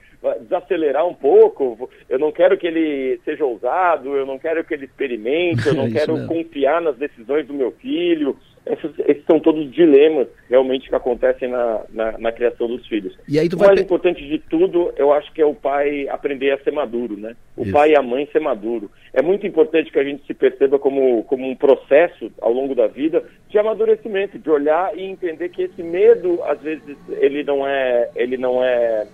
desacelerar 0.41 1.08
um 1.08 1.14
pouco, 1.14 1.90
eu 2.10 2.20
não 2.20 2.32
quero 2.32 2.58
que 2.58 2.68
ele 2.68 3.20
seja 3.24 3.46
ousado, 3.46 4.16
eu 4.16 4.26
não 4.26 4.38
quero 4.38 4.64
que 4.64 4.74
ele 4.74 4.86
experimente, 4.86 5.68
eu 5.68 5.74
não 5.76 5.86
é 5.86 5.91
quero 5.91 6.14
mesmo. 6.14 6.28
confiar 6.28 6.82
nas 6.82 6.98
decisões 6.98 7.48
do 7.48 7.54
meu 7.54 7.72
filho. 7.72 8.36
Esses, 8.66 8.91
esses, 9.00 9.24
são 9.26 9.40
todos 9.40 9.72
dilemas 9.72 10.28
realmente 10.48 10.90
que 10.90 10.94
acontecem 10.94 11.50
na, 11.50 11.82
na, 11.90 12.18
na 12.20 12.32
criação 12.32 12.68
dos 12.68 12.86
filhos. 12.86 13.18
E 13.28 13.40
aí 13.40 13.48
o 13.52 13.58
mais 13.58 13.80
importante 13.82 14.24
de 14.28 14.38
tudo, 14.38 14.94
eu 14.96 15.12
acho 15.12 15.32
que 15.34 15.41
é 15.41 15.46
o 15.46 15.56
pai 15.56 16.08
aprender 16.10 16.52
a 16.52 16.60
ser 16.60 16.72
maduro, 16.72 17.18
né? 17.18 17.36
O 17.58 17.64
Isso. 17.64 17.72
pai 17.72 17.91
e 17.91 17.98
a 17.98 18.02
mãe 18.04 18.28
ser 18.32 18.40
maduro. 18.40 18.91
É 19.14 19.24
muito 19.24 19.48
importante 19.48 19.91
que 19.91 19.98
a 19.98 20.04
gente 20.04 20.24
se 20.28 20.34
perceba 20.34 20.78
como, 20.78 21.24
como 21.24 21.50
um 21.50 21.56
processo 21.56 22.32
ao 22.41 22.54
longo 22.54 22.76
da 22.76 22.86
vida 22.86 23.24
de 23.48 23.58
amadurecimento, 23.58 24.38
de 24.38 24.50
olhar 24.52 24.96
e 24.96 25.04
entender 25.04 25.50
que 25.50 25.64
esse 25.64 25.82
medo, 25.82 26.44
às 26.44 26.62
vezes, 26.62 26.98
ele 27.20 27.44
não 27.44 27.66
é, 27.66 28.10
ele 28.16 28.38
não 28.38 28.64
é 28.64 29.08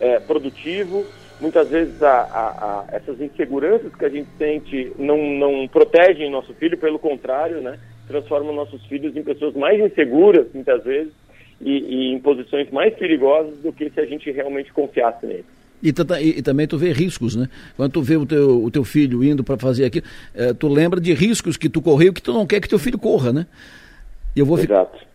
é, 0.00 0.18
produtivo. 0.20 1.04
Muitas 1.40 1.68
vezes 1.68 2.02
a, 2.02 2.10
a, 2.10 2.46
a, 2.46 2.84
essas 2.96 3.20
inseguranças 3.20 3.94
que 3.94 4.04
a 4.04 4.08
gente 4.08 4.28
sente 4.36 4.92
não, 4.98 5.16
não 5.16 5.68
protegem 5.68 6.30
nosso 6.30 6.52
filho, 6.54 6.76
pelo 6.76 6.98
contrário, 6.98 7.60
né? 7.60 7.78
transformam 8.08 8.54
nossos 8.54 8.84
filhos 8.86 9.14
em 9.16 9.22
pessoas 9.22 9.54
mais 9.54 9.78
inseguras, 9.78 10.46
muitas 10.52 10.82
vezes. 10.82 11.12
e, 11.60 11.70
e 11.70 12.12
em 12.14 12.20
posições 12.20 12.70
mais 12.70 12.94
perigosas 12.94 13.58
do 13.58 13.72
que 13.72 13.90
se 13.90 14.00
a 14.00 14.06
gente 14.06 14.30
realmente 14.30 14.72
confiasse 14.72 15.26
nele. 15.26 15.44
E, 15.82 15.90
e, 15.90 16.42
também 16.42 16.66
tu 16.66 16.76
vê 16.76 16.92
riscos, 16.92 17.36
né? 17.36 17.48
Quando 17.76 17.92
tu 17.92 18.02
vê 18.02 18.16
o 18.16 18.26
teu, 18.26 18.64
o 18.64 18.70
teu 18.70 18.82
filho 18.82 19.22
indo 19.22 19.44
para 19.44 19.56
fazer 19.56 19.84
aquilo, 19.84 20.04
eh, 20.34 20.52
tu 20.52 20.66
lembra 20.66 21.00
de 21.00 21.14
riscos 21.14 21.56
que 21.56 21.68
tu 21.68 21.80
correu 21.80 22.12
que 22.12 22.20
tu 22.20 22.32
não 22.32 22.46
quer 22.46 22.60
que 22.60 22.68
teu 22.68 22.80
filho 22.80 22.98
corra, 22.98 23.32
né? 23.32 23.46
E 24.36 24.40
eu, 24.40 24.46
vou 24.46 24.58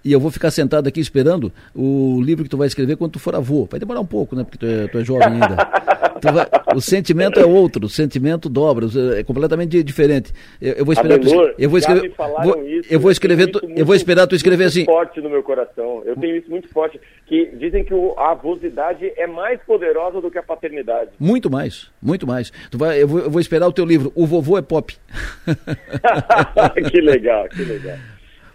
e 0.03 0.11
eu 0.11 0.19
vou 0.19 0.29
ficar 0.29 0.51
sentado 0.51 0.87
aqui 0.87 0.99
esperando 0.99 1.51
o 1.73 2.19
livro 2.21 2.43
que 2.43 2.49
tu 2.49 2.57
vai 2.57 2.67
escrever 2.67 2.97
quando 2.97 3.11
tu 3.11 3.19
for 3.19 3.35
avô. 3.35 3.65
Vai 3.69 3.79
demorar 3.79 4.01
um 4.01 4.05
pouco, 4.05 4.35
né? 4.35 4.43
Porque 4.43 4.57
tu 4.57 4.65
é, 4.65 4.87
tu 4.87 4.97
é 4.97 5.03
jovem 5.03 5.27
ainda. 5.27 5.55
vai, 6.31 6.47
o 6.75 6.81
sentimento 6.81 7.39
é 7.39 7.45
outro, 7.45 7.85
o 7.85 7.89
sentimento 7.89 8.49
dobra, 8.49 8.87
é 9.17 9.23
completamente 9.23 9.81
diferente. 9.83 10.33
Eu, 10.61 10.73
eu 10.73 10.85
vou 10.85 10.93
esperar 10.93 11.15
Adelor, 11.15 11.53
tu, 11.53 11.55
eu 11.57 11.69
vou 11.69 11.79
escrever, 11.79 12.13
vou, 12.43 12.65
isso, 12.65 12.93
eu 12.93 12.99
vou 12.99 13.11
escrever, 13.11 13.47
tu, 13.47 13.61
eu 13.75 13.85
vou 13.85 13.95
esperar 13.95 14.27
tu 14.27 14.35
escrever 14.35 14.65
assim. 14.65 14.85
forte 14.85 15.19
no 15.21 15.29
meu 15.29 15.43
coração. 15.43 16.01
Eu 16.05 16.15
tenho 16.15 16.35
isso 16.35 16.49
muito 16.49 16.67
forte 16.69 16.99
que 17.25 17.47
dizem 17.57 17.83
que 17.83 17.93
a 18.17 18.31
avosidade 18.31 19.11
é 19.17 19.27
mais 19.27 19.59
poderosa 19.63 20.21
do 20.21 20.29
que 20.29 20.37
a 20.37 20.43
paternidade. 20.43 21.11
Muito 21.19 21.49
mais, 21.49 21.91
muito 22.01 22.27
mais. 22.27 22.51
Tu 22.69 22.77
vai, 22.77 23.01
eu 23.01 23.07
vou, 23.07 23.19
eu 23.19 23.29
vou 23.29 23.41
esperar 23.41 23.67
o 23.67 23.73
teu 23.73 23.85
livro. 23.85 24.11
O 24.15 24.25
vovô 24.25 24.57
é 24.57 24.61
pop. 24.61 24.95
que 26.91 27.01
legal, 27.01 27.47
que 27.49 27.63
legal. 27.63 27.97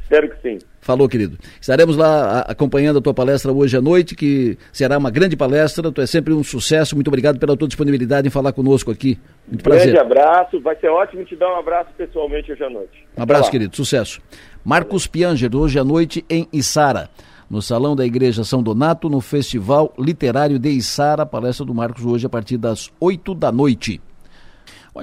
Espero 0.09 0.31
que 0.31 0.41
sim. 0.41 0.59
Falou, 0.81 1.07
querido. 1.07 1.37
Estaremos 1.61 1.95
lá 1.95 2.41
acompanhando 2.41 2.99
a 2.99 3.03
tua 3.03 3.13
palestra 3.13 3.53
hoje 3.53 3.77
à 3.77 3.81
noite, 3.81 4.15
que 4.15 4.57
será 4.73 4.97
uma 4.97 5.11
grande 5.11 5.37
palestra. 5.37 5.93
Tu 5.93 6.01
é 6.01 6.07
sempre 6.07 6.33
um 6.33 6.43
sucesso. 6.43 6.95
Muito 6.95 7.09
obrigado 7.09 7.39
pela 7.39 7.55
tua 7.55 7.69
disponibilidade 7.69 8.27
em 8.27 8.31
falar 8.31 8.55
conosco 8.55 8.91
aqui. 8.91 9.19
Muito 9.47 9.63
prazer. 9.63 9.93
Grande 9.93 9.99
abraço. 9.99 10.59
Vai 10.63 10.77
ser 10.77 10.89
ótimo 10.89 11.27
te 11.27 11.37
dar 11.37 11.55
um 11.55 11.59
abraço 11.59 11.91
pessoalmente 11.95 12.51
hoje 12.51 12.65
à 12.65 12.71
noite. 12.71 13.07
Um 13.19 13.23
abraço, 13.23 13.51
querido. 13.51 13.77
Sucesso. 13.77 14.19
Marcos 14.65 15.07
Pianger, 15.07 15.55
hoje 15.55 15.79
à 15.79 15.85
noite 15.85 16.25
em 16.31 16.49
Içara. 16.51 17.11
No 17.51 17.61
Salão 17.61 17.95
da 17.95 18.07
Igreja 18.07 18.43
São 18.43 18.63
Donato, 18.63 19.11
no 19.11 19.21
Festival 19.21 19.93
Literário 19.99 20.59
de 20.59 20.71
Içara. 20.71 21.27
Palestra 21.27 21.67
do 21.67 21.75
Marcos 21.75 22.07
hoje 22.07 22.25
a 22.25 22.31
partir 22.31 22.57
das 22.57 22.91
8 22.99 23.35
da 23.35 23.53
noite. 23.53 24.01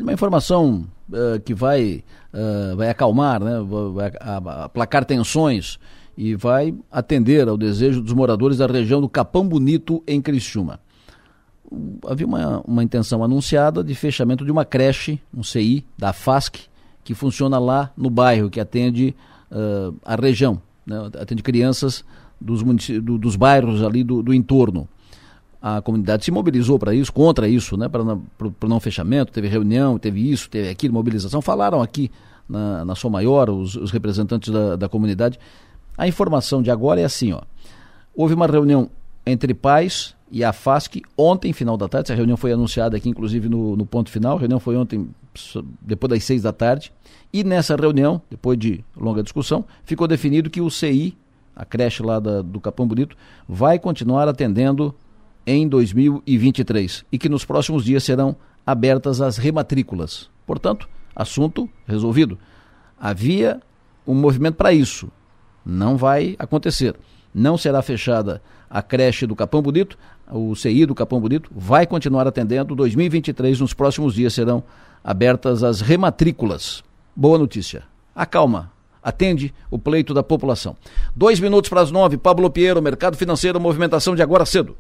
Uma 0.02 0.14
informação 0.14 0.86
uh, 1.10 1.40
que 1.40 1.54
vai 1.54 2.04
uh, 2.34 2.76
vai 2.76 2.90
acalmar, 2.90 3.42
né? 3.44 3.60
vai 3.94 4.12
aplacar 4.64 5.06
tensões 5.06 5.80
e 6.18 6.36
vai 6.36 6.74
atender 6.92 7.48
ao 7.48 7.58
desejo 7.58 8.02
dos 8.02 8.14
moradores 8.14 8.58
da 8.58 8.68
região 8.68 9.02
do 9.02 9.10
Capão 9.10 9.48
Bonito, 9.48 10.04
em 10.08 10.22
Criciúma. 10.22 10.80
Havia 12.08 12.28
uma, 12.28 12.62
uma 12.62 12.84
intenção 12.84 13.24
anunciada 13.24 13.84
de 13.84 13.96
fechamento 13.96 14.46
de 14.46 14.52
uma 14.52 14.64
creche, 14.64 15.20
um 15.34 15.44
CI, 15.44 15.86
da 15.98 16.14
FASC, 16.14 16.70
que 17.04 17.14
funciona 17.14 17.60
lá 17.60 17.92
no 17.98 18.10
bairro, 18.10 18.50
que 18.50 18.60
atende 18.60 19.16
uh, 19.52 19.96
a 20.06 20.16
região, 20.16 20.62
né? 20.86 21.10
atende 21.20 21.44
crianças 21.44 22.06
dos, 22.40 22.64
do, 23.02 23.18
dos 23.18 23.36
bairros 23.36 23.84
ali 23.84 24.04
do, 24.04 24.22
do 24.22 24.34
entorno 24.34 24.88
a 25.62 25.82
comunidade 25.82 26.24
se 26.24 26.32
mobilizou 26.32 26.78
para 26.78 26.94
isso, 26.94 27.12
contra 27.12 27.48
isso, 27.48 27.76
né, 27.78 27.88
para 27.90 28.02
o 28.04 28.68
não 28.68 28.80
fechamento, 28.80 29.32
teve 29.32 29.48
reunião, 29.48 29.98
teve 29.98 30.32
isso, 30.32 30.50
teve 30.50 30.70
aquilo, 30.70 30.94
mobilização, 30.94 31.42
falaram 31.42 31.82
aqui 31.82 32.12
na, 32.48 32.86
na 32.86 32.96
sua 32.96 33.10
maior, 33.10 33.50
os, 33.50 33.76
os 33.76 33.92
representantes 33.92 34.52
da, 34.52 34.76
da, 34.76 34.88
comunidade. 34.88 35.40
A 35.98 36.08
informação 36.08 36.62
de 36.62 36.70
agora 36.70 37.02
é 37.02 37.06
assim, 37.06 37.32
ó, 37.34 37.42
houve 38.16 38.34
uma 38.34 38.48
reunião 38.48 38.90
entre 39.26 39.54
pais 39.54 40.16
e 40.32 40.44
a 40.44 40.54
FASC 40.54 41.02
ontem, 41.18 41.54
final 41.54 41.78
da 41.78 41.88
tarde, 41.88 42.08
essa 42.08 42.16
reunião 42.16 42.38
foi 42.38 42.52
anunciada 42.52 42.98
aqui, 42.98 43.10
inclusive, 43.10 43.50
no, 43.50 43.76
no 43.76 43.86
ponto 43.86 44.10
final, 44.10 44.38
a 44.38 44.40
reunião 44.40 44.60
foi 44.60 44.76
ontem, 44.76 45.10
depois 45.82 46.10
das 46.10 46.24
seis 46.24 46.42
da 46.44 46.54
tarde, 46.54 46.92
e 47.34 47.44
nessa 47.44 47.76
reunião, 47.76 48.22
depois 48.30 48.58
de 48.58 48.84
longa 48.96 49.24
discussão, 49.24 49.66
ficou 49.84 50.08
definido 50.08 50.50
que 50.50 50.62
o 50.62 50.70
CI, 50.70 51.18
a 51.56 51.66
creche 51.66 52.04
lá 52.04 52.20
da, 52.20 52.42
do 52.42 52.60
Capão 52.60 52.88
Bonito, 52.88 53.16
vai 53.48 53.80
continuar 53.80 54.28
atendendo 54.28 54.94
em 55.46 55.68
2023 55.68 57.06
e 57.12 57.18
que 57.18 57.30
nos 57.30 57.46
próximos 57.46 57.86
dias 57.86 58.04
serão 58.04 58.36
abertas 58.66 59.22
as 59.22 59.38
rematrículas. 59.38 60.30
Portanto, 60.46 60.90
assunto 61.16 61.70
resolvido. 61.88 62.38
Havia 63.00 63.62
um 64.06 64.14
movimento 64.14 64.56
para 64.56 64.74
isso. 64.74 65.12
Não 65.66 65.98
vai 65.98 66.36
acontecer. 66.40 66.96
Não 67.34 67.58
será 67.58 67.82
fechada 67.82 68.42
a 68.70 68.82
creche 68.82 69.26
do 69.26 69.36
Capão 69.36 69.62
Bonito, 69.62 69.98
o 70.32 70.56
CI 70.56 70.86
do 70.86 70.96
Capão 70.96 71.20
Bonito 71.20 71.50
vai 71.56 71.86
continuar 71.86 72.28
atendendo. 72.28 72.76
2023, 72.76 73.60
nos 73.60 73.74
próximos 73.74 74.16
dias, 74.16 74.34
serão 74.34 74.64
abertas 75.04 75.64
as 75.64 75.82
rematrículas. 75.82 76.84
Boa 77.16 77.38
notícia. 77.38 77.84
Acalma. 78.16 78.72
Atende 79.04 79.54
o 79.70 79.78
pleito 79.78 80.16
da 80.16 80.24
população. 80.24 80.76
Dois 81.16 81.40
minutos 81.40 81.70
para 81.70 81.82
as 81.82 81.92
nove. 81.92 82.18
Pablo 82.18 82.50
Piero, 82.50 82.82
Mercado 82.82 83.16
Financeiro, 83.16 83.60
movimentação 83.60 84.16
de 84.16 84.24
agora 84.24 84.46
cedo. 84.46 84.76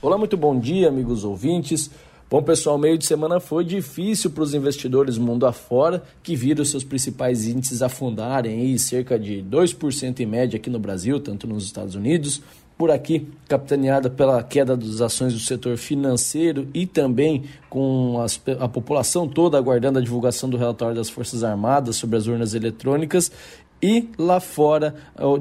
Olá, 0.00 0.16
muito 0.16 0.36
bom 0.36 0.56
dia, 0.56 0.86
amigos 0.86 1.24
ouvintes. 1.24 1.90
Bom, 2.30 2.40
pessoal, 2.40 2.78
meio 2.78 2.96
de 2.96 3.04
semana 3.04 3.40
foi 3.40 3.64
difícil 3.64 4.30
para 4.30 4.44
os 4.44 4.54
investidores 4.54 5.18
mundo 5.18 5.44
afora, 5.44 6.04
que 6.22 6.36
viram 6.36 6.64
seus 6.64 6.84
principais 6.84 7.48
índices 7.48 7.82
afundarem 7.82 8.60
aí 8.60 8.78
cerca 8.78 9.18
de 9.18 9.42
2% 9.42 10.20
em 10.20 10.26
média 10.26 10.56
aqui 10.56 10.70
no 10.70 10.78
Brasil, 10.78 11.18
tanto 11.18 11.48
nos 11.48 11.64
Estados 11.64 11.96
Unidos. 11.96 12.40
Por 12.76 12.92
aqui, 12.92 13.26
capitaneada 13.48 14.08
pela 14.08 14.40
queda 14.40 14.76
das 14.76 15.00
ações 15.00 15.32
do 15.32 15.40
setor 15.40 15.76
financeiro 15.76 16.68
e 16.72 16.86
também 16.86 17.42
com 17.68 18.20
as, 18.20 18.40
a 18.60 18.68
população 18.68 19.26
toda 19.26 19.58
aguardando 19.58 19.98
a 19.98 20.02
divulgação 20.02 20.48
do 20.48 20.56
relatório 20.56 20.94
das 20.94 21.10
Forças 21.10 21.42
Armadas 21.42 21.96
sobre 21.96 22.16
as 22.16 22.28
urnas 22.28 22.54
eletrônicas 22.54 23.32
e 23.82 24.08
lá 24.18 24.40
fora, 24.40 24.94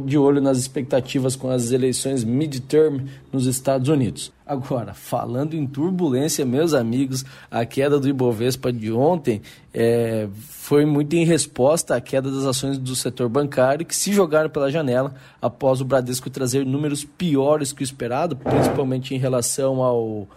de 0.06 0.18
olho 0.18 0.40
nas 0.40 0.58
expectativas 0.58 1.36
com 1.36 1.50
as 1.50 1.72
eleições 1.72 2.24
midterm 2.24 3.06
nos 3.32 3.46
Estados 3.48 3.90
Unidos. 3.90 4.32
Agora, 4.46 4.94
falando 4.94 5.56
em 5.56 5.68
turbulência, 5.68 6.46
meus 6.46 6.74
amigos, 6.74 7.26
a 7.52 7.66
queda 7.66 8.00
do 8.00 8.08
Ibovespa 8.08 8.72
de 8.72 8.92
ontem 8.92 9.42
é, 9.74 10.28
foi 10.38 10.86
muito 10.86 11.16
em 11.16 11.26
resposta 11.26 11.96
à 11.96 12.02
queda 12.02 12.32
das 12.32 12.46
ações 12.46 12.78
do 12.78 12.96
setor 12.96 13.28
bancário, 13.28 13.86
que 13.86 13.96
se 13.96 14.14
jogaram 14.14 14.50
pela 14.50 14.72
janela 14.72 15.14
após 15.42 15.82
o 15.82 15.86
Bradesco 15.86 16.30
trazer 16.30 16.66
números 16.66 17.04
piores 17.04 17.74
que 17.74 17.82
o 17.82 17.84
esperado, 17.84 18.38
principalmente 18.38 19.14
em 19.14 19.18
relação 19.18 19.82
ao 19.82 20.28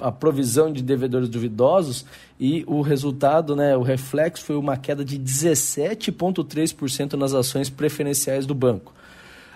a, 0.00 0.10
provisão 0.10 0.72
de 0.72 0.82
devedores 0.82 1.28
duvidosos 1.28 2.06
e 2.40 2.64
o 2.66 2.80
resultado, 2.80 3.54
né, 3.54 3.76
o 3.76 3.82
reflexo 3.82 4.44
foi 4.44 4.56
uma 4.56 4.76
queda 4.78 5.04
de 5.04 5.18
17,3% 5.18 7.12
nas 7.14 7.34
ações 7.34 7.68
preferenciais 7.68 8.46
do 8.46 8.54
banco. 8.54 8.94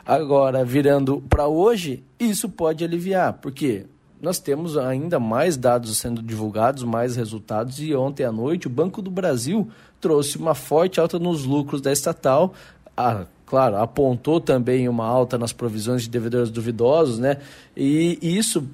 Agora, 0.05 0.65
virando 0.65 1.23
para 1.31 1.47
hoje, 1.47 2.03
isso 2.21 2.49
pode 2.49 2.85
aliviar, 2.85 3.35
porque 3.35 3.87
nós 4.21 4.39
temos 4.39 4.77
ainda 4.77 5.19
mais 5.19 5.57
dados 5.57 5.97
sendo 5.97 6.23
divulgados, 6.23 6.85
mais 6.85 7.17
resultados, 7.17 7.81
e 7.81 7.95
ontem 7.95 8.25
à 8.25 8.33
noite 8.33 8.67
o 8.67 8.71
Banco 8.71 9.01
do 9.01 9.11
Brasil 9.11 9.69
trouxe 10.01 10.37
uma 10.37 10.55
forte 10.55 11.01
alta 11.01 11.19
nos 11.19 11.45
lucros 11.45 11.81
da 11.81 11.91
estatal. 11.91 12.53
Ah, 12.97 13.25
claro, 13.47 13.77
apontou 13.77 14.41
também 14.41 14.89
uma 14.89 15.07
alta 15.07 15.39
nas 15.39 15.53
provisões 15.53 16.03
de 16.03 16.11
devedores 16.11 16.51
duvidosos, 16.51 17.19
né? 17.19 17.39
E 17.77 18.19
isso 18.21 18.69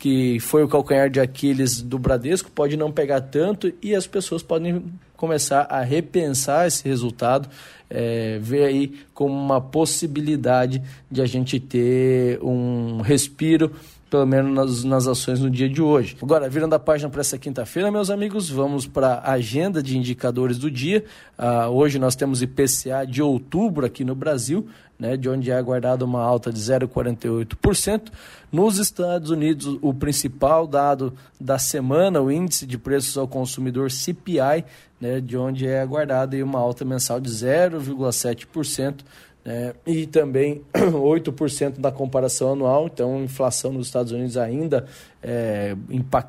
que 0.00 0.40
foi 0.40 0.64
o 0.64 0.68
calcanhar 0.68 1.10
de 1.10 1.20
Aquiles 1.20 1.82
do 1.82 1.98
Bradesco, 1.98 2.50
pode 2.50 2.74
não 2.74 2.90
pegar 2.90 3.20
tanto 3.20 3.70
e 3.82 3.94
as 3.94 4.06
pessoas 4.06 4.42
podem 4.42 4.82
começar 5.14 5.66
a 5.68 5.82
repensar 5.82 6.66
esse 6.66 6.88
resultado, 6.88 7.50
é, 7.90 8.38
ver 8.40 8.64
aí 8.64 8.98
como 9.12 9.34
uma 9.34 9.60
possibilidade 9.60 10.82
de 11.10 11.20
a 11.20 11.26
gente 11.26 11.60
ter 11.60 12.42
um 12.42 13.02
respiro 13.02 13.72
pelo 14.10 14.26
menos 14.26 14.52
nas, 14.52 14.84
nas, 14.84 15.06
ações 15.06 15.38
no 15.38 15.48
dia 15.48 15.68
de 15.68 15.80
hoje. 15.80 16.16
Agora, 16.20 16.48
virando 16.48 16.74
a 16.74 16.78
página 16.80 17.08
para 17.08 17.20
essa 17.20 17.38
quinta-feira, 17.38 17.92
meus 17.92 18.10
amigos, 18.10 18.50
vamos 18.50 18.84
para 18.84 19.14
a 19.14 19.32
agenda 19.32 19.80
de 19.80 19.96
indicadores 19.96 20.58
do 20.58 20.68
dia. 20.68 21.04
Uh, 21.38 21.70
hoje 21.70 21.98
nós 21.98 22.16
temos 22.16 22.42
IPCA 22.42 23.06
de 23.08 23.22
outubro 23.22 23.86
aqui 23.86 24.04
no 24.04 24.16
Brasil, 24.16 24.66
né, 24.98 25.16
de 25.16 25.28
onde 25.28 25.50
é 25.50 25.56
aguardada 25.56 26.04
uma 26.04 26.20
alta 26.20 26.52
de 26.52 26.58
0,48%. 26.58 28.10
Nos 28.50 28.78
Estados 28.78 29.30
Unidos, 29.30 29.78
o 29.80 29.94
principal 29.94 30.66
dado 30.66 31.14
da 31.40 31.58
semana, 31.58 32.20
o 32.20 32.32
índice 32.32 32.66
de 32.66 32.76
preços 32.76 33.16
ao 33.16 33.28
consumidor 33.28 33.92
CPI, 33.92 34.64
né, 35.00 35.20
de 35.20 35.36
onde 35.36 35.66
é 35.66 35.80
aguardada 35.80 36.36
uma 36.44 36.58
alta 36.58 36.84
mensal 36.84 37.20
de 37.20 37.30
0,7%. 37.30 39.04
É, 39.44 39.74
e 39.86 40.06
também 40.06 40.62
8% 40.74 41.78
da 41.78 41.90
comparação 41.90 42.52
anual, 42.52 42.90
então 42.92 43.24
inflação 43.24 43.72
nos 43.72 43.86
Estados 43.86 44.12
Unidos 44.12 44.36
ainda 44.36 44.84
é, 45.22 45.74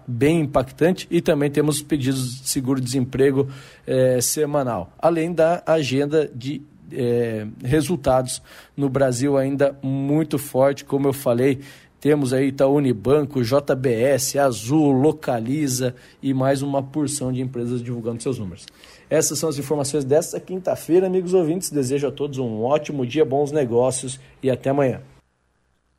bem 0.07 0.41
impactante, 0.41 1.07
e 1.11 1.19
também 1.21 1.51
temos 1.51 1.81
pedidos 1.81 2.41
de 2.41 2.49
seguro-desemprego 2.49 3.49
é, 3.85 4.21
semanal, 4.21 4.93
além 4.97 5.33
da 5.33 5.61
agenda 5.65 6.31
de 6.33 6.61
é, 6.93 7.45
resultados 7.63 8.41
no 8.75 8.89
Brasil 8.89 9.37
ainda 9.37 9.77
muito 9.81 10.37
forte, 10.37 10.85
como 10.85 11.07
eu 11.07 11.13
falei, 11.13 11.59
temos 11.99 12.33
aí 12.33 12.47
Itaú 12.47 12.77
Unibanco, 12.77 13.43
JBS, 13.43 14.35
Azul, 14.37 14.91
Localiza 14.91 15.93
e 16.21 16.33
mais 16.33 16.63
uma 16.63 16.81
porção 16.81 17.31
de 17.31 17.41
empresas 17.41 17.83
divulgando 17.83 18.23
seus 18.23 18.39
números. 18.39 18.65
Essas 19.11 19.37
são 19.37 19.49
as 19.49 19.59
informações 19.59 20.05
desta 20.05 20.39
quinta-feira, 20.39 21.07
amigos 21.07 21.33
ouvintes. 21.33 21.69
Desejo 21.69 22.07
a 22.07 22.11
todos 22.11 22.37
um 22.37 22.63
ótimo 22.63 23.05
dia, 23.05 23.25
bons 23.25 23.51
negócios 23.51 24.17
e 24.41 24.49
até 24.49 24.69
amanhã. 24.69 25.01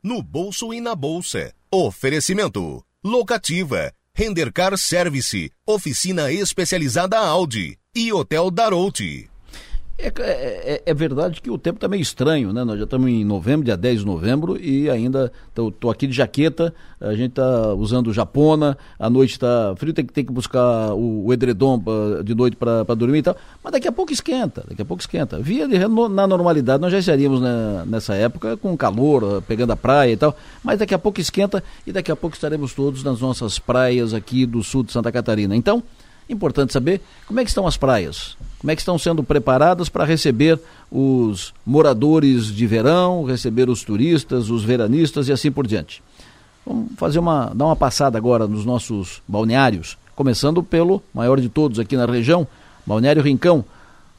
no 0.02 0.22
bolso 0.22 0.72
e 0.72 0.80
na 0.80 0.94
bolsa. 0.96 1.52
Oferecimento. 1.70 2.82
Locativa. 3.04 3.92
Rendercar 4.14 4.76
Service. 4.76 5.50
Oficina 5.66 6.32
especializada 6.32 7.18
Audi. 7.18 7.78
E 7.94 8.12
Hotel 8.12 8.50
Darouti. 8.50 9.31
É, 10.02 10.08
é, 10.18 10.82
é, 10.84 10.94
verdade 10.94 11.40
que 11.40 11.48
o 11.48 11.56
tempo 11.56 11.76
está 11.76 11.86
meio 11.86 12.02
estranho, 12.02 12.52
né? 12.52 12.64
Nós 12.64 12.76
já 12.76 12.84
estamos 12.84 13.08
em 13.08 13.24
novembro, 13.24 13.64
dia 13.64 13.76
10 13.76 14.00
de 14.00 14.06
novembro, 14.06 14.60
e 14.60 14.90
ainda 14.90 15.30
estou 15.56 15.90
aqui 15.92 16.08
de 16.08 16.12
jaqueta, 16.12 16.74
a 17.00 17.14
gente 17.14 17.30
está 17.30 17.72
usando 17.74 18.12
japona, 18.12 18.76
a 18.98 19.08
noite 19.08 19.32
está 19.32 19.72
frio, 19.76 19.92
tem 19.92 20.04
que, 20.04 20.12
tem 20.12 20.24
que 20.24 20.32
buscar 20.32 20.92
o, 20.92 21.26
o 21.26 21.32
edredom 21.32 21.78
pra, 21.78 22.22
de 22.24 22.34
noite 22.34 22.56
para 22.56 22.82
dormir 22.96 23.18
e 23.18 23.22
tal, 23.22 23.36
mas 23.62 23.72
daqui 23.72 23.86
a 23.86 23.92
pouco 23.92 24.12
esquenta, 24.12 24.64
daqui 24.68 24.82
a 24.82 24.84
pouco 24.84 25.00
esquenta. 25.00 25.38
Via 25.38 25.68
de, 25.68 25.78
no, 25.86 26.08
na 26.08 26.26
normalidade, 26.26 26.80
nós 26.80 26.90
já 26.90 26.98
estaríamos 26.98 27.40
né, 27.40 27.84
nessa 27.86 28.14
época 28.14 28.56
com 28.56 28.76
calor, 28.76 29.40
pegando 29.42 29.72
a 29.72 29.76
praia 29.76 30.10
e 30.10 30.16
tal, 30.16 30.36
mas 30.64 30.80
daqui 30.80 30.94
a 30.94 30.98
pouco 30.98 31.20
esquenta 31.20 31.62
e 31.86 31.92
daqui 31.92 32.10
a 32.10 32.16
pouco 32.16 32.34
estaremos 32.34 32.74
todos 32.74 33.04
nas 33.04 33.20
nossas 33.20 33.60
praias 33.60 34.12
aqui 34.12 34.46
do 34.46 34.64
sul 34.64 34.82
de 34.82 34.90
Santa 34.90 35.12
Catarina. 35.12 35.54
Então, 35.54 35.80
Importante 36.32 36.72
saber 36.72 37.00
como 37.26 37.40
é 37.40 37.44
que 37.44 37.50
estão 37.50 37.66
as 37.66 37.76
praias, 37.76 38.36
como 38.58 38.70
é 38.70 38.74
que 38.74 38.80
estão 38.80 38.98
sendo 38.98 39.22
preparadas 39.22 39.88
para 39.88 40.04
receber 40.04 40.58
os 40.90 41.52
moradores 41.64 42.46
de 42.46 42.66
verão, 42.66 43.24
receber 43.24 43.68
os 43.68 43.84
turistas, 43.84 44.48
os 44.48 44.64
veranistas 44.64 45.28
e 45.28 45.32
assim 45.32 45.52
por 45.52 45.66
diante. 45.66 46.02
Vamos 46.64 46.92
fazer 46.96 47.18
uma, 47.18 47.52
dar 47.54 47.66
uma 47.66 47.76
passada 47.76 48.16
agora 48.16 48.46
nos 48.46 48.64
nossos 48.64 49.22
balneários, 49.28 49.98
começando 50.14 50.62
pelo 50.62 51.02
maior 51.12 51.38
de 51.38 51.48
todos 51.48 51.78
aqui 51.78 51.96
na 51.96 52.06
região, 52.06 52.46
Balneário 52.86 53.22
Rincão, 53.22 53.64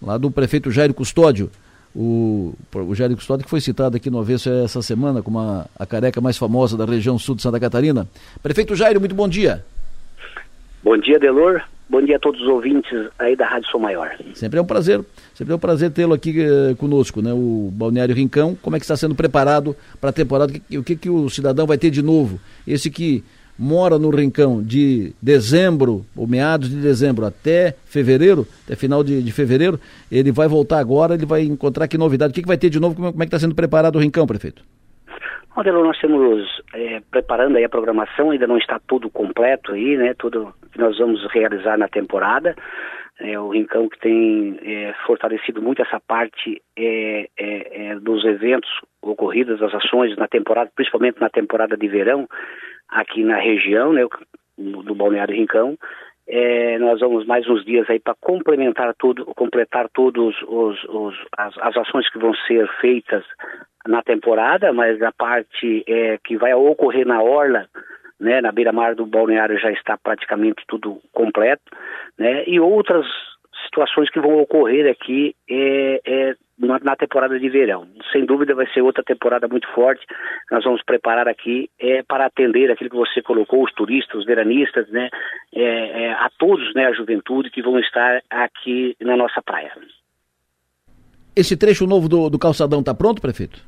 lá 0.01 0.17
do 0.17 0.29
prefeito 0.29 0.69
Jairo 0.69 0.93
Custódio. 0.93 1.49
O, 1.95 2.53
o 2.73 2.95
Jairo 2.95 3.15
Custódio 3.15 3.43
que 3.43 3.49
foi 3.49 3.61
citado 3.61 3.95
aqui 3.97 4.09
no 4.09 4.19
Avesso 4.19 4.49
essa 4.49 4.81
semana 4.81 5.21
como 5.21 5.39
a, 5.39 5.65
a 5.77 5.85
careca 5.85 6.19
mais 6.19 6.37
famosa 6.37 6.75
da 6.75 6.85
região 6.85 7.17
sul 7.17 7.35
de 7.35 7.41
Santa 7.41 7.59
Catarina. 7.59 8.07
Prefeito 8.41 8.75
Jairo, 8.75 8.99
muito 8.99 9.15
bom 9.15 9.27
dia. 9.27 9.63
Bom 10.83 10.97
dia, 10.97 11.17
Delor. 11.17 11.61
Bom 11.93 12.01
dia 12.01 12.15
a 12.15 12.19
todos 12.19 12.41
os 12.41 12.47
ouvintes 12.47 12.91
aí 13.19 13.35
da 13.35 13.45
Rádio 13.45 13.69
Sou 13.69 13.79
Maior. 13.79 14.17
Sempre 14.33 14.57
é 14.57 14.61
um 14.63 14.65
prazer, 14.65 15.05
sempre 15.31 15.53
é 15.53 15.55
um 15.55 15.59
prazer 15.59 15.91
tê-lo 15.91 16.15
aqui 16.15 16.41
eh, 16.41 16.73
conosco, 16.73 17.21
né? 17.21 17.31
O 17.31 17.69
Balneário 17.71 18.15
Rincão, 18.15 18.57
como 18.59 18.75
é 18.75 18.79
que 18.79 18.83
está 18.83 18.97
sendo 18.97 19.13
preparado 19.13 19.75
para 20.01 20.09
a 20.09 20.13
temporada? 20.13 20.51
O 20.71 20.81
que, 20.81 20.95
que 20.95 21.07
o 21.07 21.29
cidadão 21.29 21.67
vai 21.67 21.77
ter 21.77 21.91
de 21.91 22.01
novo? 22.01 22.39
Esse 22.65 22.89
que 22.89 23.23
mora 23.59 23.99
no 23.99 24.09
Rincão 24.09 24.63
de 24.63 25.13
dezembro, 25.21 26.03
ou 26.15 26.25
meados 26.25 26.67
de 26.67 26.77
dezembro 26.77 27.27
até 27.27 27.75
fevereiro, 27.85 28.47
até 28.65 28.75
final 28.75 29.03
de, 29.03 29.21
de 29.21 29.31
fevereiro, 29.31 29.79
ele 30.11 30.31
vai 30.31 30.47
voltar 30.47 30.79
agora, 30.79 31.13
ele 31.13 31.27
vai 31.27 31.43
encontrar 31.43 31.87
que 31.87 31.95
novidade. 31.95 32.31
O 32.31 32.33
que, 32.33 32.41
que 32.41 32.47
vai 32.47 32.57
ter 32.57 32.71
de 32.71 32.79
novo? 32.79 32.95
Como, 32.95 33.11
como 33.11 33.21
é 33.21 33.25
que 33.27 33.29
está 33.29 33.37
sendo 33.37 33.53
preparado 33.53 33.97
o 33.97 33.99
Rincão, 33.99 34.25
prefeito? 34.25 34.63
Modelo, 35.55 35.83
nós 35.83 35.95
estamos 35.95 36.61
é, 36.73 36.99
preparando 37.11 37.57
aí 37.57 37.63
a 37.63 37.69
programação, 37.69 38.31
ainda 38.31 38.47
não 38.47 38.57
está 38.57 38.79
tudo 38.87 39.07
completo 39.09 39.73
aí, 39.73 39.95
né? 39.95 40.15
Tudo 40.17 40.51
que 40.71 40.79
nós 40.79 40.97
vamos 40.97 41.23
realizar 41.31 41.77
na 41.77 41.87
temporada. 41.87 42.55
É, 43.19 43.39
o 43.39 43.49
Rincão 43.49 43.87
que 43.87 43.99
tem 43.99 44.59
é, 44.63 44.93
fortalecido 45.05 45.61
muito 45.61 45.83
essa 45.83 45.99
parte 45.99 46.59
é, 46.75 47.29
é, 47.37 47.91
é 47.91 47.99
dos 47.99 48.25
eventos 48.25 48.69
ocorridos, 48.99 49.59
das 49.59 49.73
ações 49.75 50.17
na 50.17 50.27
temporada, 50.27 50.71
principalmente 50.75 51.21
na 51.21 51.29
temporada 51.29 51.77
de 51.77 51.87
verão, 51.87 52.27
aqui 52.89 53.23
na 53.23 53.37
região, 53.37 53.93
né? 53.93 54.01
Do 54.57 54.95
Balneário 54.95 55.35
Rincão. 55.35 55.77
É, 56.27 56.77
nós 56.79 56.99
vamos 57.01 57.25
mais 57.25 57.47
uns 57.47 57.65
dias 57.65 57.89
aí 57.89 57.99
para 57.99 58.15
complementar 58.19 58.93
tudo, 58.97 59.25
completar 59.35 59.89
todos 59.89 60.35
os, 60.47 60.83
os 60.85 61.15
as, 61.37 61.57
as, 61.57 61.77
ações 61.77 62.09
que 62.09 62.17
vão 62.17 62.33
ser 62.47 62.67
feitas 62.79 63.25
na 63.85 64.01
temporada, 64.01 64.71
mas 64.71 65.01
a 65.01 65.11
parte 65.11 65.83
é, 65.85 66.17
que 66.23 66.37
vai 66.37 66.53
ocorrer 66.53 67.05
na 67.05 67.21
orla, 67.21 67.67
né, 68.19 68.39
na 68.39 68.53
beira-mar 68.53 68.95
do 68.95 69.05
balneário 69.05 69.59
já 69.59 69.69
está 69.71 69.97
praticamente 69.97 70.63
tudo 70.65 71.01
completo, 71.11 71.63
né, 72.17 72.45
e 72.47 72.57
outras 72.57 73.05
situações 73.65 74.09
que 74.09 74.21
vão 74.21 74.39
ocorrer 74.39 74.89
aqui 74.89 75.35
é, 75.49 76.01
é 76.05 76.35
na, 76.65 76.79
na, 76.79 76.95
temporada 76.95 77.39
de 77.39 77.49
verão. 77.49 77.87
Sem 78.11 78.25
dúvida 78.25 78.55
vai 78.55 78.67
ser 78.73 78.81
outra 78.81 79.03
temporada 79.03 79.47
muito 79.47 79.67
forte. 79.73 80.05
Nós 80.51 80.63
vamos 80.63 80.81
preparar 80.83 81.27
aqui 81.27 81.69
é, 81.79 82.03
para 82.03 82.25
atender 82.25 82.71
aquilo 82.71 82.89
que 82.89 82.95
você 82.95 83.21
colocou, 83.21 83.63
os 83.63 83.73
turistas, 83.73 84.19
os 84.19 84.25
veranistas, 84.25 84.87
né, 84.89 85.09
é, 85.53 86.05
é, 86.05 86.13
a 86.13 86.29
todos, 86.37 86.73
né, 86.73 86.87
a 86.87 86.93
juventude 86.93 87.49
que 87.49 87.61
vão 87.61 87.79
estar 87.79 88.21
aqui 88.29 88.95
na 89.01 89.15
nossa 89.15 89.41
praia. 89.41 89.71
Esse 91.35 91.57
trecho 91.57 91.87
novo 91.87 92.07
do, 92.07 92.29
do 92.29 92.37
calçadão 92.37 92.79
está 92.79 92.93
pronto, 92.93 93.21
prefeito? 93.21 93.59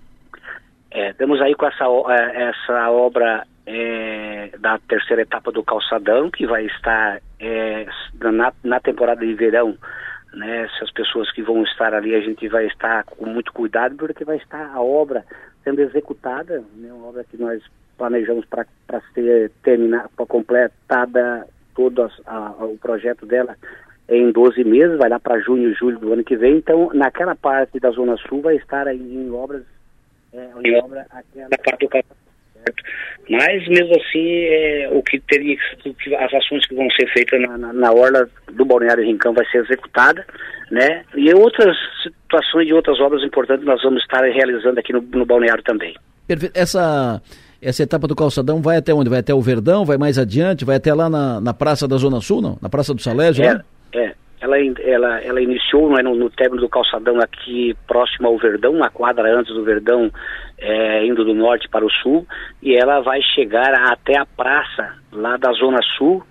É, 0.92 1.12
temos 1.14 1.42
aí 1.42 1.54
com 1.56 1.66
essa, 1.66 1.86
é, 2.10 2.44
essa 2.50 2.90
obra 2.92 3.46
é, 3.66 4.52
da 4.60 4.78
terceira 4.78 5.24
etapa 5.24 5.52
do 5.52 5.64
calçadão, 5.64 6.30
que 6.30 6.46
vai 6.46 6.66
estar 6.66 7.20
é, 7.40 7.86
na, 8.32 8.54
na 8.64 8.80
temporada 8.80 9.26
de 9.26 9.34
verão, 9.34 9.76
né, 10.36 10.64
essas 10.64 10.92
pessoas 10.92 11.32
que 11.32 11.42
vão 11.42 11.64
estar 11.64 11.94
ali, 11.94 12.14
a 12.14 12.20
gente 12.20 12.48
vai 12.48 12.68
estar 12.68 13.04
com 13.06 13.26
muito 13.26 13.52
cuidado, 13.54 13.96
porque 13.96 14.26
vai 14.26 14.38
estar 14.38 14.72
a 14.74 14.82
obra 14.82 15.26
sendo 15.64 15.82
executada, 15.82 16.64
né, 16.76 16.92
uma 16.92 17.08
obra 17.08 17.24
que 17.24 17.38
nós 17.38 17.64
planejamos 17.98 18.46
para 18.46 18.66
ser 19.14 19.52
terminada, 19.64 20.10
para 20.16 20.26
completada 20.26 21.48
todo 21.74 22.10
o 22.60 22.78
projeto 22.78 23.26
dela 23.26 23.56
em 24.08 24.32
12 24.32 24.64
meses, 24.64 24.98
vai 24.98 25.10
lá 25.10 25.20
para 25.20 25.40
junho, 25.40 25.74
julho 25.74 25.98
do 25.98 26.14
ano 26.14 26.24
que 26.24 26.36
vem. 26.36 26.58
Então, 26.58 26.92
naquela 26.94 27.36
parte 27.36 27.80
da 27.80 27.90
Zona 27.90 28.18
Sul 28.18 28.42
vai 28.42 28.56
estar 28.56 28.88
aí 28.88 29.00
em 29.00 29.32
obras 29.32 29.64
é, 30.32 30.50
em 30.64 30.84
obra 30.84 31.06
aquela 31.10 31.50
certo? 32.66 32.84
Mas 33.30 33.68
mesmo 33.68 33.96
assim, 33.96 34.28
é, 34.28 34.90
o 34.92 35.02
que 35.02 35.20
teria 35.20 35.56
que 35.84 36.16
as 36.16 36.34
ações 36.34 36.66
que 36.68 36.76
vão 36.76 36.88
ser 36.92 37.08
feitas 37.12 37.42
na, 37.42 37.58
na, 37.58 37.74
na, 37.74 37.92
orla 37.92 38.28
do 38.52 38.66
Balneário 38.66 39.04
Rincão 39.04 39.34
vai 39.34 39.46
ser 39.48 39.60
executada, 39.60 40.26
né? 40.72 41.04
E 41.16 41.34
outras 41.34 41.76
situações 42.04 42.68
de 42.68 42.74
outras 42.74 43.00
obras 43.00 43.24
importantes 43.24 43.66
nós 43.66 43.82
vamos 43.82 44.02
estar 44.02 44.22
realizando 44.24 44.80
aqui 44.80 44.94
no, 44.94 45.02
no 45.02 45.26
Balneário 45.26 45.64
também. 45.64 45.96
Perfeito. 46.28 46.58
Essa 46.58 47.22
essa 47.62 47.82
etapa 47.82 48.08
do 48.08 48.16
calçadão 48.16 48.62
vai 48.62 48.78
até 48.78 48.94
onde? 48.94 49.10
Vai 49.10 49.20
até 49.20 49.34
o 49.34 49.42
Verdão? 49.42 49.86
Vai 49.86 49.98
mais 49.98 50.20
adiante? 50.20 50.66
Vai 50.66 50.76
até 50.76 50.94
lá 50.94 51.10
na, 51.10 51.42
na 51.42 51.54
Praça 51.54 51.88
da 51.88 51.98
Zona 51.98 52.22
Sul, 52.22 52.42
não? 52.42 52.58
Na 52.62 52.70
Praça 52.70 52.94
do 52.94 53.02
Salésio? 53.02 53.44
É, 53.44 53.62
é 53.96 54.14
ela, 54.40 54.58
ela, 54.58 55.22
ela 55.22 55.42
iniciou 55.42 55.90
não 55.90 55.98
é, 55.98 56.04
no, 56.04 56.16
no 56.16 56.30
término 56.30 56.62
do 56.62 56.70
calçadão 56.70 57.20
aqui 57.20 57.76
próximo 57.88 58.28
ao 58.28 58.38
Verdão, 58.38 58.74
uma 58.74 58.90
quadra 58.90 59.34
antes 59.34 59.54
do 59.54 59.64
Verdão, 59.64 60.12
é, 60.58 61.06
indo 61.06 61.24
do 61.24 61.34
norte 61.34 61.68
para 61.70 61.86
o 61.86 61.92
sul, 61.92 62.28
e 62.62 62.76
ela 62.76 63.00
vai 63.02 63.22
chegar 63.22 63.74
até 63.92 64.18
a 64.18 64.26
praça 64.26 64.96
lá 65.12 65.38
da 65.38 65.52
Zona 65.54 65.80
Sul, 65.98 66.24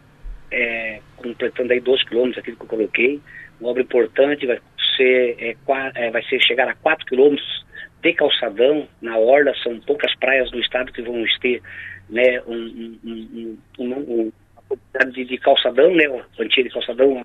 é, 0.50 1.00
completando 1.16 1.72
aí 1.72 1.80
12 1.80 2.04
quilômetros, 2.04 2.38
aquilo 2.38 2.56
que 2.56 2.62
eu 2.62 2.68
coloquei, 2.68 3.20
uma 3.60 3.70
obra 3.70 3.82
importante, 3.82 4.46
vai 4.46 4.60
ser, 4.96 5.36
é, 5.38 5.56
é 5.94 6.10
vai 6.10 6.22
ser 6.24 6.40
chegar 6.42 6.68
a 6.68 6.74
4 6.74 7.06
quilômetros 7.06 7.64
de 8.02 8.12
calçadão 8.12 8.86
na 9.00 9.16
orla, 9.16 9.54
são 9.62 9.80
poucas 9.80 10.14
praias 10.16 10.50
do 10.50 10.60
estado 10.60 10.92
que 10.92 11.00
vão 11.00 11.24
ter 11.40 11.62
né, 12.10 12.42
um, 12.46 12.98
um, 13.02 13.58
um, 13.78 13.86
um, 13.88 14.32
uma 14.68 15.10
de, 15.10 15.24
de 15.24 15.38
calçadão, 15.38 15.94
né, 15.94 16.06
o 16.08 16.42
antigo 16.42 16.70
calçadão, 16.70 17.24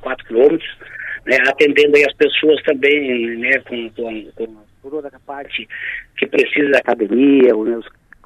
4 0.00 0.26
quilômetros, 0.26 0.78
né, 1.26 1.36
atendendo 1.48 1.96
aí 1.96 2.04
as 2.04 2.14
pessoas 2.14 2.62
também, 2.62 3.36
né, 3.38 3.58
com, 3.60 3.90
com, 3.90 4.30
com 4.32 4.90
toda 4.90 5.08
a 5.08 5.20
parte 5.20 5.68
que 6.16 6.26
precisa 6.26 6.70
da 6.70 6.78
academia, 6.78 7.54
né, 7.54 7.80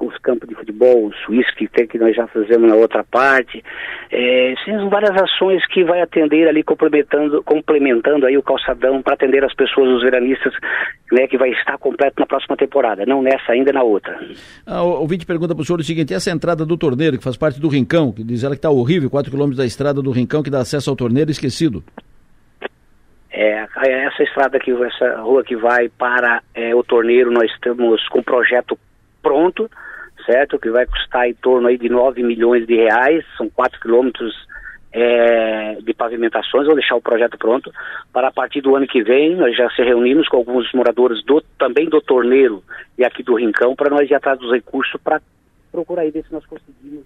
os, 0.05 0.13
os, 0.13 0.17
campos 0.19 0.47
de 0.47 0.55
futebol, 0.55 1.07
o 1.07 1.13
suíço 1.25 1.53
que 1.55 1.67
tem 1.67 1.87
que 1.87 1.97
nós 1.97 2.15
já 2.15 2.27
fazemos 2.27 2.69
na 2.69 2.75
outra 2.75 3.03
parte, 3.03 3.63
é, 4.11 4.53
são 4.65 4.89
várias 4.89 5.15
ações 5.21 5.65
que 5.67 5.83
vai 5.83 6.01
atender 6.01 6.47
ali 6.47 6.63
complementando, 6.63 7.43
complementando 7.43 8.25
aí 8.25 8.37
o 8.37 8.43
calçadão 8.43 9.01
para 9.01 9.13
atender 9.13 9.43
as 9.43 9.53
pessoas, 9.53 9.89
os 9.89 10.03
veranistas, 10.03 10.53
né, 11.11 11.27
que 11.27 11.37
vai 11.37 11.49
estar 11.51 11.77
completo 11.77 12.15
na 12.19 12.25
próxima 12.25 12.55
temporada, 12.55 13.05
não 13.05 13.21
nessa 13.21 13.51
ainda 13.51 13.71
na 13.71 13.83
outra. 13.83 14.19
Ah, 14.65 14.83
o 14.83 15.01
ouvinte 15.01 15.25
pergunta 15.25 15.53
para 15.53 15.61
o 15.61 15.65
senhor 15.65 15.79
o 15.79 15.83
seguinte, 15.83 16.13
essa 16.13 16.31
entrada 16.31 16.65
do 16.65 16.77
torneiro, 16.77 17.17
que 17.17 17.23
faz 17.23 17.37
parte 17.37 17.59
do 17.59 17.67
Rincão, 17.67 18.11
que 18.11 18.23
diz 18.23 18.43
ela 18.43 18.55
que 18.55 18.59
está 18.59 18.69
horrível, 18.69 19.09
4 19.09 19.31
quilômetros 19.31 19.57
da 19.57 19.65
estrada 19.65 20.01
do 20.01 20.11
Rincão, 20.11 20.43
que 20.43 20.49
dá 20.49 20.59
acesso 20.59 20.89
ao 20.89 20.95
torneiro, 20.95 21.31
esquecido. 21.31 21.83
É, 23.33 23.65
essa 23.87 24.23
estrada 24.23 24.57
aqui, 24.57 24.71
essa 24.71 25.21
rua 25.21 25.43
que 25.43 25.55
vai 25.55 25.87
para 25.89 26.41
é, 26.53 26.75
o 26.75 26.83
torneiro, 26.83 27.31
nós 27.31 27.49
estamos 27.51 28.05
com 28.09 28.19
o 28.19 28.23
projeto 28.23 28.77
pronto, 29.21 29.69
certo? 30.25 30.59
Que 30.59 30.69
vai 30.69 30.85
custar 30.85 31.27
em 31.27 31.33
torno 31.33 31.67
aí 31.67 31.77
de 31.77 31.89
9 31.89 32.23
milhões 32.23 32.65
de 32.65 32.75
reais, 32.75 33.25
são 33.37 33.49
4 33.49 33.79
quilômetros 33.79 34.33
é, 34.93 35.77
de 35.81 35.93
pavimentações, 35.93 36.65
vou 36.65 36.75
deixar 36.75 36.95
o 36.95 37.01
projeto 37.01 37.37
pronto, 37.37 37.71
para 38.11 38.27
a 38.27 38.31
partir 38.31 38.61
do 38.61 38.75
ano 38.75 38.87
que 38.87 39.01
vem 39.01 39.35
nós 39.35 39.55
já 39.55 39.69
se 39.69 39.81
reunimos 39.81 40.27
com 40.27 40.37
alguns 40.37 40.71
moradores 40.73 41.23
do, 41.23 41.41
também 41.57 41.87
do 41.87 42.01
torneiro 42.01 42.61
e 42.97 43.05
aqui 43.05 43.23
do 43.23 43.35
Rincão, 43.35 43.75
para 43.75 43.89
nós 43.89 44.09
ir 44.09 44.15
atrás 44.15 44.37
dos 44.37 44.51
recursos 44.51 44.99
para 45.01 45.21
procurar 45.71 46.01
aí 46.01 46.11
ver 46.11 46.25
se 46.25 46.33
nós 46.33 46.45
conseguimos 46.45 47.05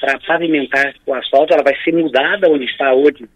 para 0.00 0.18
pavimentar 0.26 0.94
o 1.04 1.14
asfalto, 1.14 1.52
ela 1.52 1.64
vai 1.64 1.74
ser 1.82 1.92
mudada 1.92 2.48
onde 2.48 2.64
está 2.64 2.94
hoje 2.94 3.28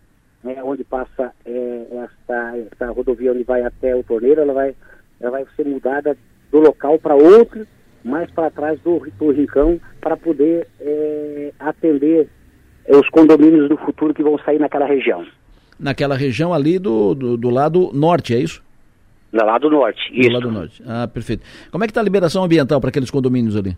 né, 0.43 0.62
onde 0.62 0.84
passa 0.84 1.32
é, 1.44 1.86
essa, 1.93 2.59
essa 2.72 2.93
rodovia 2.93 3.32
onde 3.32 3.44
vai 3.44 3.62
até 3.62 3.94
o 3.94 4.02
torneiro, 4.02 4.40
ela 4.40 4.52
vai, 4.52 4.74
ela 5.20 5.30
vai 5.30 5.47
ser 5.56 5.66
mudada 5.66 6.16
do 6.51 6.59
local 6.59 6.98
para 6.98 7.14
outro, 7.14 7.66
mais 8.05 8.31
para 8.31 8.51
trás 8.51 8.81
do, 8.81 9.07
do 9.19 9.31
Rincão 9.31 9.81
para 10.01 10.16
poder 10.16 10.66
é, 10.81 11.53
atender 11.59 12.29
é, 12.87 12.97
os 12.97 13.09
condomínios 13.11 13.69
do 13.69 13.77
futuro 13.77 14.15
que 14.15 14.23
vão 14.23 14.39
sair 14.39 14.59
naquela 14.59 14.87
região. 14.87 15.24
Naquela 15.79 16.16
região 16.16 16.53
ali 16.53 16.79
do, 16.79 17.15
do, 17.15 17.37
do 17.37 17.51
lado 17.51 17.91
norte, 17.93 18.35
é 18.35 18.39
isso? 18.39 18.62
Do 19.33 19.45
lado 19.45 19.70
norte, 19.70 20.01
isso. 20.12 20.29
Do 20.29 20.35
lado 20.35 20.51
norte. 20.51 20.83
Ah, 20.87 21.09
perfeito. 21.09 21.43
Como 21.70 21.83
é 21.83 21.87
que 21.87 21.91
está 21.91 22.01
a 22.01 22.05
liberação 22.05 22.45
ambiental 22.45 22.81
para 22.81 22.91
aqueles 22.91 23.11
condomínios 23.11 23.57
ali? 23.57 23.77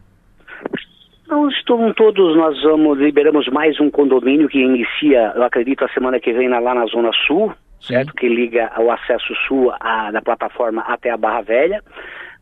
Não 1.29 1.49
estão 1.49 1.93
todos, 1.95 2.37
nós 2.37 2.61
vamos, 2.63 2.99
liberamos 2.99 3.49
mais 3.49 3.81
um 3.81 3.91
condomínio 3.91 4.49
que 4.49 4.59
inicia, 4.59 5.33
eu 5.35 5.43
acredito, 5.43 5.85
a 5.85 5.89
semana 5.89 6.21
que 6.21 6.33
vem 6.33 6.49
lá 6.49 6.75
na 6.75 6.87
Zona 6.87 7.11
Sul, 7.27 7.53
certo? 7.81 8.15
Que 8.15 8.29
liga 8.29 8.71
o 8.79 8.91
acesso 8.91 9.35
sul 9.47 9.73
a, 9.81 10.11
da 10.11 10.23
plataforma 10.23 10.83
até 10.83 11.11
a 11.11 11.17
Barra 11.17 11.43
Velha. 11.43 11.83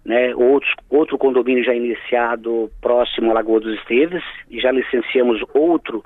Né? 0.04 0.34
Outros, 0.34 0.72
outro 0.90 1.18
condomínio 1.18 1.64
já 1.64 1.74
iniciado 1.74 2.70
próximo 2.80 3.30
à 3.30 3.34
Lagoa 3.34 3.60
dos 3.60 3.78
Esteves, 3.78 4.24
e 4.50 4.60
já 4.60 4.72
licenciamos 4.72 5.42
outro 5.54 6.04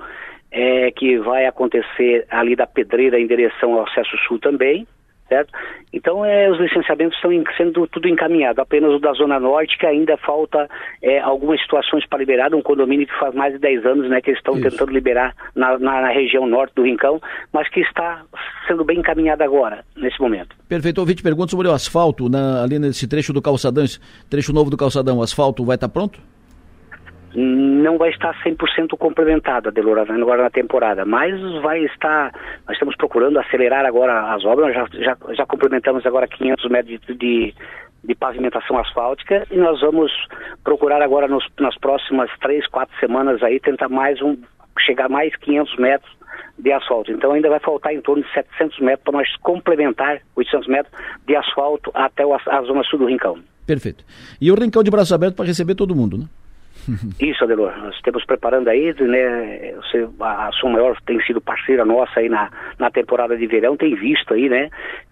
é, 0.51 0.91
que 0.91 1.19
vai 1.19 1.47
acontecer 1.47 2.27
ali 2.31 2.55
da 2.55 2.67
Pedreira 2.67 3.19
em 3.19 3.27
direção 3.27 3.75
ao 3.75 3.87
acesso 3.87 4.17
sul 4.27 4.39
também 4.39 4.87
certo? 5.29 5.53
Então, 5.93 6.25
é, 6.25 6.51
os 6.51 6.59
licenciamentos 6.59 7.17
estão 7.17 7.31
sendo 7.57 7.87
tudo 7.87 8.09
encaminhado. 8.09 8.61
Apenas 8.61 8.93
o 8.93 8.99
da 8.99 9.13
Zona 9.13 9.41
Norte, 9.41 9.79
que 9.79 9.87
ainda 9.87 10.17
falta 10.19 10.69
é, 11.03 11.21
algumas 11.21 11.61
situações 11.61 12.07
para 12.07 12.19
liberar, 12.19 12.55
um 12.55 12.63
condomínio 12.63 13.07
que 13.07 13.19
faz 13.19 13.35
mais 13.35 13.53
de 13.53 13.59
10 13.59 13.87
anos, 13.87 14.11
né, 14.11 14.21
que 14.21 14.31
eles 14.31 14.39
estão 14.39 14.61
tentando 14.61 14.93
liberar 14.93 15.35
na, 15.55 15.79
na, 15.79 16.03
na, 16.03 16.09
região 16.09 16.47
norte 16.47 16.75
do 16.75 16.83
Rincão, 16.83 17.21
mas 17.53 17.69
que 17.69 17.81
está 17.81 18.23
sendo 18.67 18.85
bem 18.85 18.99
encaminhado 18.99 19.43
agora, 19.43 19.85
nesse 19.97 20.21
momento. 20.21 20.57
Perfeito. 20.69 20.99
Ouvinte, 20.99 21.23
pergunta 21.23 21.51
sobre 21.51 21.69
o 21.69 21.73
asfalto, 21.73 22.29
na, 22.29 22.63
ali 22.63 22.79
nesse 22.79 23.09
trecho 23.09 23.33
do 23.33 23.43
calçadão, 23.43 23.85
esse 23.85 24.01
trecho 24.29 24.53
novo 24.53 24.71
do 24.71 24.77
calçadão, 24.77 25.19
o 25.19 25.23
asfalto 25.23 25.65
vai 25.65 25.77
estar 25.77 25.89
pronto? 25.89 26.21
Não 27.37 27.99
vai 27.99 28.09
estar 28.09 28.35
100% 28.43 28.97
complementada, 28.97 29.71
Delora, 29.71 30.07
agora 30.11 30.45
na 30.45 30.51
temporada, 30.51 31.05
mas 31.05 31.39
vai 31.61 31.85
estar, 31.85 32.33
nós 32.67 32.75
estamos 32.75 32.97
procurando 32.97 33.39
acelerar 33.39 33.85
agora 33.85 34.35
as 34.35 34.43
obras, 34.45 34.75
já, 34.75 34.87
já, 34.93 35.17
já 35.35 35.45
complementamos 35.45 36.07
agora 36.07 36.27
500 36.27 36.71
metros 36.71 36.99
de, 37.07 37.15
de, 37.15 37.55
de, 38.05 38.15
pavimentação 38.15 38.79
asfáltica 38.79 39.47
e 39.51 39.57
nós 39.59 39.83
vamos 39.83 40.11
procurar 40.65 41.03
agora 41.03 41.29
nos, 41.29 41.47
nas 41.61 41.77
próximas 41.77 42.31
três, 42.41 42.67
quatro 42.69 42.99
semanas 42.99 43.43
aí 43.43 43.61
tentar 43.61 43.91
mais 43.91 44.23
um, 44.23 44.39
chegar 44.81 45.11
mais 45.11 45.37
500 45.37 45.77
metros 45.77 46.17
de 46.59 46.73
asfalto. 46.73 47.13
Então 47.13 47.33
ainda 47.33 47.51
vai 47.51 47.61
faltar 47.61 47.93
em 47.93 48.01
torno 48.01 48.23
de 48.23 48.33
700 48.33 48.81
metros 48.81 49.05
para 49.05 49.13
nós 49.13 49.37
complementar 49.43 50.23
800 50.35 50.69
metros 50.69 50.95
de 51.27 51.37
asfalto 51.37 51.91
até 51.93 52.23
a, 52.23 52.59
a 52.59 52.63
zona 52.63 52.83
sul 52.85 52.99
do 52.99 53.05
Rincão. 53.05 53.39
Perfeito. 53.67 54.05
E 54.41 54.51
o 54.51 54.55
Rincão 54.55 54.83
de 54.83 54.91
braço 54.91 55.15
aberto 55.15 55.37
para 55.37 55.45
receber 55.45 55.75
todo 55.75 55.95
mundo, 55.95 56.17
né? 56.17 56.25
Isso, 57.21 57.45
Adelor, 57.45 57.77
nós 57.79 57.95
estamos 57.95 58.25
preparando 58.25 58.69
aí, 58.69 58.95
né, 59.01 59.75
você, 59.77 60.09
a 60.21 60.51
Som 60.53 60.71
Maior 60.71 60.97
tem 61.07 61.21
sido 61.23 61.41
parceira 61.41 61.85
nossa 61.85 62.21
aí 62.21 62.29
na, 62.29 62.51
na 62.79 62.91
temporada 62.91 63.37
de 63.37 63.47
verão, 63.47 63.77
tem 63.77 63.95
visto 63.95 64.35
aí, 64.35 64.49
né, 64.49 64.71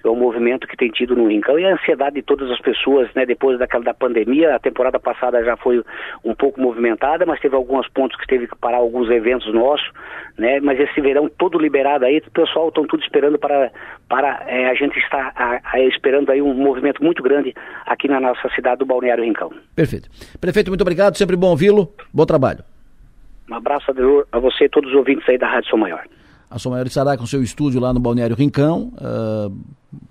é 0.09 0.11
um 0.11 0.17
movimento 0.17 0.67
que 0.67 0.77
tem 0.77 0.91
tido 0.91 1.17
no 1.17 1.29
Rincão 1.29 1.59
e 1.59 1.65
a 1.65 1.75
ansiedade 1.75 2.17
de 2.17 2.23
todas 2.23 2.51
as 2.51 2.61
pessoas, 2.61 3.09
né, 3.15 3.25
depois 3.25 3.59
daquela 3.59 3.85
da 3.85 3.95
pandemia, 3.95 4.55
a 4.55 4.59
temporada 4.59 4.99
passada 4.99 5.43
já 5.45 5.57
foi 5.57 5.83
um 6.25 6.35
pouco 6.35 6.61
movimentada, 6.61 7.25
mas 7.27 7.41
teve 7.41 7.57
alguns 7.57 7.89
pontos 7.89 8.17
que 8.19 8.27
teve 8.27 8.47
que 8.47 8.57
parar 8.57 8.79
alguns 8.79 9.11
eventos 9.11 9.53
nossos, 9.53 9.89
né, 10.37 10.61
mas 10.61 10.79
esse 10.79 11.01
verão 11.01 11.29
todo 11.29 11.59
liberado 11.59 12.05
aí, 12.05 12.19
o 12.19 12.31
pessoal 12.31 12.69
estão 12.69 12.87
tudo 12.87 13.03
esperando 13.03 13.39
para, 13.39 13.71
para 14.09 14.45
é, 14.47 14.69
a 14.69 14.75
gente 14.75 14.99
estar 14.99 15.33
a, 15.35 15.61
a, 15.65 15.81
esperando 15.81 16.31
aí 16.31 16.43
um 16.43 16.55
movimento 16.55 17.03
muito 17.03 17.23
grande 17.23 17.55
aqui 17.87 18.09
na 18.09 18.21
nossa 18.21 18.49
cidade 18.55 18.79
do 18.79 18.87
Balneário 18.87 19.25
Rincão. 19.25 19.53
Perfeito. 19.75 20.09
Prefeito, 20.41 20.71
muito 20.71 20.83
obrigado, 20.83 21.17
sempre 21.17 21.37
bom 21.37 21.49
ouvi-lo. 21.49 21.93
Bom 22.13 22.27
trabalho. 22.27 22.63
Um 23.51 23.55
abraço 23.55 23.93
a 24.33 24.39
você 24.39 24.65
e 24.65 24.69
todos 24.69 24.91
os 24.91 24.97
ouvintes 24.97 25.29
aí 25.29 25.37
da 25.37 25.47
Rádio 25.47 25.71
São 25.71 25.79
Maior. 25.79 26.05
A 26.51 26.59
São 26.59 26.73
Maior 26.73 26.87
estará 26.87 27.17
com 27.17 27.27
seu 27.27 27.43
estúdio 27.43 27.81
lá 27.81 27.93
no 27.93 28.01
Balneário 28.01 28.37
Rincão. 28.37 28.93
Uh, 28.95 29.55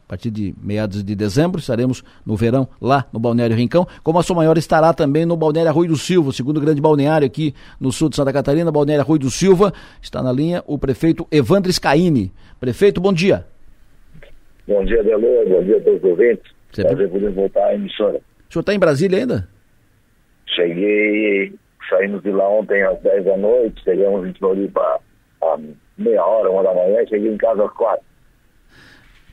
a 0.05 0.07
partir 0.07 0.31
de 0.31 0.53
meados 0.61 1.03
de 1.03 1.15
dezembro, 1.15 1.59
estaremos 1.59 2.03
no 2.25 2.35
verão 2.35 2.67
lá 2.81 3.05
no 3.11 3.19
Balneário 3.19 3.55
Rincão. 3.55 3.87
Como 4.03 4.19
a 4.19 4.23
São 4.23 4.35
Maior 4.35 4.57
estará 4.57 4.93
também 4.93 5.25
no 5.25 5.35
Balneário 5.35 5.71
Rui 5.71 5.87
do 5.87 5.95
Silva, 5.95 6.31
segundo 6.31 6.61
grande 6.61 6.81
balneário 6.81 7.25
aqui 7.25 7.53
no 7.79 7.91
sul 7.91 8.09
de 8.09 8.15
Santa 8.15 8.31
Catarina, 8.31 8.71
Balneário 8.71 9.05
Rui 9.05 9.19
do 9.19 9.29
Silva. 9.29 9.73
Está 10.01 10.21
na 10.21 10.31
linha 10.31 10.63
o 10.67 10.77
prefeito 10.77 11.27
Evandro 11.31 11.71
Scaini. 11.71 12.31
Prefeito, 12.59 13.01
bom 13.01 13.11
dia. 13.11 13.45
Bom 14.67 14.85
dia, 14.85 15.03
Delor. 15.03 15.47
Bom 15.47 15.63
dia 15.63 15.77
a 15.77 15.81
todos 15.81 16.03
os 16.03 16.09
ouvintes. 16.09 16.53
Você 16.71 16.83
Prazer 16.83 17.09
poder 17.09 17.31
voltar 17.31 17.65
à 17.65 17.75
emissora. 17.75 18.17
O 18.49 18.53
senhor 18.53 18.61
está 18.61 18.73
em 18.73 18.79
Brasília 18.79 19.19
ainda? 19.19 19.47
Cheguei, 20.47 21.53
saímos 21.89 22.21
de 22.23 22.31
lá 22.31 22.47
ontem 22.49 22.81
às 22.83 22.99
10 23.01 23.25
da 23.25 23.37
noite, 23.37 23.83
chegamos 23.83 24.27
em 24.27 24.33
Floripa 24.33 24.99
a 25.41 25.57
meia 25.97 26.25
hora, 26.25 26.49
uma 26.49 26.63
da 26.63 26.73
manhã, 26.73 27.05
cheguei 27.07 27.31
em 27.31 27.37
casa 27.37 27.63
às 27.65 27.71
quatro. 27.73 28.05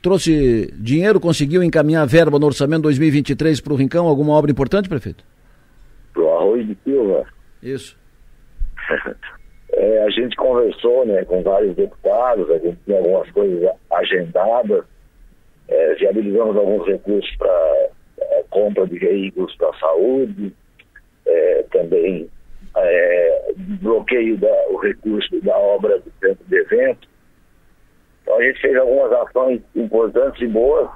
Trouxe 0.02 0.72
dinheiro, 0.76 1.20
conseguiu 1.20 1.62
encaminhar 1.62 2.06
verba 2.06 2.38
no 2.38 2.46
orçamento 2.46 2.82
2023 2.82 3.60
para 3.60 3.72
o 3.72 3.76
Rincão? 3.76 4.06
Alguma 4.06 4.32
obra 4.32 4.50
importante, 4.50 4.88
prefeito? 4.88 5.22
Para 6.14 6.22
o 6.22 6.32
Arroio 6.38 6.64
de 6.64 6.76
Silva. 6.82 7.26
Isso. 7.62 7.98
é, 9.74 10.02
a 10.02 10.10
gente 10.10 10.34
conversou 10.36 11.04
né, 11.06 11.24
com 11.24 11.42
vários 11.42 11.76
deputados, 11.76 12.50
a 12.50 12.58
gente 12.58 12.78
tinha 12.86 12.96
algumas 12.96 13.30
coisas 13.30 13.70
agendadas, 13.92 14.84
é, 15.68 15.94
viabilizamos 15.94 16.56
alguns 16.56 16.86
recursos 16.86 17.36
para 17.36 17.90
é, 18.18 18.44
compra 18.48 18.86
de 18.86 18.98
veículos 18.98 19.54
para 19.56 19.68
a 19.68 19.78
saúde, 19.78 20.52
é, 21.26 21.64
também 21.70 22.28
é, 22.76 23.52
bloqueio 23.80 24.36
da, 24.38 24.66
o 24.70 24.76
recurso 24.78 25.40
da 25.40 25.56
obra 25.56 25.98
do 25.98 26.10
centro 26.20 26.44
de 26.46 26.56
evento. 26.56 27.08
Então 28.22 28.38
a 28.38 28.42
gente 28.42 28.60
fez 28.60 28.76
algumas 28.76 29.12
ações 29.12 29.60
importantes 29.74 30.40
e 30.40 30.46
boas 30.46 30.88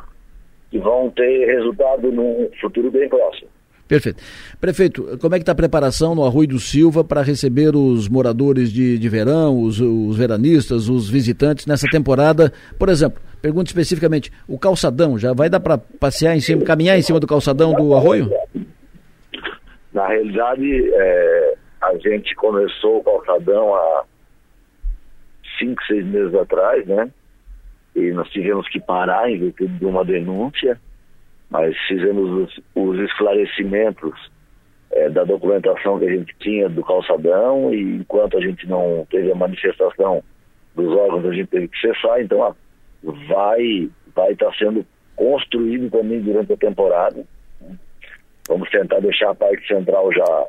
que 0.71 0.79
vão 0.79 1.11
ter 1.11 1.47
resultado 1.47 2.11
num 2.11 2.51
futuro 2.61 2.91
bem 2.91 3.09
próximo. 3.09 3.49
Perfeito. 3.87 4.23
Prefeito, 4.61 5.19
como 5.21 5.35
é 5.35 5.39
que 5.39 5.43
está 5.43 5.53
a 5.53 5.55
preparação 5.55 6.15
no 6.15 6.25
Arroio 6.25 6.49
do 6.49 6.59
Silva 6.59 7.05
para 7.05 7.23
receber 7.23 7.77
os 7.77 8.09
moradores 8.09 8.73
de, 8.73 8.99
de 8.99 9.09
verão, 9.09 9.61
os, 9.61 9.79
os 9.79 10.17
veranistas, 10.17 10.89
os 10.89 11.09
visitantes 11.09 11.67
nessa 11.67 11.87
temporada? 11.91 12.53
Por 12.79 12.89
exemplo, 12.89 13.21
pergunto 13.43 13.67
especificamente, 13.69 14.33
o 14.49 14.59
calçadão, 14.59 15.19
já 15.19 15.35
vai 15.35 15.51
dar 15.51 15.61
para 15.61 15.77
passear 15.77 16.35
em 16.35 16.41
cima, 16.41 16.63
caminhar 16.63 16.99
em 16.99 17.03
cima 17.03 17.21
do 17.21 17.27
calçadão 17.27 17.75
do 17.75 17.95
Arroio? 17.95 18.31
Na 19.93 20.09
realidade, 20.09 20.91
é, 20.95 21.55
a 21.89 21.99
gente 21.99 22.35
começou 22.35 22.99
o 22.99 23.05
calçadão 23.05 23.75
há 23.75 24.05
cinco, 25.59 25.83
seis 25.85 26.05
meses 26.05 26.35
atrás, 26.35 26.87
né? 26.87 27.11
E 27.95 28.11
nós 28.13 28.29
tivemos 28.31 28.69
que 28.69 28.81
parar 28.81 29.31
em 29.31 29.39
virtude 29.39 29.79
de 29.79 29.85
uma 29.85 30.05
denúncia, 30.05 30.81
mas 31.51 31.77
fizemos 31.87 32.31
os, 32.31 32.61
os 32.75 32.99
esclarecimentos 33.01 34.31
é, 34.91 35.09
da 35.09 35.25
documentação 35.25 35.99
que 35.99 36.07
a 36.07 36.17
gente 36.17 36.35
tinha 36.41 36.69
do 36.69 36.83
calçadão 36.83 37.73
e 37.73 37.97
enquanto 37.97 38.37
a 38.37 38.41
gente 38.41 38.67
não 38.69 39.07
teve 39.11 39.31
a 39.31 39.37
manifestação 39.37 40.23
dos 40.75 40.93
órgãos, 40.93 41.27
a 41.27 41.33
gente 41.33 41.49
teve 41.49 41.69
que 41.69 41.81
cessar, 41.81 42.21
então 42.21 42.43
a, 42.43 42.55
vai 43.29 43.89
vai 44.15 44.33
estar 44.33 44.47
tá 44.47 44.57
sendo 44.59 44.85
construído 45.15 45.91
também 45.91 46.21
durante 46.21 46.53
a 46.53 46.57
temporada 46.57 47.25
Vamos 48.47 48.69
tentar 48.71 49.01
deixar 49.01 49.31
a 49.31 49.35
parte 49.35 49.67
central 49.67 50.13
já 50.13 50.47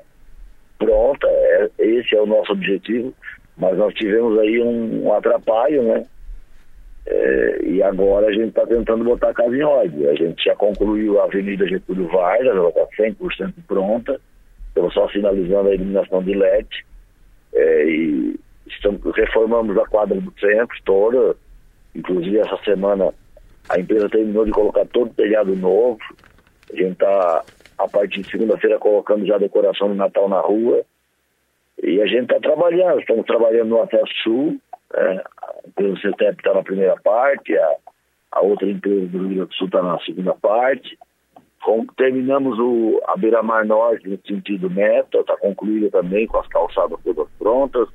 pronta, 0.77 1.27
é, 1.27 1.69
esse 1.79 2.15
é 2.15 2.21
o 2.21 2.25
nosso 2.25 2.51
objetivo, 2.51 3.13
mas 3.57 3.77
nós 3.77 3.93
tivemos 3.93 4.37
aí 4.39 4.61
um, 4.61 5.05
um 5.05 5.13
atrapalho, 5.13 5.83
né? 5.83 6.03
É, 7.07 7.59
e 7.63 7.83
agora 7.83 8.27
a 8.27 8.31
gente 8.31 8.49
está 8.49 8.65
tentando 8.65 9.03
botar 9.03 9.29
a 9.29 9.33
casa 9.33 9.55
em 9.55 9.61
ordem. 9.61 10.07
A 10.07 10.15
gente 10.15 10.43
já 10.43 10.55
concluiu 10.55 11.21
a 11.21 11.25
Avenida 11.25 11.67
Getúlio 11.67 12.07
Vargas, 12.07 12.55
ela 12.55 12.69
está 12.69 12.87
100% 12.97 13.53
pronta, 13.67 14.19
estamos 14.69 14.93
só 14.93 15.07
finalizando 15.09 15.69
a 15.69 15.75
iluminação 15.75 16.23
de 16.23 16.33
LED, 16.33 16.85
é, 17.53 17.85
e 17.85 18.39
estamos, 18.67 19.01
reformamos 19.15 19.77
a 19.77 19.85
quadra 19.85 20.19
do 20.19 20.33
centro 20.39 20.75
toda, 20.83 21.35
inclusive 21.95 22.39
essa 22.39 22.57
semana 22.63 23.13
a 23.69 23.79
empresa 23.79 24.09
terminou 24.09 24.45
de 24.45 24.51
colocar 24.51 24.85
todo 24.87 25.09
o 25.09 25.13
telhado 25.13 25.55
novo, 25.55 25.99
a 26.71 26.75
gente 26.75 26.93
está 26.93 27.43
a 27.77 27.87
partir 27.87 28.21
de 28.21 28.31
segunda-feira 28.31 28.79
colocando 28.79 29.25
já 29.25 29.35
a 29.35 29.39
decoração 29.39 29.91
de 29.91 29.97
Natal 29.97 30.29
na 30.29 30.39
rua. 30.39 30.83
E 31.81 32.01
a 32.01 32.05
gente 32.05 32.23
está 32.23 32.39
trabalhando, 32.39 32.99
estamos 32.99 33.25
trabalhando 33.25 33.69
no 33.69 33.81
Acesso 33.81 34.13
Sul, 34.23 34.59
é, 34.93 35.23
a 35.41 35.67
empresa 35.67 35.99
CETEP 36.01 36.37
está 36.37 36.53
na 36.53 36.63
primeira 36.63 36.95
parte, 37.03 37.57
a, 37.57 37.75
a 38.31 38.41
outra 38.41 38.69
empresa 38.69 39.07
do 39.07 39.17
Rio 39.19 39.27
Grande 39.27 39.49
do 39.49 39.53
Sul 39.53 39.67
está 39.67 39.81
na 39.81 39.99
segunda 39.99 40.33
parte. 40.33 40.97
Com, 41.63 41.85
terminamos 41.97 42.59
o, 42.59 43.01
a 43.07 43.17
Beira-Mar 43.17 43.65
Norte 43.65 44.07
no 44.07 44.19
sentido 44.25 44.69
meta, 44.69 45.17
está 45.17 45.35
concluída 45.35 45.89
também 45.89 46.27
com 46.27 46.37
as 46.37 46.47
calçadas 46.47 46.99
todas 47.03 47.27
prontas. 47.39 47.89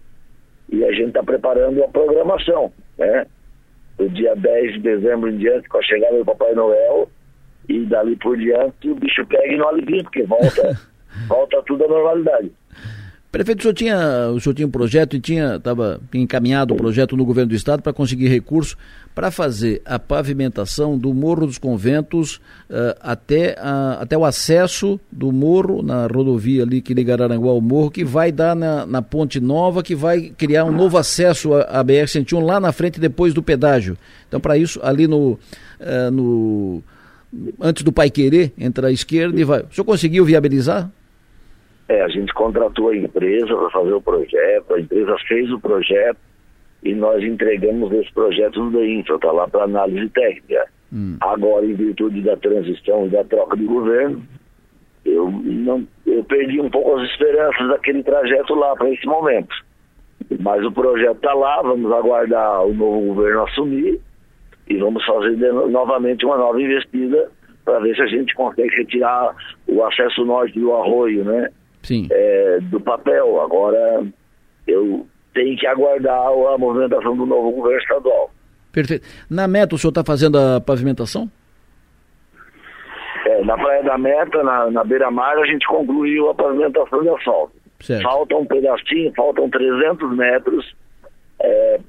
E 0.68 0.84
a 0.84 0.92
gente 0.92 1.08
está 1.08 1.22
preparando 1.22 1.82
a 1.82 1.88
programação, 1.88 2.72
né? 2.98 3.26
Do 3.96 4.08
dia 4.08 4.34
10 4.34 4.74
de 4.74 4.80
dezembro 4.80 5.30
em 5.30 5.36
diante, 5.36 5.68
com 5.68 5.78
a 5.78 5.82
chegada 5.82 6.18
do 6.18 6.24
Papai 6.24 6.54
Noel, 6.54 7.08
e 7.70 7.86
dali 7.86 8.16
por 8.16 8.36
diante 8.36 8.90
o 8.90 8.94
bicho 8.94 9.24
pega 9.26 9.52
e 9.52 9.56
não 9.56 9.68
alivia, 9.68 10.02
porque 10.02 10.22
volta 10.24 10.78
volta 11.28 11.62
tudo 11.66 11.84
à 11.84 11.88
normalidade. 11.88 12.50
Prefeito, 13.30 13.60
o 13.60 13.62
senhor 13.62 13.74
tinha, 13.74 14.30
o 14.34 14.40
senhor 14.40 14.54
tinha 14.54 14.66
um 14.66 14.70
projeto 14.70 15.14
e 15.14 15.20
tinha 15.20 15.54
estava 15.54 16.00
encaminhado 16.12 16.72
o 16.72 16.74
um 16.74 16.78
projeto 16.78 17.16
no 17.16 17.24
governo 17.24 17.50
do 17.50 17.54
estado 17.54 17.80
para 17.80 17.92
conseguir 17.92 18.26
recurso 18.26 18.76
para 19.14 19.30
fazer 19.30 19.80
a 19.84 20.00
pavimentação 20.00 20.98
do 20.98 21.14
Morro 21.14 21.46
dos 21.46 21.56
Conventos 21.56 22.36
uh, 22.68 22.96
até, 23.00 23.52
uh, 23.52 24.00
até 24.00 24.18
o 24.18 24.24
acesso 24.24 24.98
do 25.12 25.30
morro 25.30 25.80
na 25.80 26.08
rodovia 26.08 26.64
ali 26.64 26.80
que 26.80 26.92
liga 26.92 27.12
Araranguá 27.12 27.50
ao 27.50 27.60
morro, 27.60 27.90
que 27.90 28.04
vai 28.04 28.32
dar 28.32 28.56
na, 28.56 28.84
na 28.84 29.00
Ponte 29.00 29.38
Nova, 29.38 29.80
que 29.80 29.94
vai 29.94 30.32
criar 30.36 30.64
um 30.64 30.72
novo 30.72 30.98
acesso 30.98 31.54
à, 31.54 31.62
à 31.62 31.84
BR-101 31.84 32.44
lá 32.44 32.58
na 32.58 32.72
frente 32.72 32.98
depois 32.98 33.32
do 33.32 33.42
pedágio. 33.42 33.96
Então, 34.26 34.40
para 34.40 34.56
isso, 34.56 34.80
ali 34.82 35.06
no, 35.06 35.32
uh, 35.32 36.10
no 36.12 36.82
antes 37.60 37.82
do 37.82 37.92
Pai 37.92 38.10
Querer, 38.10 38.52
entre 38.58 38.86
a 38.86 38.90
esquerda 38.90 39.40
e 39.40 39.44
vai. 39.44 39.60
O 39.62 39.72
senhor 39.72 39.84
conseguiu 39.84 40.24
viabilizar? 40.24 40.90
É, 41.88 42.02
a 42.02 42.08
gente 42.08 42.32
contratou 42.34 42.90
a 42.90 42.96
empresa 42.96 43.54
para 43.54 43.70
fazer 43.70 43.92
o 43.92 44.00
projeto, 44.00 44.74
a 44.74 44.80
empresa 44.80 45.16
fez 45.26 45.50
o 45.50 45.58
projeto 45.58 46.18
e 46.82 46.94
nós 46.94 47.22
entregamos 47.22 47.92
esse 47.92 48.12
projeto 48.12 48.62
no 48.62 48.70
DEINFRA, 48.70 49.16
está 49.16 49.32
lá 49.32 49.48
para 49.48 49.64
análise 49.64 50.08
técnica. 50.10 50.66
Hum. 50.92 51.16
Agora, 51.20 51.66
em 51.66 51.74
virtude 51.74 52.22
da 52.22 52.36
transição 52.36 53.06
e 53.06 53.10
da 53.10 53.24
troca 53.24 53.56
de 53.56 53.64
governo, 53.64 54.22
eu, 55.04 55.30
não, 55.30 55.86
eu 56.06 56.22
perdi 56.24 56.60
um 56.60 56.70
pouco 56.70 56.96
as 56.96 57.10
esperanças 57.10 57.68
daquele 57.68 58.02
trajeto 58.02 58.54
lá 58.54 58.74
para 58.76 58.90
esse 58.90 59.06
momento. 59.06 59.54
Mas 60.38 60.64
o 60.64 60.70
projeto 60.70 61.16
está 61.16 61.34
lá, 61.34 61.62
vamos 61.62 61.90
aguardar 61.92 62.64
o 62.66 62.74
novo 62.74 63.14
governo 63.14 63.42
assumir 63.44 64.00
e 64.70 64.76
vamos 64.78 65.04
fazer 65.04 65.52
novamente 65.52 66.24
uma 66.24 66.38
nova 66.38 66.62
investida 66.62 67.28
para 67.64 67.80
ver 67.80 67.94
se 67.96 68.02
a 68.02 68.06
gente 68.06 68.32
consegue 68.34 68.74
retirar 68.76 69.34
o 69.66 69.84
acesso 69.84 70.24
norte 70.24 70.58
do 70.58 70.72
arroio, 70.72 71.24
né? 71.24 71.48
Sim. 71.82 72.06
É, 72.10 72.58
do 72.62 72.80
papel. 72.80 73.40
Agora 73.40 74.06
eu 74.68 75.06
tenho 75.34 75.58
que 75.58 75.66
aguardar 75.66 76.28
a 76.54 76.56
movimentação 76.56 77.16
do 77.16 77.26
novo 77.26 77.50
governo 77.50 77.80
estadual. 77.80 78.30
Perfeito. 78.72 79.06
Na 79.28 79.48
meta 79.48 79.74
o 79.74 79.78
senhor 79.78 79.90
está 79.90 80.04
fazendo 80.04 80.38
a 80.38 80.60
pavimentação? 80.60 81.28
É, 83.26 83.44
na 83.44 83.56
Praia 83.56 83.82
da 83.82 83.98
Meta, 83.98 84.42
na, 84.44 84.70
na 84.70 84.84
beira-mar, 84.84 85.36
a 85.36 85.46
gente 85.46 85.66
concluiu 85.66 86.30
a 86.30 86.34
pavimentação 86.34 87.02
de 87.02 87.08
asfalto. 87.08 87.52
Certo. 87.80 88.02
Falta 88.02 88.36
um 88.36 88.46
pedacinho, 88.46 89.12
faltam 89.16 89.50
300 89.50 90.16
metros 90.16 90.74
é, 91.40 91.80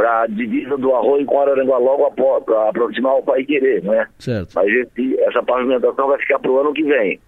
para 0.00 0.22
a 0.22 0.26
divisa 0.26 0.78
do 0.78 0.94
Arroio 0.94 1.26
com 1.26 1.42
Araranguá 1.42 1.76
logo 1.76 2.10
para 2.12 2.70
aproximar 2.70 3.16
o 3.16 3.22
Pai 3.22 3.44
Querer, 3.44 3.82
né? 3.82 4.06
Certo. 4.18 4.54
Mas 4.54 4.66
esse, 4.68 5.20
essa 5.20 5.42
pavimentação 5.42 6.08
vai 6.08 6.18
ficar 6.18 6.38
para 6.38 6.50
o 6.50 6.58
ano 6.58 6.72
que 6.72 6.82
vem. 6.84 7.20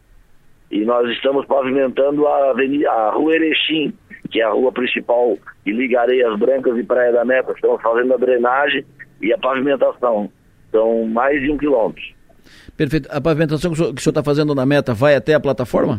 E 0.71 0.83
nós 0.87 1.07
estamos 1.11 1.45
pavimentando 1.45 2.27
a, 2.27 2.49
avenida, 2.49 2.91
a 2.91 3.11
Rua 3.11 3.35
Erechim, 3.35 3.93
que 4.31 4.41
é 4.41 4.45
a 4.45 4.53
rua 4.53 4.73
principal 4.73 5.37
que 5.63 5.71
liga 5.71 6.01
Areias 6.01 6.39
Brancas 6.39 6.79
e 6.79 6.83
Praia 6.83 7.13
da 7.13 7.27
Meta. 7.27 7.53
Estamos 7.53 7.83
fazendo 7.83 8.15
a 8.15 8.17
drenagem 8.17 8.83
e 9.21 9.35
a 9.35 9.37
pavimentação. 9.37 10.31
São 10.71 11.05
mais 11.05 11.43
de 11.43 11.51
um 11.51 11.59
quilômetro. 11.59 12.03
Perfeito. 12.75 13.07
A 13.13 13.21
pavimentação 13.21 13.71
que 13.71 13.83
o 13.83 13.85
senhor 13.85 13.99
está 13.99 14.23
fazendo 14.23 14.55
na 14.55 14.65
meta 14.65 14.95
vai 14.95 15.15
até 15.15 15.35
a 15.35 15.41
plataforma? 15.41 15.99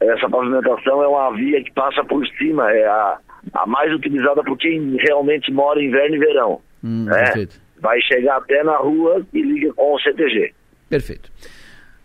Essa 0.00 0.30
pavimentação 0.30 1.02
é 1.02 1.08
uma 1.08 1.36
via 1.36 1.62
que 1.62 1.72
passa 1.74 2.02
por 2.04 2.26
cima, 2.38 2.72
é 2.72 2.86
a, 2.86 3.18
a 3.52 3.66
mais 3.66 3.92
utilizada 3.92 4.42
por 4.42 4.56
quem 4.56 4.96
realmente 4.96 5.52
mora 5.52 5.82
inverno 5.82 6.16
e 6.16 6.18
verão. 6.18 6.60
Hum, 6.82 7.04
né? 7.04 7.24
Perfeito. 7.24 7.60
Vai 7.80 8.00
chegar 8.02 8.38
até 8.38 8.62
na 8.64 8.76
rua 8.76 9.24
e 9.32 9.42
liga 9.42 9.72
com 9.74 9.94
o 9.94 10.00
CTG. 10.00 10.52
Perfeito. 10.88 11.30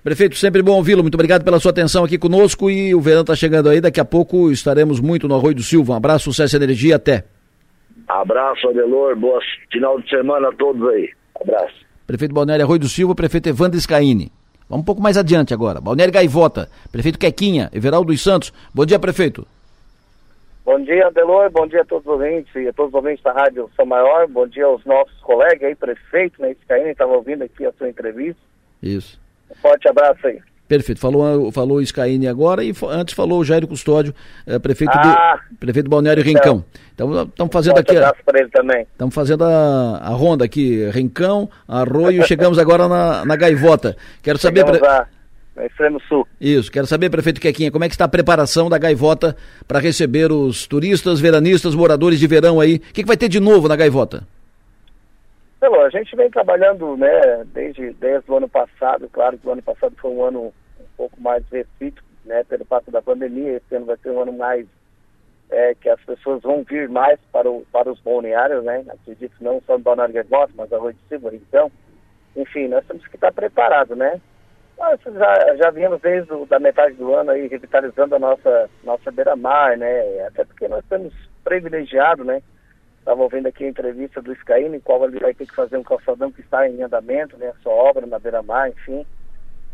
Prefeito, 0.04 0.36
sempre 0.36 0.62
bom 0.62 0.74
ouvi-lo. 0.74 1.02
Muito 1.02 1.16
obrigado 1.16 1.44
pela 1.46 1.60
sua 1.60 1.72
atenção 1.72 2.04
aqui 2.04 2.18
conosco 2.18 2.70
e 2.70 2.94
o 2.94 3.00
verão 3.00 3.22
está 3.22 3.36
chegando 3.36 3.70
aí. 3.70 3.80
Daqui 3.80 4.02
a 4.02 4.06
pouco 4.06 4.52
estaremos 4.52 5.00
muito 5.00 5.28
no 5.28 5.36
Arroio 5.36 5.56
do 5.56 5.64
Silva. 5.64 5.94
Um 5.94 5.96
abraço, 5.96 6.26
sucesso 6.26 6.56
e 6.56 6.58
energia. 6.58 6.98
Até. 6.98 7.24
Abraço, 8.08 8.68
Adelor. 8.68 9.16
Boa 9.16 9.40
final 9.72 10.00
de 10.02 10.10
semana 10.10 10.50
a 10.50 10.52
todos 10.52 10.86
aí. 10.90 11.10
Abraço. 11.40 11.76
Prefeito 12.06 12.34
Balneário 12.34 12.66
Arroio 12.66 12.82
do 12.82 12.90
Silva, 12.90 13.16
prefeito 13.16 13.48
Evandro 13.48 13.80
Scaini. 13.80 14.30
Vamos 14.70 14.84
um 14.84 14.86
pouco 14.86 15.02
mais 15.02 15.18
adiante 15.18 15.54
agora. 15.54 15.80
Balneário 15.80 16.14
Gaivota, 16.14 16.70
prefeito 16.92 17.18
Quequinha, 17.18 17.70
Everaldo 17.74 18.12
dos 18.12 18.22
Santos. 18.22 18.52
Bom 18.74 18.86
dia, 18.86 19.00
prefeito. 19.00 19.48
Bom 20.66 20.80
dia, 20.82 21.08
Adelor. 21.08 21.52
Bom 21.52 21.68
dia 21.68 21.82
a 21.82 21.86
todos 21.86 22.06
os 22.06 22.14
ouvintes 22.14 22.56
e 22.56 22.68
a 22.68 22.74
todos 22.74 22.94
os 22.94 22.96
ouvintes 22.96 23.22
da 23.24 23.34
Rádio 23.34 23.70
São 23.76 23.86
Maior. 23.86 24.28
Bom 24.28 24.48
dia 24.48 24.66
aos 24.66 24.84
nossos 24.86 25.20
colegas 25.22 25.64
aí, 25.64 25.76
prefeito, 25.76 26.42
né? 26.42 26.56
Scaini 26.64 26.92
estava 26.92 27.12
ouvindo 27.12 27.44
aqui 27.44 27.66
a 27.66 27.74
sua 27.74 27.90
entrevista. 27.90 28.42
Isso. 28.82 29.20
Forte 29.62 29.90
abraço 29.90 30.26
aí. 30.26 30.40
Perfeito. 30.66 31.02
Falou, 31.02 31.52
falou 31.52 31.78
o 31.78 31.86
Scaini 31.86 32.28
agora 32.28 32.64
e 32.64 32.74
antes 32.90 33.14
falou 33.14 33.42
o 33.42 33.44
Jairo 33.44 33.68
Custódio, 33.68 34.14
eh, 34.48 34.58
prefeito, 34.58 34.94
ah, 34.96 35.38
do, 35.52 35.58
prefeito 35.58 35.90
Balneário 35.90 36.24
Rincão. 36.24 36.64
Então 36.96 37.24
estamos 37.24 37.54
fazendo 37.54 37.76
Forte 37.76 37.92
aqui. 37.92 37.98
abraço 37.98 38.24
para 38.26 38.40
ele 38.40 38.50
também. 38.50 38.82
Estamos 38.84 39.14
fazendo 39.14 39.44
a, 39.44 39.98
a 39.98 40.10
ronda 40.10 40.46
aqui, 40.46 40.90
Rincão, 40.92 41.50
Arroio 41.68 42.26
chegamos 42.26 42.58
agora 42.58 42.88
na, 42.88 43.26
na 43.26 43.36
Gaivota. 43.36 43.98
Quero 44.22 44.38
saber. 44.38 44.64
Lá, 44.82 45.08
no 45.56 45.64
extremo 45.64 46.00
sul. 46.02 46.28
Isso, 46.40 46.72
quero 46.72 46.88
saber, 46.88 47.10
prefeito 47.10 47.40
Quequinha, 47.40 47.72
como 47.72 47.84
é 47.84 47.88
que 47.88 47.94
está 47.94 48.06
a 48.06 48.10
preparação 48.10 48.70
da 48.70 48.78
Gaivota 48.78 49.36
para 49.68 49.80
receber 49.80 50.32
os 50.32 50.68
turistas, 50.68 51.20
veranistas, 51.20 51.76
moradores 51.76 52.20
de 52.20 52.28
verão 52.28 52.60
aí? 52.60 52.76
O 52.76 52.80
que, 52.80 53.04
que 53.04 53.08
vai 53.08 53.18
ter 53.18 53.30
de 53.30 53.40
novo 53.40 53.68
na 53.68 53.76
Gaivota? 53.76 54.24
Pelo, 55.60 55.80
a 55.80 55.90
gente 55.90 56.16
vem 56.16 56.30
trabalhando, 56.30 56.98
né, 56.98 57.46
desde, 57.54 57.94
desde 57.94 58.30
o 58.30 58.36
ano 58.36 58.50
passado, 58.50 59.08
claro 59.12 59.38
que 59.38 59.48
o 59.48 59.52
ano 59.52 59.62
passado 59.62 59.96
foi 59.98 60.12
um 60.12 60.26
ano 60.26 60.54
um 60.80 60.86
pouco 60.98 61.22
mais 61.22 61.44
restrito, 61.52 62.04
né, 62.26 62.44
pelo 62.44 62.66
fato 62.66 62.92
da 62.92 63.02
pandemia, 63.02 63.58
esse 63.58 63.76
ano 63.76 63.86
vai 63.86 63.98
ser 63.98 64.10
um 64.10 64.22
ano 64.22 64.34
mais 64.34 64.66
é, 65.50 65.74
que 65.76 65.88
as 65.88 66.02
pessoas 66.02 66.42
vão 66.42 66.64
vir 66.64 66.90
mais 66.90 67.18
para, 67.32 67.50
o, 67.50 67.66
para 67.72 67.90
os 67.90 68.00
balneários, 68.02 68.64
né, 68.64 68.84
acredito 68.90 69.36
não 69.40 69.62
só 69.66 69.78
no 69.78 69.84
Balneário 69.84 70.16
Gaivota, 70.16 70.52
mas 70.58 70.74
a 70.74 70.78
Rua 70.78 70.94
de 70.94 71.00
Silva, 71.08 71.34
então, 71.34 71.72
enfim, 72.36 72.68
nós 72.68 72.86
temos 72.86 73.08
que 73.08 73.16
estar 73.16 73.32
preparados, 73.32 73.96
né. 73.98 74.20
Nós 74.78 75.00
já, 75.02 75.56
já 75.56 75.72
viemos 75.72 76.02
desde 76.02 76.34
o, 76.34 76.46
da 76.46 76.60
metade 76.60 76.96
do 76.96 77.14
ano 77.14 77.32
aí 77.32 77.48
revitalizando 77.48 78.16
a 78.16 78.20
nossa, 78.20 78.70
nossa 78.84 79.12
beira-mar, 79.12 79.78
né, 79.78 80.26
até 80.28 80.44
porque 80.44 80.68
nós 80.68 80.84
estamos 80.84 81.14
privilegiados, 81.44 82.26
né, 82.26 82.42
Estava 83.04 83.22
ouvindo 83.22 83.48
aqui 83.48 83.66
a 83.66 83.68
entrevista 83.68 84.22
do 84.22 84.34
Scaini, 84.34 84.80
qual 84.80 85.04
ele 85.04 85.20
vai 85.20 85.34
ter 85.34 85.46
que 85.46 85.54
fazer 85.54 85.76
um 85.76 85.84
calçadão 85.84 86.32
que 86.32 86.40
está 86.40 86.70
em 86.70 86.82
andamento, 86.82 87.38
né? 87.38 87.52
Sua 87.62 87.74
obra 87.74 88.08
na 88.08 88.18
beira-mar, 88.18 88.70
enfim. 88.70 89.06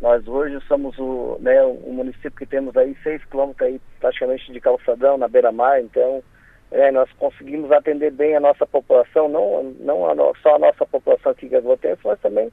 Nós 0.01 0.27
hoje 0.27 0.59
somos 0.67 0.97
o, 0.97 1.37
né, 1.39 1.61
o 1.61 1.93
município 1.93 2.31
que 2.31 2.47
temos 2.47 2.75
aí 2.75 2.97
6 3.03 3.23
quilômetros 3.25 3.67
aí 3.67 3.79
praticamente 3.99 4.51
de 4.51 4.59
calçadão 4.59 5.15
na 5.15 5.27
beira-mar, 5.27 5.79
então 5.79 6.23
é, 6.71 6.91
nós 6.91 7.07
conseguimos 7.19 7.71
atender 7.71 8.11
bem 8.11 8.35
a 8.35 8.39
nossa 8.39 8.65
população, 8.65 9.29
não, 9.29 9.75
não 9.79 10.09
a 10.09 10.15
no, 10.15 10.33
só 10.41 10.55
a 10.55 10.59
nossa 10.59 10.83
população 10.87 11.31
aqui 11.31 11.47
gagotense, 11.47 12.01
mas 12.03 12.19
também 12.21 12.51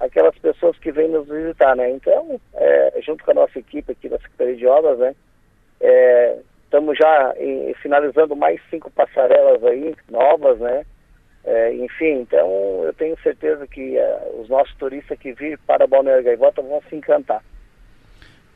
aquelas 0.00 0.36
pessoas 0.38 0.76
que 0.78 0.92
vêm 0.92 1.08
nos 1.08 1.28
visitar, 1.28 1.76
né? 1.76 1.90
Então, 1.90 2.40
é, 2.54 3.00
junto 3.04 3.24
com 3.24 3.30
a 3.30 3.34
nossa 3.34 3.58
equipe 3.58 3.92
aqui 3.92 4.08
da 4.08 4.18
Secretaria 4.18 4.56
de 4.56 4.66
Obras, 4.66 4.98
né? 4.98 5.14
É, 5.80 6.38
Estamos 6.74 6.98
já 6.98 7.32
em, 7.38 7.72
finalizando 7.74 8.34
mais 8.34 8.60
cinco 8.68 8.90
passarelas 8.90 9.62
aí, 9.62 9.94
novas, 10.10 10.58
né? 10.58 10.84
É, 11.44 11.72
enfim, 11.72 12.22
então 12.22 12.82
eu 12.82 12.92
tenho 12.94 13.16
certeza 13.22 13.64
que 13.64 13.96
é, 13.96 14.32
os 14.40 14.48
nossos 14.48 14.74
turistas 14.74 15.16
que 15.20 15.32
virem 15.34 15.56
para 15.68 15.86
Balneário 15.86 16.24
Gaivota 16.24 16.60
vão 16.62 16.82
se 16.90 16.96
encantar. 16.96 17.44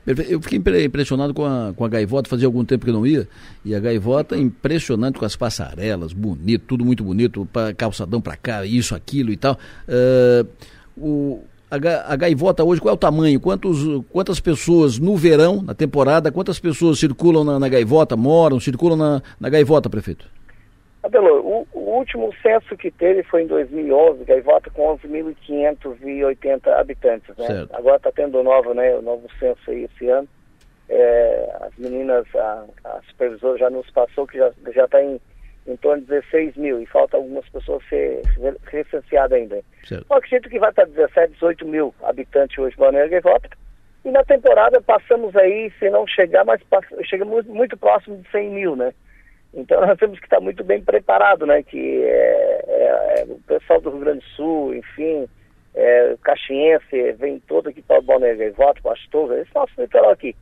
Eu 0.04 0.42
fiquei 0.42 0.58
impressionado 0.84 1.32
com 1.32 1.44
a, 1.44 1.72
com 1.76 1.84
a 1.84 1.88
gaivota, 1.88 2.28
fazia 2.28 2.48
algum 2.48 2.64
tempo 2.64 2.86
que 2.86 2.90
não 2.90 3.06
ia, 3.06 3.28
e 3.64 3.72
a 3.72 3.78
gaivota 3.78 4.36
impressionante 4.36 5.16
com 5.16 5.24
as 5.24 5.36
passarelas, 5.36 6.12
bonito, 6.12 6.64
tudo 6.66 6.84
muito 6.84 7.04
bonito, 7.04 7.46
pra, 7.52 7.72
calçadão 7.72 8.20
para 8.20 8.36
cá, 8.36 8.66
isso, 8.66 8.96
aquilo 8.96 9.30
e 9.30 9.36
tal. 9.36 9.56
Uh, 9.86 10.48
o, 11.00 11.44
a, 11.70 12.16
gaivota 12.16 12.64
hoje, 12.64 12.80
qual 12.80 12.92
é 12.92 12.94
o 12.94 12.98
tamanho? 12.98 13.38
Quantos, 13.40 13.78
quantas 14.10 14.40
pessoas 14.40 14.98
no 14.98 15.16
verão, 15.16 15.62
na 15.62 15.74
temporada, 15.74 16.32
quantas 16.32 16.58
pessoas 16.58 16.98
circulam 16.98 17.44
na, 17.44 17.58
na 17.58 17.68
gaivota, 17.68 18.16
moram, 18.16 18.58
circulam 18.58 18.96
na, 18.96 19.22
na 19.38 19.50
gaivota, 19.50 19.90
prefeito? 19.90 20.26
Abelô, 21.02 21.40
o, 21.40 21.66
o, 21.78 21.98
último 21.98 22.34
censo 22.42 22.76
que 22.76 22.90
teve 22.90 23.22
foi 23.22 23.42
em 23.42 23.46
2011, 23.46 24.24
Gaivota 24.24 24.68
com 24.70 24.96
11.580 24.96 26.68
habitantes, 26.68 27.36
né? 27.36 27.46
Certo. 27.46 27.74
Agora 27.74 27.96
está 27.96 28.10
tendo 28.12 28.42
novo, 28.42 28.74
né, 28.74 28.94
o 28.96 29.02
novo 29.02 29.26
censo 29.38 29.70
aí 29.70 29.84
esse 29.84 30.08
ano. 30.08 30.28
É, 30.88 31.56
as 31.60 31.76
meninas, 31.76 32.26
a, 32.34 32.64
a 32.84 33.00
supervisora 33.08 33.58
já 33.58 33.70
nos 33.70 33.88
passou 33.90 34.26
que 34.26 34.38
já 34.38 34.50
já 34.74 34.86
está 34.86 35.02
em, 35.02 35.20
em 35.68 35.76
torno 35.76 36.02
de 36.02 36.08
16 36.08 36.56
mil 36.56 36.80
e 36.80 36.86
falta 36.86 37.16
algumas 37.16 37.46
pessoas 37.50 37.84
ser 37.88 38.22
recenseadas 38.64 39.38
ainda. 39.38 39.60
Certo. 39.84 40.06
Eu 40.08 40.16
acredito 40.16 40.48
que 40.48 40.58
vai 40.58 40.70
estar 40.70 40.86
17, 40.86 41.34
18 41.34 41.66
mil 41.66 41.94
habitantes 42.02 42.58
hoje 42.58 42.76
Balneário 42.76 43.10
Gaivota. 43.10 43.50
E 44.04 44.10
na 44.10 44.24
temporada 44.24 44.80
passamos 44.80 45.36
aí, 45.36 45.70
se 45.78 45.90
não 45.90 46.06
chegar, 46.06 46.44
mas 46.44 46.60
chegamos 47.04 47.44
muito, 47.46 47.76
próximo 47.76 48.16
de 48.16 48.30
100 48.30 48.50
mil, 48.50 48.76
né? 48.76 48.94
Então 49.52 49.80
nós 49.86 49.98
temos 49.98 50.18
que 50.18 50.24
estar 50.24 50.40
muito 50.40 50.64
bem 50.64 50.82
preparado, 50.82 51.44
né? 51.44 51.62
Que 51.62 52.02
é, 52.02 52.64
é, 52.66 53.20
é, 53.20 53.24
o 53.24 53.38
pessoal 53.46 53.80
do 53.80 53.90
Rio 53.90 54.00
Grande 54.00 54.20
do 54.20 54.30
Sul, 54.36 54.74
enfim, 54.74 55.28
é, 55.74 56.16
caxiense, 56.22 57.12
vem 57.12 57.38
todo 57.40 57.68
aqui 57.68 57.82
para 57.82 57.98
o 57.98 58.02
Balneário 58.02 58.38
Gaivota, 58.38 58.80
Astúria, 58.90 59.42
esse 59.42 59.54
nosso 59.54 59.72
litoral 59.78 60.12
aqui, 60.12 60.34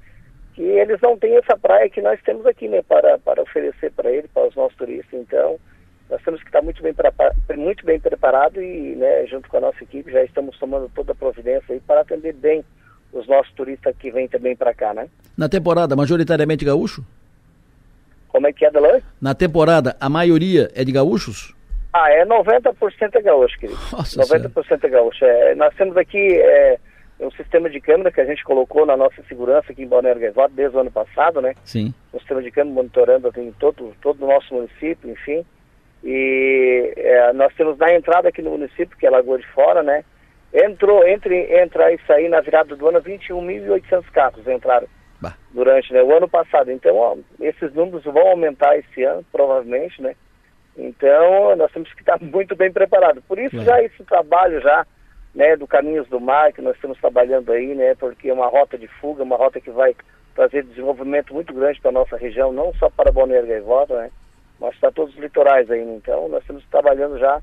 que 0.57 0.63
eles 0.63 0.99
não 1.03 1.19
têm 1.19 1.37
essa 1.37 1.55
praia 1.55 1.89
que 1.91 2.01
nós 2.01 2.19
temos 2.23 2.47
aqui, 2.47 2.67
né, 2.67 2.83
para, 2.83 3.19
para 3.19 3.43
oferecer 3.43 3.93
para 3.93 4.11
ele, 4.11 4.27
para 4.27 4.49
os 4.49 4.57
nossos 4.57 4.75
turistas. 4.79 5.13
Então, 5.13 5.59
nós 6.09 6.23
temos 6.23 6.41
que 6.41 6.49
estar 6.49 6.63
muito 6.63 6.83
bem, 6.83 6.95
muito 7.59 7.85
bem 7.85 8.01
preparado 8.01 8.63
e, 8.63 8.97
né, 8.97 9.27
junto 9.27 9.51
com 9.51 9.59
a 9.59 9.61
nossa 9.61 9.85
equipe, 9.85 10.11
já 10.11 10.25
estamos 10.25 10.59
tomando 10.59 10.91
toda 10.95 11.13
a 11.13 11.15
providência 11.15 11.75
aí 11.75 11.81
para 11.81 12.01
atender 12.01 12.33
bem 12.33 12.65
os 13.13 13.29
nossos 13.29 13.53
turistas 13.53 13.95
que 13.99 14.11
vêm 14.11 14.29
também 14.29 14.57
para 14.57 14.73
cá, 14.73 14.95
né? 14.95 15.09
Na 15.37 15.47
temporada, 15.47 15.95
majoritariamente 15.95 16.65
gaúcho? 16.65 17.05
Como 18.29 18.47
é 18.47 18.53
que 18.53 18.65
é, 18.65 18.71
Delor? 18.71 19.03
Na 19.21 19.35
temporada, 19.35 19.95
a 20.01 20.09
maioria 20.09 20.71
é 20.75 20.85
de 20.85 20.93
gaúchos? 20.93 21.55
Ah, 21.93 22.11
é 22.11 22.25
90% 22.25 23.15
é 23.15 23.21
gaúcho, 23.21 23.59
querido. 23.59 23.79
Nossa 23.93 24.23
90% 24.23 24.85
é 24.85 24.89
gaúcho. 24.89 25.25
É, 25.25 25.55
nós 25.55 25.75
temos 25.75 25.97
aqui 25.99 26.19
é, 26.19 26.79
um 27.19 27.31
sistema 27.31 27.71
de 27.71 27.81
câmera 27.81 28.13
que 28.13 28.21
a 28.21 28.25
gente 28.25 28.45
colocou 28.45 28.85
na 28.85 28.97
nossa 28.97 29.23
segurança 29.29 29.73
aqui 29.73 29.83
em 29.83 29.89
Balneário 29.89 30.21
Gaivota 30.21 30.53
desde 30.55 30.77
o 30.77 30.81
ano 30.81 30.91
passado, 30.91 31.41
né? 31.41 31.55
Sim. 31.65 31.95
Um 32.13 32.19
sistema 32.19 32.43
de 32.43 32.51
câmera 32.51 32.75
monitorando 32.75 33.29
assim, 33.29 33.55
todo, 33.59 33.95
todo 34.03 34.25
o 34.25 34.29
nosso 34.29 34.55
município, 34.55 35.11
enfim. 35.11 35.45
E 36.05 36.93
é, 36.97 37.33
nós 37.33 37.55
temos 37.55 37.79
na 37.79 37.95
entrada 37.95 38.29
aqui 38.29 38.43
no 38.43 38.51
município, 38.51 38.97
que 38.97 39.07
é 39.07 39.11
Lagoa 39.11 39.39
de 39.39 39.47
Fora, 39.49 39.83
né? 39.83 40.05
Entrou, 40.53 41.07
entre 41.07 41.35
entrar 41.61 41.93
e 41.93 41.99
sair 42.07 42.29
na 42.29 42.41
virada 42.41 42.77
do 42.77 42.89
ano, 42.89 43.03
21.800 43.03 44.05
carros 44.13 44.47
entraram 44.47 44.87
bah. 45.21 45.35
durante 45.53 45.93
né, 45.93 46.03
o 46.03 46.17
ano 46.17 46.29
passado. 46.29 46.71
Então, 46.71 46.97
ó, 46.97 47.17
esses 47.41 47.73
números 47.75 48.05
vão 48.05 48.29
aumentar 48.29 48.79
esse 48.79 49.03
ano, 49.03 49.25
provavelmente, 49.33 50.01
né? 50.01 50.15
Então, 50.77 51.57
nós 51.57 51.73
temos 51.73 51.93
que 51.93 52.01
estar 52.01 52.19
muito 52.23 52.55
bem 52.55 52.71
preparados. 52.71 53.25
Por 53.25 53.39
isso, 53.39 53.57
é. 53.57 53.65
já 53.65 53.83
esse 53.83 54.05
trabalho 54.05 54.61
já, 54.61 54.87
né, 55.37 55.55
do 55.55 55.67
Caminhos 55.67 56.09
do 56.09 56.19
Mar, 56.19 56.51
que 56.51 56.63
nós 56.63 56.75
estamos 56.75 56.99
trabalhando 56.99 57.53
aí, 57.53 57.75
né, 57.75 57.95
porque 57.95 58.31
é 58.31 58.33
uma 58.33 58.49
rota 58.49 58.79
de 58.79 58.89
fuga, 58.89 59.23
uma 59.23 59.37
rota 59.37 59.61
que 59.61 59.71
vai 59.71 59.95
trazer 60.35 60.65
desenvolvimento 60.65 61.35
muito 61.35 61.53
grande 61.53 61.79
para 61.79 61.91
a 61.91 61.95
nossa 61.95 62.17
região, 62.17 62.53
não 62.53 62.73
só 62.75 62.89
para 62.89 63.13
Balneário 63.13 63.47
Gaivota, 63.47 63.95
né, 64.01 64.11
mas 64.59 64.75
para 64.77 64.91
todos 64.91 65.15
os 65.15 65.21
litorais 65.21 65.71
aí. 65.71 65.83
Então, 65.83 66.27
nós 66.31 66.41
estamos 66.41 66.65
trabalhando 66.71 67.19
já 67.19 67.41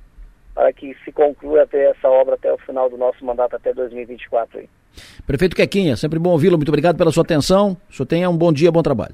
para 0.56 0.74
que 0.74 0.96
se 1.06 1.12
conclua 1.12 1.64
até 1.64 1.92
essa 1.92 2.10
obra 2.10 2.34
até 2.34 2.52
o 2.52 2.58
final 2.58 2.90
do 2.90 2.98
nosso 2.98 3.24
mandato, 3.24 3.56
até 3.56 3.72
2024 3.72 4.60
aí. 4.60 4.70
Prefeito 5.28 5.56
Quequinha, 5.56 5.96
sempre 5.96 6.18
bom 6.18 6.32
ouvi-lo, 6.32 6.58
muito 6.58 6.70
obrigado 6.70 6.98
pela 6.98 7.12
sua 7.12 7.24
atenção, 7.24 7.78
o 7.88 7.94
senhor 7.94 8.08
tenha 8.08 8.30
um 8.30 8.38
bom 8.38 8.52
dia, 8.52 8.72
bom 8.72 8.82
trabalho. 8.82 9.14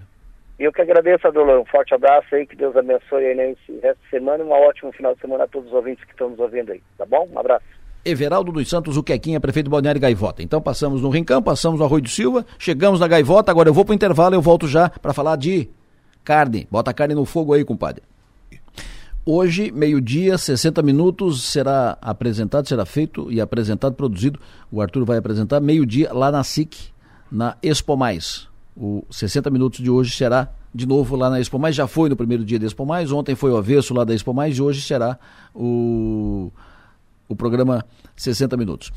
Eu 0.58 0.74
que 0.74 0.82
agradeço, 0.82 1.26
Adolão. 1.26 1.62
Um 1.62 1.66
forte 1.66 1.94
abraço 1.94 2.36
aí, 2.36 2.46
que 2.46 2.56
Deus 2.56 2.76
abençoe 2.76 3.26
aí 3.26 3.36
nesse 3.36 3.80
resto 3.82 4.02
de 4.04 4.10
semana 4.10 4.44
e 4.44 4.48
um 4.48 4.52
ótimo 4.52 4.92
final 4.92 5.16
de 5.16 5.22
semana 5.22 5.46
a 5.46 5.48
todos 5.48 5.70
os 5.70 5.74
ouvintes 5.74 6.04
que 6.04 6.12
estão 6.12 6.30
nos 6.30 6.40
ouvindo 6.40 6.74
aí, 6.74 6.82
tá 6.98 7.06
bom? 7.06 7.30
Um 7.34 7.40
abraço. 7.40 7.79
Everaldo 8.04 8.52
dos 8.52 8.70
Santos, 8.70 8.98
o 8.98 9.04
Quequinha, 9.04 9.40
prefeito 9.40 9.66
do 9.66 9.72
Balneário 9.72 10.00
Gaivota. 10.00 10.42
Então 10.42 10.62
passamos 10.62 11.02
no 11.02 11.10
Rincão, 11.10 11.42
passamos 11.42 11.80
no 11.80 11.86
Arroio 11.86 12.04
do 12.04 12.10
Silva, 12.10 12.46
chegamos 12.58 13.00
na 13.00 13.08
Gaivota, 13.08 13.52
agora 13.52 13.70
eu 13.70 13.74
vou 13.74 13.84
pro 13.84 13.94
intervalo, 13.94 14.36
eu 14.36 14.42
volto 14.42 14.68
já 14.68 14.90
para 14.90 15.14
falar 15.14 15.36
de 15.36 15.70
carne. 16.24 16.68
Bota 16.72 16.92
a 16.92 16.94
carne 16.94 17.14
no 17.14 17.26
fogo 17.26 17.54
aí, 17.54 17.66
compadre. 17.66 18.04
Hoje, 19.26 19.72
meio-dia, 19.72 20.38
60 20.38 20.82
minutos, 20.82 21.44
será 21.44 21.98
apresentado, 22.02 22.68
será 22.68 22.86
feito 22.86 23.32
e 23.32 23.40
apresentado, 23.40 23.94
produzido. 23.94 24.40
O 24.72 24.82
Arthur 24.82 25.06
vai 25.06 25.18
apresentar 25.18 25.60
meio-dia 25.60 26.12
lá 26.14 26.32
na 26.32 26.44
SIC, 26.44 26.76
na 27.32 27.56
Expo 27.62 27.96
Mais. 27.96 28.48
O 28.76 29.06
60 29.12 29.50
minutos 29.50 29.84
de 29.84 29.90
hoje 29.90 30.16
será 30.16 30.50
de 30.74 30.88
novo 30.88 31.16
lá 31.16 31.30
na 31.30 31.40
Expo 31.40 31.60
Mais. 31.60 31.76
Já 31.76 31.86
foi 31.86 32.10
no 32.10 32.16
primeiro 32.16 32.46
dia 32.46 32.58
da 32.58 32.66
Expo 32.66 32.86
Mais, 32.86 33.12
ontem 33.12 33.36
foi 33.36 33.52
o 33.52 33.58
avesso 33.58 33.94
lá 33.94 34.04
da 34.04 34.16
Expo 34.16 34.34
Mais 34.34 34.58
e 34.58 34.62
hoje 34.62 34.82
será 34.82 35.20
o, 35.54 36.52
o 37.30 37.36
programa 37.36 37.86
60 38.18 38.58
minutos. 38.58 38.92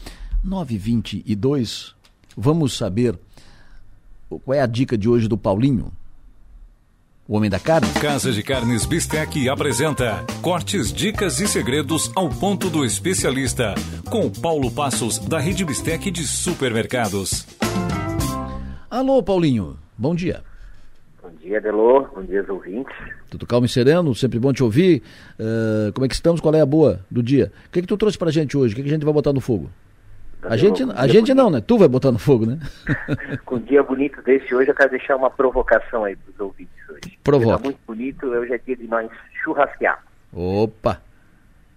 9h22, 0.44 1.92
vamos 2.36 2.76
saber 2.76 3.16
qual 4.28 4.56
é 4.56 4.60
a 4.60 4.66
dica 4.66 4.98
de 4.98 5.08
hoje 5.08 5.28
do 5.28 5.36
Paulinho. 5.36 5.92
O 7.28 7.36
Homem 7.36 7.48
da 7.48 7.60
Carne. 7.60 7.88
Casa 8.00 8.32
de 8.32 8.42
Carnes 8.42 8.84
Bistec 8.84 9.48
apresenta 9.48 10.26
cortes, 10.42 10.92
dicas 10.92 11.38
e 11.38 11.46
segredos 11.46 12.10
ao 12.16 12.28
ponto 12.28 12.68
do 12.68 12.84
especialista, 12.84 13.74
com 14.10 14.28
Paulo 14.28 14.72
Passos, 14.72 15.18
da 15.18 15.38
Rede 15.38 15.64
Bistec 15.64 16.10
de 16.10 16.26
Supermercados. 16.26 17.46
Alô, 18.90 19.22
Paulinho. 19.22 19.78
Bom 19.96 20.14
dia. 20.14 20.42
Bom 21.22 21.30
dia, 21.40 21.60
Delor. 21.60 22.10
Bom 22.12 22.22
dia, 22.22 22.44
ouvintes. 22.48 22.94
Tudo 23.30 23.46
calmo 23.46 23.64
e 23.64 23.68
sereno, 23.68 24.12
sempre 24.12 24.40
bom 24.40 24.52
te 24.52 24.62
ouvir. 24.62 25.02
Uh, 25.38 25.92
como 25.92 26.04
é 26.04 26.08
que 26.08 26.14
estamos? 26.14 26.40
Qual 26.40 26.52
é 26.52 26.60
a 26.60 26.66
boa 26.66 27.00
do 27.08 27.22
dia? 27.22 27.52
O 27.68 27.70
que, 27.70 27.78
é 27.78 27.82
que 27.82 27.88
tu 27.88 27.96
trouxe 27.96 28.18
pra 28.18 28.32
gente 28.32 28.56
hoje? 28.56 28.72
O 28.72 28.74
que, 28.74 28.80
é 28.80 28.84
que 28.84 28.90
a 28.90 28.94
gente 28.94 29.04
vai 29.04 29.14
botar 29.14 29.32
no 29.32 29.40
fogo? 29.40 29.70
A 30.42 30.56
gente, 30.56 30.82
a 30.82 31.06
gente 31.06 31.32
não, 31.32 31.48
né? 31.48 31.60
Tu 31.64 31.78
vai 31.78 31.86
botar 31.86 32.10
no 32.10 32.18
fogo, 32.18 32.44
né? 32.44 32.58
Com 33.46 33.54
um 33.54 33.60
dia 33.60 33.84
bonito 33.84 34.20
desse 34.22 34.52
hoje, 34.52 34.70
eu 34.70 34.74
quero 34.74 34.90
deixar 34.90 35.14
uma 35.14 35.30
provocação 35.30 36.04
aí 36.04 36.16
pros 36.16 36.40
ouvintes 36.40 36.88
hoje. 36.88 37.16
Provoca. 37.22 37.58
Tá 37.58 37.64
muito 37.64 37.78
bonito, 37.86 38.26
hoje 38.26 38.52
é 38.52 38.58
dia 38.58 38.76
de 38.76 38.88
nós 38.88 39.08
churrasquear. 39.44 40.02
Opa! 40.32 41.00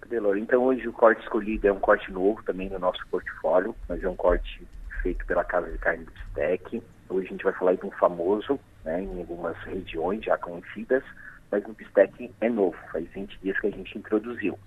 Delor, 0.08 0.38
então 0.38 0.62
hoje 0.62 0.86
o 0.86 0.92
corte 0.92 1.20
escolhido 1.22 1.66
é 1.66 1.72
um 1.72 1.80
corte 1.80 2.10
novo 2.12 2.40
também 2.44 2.70
no 2.70 2.78
nosso 2.78 3.00
portfólio, 3.10 3.74
mas 3.88 4.02
é 4.02 4.08
um 4.08 4.14
corte 4.14 4.62
feito 5.02 5.24
pela 5.26 5.44
Casa 5.44 5.70
de 5.70 5.78
Carne 5.78 6.04
Bistec. 6.04 6.82
Hoje 7.08 7.26
a 7.26 7.30
gente 7.30 7.44
vai 7.44 7.52
falar 7.52 7.74
de 7.74 7.86
um 7.86 7.90
famoso, 7.92 8.58
né, 8.84 9.02
em 9.02 9.18
algumas 9.20 9.56
regiões 9.64 10.24
já 10.24 10.36
conhecidas, 10.38 11.02
mas 11.50 11.66
no 11.66 11.74
bistec 11.74 12.30
é 12.40 12.48
novo, 12.48 12.76
faz 12.92 13.06
20 13.10 13.38
dias 13.40 13.58
que 13.60 13.68
a 13.68 13.70
gente 13.70 13.98
introduziu. 13.98 14.58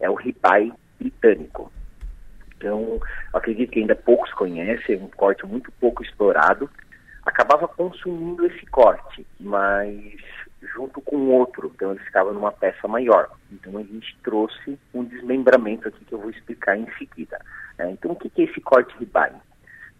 É 0.00 0.10
o 0.10 0.14
ribeye 0.14 0.72
britânico. 0.98 1.72
Então, 2.56 3.00
acredito 3.32 3.70
que 3.70 3.80
ainda 3.80 3.94
poucos 3.94 4.32
conhecem, 4.32 4.96
é 4.96 4.98
um 4.98 5.08
corte 5.08 5.46
muito 5.46 5.70
pouco 5.72 6.02
explorado. 6.02 6.70
Acabava 7.24 7.66
consumindo 7.68 8.46
esse 8.46 8.64
corte, 8.66 9.26
mas 9.40 10.16
junto 10.74 11.00
com 11.00 11.28
outro, 11.28 11.72
então 11.74 11.90
ele 11.92 12.00
ficava 12.00 12.32
numa 12.32 12.52
peça 12.52 12.86
maior. 12.88 13.30
Então 13.52 13.76
a 13.78 13.82
gente 13.82 14.16
trouxe 14.22 14.78
um 14.94 15.04
desmembramento 15.04 15.88
aqui 15.88 16.04
que 16.04 16.12
eu 16.12 16.20
vou 16.20 16.30
explicar 16.30 16.76
em 16.76 16.86
seguida. 16.98 17.40
Né? 17.78 17.90
Então 17.92 18.12
o 18.12 18.16
que 18.16 18.30
é 18.42 18.44
esse 18.44 18.60
corte 18.60 18.96
ribeye? 18.98 19.36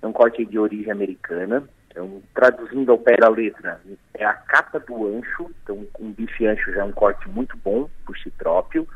É 0.02 0.06
um 0.06 0.12
corte 0.12 0.44
de 0.44 0.58
origem 0.58 0.92
americana, 0.92 1.68
então, 1.96 2.22
traduzindo 2.34 2.92
ao 2.92 2.98
pé 2.98 3.16
da 3.16 3.30
letra, 3.30 3.80
é 4.12 4.22
a 4.22 4.34
capa 4.34 4.78
do 4.78 5.16
ancho, 5.16 5.50
então 5.62 5.86
um 5.98 6.12
bife 6.12 6.46
ancho 6.46 6.70
já 6.70 6.82
é 6.82 6.84
um 6.84 6.92
corte 6.92 7.26
muito 7.26 7.56
bom, 7.56 7.88
por 8.04 8.14
si 8.18 8.28
próprio, 8.32 8.86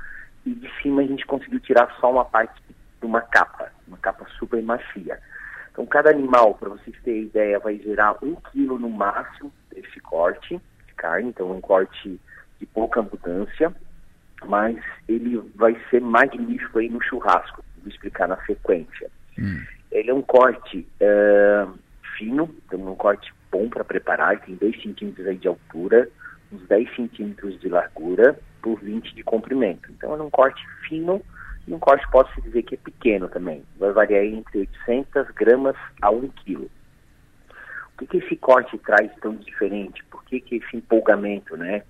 e 0.45 0.51
de 0.51 0.71
cima 0.83 1.01
a 1.01 1.07
gente 1.07 1.25
conseguiu 1.25 1.59
tirar 1.61 1.91
só 1.99 2.13
uma 2.13 2.27
parte 2.27 2.61
de 2.69 3.07
uma 3.07 3.23
capa, 3.23 3.73
uma 3.89 3.97
capa 3.97 4.27
super 4.39 4.63
macia. 4.63 5.19
Então 5.73 5.87
cada 5.87 6.11
animal, 6.11 6.57
para 6.57 6.69
vocês 6.69 6.95
terem 7.03 7.23
ideia, 7.23 7.59
vai 7.59 7.79
gerar 7.79 8.23
um 8.23 8.35
quilo 8.53 8.79
no 8.79 8.91
máximo 8.91 9.51
desse 9.75 9.99
corte 10.01 10.61
de 10.87 10.95
carne, 10.95 11.31
então 11.31 11.51
um 11.51 11.61
corte 11.63 12.21
de 12.59 12.67
pouca 12.67 13.01
abundância, 13.01 13.75
mas 14.45 14.77
ele 15.09 15.39
vai 15.55 15.75
ser 15.89 16.03
magnífico 16.03 16.79
aí 16.79 16.91
no 16.91 17.03
churrasco, 17.03 17.65
vou 17.79 17.89
explicar 17.89 18.29
na 18.29 18.37
sequência. 18.45 19.11
Hum. 19.39 19.65
Ele 19.91 20.11
é 20.11 20.15
um 20.15 20.21
corte... 20.21 20.87
Uh, 21.01 21.90
fino, 22.21 22.55
então 22.67 22.79
um 22.87 22.95
corte 22.95 23.33
bom 23.51 23.69
para 23.69 23.83
preparar, 23.83 24.39
tem 24.41 24.55
2 24.55 24.83
centímetros 24.83 25.27
aí 25.27 25.37
de 25.37 25.49
altura, 25.49 26.09
uns 26.53 26.63
10 26.69 26.95
centímetros 26.95 27.59
de 27.59 27.69
largura 27.69 28.39
por 28.63 28.79
20 28.79 29.15
de 29.15 29.23
comprimento. 29.25 29.91
Então 29.91 30.15
é 30.15 30.23
um 30.23 30.29
corte 30.29 30.63
fino 30.87 31.23
e 31.67 31.73
um 31.73 31.79
corte 31.79 32.07
posso 32.11 32.41
dizer 32.43 32.63
que 32.63 32.75
é 32.75 32.79
pequeno 32.79 33.29
também. 33.29 33.65
Vai 33.79 33.93
variar 33.93 34.25
entre 34.25 34.61
800 34.61 35.31
gramas 35.31 35.77
a 36.03 36.11
1 36.11 36.29
quilo. 36.29 36.71
O 37.95 37.99
que, 37.99 38.07
que 38.07 38.17
esse 38.19 38.37
corte 38.37 38.77
traz 38.79 39.11
tão 39.21 39.35
diferente? 39.37 40.05
Por 40.11 40.23
que, 40.25 40.41
que 40.41 40.57
esse 40.57 40.77
empolgamento, 40.77 41.57
né? 41.57 41.83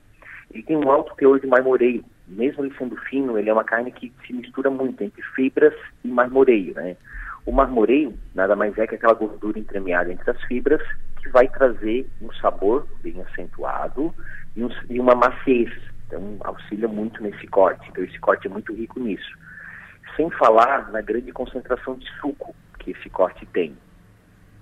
Ele 0.52 0.62
tem 0.62 0.77
um 0.77 0.90
alto 0.90 1.15
teor 1.16 1.40
de 1.40 1.47
marmoreio. 1.47 2.05
Mesmo 2.27 2.65
ele 2.65 2.74
sendo 2.77 2.97
fino, 2.97 3.39
ele 3.39 3.51
é 3.51 3.52
uma 3.52 3.65
carne 3.65 3.93
que 3.93 4.12
se 4.27 4.32
mistura 4.32 4.70
muito 4.70 5.02
entre 5.02 5.23
fibras 5.35 5.74
e 6.05 6.09
marmoreio, 6.09 6.74
né? 6.74 6.97
O 7.47 7.53
marmoreio 7.53 8.15
nada 8.35 8.55
mais 8.55 8.77
é 8.79 8.87
que 8.87 8.95
aquela 8.95 9.15
gordura 9.15 9.59
entremeada 9.59 10.12
entre 10.12 10.31
as 10.31 10.43
fibras 10.45 10.83
que 11.23 11.29
vai 11.31 11.49
trazer 11.49 12.09
um 12.21 12.33
sabor 12.35 12.87
bem 13.03 13.21
acentuado 13.23 14.15
e, 14.57 14.65
um, 14.65 14.71
e 14.89 15.01
uma 15.01 15.15
maciez. 15.15 15.71
Então, 16.07 16.37
auxilia 16.41 16.89
muito 16.89 17.23
nesse 17.23 17.47
corte. 17.47 17.89
Então, 17.89 18.03
esse 18.05 18.19
corte 18.19 18.47
é 18.47 18.51
muito 18.51 18.75
rico 18.75 18.99
nisso. 18.99 19.31
Sem 20.17 20.31
falar 20.31 20.91
na 20.91 21.01
grande 21.01 21.31
concentração 21.33 21.95
de 21.95 22.07
suco 22.21 22.55
que 22.79 22.91
esse 22.93 23.09
corte 23.11 23.47
tem. 23.47 23.77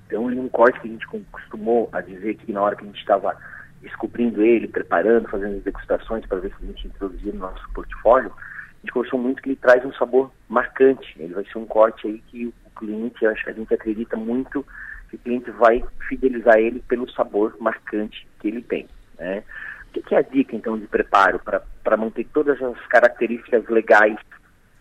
Então, 0.07 0.25
um 0.27 0.49
corte 0.49 0.81
que 0.81 0.89
a 0.89 0.91
gente 0.91 1.07
costumou 1.07 1.89
a 1.93 2.01
dizer 2.01 2.35
que 2.37 2.53
na 2.53 2.63
hora 2.63 2.77
que 2.77 2.83
a 2.83 2.87
gente 2.87 2.99
estava 2.99 3.37
descobrindo 3.81 4.43
ele, 4.43 4.67
preparando, 4.67 5.29
fazendo 5.29 5.63
degustações 5.63 6.27
para 6.27 6.39
ver 6.39 6.51
se 6.51 6.65
a 6.65 6.67
gente 6.67 6.87
introduzia 6.87 7.33
no 7.33 7.41
nosso 7.41 7.69
portfólio, 7.73 8.33
a 8.37 8.81
gente 8.81 8.93
gostou 8.93 9.19
muito 9.19 9.43
que 9.43 9.51
ele 9.51 9.57
traz 9.57 9.85
um 9.85 9.93
sabor 9.95 10.31
marcante. 10.49 11.15
Ele 11.19 11.35
vai 11.35 11.45
ser 11.45 11.59
um 11.59 11.67
corte 11.67 12.07
aí 12.07 12.19
que 12.29 12.53
cliente, 12.79 13.27
acho 13.27 13.45
que 13.45 13.51
a 13.51 13.55
gente 13.55 13.75
acredita 13.75 14.17
muito 14.17 14.65
que 15.09 15.17
o 15.17 15.19
cliente 15.19 15.51
vai 15.53 15.85
fidelizar 16.09 16.57
ele 16.57 16.81
pelo 16.89 17.11
sabor 17.11 17.57
marcante 17.61 18.27
que 18.41 18.49
ele 18.49 18.63
tem. 18.63 18.89
Né? 19.19 19.43
O 19.89 20.03
que 20.03 20.15
é 20.15 20.19
a 20.19 20.23
dica, 20.23 20.55
então, 20.55 20.79
de 20.79 20.87
preparo 20.87 21.41
para 21.41 21.97
manter 21.97 22.27
todas 22.33 22.61
as 22.63 22.87
características 22.87 23.67
legais 23.69 24.17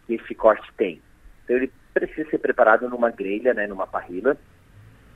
que 0.06 0.16
esse 0.16 0.36
corte 0.36 0.70
tem? 0.78 1.02
Então, 1.44 1.56
ele 1.56 1.72
precisa 1.94 2.30
ser 2.30 2.38
preparado 2.38 2.90
numa 2.90 3.10
grelha, 3.10 3.54
né, 3.54 3.66
numa 3.66 3.88
parrilla, 3.88 4.38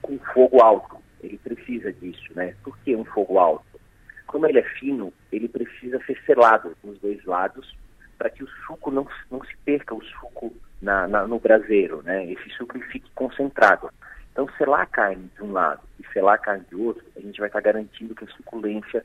com 0.01 0.17
fogo 0.33 0.61
alto. 0.61 0.97
Ele 1.21 1.37
precisa 1.37 1.93
disso, 1.93 2.33
né? 2.35 2.55
Por 2.63 2.75
que 2.79 2.95
um 2.95 3.05
fogo 3.05 3.37
alto? 3.37 3.79
Como 4.25 4.47
ele 4.47 4.59
é 4.59 4.63
fino, 4.63 5.13
ele 5.31 5.47
precisa 5.47 6.01
ser 6.05 6.17
selado 6.25 6.75
nos 6.83 6.97
dois 6.99 7.23
lados 7.25 7.75
para 8.17 8.29
que 8.29 8.43
o 8.43 8.47
suco 8.65 8.89
não, 8.89 9.07
não 9.29 9.43
se 9.43 9.55
perca, 9.57 9.93
o 9.93 10.03
suco 10.03 10.53
na, 10.81 11.07
na, 11.07 11.27
no 11.27 11.39
braseiro, 11.39 12.01
né? 12.03 12.25
Esse 12.31 12.49
suco 12.51 12.79
fique 12.79 13.09
concentrado. 13.13 13.89
Então, 14.31 14.47
selar 14.57 14.81
a 14.81 14.85
carne 14.85 15.29
de 15.35 15.43
um 15.43 15.51
lado 15.51 15.81
e 15.99 16.07
selar 16.13 16.35
a 16.35 16.37
carne 16.37 16.65
de 16.69 16.75
outro, 16.75 17.03
a 17.15 17.19
gente 17.19 17.39
vai 17.39 17.49
estar 17.49 17.61
tá 17.61 17.65
garantindo 17.65 18.15
que 18.15 18.23
a 18.23 18.27
suculência 18.27 19.03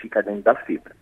fica 0.00 0.22
dentro 0.22 0.42
da 0.42 0.54
fibra. 0.54 0.94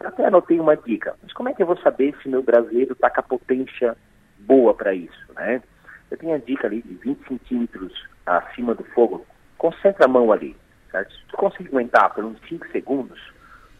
Até 0.00 0.26
anotei 0.26 0.58
uma 0.58 0.76
dica, 0.76 1.14
mas 1.22 1.32
como 1.32 1.48
é 1.48 1.54
que 1.54 1.62
eu 1.62 1.66
vou 1.66 1.76
saber 1.78 2.16
se 2.22 2.28
meu 2.28 2.42
braseiro 2.42 2.92
está 2.92 3.10
com 3.10 3.20
a 3.20 3.22
potência 3.22 3.96
boa 4.38 4.74
para 4.74 4.94
isso, 4.94 5.32
né? 5.34 5.62
Eu 6.10 6.16
tenho 6.16 6.34
a 6.34 6.38
dica 6.38 6.66
ali 6.66 6.82
de 6.82 6.94
20 6.94 7.28
centímetros 7.28 8.08
acima 8.26 8.74
do 8.74 8.82
fogo, 8.84 9.24
concentra 9.58 10.06
a 10.06 10.08
mão 10.08 10.32
ali, 10.32 10.56
certo? 10.90 11.14
Se 11.14 11.26
tu 11.28 11.36
conseguir 11.36 11.68
aguentar 11.68 12.12
por 12.14 12.24
uns 12.24 12.40
5 12.48 12.66
segundos, 12.68 13.20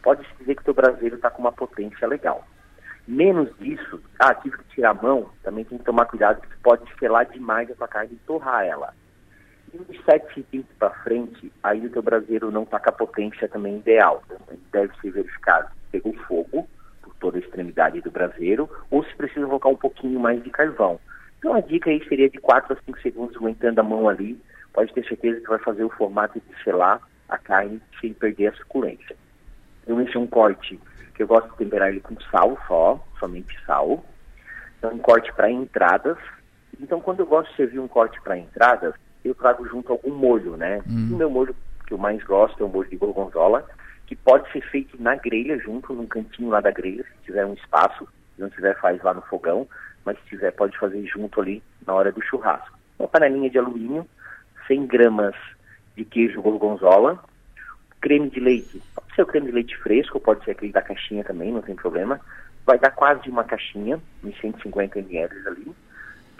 pode 0.03 0.25
dizer 0.39 0.55
que 0.55 0.63
teu 0.63 0.73
braseiro 0.73 1.15
está 1.15 1.29
com 1.29 1.41
uma 1.41 1.51
potência 1.51 2.07
legal. 2.07 2.47
Menos 3.11 3.49
disso, 3.59 4.01
ah, 4.19 4.33
tive 4.33 4.57
que 4.59 4.75
tirar 4.75 4.91
a 4.91 4.93
mão, 4.93 5.29
também 5.43 5.65
tem 5.65 5.77
que 5.77 5.83
tomar 5.83 6.05
cuidado, 6.05 6.39
porque 6.39 6.55
pode 6.63 6.97
selar 6.97 7.25
demais 7.25 7.69
a 7.69 7.75
tua 7.75 7.87
carne 7.89 8.13
e 8.13 8.25
torrar 8.25 8.65
ela. 8.65 8.93
E 9.73 9.77
uns 9.77 10.01
7 10.05 10.33
centímetros 10.33 10.77
para 10.77 10.91
frente, 11.03 11.51
aí 11.61 11.85
o 11.85 11.89
teu 11.89 12.01
braseiro 12.01 12.49
não 12.49 12.63
está 12.63 12.79
com 12.79 12.89
a 12.89 12.93
potência 12.93 13.49
também 13.49 13.79
ideal. 13.79 14.23
Então, 14.25 14.57
deve 14.71 14.95
ser 15.01 15.11
verificado 15.11 15.67
se 15.67 15.91
pegou 15.91 16.13
fogo 16.25 16.69
por 17.01 17.13
toda 17.15 17.37
a 17.37 17.41
extremidade 17.41 17.99
do 17.99 18.09
braseiro, 18.09 18.69
ou 18.89 19.03
se 19.03 19.13
precisa 19.13 19.45
colocar 19.45 19.67
um 19.67 19.75
pouquinho 19.75 20.17
mais 20.17 20.41
de 20.41 20.49
carvão. 20.49 20.97
Então 21.37 21.53
a 21.53 21.59
dica 21.59 21.89
aí 21.89 22.01
seria 22.07 22.29
de 22.29 22.37
4 22.37 22.71
a 22.71 22.81
5 22.85 23.01
segundos 23.01 23.35
aguentando 23.35 23.81
a 23.81 23.83
mão 23.83 24.07
ali. 24.07 24.41
Pode 24.71 24.93
ter 24.93 25.05
certeza 25.05 25.41
que 25.41 25.49
vai 25.49 25.59
fazer 25.59 25.83
o 25.83 25.89
formato 25.89 26.39
de 26.39 26.63
selar 26.63 27.01
a 27.27 27.37
carne 27.37 27.81
sem 27.99 28.13
perder 28.13 28.47
a 28.47 28.53
suculência. 28.53 29.17
Então 29.83 29.99
esse 29.99 30.15
é 30.15 30.19
um 30.19 30.27
corte 30.27 30.79
que 31.13 31.23
eu 31.23 31.27
gosto 31.27 31.49
de 31.51 31.57
temperar 31.57 31.89
ele 31.89 31.99
com 31.99 32.19
sal 32.31 32.57
só, 32.67 33.03
somente 33.19 33.57
sal. 33.65 34.03
Então 34.77 34.91
um 34.91 34.99
corte 34.99 35.31
para 35.33 35.51
entradas. 35.51 36.17
Então 36.79 36.99
quando 36.99 37.19
eu 37.19 37.25
gosto 37.25 37.49
de 37.51 37.57
servir 37.57 37.79
um 37.79 37.87
corte 37.87 38.19
para 38.21 38.37
entradas, 38.37 38.93
eu 39.23 39.35
trago 39.35 39.67
junto 39.67 39.91
algum 39.91 40.13
molho, 40.13 40.57
né? 40.57 40.81
Hum. 40.87 41.09
O 41.13 41.17
meu 41.17 41.29
molho 41.29 41.55
que 41.85 41.93
eu 41.93 41.97
mais 41.97 42.23
gosto 42.23 42.61
é 42.63 42.65
o 42.65 42.69
molho 42.69 42.89
de 42.89 42.95
gorgonzola, 42.95 43.67
que 44.07 44.15
pode 44.15 44.51
ser 44.51 44.61
feito 44.61 45.01
na 45.01 45.15
grelha, 45.15 45.57
junto 45.59 45.93
num 45.93 46.07
cantinho 46.07 46.49
lá 46.49 46.61
da 46.61 46.71
grelha, 46.71 47.03
se 47.03 47.25
tiver 47.25 47.45
um 47.45 47.53
espaço. 47.53 48.07
Se 48.35 48.41
não 48.41 48.49
tiver, 48.49 48.79
faz 48.79 49.01
lá 49.03 49.13
no 49.13 49.21
fogão, 49.23 49.67
mas 50.05 50.17
se 50.19 50.25
tiver, 50.25 50.51
pode 50.51 50.77
fazer 50.77 51.05
junto 51.05 51.39
ali 51.41 51.61
na 51.85 51.93
hora 51.93 52.11
do 52.11 52.21
churrasco. 52.21 52.77
Uma 52.97 53.07
panelinha 53.07 53.49
de 53.49 53.57
alumínio, 53.57 54.07
100 54.67 54.87
gramas 54.87 55.35
de 55.95 56.05
queijo 56.05 56.41
gorgonzola, 56.41 57.23
creme 57.99 58.29
de 58.29 58.39
leite. 58.39 58.81
O 59.17 59.25
creme 59.25 59.47
de 59.47 59.51
leite 59.51 59.77
fresco, 59.77 60.19
pode 60.19 60.43
ser 60.43 60.51
aquele 60.51 60.71
da 60.71 60.81
caixinha 60.81 61.23
também, 61.23 61.51
não 61.51 61.61
tem 61.61 61.75
problema. 61.75 62.19
Vai 62.65 62.79
dar 62.79 62.91
quase 62.91 63.29
uma 63.29 63.43
caixinha, 63.43 63.99
uns 64.23 64.39
150 64.39 64.99
ml 64.99 65.47
ali 65.47 65.75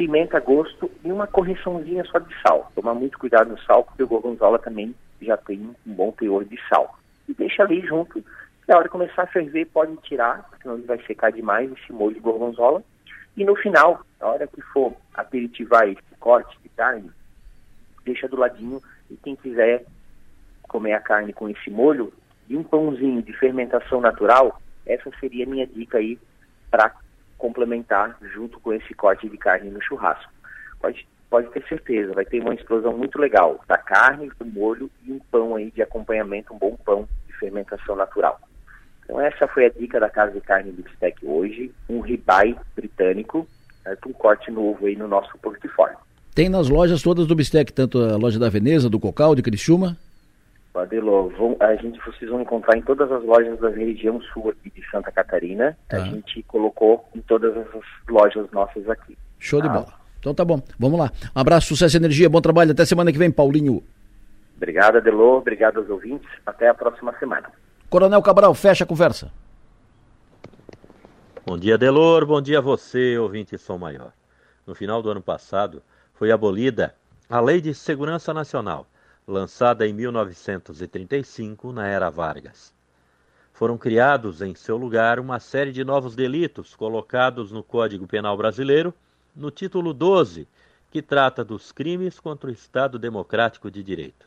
pimenta 0.02 0.38
a 0.38 0.39
gosto 0.39 0.89
e 1.03 1.11
uma 1.11 1.27
correçãozinha 1.27 2.03
só 2.06 2.18
de 2.18 2.34
sal. 2.41 2.72
Tomar 2.73 2.95
muito 2.95 3.19
cuidado 3.19 3.52
no 3.52 3.60
sal, 3.60 3.84
porque 3.84 4.02
o 4.02 4.07
gorgonzola 4.07 4.57
também 4.57 4.95
já 5.22 5.38
tem 5.38 5.60
um 5.85 5.93
bom 5.93 6.11
teor 6.11 6.43
de 6.43 6.60
sal. 6.68 6.98
E 7.30 7.35
deixa 7.35 7.61
ali 7.61 7.85
junto. 7.85 8.18
E 8.18 8.72
a 8.72 8.77
hora 8.77 8.85
de 8.85 8.89
começar 8.89 9.22
a 9.22 9.27
ferver, 9.27 9.68
pode 9.68 9.95
tirar, 9.98 10.49
senão 10.60 10.76
ele 10.76 10.88
vai 10.88 10.99
secar 11.03 11.31
demais 11.31 11.72
esse 11.72 11.93
molho 11.93 12.15
de 12.15 12.19
gorgonzola. 12.19 12.84
E 13.38 13.45
no 13.45 13.56
final, 13.56 14.02
a 14.19 14.27
hora 14.27 14.48
que 14.48 14.60
for 14.73 14.95
aperitivar 15.14 15.88
esse 15.88 16.02
corte 16.19 16.57
de 16.64 16.69
carne, 16.69 17.11
deixa 18.03 18.27
do 18.27 18.38
ladinho. 18.38 18.81
E 19.07 19.15
quem 19.18 19.35
quiser 19.35 19.85
comer 20.64 20.93
a 20.93 20.99
carne 20.99 21.31
com 21.31 21.48
esse 21.48 21.69
molho 21.69 22.11
e 22.51 22.57
um 22.57 22.63
pãozinho 22.63 23.21
de 23.21 23.31
fermentação 23.31 24.01
natural, 24.01 24.61
essa 24.85 25.09
seria 25.21 25.45
a 25.45 25.49
minha 25.49 25.65
dica 25.65 25.99
aí 25.99 26.19
para 26.69 26.93
complementar 27.37 28.17
junto 28.33 28.59
com 28.59 28.73
esse 28.73 28.93
corte 28.93 29.29
de 29.29 29.37
carne 29.37 29.69
no 29.71 29.81
churrasco. 29.81 30.29
Pode, 30.81 31.07
pode 31.29 31.47
ter 31.51 31.65
certeza, 31.67 32.13
vai 32.13 32.25
ter 32.25 32.41
uma 32.41 32.53
explosão 32.53 32.97
muito 32.97 33.17
legal 33.17 33.63
da 33.69 33.77
carne, 33.77 34.29
do 34.37 34.45
molho 34.45 34.91
e 35.05 35.13
um 35.13 35.19
pão 35.31 35.55
aí 35.55 35.71
de 35.71 35.81
acompanhamento, 35.81 36.53
um 36.53 36.57
bom 36.57 36.75
pão 36.83 37.07
de 37.25 37.33
fermentação 37.37 37.95
natural. 37.95 38.37
Então 39.05 39.21
essa 39.21 39.47
foi 39.47 39.67
a 39.67 39.69
dica 39.69 39.97
da 39.97 40.09
Casa 40.09 40.33
de 40.33 40.41
Carne 40.41 40.73
Bistec 40.73 41.25
hoje, 41.25 41.73
um 41.87 42.01
ribeye 42.01 42.57
britânico, 42.75 43.47
certo? 43.81 44.09
um 44.09 44.13
corte 44.13 44.51
novo 44.51 44.87
aí 44.87 44.97
no 44.97 45.07
nosso 45.07 45.37
portfólio. 45.37 45.97
Tem 46.35 46.49
nas 46.49 46.67
lojas 46.67 47.01
todas 47.01 47.27
do 47.27 47.35
Bistec, 47.35 47.71
tanto 47.71 47.97
a 47.97 48.17
loja 48.17 48.37
da 48.37 48.49
Veneza, 48.49 48.89
do 48.89 48.99
Cocal, 48.99 49.35
de 49.35 49.41
Criciúma? 49.41 49.97
Adelo, 50.73 51.30
vão, 51.38 51.57
a 51.60 51.76
gente, 51.76 51.99
vocês 52.06 52.30
vão 52.30 52.41
encontrar 52.41 52.77
em 52.77 52.81
todas 52.81 53.11
as 53.11 53.23
lojas 53.23 53.60
da 53.60 53.69
região 53.69 54.22
sul 54.22 54.49
aqui 54.49 54.69
de 54.69 54.89
Santa 54.89 55.11
Catarina. 55.11 55.77
Tá. 55.89 55.98
A 55.98 55.99
gente 56.06 56.41
colocou 56.43 57.06
em 57.14 57.22
todas 57.22 57.56
as 57.57 57.68
lojas 58.10 58.49
nossas 58.52 58.89
aqui. 58.89 59.18
Show 59.38 59.61
tá? 59.61 59.68
de 59.68 59.73
bola. 59.73 59.93
Então 60.19 60.34
tá 60.34 60.45
bom, 60.45 60.61
vamos 60.80 60.99
lá. 60.99 61.11
Um 61.35 61.39
abraço, 61.39 61.68
sucesso 61.68 61.98
e 61.98 61.99
energia, 61.99 62.30
bom 62.30 62.39
trabalho. 62.39 62.72
Até 62.72 62.85
semana 62.85 63.11
que 63.11 63.18
vem, 63.18 63.31
Paulinho. 63.31 63.84
Obrigado, 64.56 64.98
Adelô. 64.98 65.38
Obrigado 65.38 65.80
aos 65.80 65.89
ouvintes. 65.89 66.30
Até 66.45 66.69
a 66.69 66.73
próxima 66.73 67.14
semana. 67.18 67.49
Coronel 67.89 68.22
Cabral, 68.22 68.53
fecha 68.53 68.84
a 68.84 68.88
conversa. 68.88 69.31
Bom 71.45 71.57
dia, 71.57 71.77
Delor. 71.77 72.26
Bom 72.26 72.41
dia 72.41 72.60
a 72.60 72.61
você, 72.61 73.18
ouvinte 73.18 73.57
Som 73.57 73.80
Maior. 73.80 74.14
No 74.65 74.76
final 74.76 75.02
do 75.02 75.10
ano 75.10 75.22
passado, 75.22 75.81
foi 76.14 76.31
abolida 76.31 76.95
a 77.27 77.41
Lei 77.41 77.60
de 77.60 77.73
Segurança 77.73 78.34
Nacional 78.34 78.88
lançada 79.27 79.88
em 79.88 79.93
1935 79.93 81.72
na 81.72 81.88
era 81.88 82.10
Vargas. 82.10 82.73
Foram 83.53 83.77
criados 83.77 84.41
em 84.41 84.56
seu 84.56 84.76
lugar 84.76 85.19
uma 85.19 85.39
série 85.39 85.72
de 85.72 85.84
novos 85.84 86.15
delitos 86.15 86.76
colocados 86.76 87.52
no 87.52 87.61
Código 87.61 88.07
Penal 88.07 88.35
Brasileiro, 88.35 88.93
no 89.35 89.52
título 89.52 89.93
12, 89.93 90.48
que 90.89 91.02
trata 91.02 91.43
dos 91.43 91.72
crimes 91.72 92.19
contra 92.19 92.49
o 92.49 92.53
Estado 92.53 92.98
Democrático 92.98 93.69
de 93.69 93.84
Direito. 93.84 94.26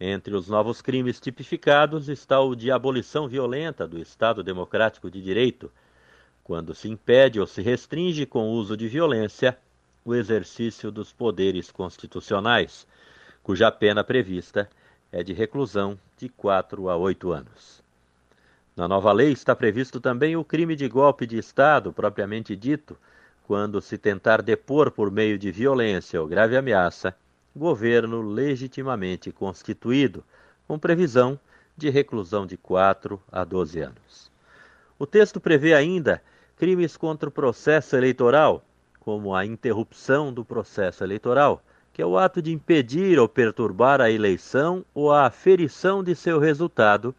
Entre 0.00 0.34
os 0.34 0.48
novos 0.48 0.82
crimes 0.82 1.20
tipificados 1.20 2.08
está 2.08 2.40
o 2.40 2.56
de 2.56 2.72
abolição 2.72 3.28
violenta 3.28 3.86
do 3.86 3.98
Estado 4.00 4.42
Democrático 4.42 5.08
de 5.08 5.22
Direito, 5.22 5.70
quando 6.42 6.74
se 6.74 6.88
impede 6.88 7.38
ou 7.38 7.46
se 7.46 7.62
restringe 7.62 8.26
com 8.26 8.50
uso 8.50 8.76
de 8.76 8.88
violência 8.88 9.56
o 10.04 10.14
exercício 10.14 10.90
dos 10.90 11.12
poderes 11.12 11.70
constitucionais, 11.70 12.86
cuja 13.42 13.70
pena 13.70 14.04
prevista 14.04 14.68
é 15.10 15.22
de 15.22 15.32
reclusão 15.32 15.98
de 16.16 16.28
4 16.28 16.88
a 16.88 16.96
8 16.96 17.32
anos. 17.32 17.82
Na 18.74 18.88
nova 18.88 19.12
lei 19.12 19.32
está 19.32 19.54
previsto 19.54 20.00
também 20.00 20.36
o 20.36 20.44
crime 20.44 20.74
de 20.74 20.88
golpe 20.88 21.26
de 21.26 21.36
Estado, 21.36 21.92
propriamente 21.92 22.56
dito, 22.56 22.96
quando 23.46 23.82
se 23.82 23.98
tentar 23.98 24.40
depor 24.40 24.90
por 24.90 25.10
meio 25.10 25.38
de 25.38 25.50
violência 25.50 26.20
ou 26.20 26.26
grave 26.26 26.56
ameaça 26.56 27.14
governo 27.54 28.22
legitimamente 28.22 29.30
constituído, 29.30 30.24
com 30.66 30.78
previsão 30.78 31.38
de 31.76 31.90
reclusão 31.90 32.46
de 32.46 32.56
4 32.56 33.20
a 33.30 33.44
12 33.44 33.80
anos. 33.80 34.30
O 34.98 35.06
texto 35.06 35.38
prevê 35.38 35.74
ainda 35.74 36.22
crimes 36.56 36.96
contra 36.96 37.28
o 37.28 37.32
processo 37.32 37.96
eleitoral, 37.96 38.64
como 39.00 39.34
a 39.34 39.44
interrupção 39.44 40.32
do 40.32 40.44
processo 40.44 41.04
eleitoral, 41.04 41.62
que 41.92 42.00
é 42.00 42.06
o 42.06 42.16
ato 42.16 42.40
de 42.40 42.52
impedir 42.52 43.18
ou 43.18 43.28
perturbar 43.28 44.00
a 44.00 44.10
eleição 44.10 44.84
ou 44.94 45.12
a 45.12 45.26
aferição 45.26 46.02
de 46.02 46.14
seu 46.14 46.38
resultado, 46.38 47.14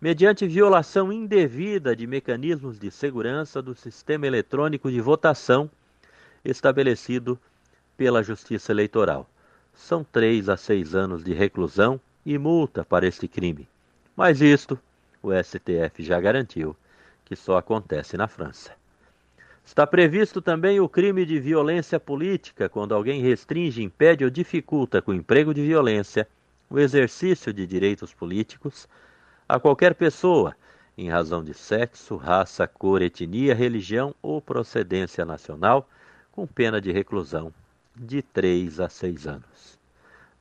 mediante 0.00 0.46
violação 0.46 1.12
indevida 1.12 1.94
de 1.94 2.06
mecanismos 2.06 2.78
de 2.78 2.90
segurança 2.90 3.60
do 3.60 3.74
sistema 3.74 4.26
eletrônico 4.26 4.90
de 4.90 5.00
votação 5.00 5.70
estabelecido 6.44 7.38
pela 7.96 8.22
Justiça 8.22 8.72
Eleitoral. 8.72 9.28
São 9.74 10.02
três 10.02 10.48
a 10.48 10.56
seis 10.56 10.94
anos 10.94 11.22
de 11.22 11.32
reclusão 11.32 12.00
e 12.24 12.36
multa 12.38 12.84
para 12.84 13.06
este 13.06 13.28
crime. 13.28 13.68
Mas 14.16 14.40
isto 14.40 14.78
o 15.22 15.30
STF 15.32 16.02
já 16.02 16.18
garantiu 16.20 16.74
que 17.24 17.36
só 17.36 17.58
acontece 17.58 18.16
na 18.16 18.26
França. 18.26 18.79
Está 19.64 19.86
previsto 19.86 20.40
também 20.40 20.80
o 20.80 20.88
crime 20.88 21.24
de 21.24 21.38
violência 21.38 22.00
política, 22.00 22.68
quando 22.68 22.94
alguém 22.94 23.22
restringe, 23.22 23.82
impede 23.82 24.24
ou 24.24 24.30
dificulta 24.30 25.00
com 25.00 25.14
emprego 25.14 25.54
de 25.54 25.62
violência 25.62 26.26
o 26.68 26.78
exercício 26.78 27.52
de 27.52 27.66
direitos 27.66 28.14
políticos 28.14 28.88
a 29.48 29.58
qualquer 29.58 29.94
pessoa, 29.94 30.54
em 30.96 31.08
razão 31.08 31.42
de 31.42 31.52
sexo, 31.54 32.16
raça, 32.16 32.66
cor, 32.66 33.02
etnia, 33.02 33.54
religião 33.54 34.14
ou 34.22 34.40
procedência 34.40 35.24
nacional, 35.24 35.88
com 36.30 36.46
pena 36.46 36.80
de 36.80 36.92
reclusão 36.92 37.52
de 37.96 38.22
3 38.22 38.80
a 38.80 38.88
6 38.88 39.26
anos. 39.26 39.78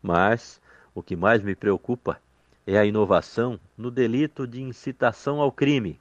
Mas 0.01 0.61
o 0.93 1.01
que 1.01 1.15
mais 1.15 1.41
me 1.41 1.55
preocupa 1.55 2.21
é 2.67 2.77
a 2.77 2.85
inovação 2.85 3.59
no 3.75 3.89
delito 3.89 4.45
de 4.45 4.61
incitação 4.61 5.41
ao 5.41 5.51
crime, 5.51 5.99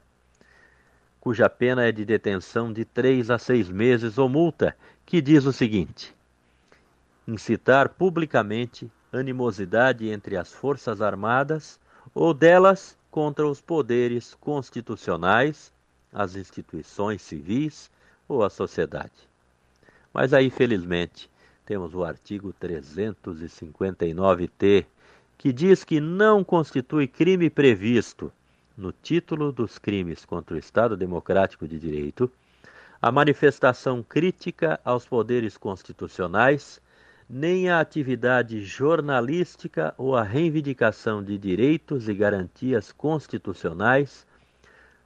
cuja 1.19 1.49
pena 1.49 1.85
é 1.85 1.91
de 1.91 2.05
detenção 2.05 2.71
de 2.71 2.85
três 2.85 3.29
a 3.29 3.37
seis 3.37 3.69
meses 3.69 4.17
ou 4.17 4.29
multa, 4.29 4.75
que 5.05 5.21
diz 5.21 5.45
o 5.45 5.53
seguinte: 5.53 6.15
incitar 7.27 7.89
publicamente 7.89 8.89
animosidade 9.11 10.07
entre 10.09 10.37
as 10.37 10.53
Forças 10.53 11.01
Armadas 11.01 11.79
ou 12.13 12.33
delas 12.33 12.97
contra 13.11 13.45
os 13.47 13.59
poderes 13.59 14.33
constitucionais, 14.35 15.73
as 16.13 16.35
instituições 16.35 17.21
civis 17.21 17.91
ou 18.27 18.43
a 18.43 18.49
sociedade. 18.49 19.29
Mas 20.13 20.33
aí, 20.33 20.49
felizmente, 20.49 21.29
temos 21.65 21.93
o 21.93 22.03
artigo 22.03 22.53
359-T, 22.59 24.85
que 25.37 25.53
diz 25.53 25.83
que 25.83 25.99
não 25.99 26.43
constitui 26.43 27.07
crime 27.07 27.49
previsto 27.49 28.31
no 28.79 28.93
título 28.93 29.51
dos 29.51 29.77
crimes 29.77 30.23
contra 30.23 30.55
o 30.55 30.57
Estado 30.57 30.95
Democrático 30.95 31.67
de 31.67 31.77
Direito 31.77 32.31
a 33.01 33.11
manifestação 33.11 34.01
crítica 34.01 34.79
aos 34.83 35.05
poderes 35.05 35.57
constitucionais, 35.57 36.81
nem 37.29 37.69
a 37.69 37.79
atividade 37.79 38.61
jornalística 38.61 39.93
ou 39.97 40.15
a 40.15 40.23
reivindicação 40.23 41.21
de 41.23 41.37
direitos 41.37 42.07
e 42.07 42.13
garantias 42.13 42.91
constitucionais 42.91 44.25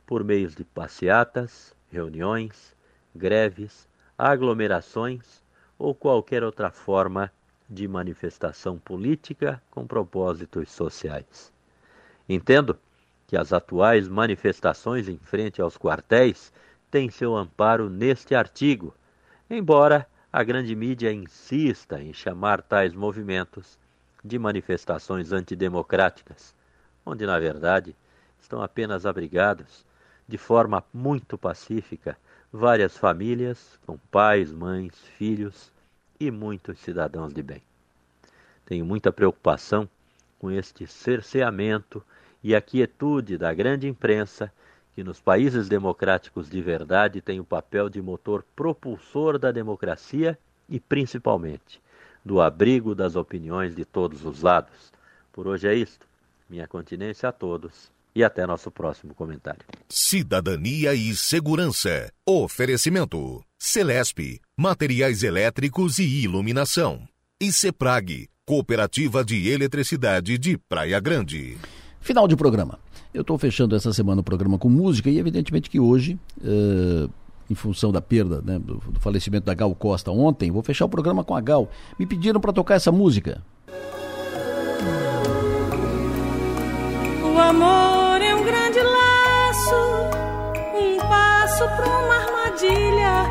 por 0.06 0.24
meios 0.24 0.56
de 0.56 0.64
passeatas, 0.64 1.76
reuniões, 1.91 2.76
greves, 3.16 3.88
aglomerações 4.18 5.44
ou 5.78 5.94
qualquer 5.94 6.44
outra 6.44 6.72
forma 6.72 7.32
de 7.70 7.88
manifestação 7.88 8.78
política 8.78 9.62
com 9.72 9.86
propósitos 9.86 10.72
sociais. 10.72 11.52
Entendo 12.30 12.78
que 13.34 13.38
as 13.38 13.51
atuais 13.51 14.07
manifestações 14.07 15.10
em 15.10 15.18
frente 15.18 15.60
aos 15.60 15.76
quartéis 15.76 16.53
têm 16.91 17.10
seu 17.10 17.35
amparo 17.35 17.89
neste 17.89 18.35
artigo, 18.35 18.93
embora 19.49 20.07
a 20.31 20.43
grande 20.43 20.76
mídia 20.76 21.11
insista 21.11 21.99
em 21.99 22.14
chamar 22.14 22.61
tais 22.61 22.93
movimentos 22.93 23.80
de 24.23 24.38
manifestações 24.38 25.31
antidemocráticas, 25.31 26.53
onde 27.03 27.26
na 27.26 27.39
verdade 27.39 27.95
estão 28.39 28.61
apenas 28.61 29.03
abrigados, 29.03 29.84
de 30.27 30.38
forma 30.38 30.84
muito 30.93 31.35
pacífica, 31.35 32.15
várias 32.51 32.95
famílias 32.95 33.80
com 33.84 33.97
pais, 34.11 34.51
mães, 34.51 34.93
filhos 35.18 35.72
e 36.19 36.30
muitos 36.30 36.77
cidadãos 36.77 37.34
de 37.34 37.41
bem. 37.41 37.64
Tenho 38.64 38.85
muita 38.85 39.11
preocupação 39.11 39.89
com 40.38 40.51
este 40.51 40.85
cerceamento 40.85 42.05
e 42.44 42.53
a 42.53 42.61
quietude 42.61 43.38
da 43.38 43.53
grande 43.53 43.88
imprensa, 43.88 44.52
que 44.94 45.03
nos 45.03 45.20
países 45.20 45.70
democráticos 45.70 46.49
de 46.49 46.61
verdade 46.61 47.22
tem 47.22 47.40
o 47.40 47.45
papel 47.45 47.90
de 47.90 48.02
motor 48.02 48.45
propulsor 48.56 49.40
da 49.40 49.52
democracia 49.52 50.38
e, 50.70 50.80
principalmente, 50.80 51.82
do 52.24 52.41
abrigo 52.41 52.94
das 52.94 53.15
opiniões 53.15 53.76
de 53.76 53.86
todos 53.86 54.26
os 54.26 54.41
lados. 54.41 54.91
Por 55.32 55.48
hoje 55.48 55.68
é 55.68 55.74
isto. 55.74 56.06
Minha 56.49 56.68
continência 56.68 57.30
a 57.30 57.32
todos 57.32 57.91
e 58.15 58.24
até 58.24 58.45
nosso 58.45 58.70
próximo 58.70 59.15
comentário. 59.15 59.61
Cidadania 59.90 60.94
e 60.94 61.15
Segurança. 61.15 62.11
Oferecimento: 62.26 63.44
Celesp, 63.57 64.40
Materiais 64.56 65.24
Elétricos 65.24 65.98
e 65.98 66.24
Iluminação. 66.24 67.07
E 67.41 67.52
Ceprag, 67.52 68.30
Cooperativa 68.45 69.24
de 69.24 69.49
Eletricidade 69.49 70.38
de 70.38 70.57
Praia 70.57 70.99
Grande. 70.99 71.57
Final 72.03 72.27
de 72.27 72.35
programa. 72.35 72.77
Eu 73.13 73.21
estou 73.21 73.38
fechando 73.38 73.77
essa 73.77 73.93
semana 73.93 74.19
o 74.19 74.23
programa 74.23 74.57
com 74.57 74.67
música 74.67 75.09
e 75.09 75.17
evidentemente 75.17 75.69
que 75.69 75.80
hoje, 75.80 76.19
uh, 76.41 77.09
em 77.49 77.55
função 77.55 77.93
da 77.93 78.01
perda, 78.01 78.41
né, 78.43 78.59
do, 78.59 78.75
do, 78.75 78.99
falecimento 78.99 79.45
da 79.45 79.53
Gal 79.53 79.73
Costa 79.73 80.11
ontem, 80.11 80.51
vou 80.51 80.61
fechar 80.61 80.84
o 80.84 80.89
programa 80.89 81.23
com 81.23 81.34
a 81.34 81.39
Gal. 81.39 81.69
Me 81.97 82.05
pediram 82.05 82.41
para 82.41 82.51
tocar 82.51 82.75
essa 82.75 82.91
música. 82.91 83.41
O 87.23 87.39
amor 87.39 88.21
é 88.21 88.35
um 88.35 88.43
grande 88.43 88.80
laço, 88.80 89.75
um 90.75 90.97
passo 91.07 91.63
para 91.63 91.88
uma 91.88 92.15
armadilha, 92.15 93.25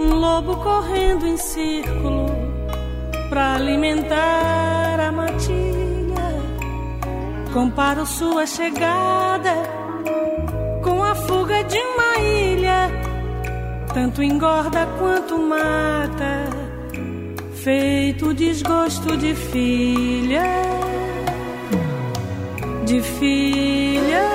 um 0.00 0.14
lobo 0.14 0.56
correndo 0.56 1.26
em 1.26 1.36
círculo 1.36 2.28
para 3.28 3.56
alimentar 3.56 5.00
a 5.00 5.12
matilha. 5.12 5.57
Comparo 7.52 8.04
sua 8.06 8.46
chegada 8.46 9.54
com 10.84 11.02
a 11.02 11.14
fuga 11.14 11.64
de 11.64 11.78
uma 11.78 12.18
ilha, 12.18 12.90
tanto 13.92 14.22
engorda 14.22 14.86
quanto 14.98 15.38
mata, 15.38 16.44
feito 17.54 18.34
desgosto 18.34 19.16
de 19.16 19.34
filha, 19.34 20.44
de 22.84 23.00
filha. 23.00 24.28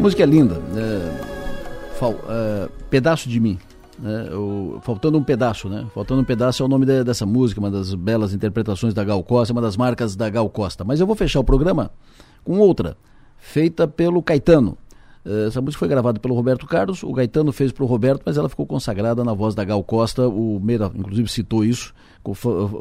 Música 0.00 0.22
é 0.22 0.26
linda. 0.26 0.60
É, 0.76 1.98
fal, 1.98 2.14
é, 2.28 2.68
pedaço 2.88 3.28
de 3.28 3.38
mim. 3.38 3.58
Né? 3.98 4.30
O, 4.34 4.80
faltando 4.82 5.18
um 5.18 5.22
pedaço, 5.22 5.68
né? 5.68 5.86
Faltando 5.94 6.22
um 6.22 6.24
pedaço 6.24 6.62
é 6.62 6.66
o 6.66 6.68
nome 6.68 6.86
de, 6.86 7.04
dessa 7.04 7.26
música, 7.26 7.60
uma 7.60 7.70
das 7.70 7.94
belas 7.94 8.32
interpretações 8.32 8.94
da 8.94 9.04
Gal 9.04 9.22
Costa, 9.22 9.52
uma 9.52 9.60
das 9.60 9.76
marcas 9.76 10.16
da 10.16 10.30
Gal 10.30 10.48
Costa. 10.48 10.82
Mas 10.84 11.00
eu 11.00 11.06
vou 11.06 11.14
fechar 11.14 11.38
o 11.40 11.44
programa 11.44 11.90
com 12.42 12.58
outra, 12.58 12.96
feita 13.36 13.86
pelo 13.86 14.22
Caetano. 14.22 14.78
É, 15.24 15.46
essa 15.46 15.60
música 15.60 15.78
foi 15.78 15.88
gravada 15.88 16.18
pelo 16.18 16.34
Roberto 16.34 16.66
Carlos, 16.66 17.02
o 17.02 17.12
Gaetano 17.12 17.52
fez 17.52 17.72
para 17.72 17.84
o 17.84 17.86
Roberto, 17.86 18.22
mas 18.24 18.36
ela 18.36 18.48
ficou 18.48 18.66
consagrada 18.66 19.22
na 19.22 19.34
voz 19.34 19.54
da 19.54 19.64
Gal 19.64 19.82
Costa. 19.84 20.26
O 20.28 20.58
Meira, 20.60 20.90
inclusive, 20.94 21.28
citou 21.28 21.64
isso, 21.64 21.94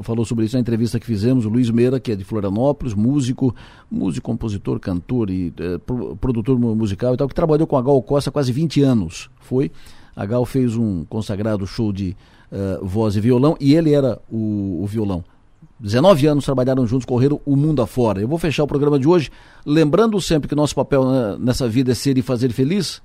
falou 0.04 0.26
sobre 0.26 0.46
isso 0.46 0.56
na 0.56 0.62
entrevista 0.62 1.00
que 1.00 1.06
fizemos. 1.06 1.46
O 1.46 1.50
Luiz 1.50 1.70
Meira, 1.70 2.00
que 2.00 2.12
é 2.12 2.16
de 2.16 2.24
Florianópolis, 2.24 2.94
músico, 2.94 3.54
músico, 3.90 4.26
compositor, 4.26 4.80
cantor 4.80 5.30
e 5.30 5.54
é, 5.60 5.78
produtor 6.20 6.58
musical 6.58 7.14
e 7.14 7.18
tal, 7.18 7.28
que 7.28 7.36
trabalhou 7.36 7.68
com 7.68 7.78
a 7.78 7.82
Gal 7.82 8.02
Costa 8.02 8.30
há 8.30 8.34
quase 8.34 8.52
20 8.52 8.82
anos. 8.82 9.30
Foi. 9.40 9.72
A 10.16 10.26
Gal 10.26 10.46
fez 10.46 10.76
um 10.76 11.06
consagrado 11.06 11.66
show 11.66 11.94
de 11.94 12.16
uh, 12.52 12.86
voz 12.86 13.16
e 13.16 13.22
violão 13.22 13.56
e 13.60 13.74
ele 13.74 13.94
era 13.94 14.20
o, 14.30 14.82
o 14.84 14.86
violão. 14.86 15.24
19 15.80 16.28
anos 16.28 16.46
trabalharam 16.46 16.86
juntos, 16.86 17.06
correram 17.06 17.40
o 17.46 17.56
mundo 17.56 17.82
afora. 17.82 18.20
Eu 18.22 18.28
vou 18.28 18.38
fechar 18.38 18.64
o 18.64 18.68
programa 18.68 19.00
de 19.00 19.08
hoje 19.08 19.32
lembrando 19.66 20.20
sempre 20.20 20.48
que 20.48 20.56
nosso 20.56 20.76
papel 20.76 21.38
nessa 21.40 21.68
vida 21.68 21.92
é 21.92 21.96
ser 21.96 22.18
e 22.18 22.22
fazer 22.22 22.52
feliz. 22.52 23.02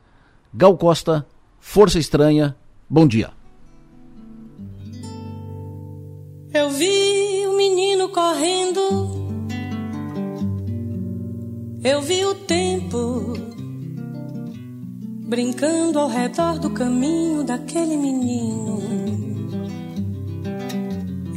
Gal 0.53 0.77
Costa, 0.77 1.27
Força 1.61 1.99
Estranha, 1.99 2.57
bom 2.89 3.07
dia. 3.07 3.31
Eu 6.53 6.71
vi 6.71 7.47
o 7.47 7.57
menino 7.57 8.09
correndo, 8.11 8.81
eu 11.83 12.01
vi 12.01 12.25
o 12.25 12.35
tempo 12.35 13.35
brincando 15.27 15.99
ao 15.99 16.09
redor 16.09 16.61
do 16.61 16.71
caminho 16.71 17.43
daquele 17.43 17.97
menino. 17.97 19.34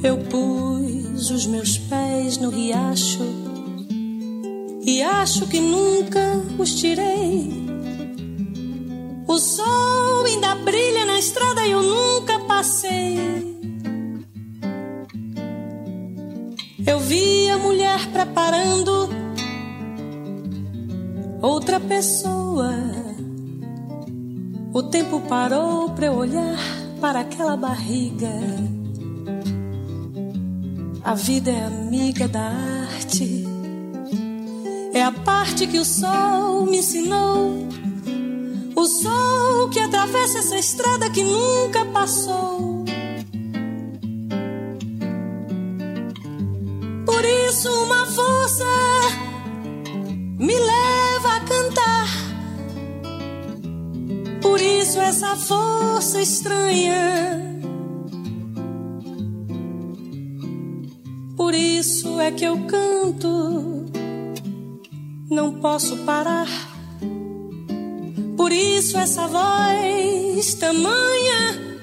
Eu 0.03 0.17
pus 0.17 1.31
os 1.31 1.45
meus 1.47 1.77
pés 1.77 2.37
no 2.37 2.49
riacho 2.49 3.23
e 4.83 5.01
acho 5.01 5.47
que 5.47 5.59
nunca 5.59 6.41
os 6.57 6.75
tirei. 6.75 7.49
O 9.27 9.37
sol 9.39 10.25
ainda 10.25 10.55
brilha 10.55 11.05
na 11.05 11.19
estrada 11.19 11.65
e 11.65 11.71
eu 11.71 11.81
nunca 11.81 12.39
passei. 12.41 13.17
Eu 16.85 16.99
vi 16.99 17.49
a 17.49 17.57
mulher 17.57 18.07
preparando 18.11 19.09
outra 21.41 21.79
pessoa. 21.79 22.71
O 24.73 24.83
tempo 24.83 25.19
parou 25.21 25.89
para 25.89 26.05
eu 26.05 26.13
olhar 26.13 26.59
para 27.01 27.21
aquela 27.21 27.57
barriga. 27.57 28.31
A 31.07 31.13
vida 31.13 31.49
é 31.49 31.63
amiga 31.63 32.27
da 32.27 32.51
arte. 32.97 33.45
É 34.93 35.01
a 35.01 35.11
parte 35.13 35.65
que 35.65 35.79
o 35.79 35.85
sol 35.85 36.65
me 36.65 36.79
ensinou. 36.79 37.65
O 38.75 38.85
sol 38.85 39.69
que 39.69 39.79
atravessa 39.79 40.39
essa 40.39 40.57
estrada 40.57 41.09
que 41.09 41.23
nunca 41.23 41.85
passou. 41.85 42.83
Por 47.05 47.23
isso, 47.23 47.71
uma 47.85 48.05
força 48.07 48.65
me 50.37 50.55
leva 50.59 51.35
a 51.37 51.39
cantar. 51.39 52.09
Por 54.41 54.59
essa 54.59 55.37
força 55.37 56.21
estranha. 56.21 57.56
Por 61.47 61.55
isso 61.55 62.19
é 62.19 62.29
que 62.29 62.43
eu 62.43 62.57
canto, 62.65 63.85
não 65.29 65.61
posso 65.61 65.95
parar. 65.99 66.45
Por 68.35 68.51
isso 68.51 68.97
essa 68.97 69.25
voz 69.27 70.53
tamanha. 70.55 71.79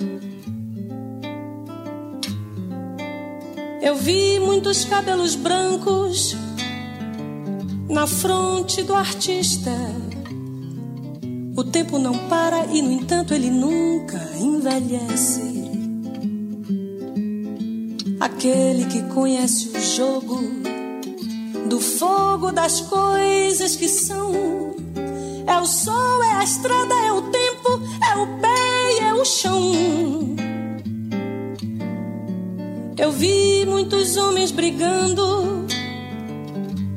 Eu 3.80 3.96
vi 3.96 4.38
muitos 4.38 4.84
cabelos 4.84 5.34
brancos 5.34 6.36
na 7.88 8.06
fronte 8.06 8.82
do 8.82 8.94
artista. 8.94 9.72
O 11.56 11.64
tempo 11.64 11.98
não 11.98 12.28
para 12.28 12.66
e, 12.66 12.82
no 12.82 12.92
entanto, 12.92 13.32
ele 13.32 13.50
nunca 13.50 14.20
envelhece. 14.38 15.53
Aquele 18.20 18.86
que 18.86 19.02
conhece 19.14 19.68
o 19.68 19.80
jogo 19.80 20.40
do 21.68 21.80
fogo 21.80 22.52
das 22.52 22.80
coisas 22.80 23.76
que 23.76 23.88
são. 23.88 24.32
É 25.46 25.58
o 25.58 25.66
sol, 25.66 26.22
é 26.22 26.32
a 26.36 26.44
estrada, 26.44 26.94
é 26.94 27.12
o 27.12 27.22
tempo, 27.22 27.80
é 28.12 28.16
o 28.16 28.26
pé 28.40 28.98
é 29.02 29.14
o 29.14 29.24
chão. 29.24 29.72
Eu 32.96 33.12
vi 33.12 33.66
muitos 33.66 34.16
homens 34.16 34.50
brigando 34.50 35.64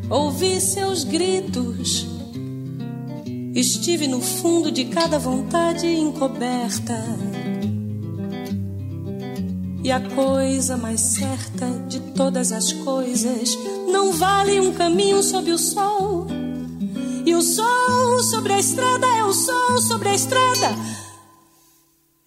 ouvi 0.10 0.60
seus 0.62 1.04
gritos. 1.04 2.08
Estive 3.54 4.08
no 4.08 4.22
fundo 4.22 4.72
de 4.72 4.86
cada 4.86 5.18
vontade 5.18 5.88
encoberta. 5.88 7.04
E 9.84 9.92
a 9.92 10.02
coisa 10.02 10.78
mais 10.78 11.00
certa 11.00 11.66
de 11.88 12.00
todas 12.14 12.52
as 12.52 12.74
coisas 12.74 13.58
não 13.92 14.12
vale 14.12 14.60
um 14.60 14.74
caminho 14.74 15.22
sob 15.24 15.52
o 15.52 15.58
sol. 15.58 16.28
E 17.26 17.36
o 17.36 17.42
sol 17.42 18.24
sobre 18.24 18.54
a 18.54 18.60
estrada 18.60 19.06
é 19.06 19.24
o 19.24 19.34
sol 19.34 19.78
sobre 19.80 20.10
a 20.10 20.16
estrada. 20.16 20.76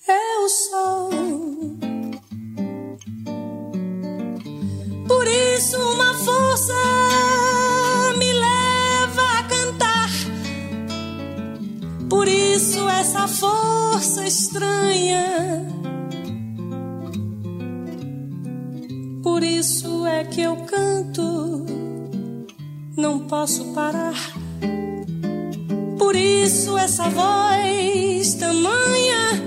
É 0.09 0.39
o 0.45 0.49
sol. 0.49 1.11
Por 5.07 5.27
isso, 5.27 5.77
uma 5.77 6.15
força 6.15 7.01
Por 12.11 12.27
isso 12.27 12.89
essa 12.89 13.29
força 13.29 14.27
estranha. 14.27 15.65
Por 19.41 19.47
isso 19.47 20.07
é 20.07 20.23
que 20.23 20.43
eu 20.43 20.55
canto, 20.67 21.65
não 22.95 23.21
posso 23.21 23.73
parar. 23.73 24.13
Por 25.99 26.15
isso 26.15 26.77
essa 26.77 27.09
voz 27.09 28.35
tamanha. 28.35 29.43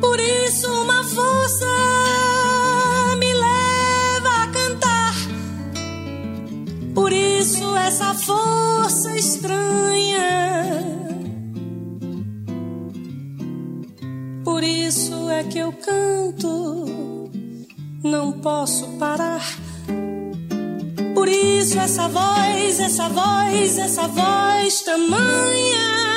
Por 0.00 0.18
isso 0.18 0.68
uma 0.82 1.04
força 1.04 1.66
essa 7.76 8.14
força 8.14 9.16
estranha. 9.16 10.99
Por 14.60 14.68
isso 14.68 15.30
é 15.30 15.42
que 15.42 15.58
eu 15.58 15.72
canto, 15.72 17.30
não 18.04 18.30
posso 18.30 18.88
parar. 18.98 19.40
Por 21.14 21.26
isso 21.26 21.78
essa 21.78 22.06
voz, 22.08 22.78
essa 22.78 23.08
voz, 23.08 23.78
essa 23.78 24.06
voz 24.06 24.82
tamanha. 24.82 26.09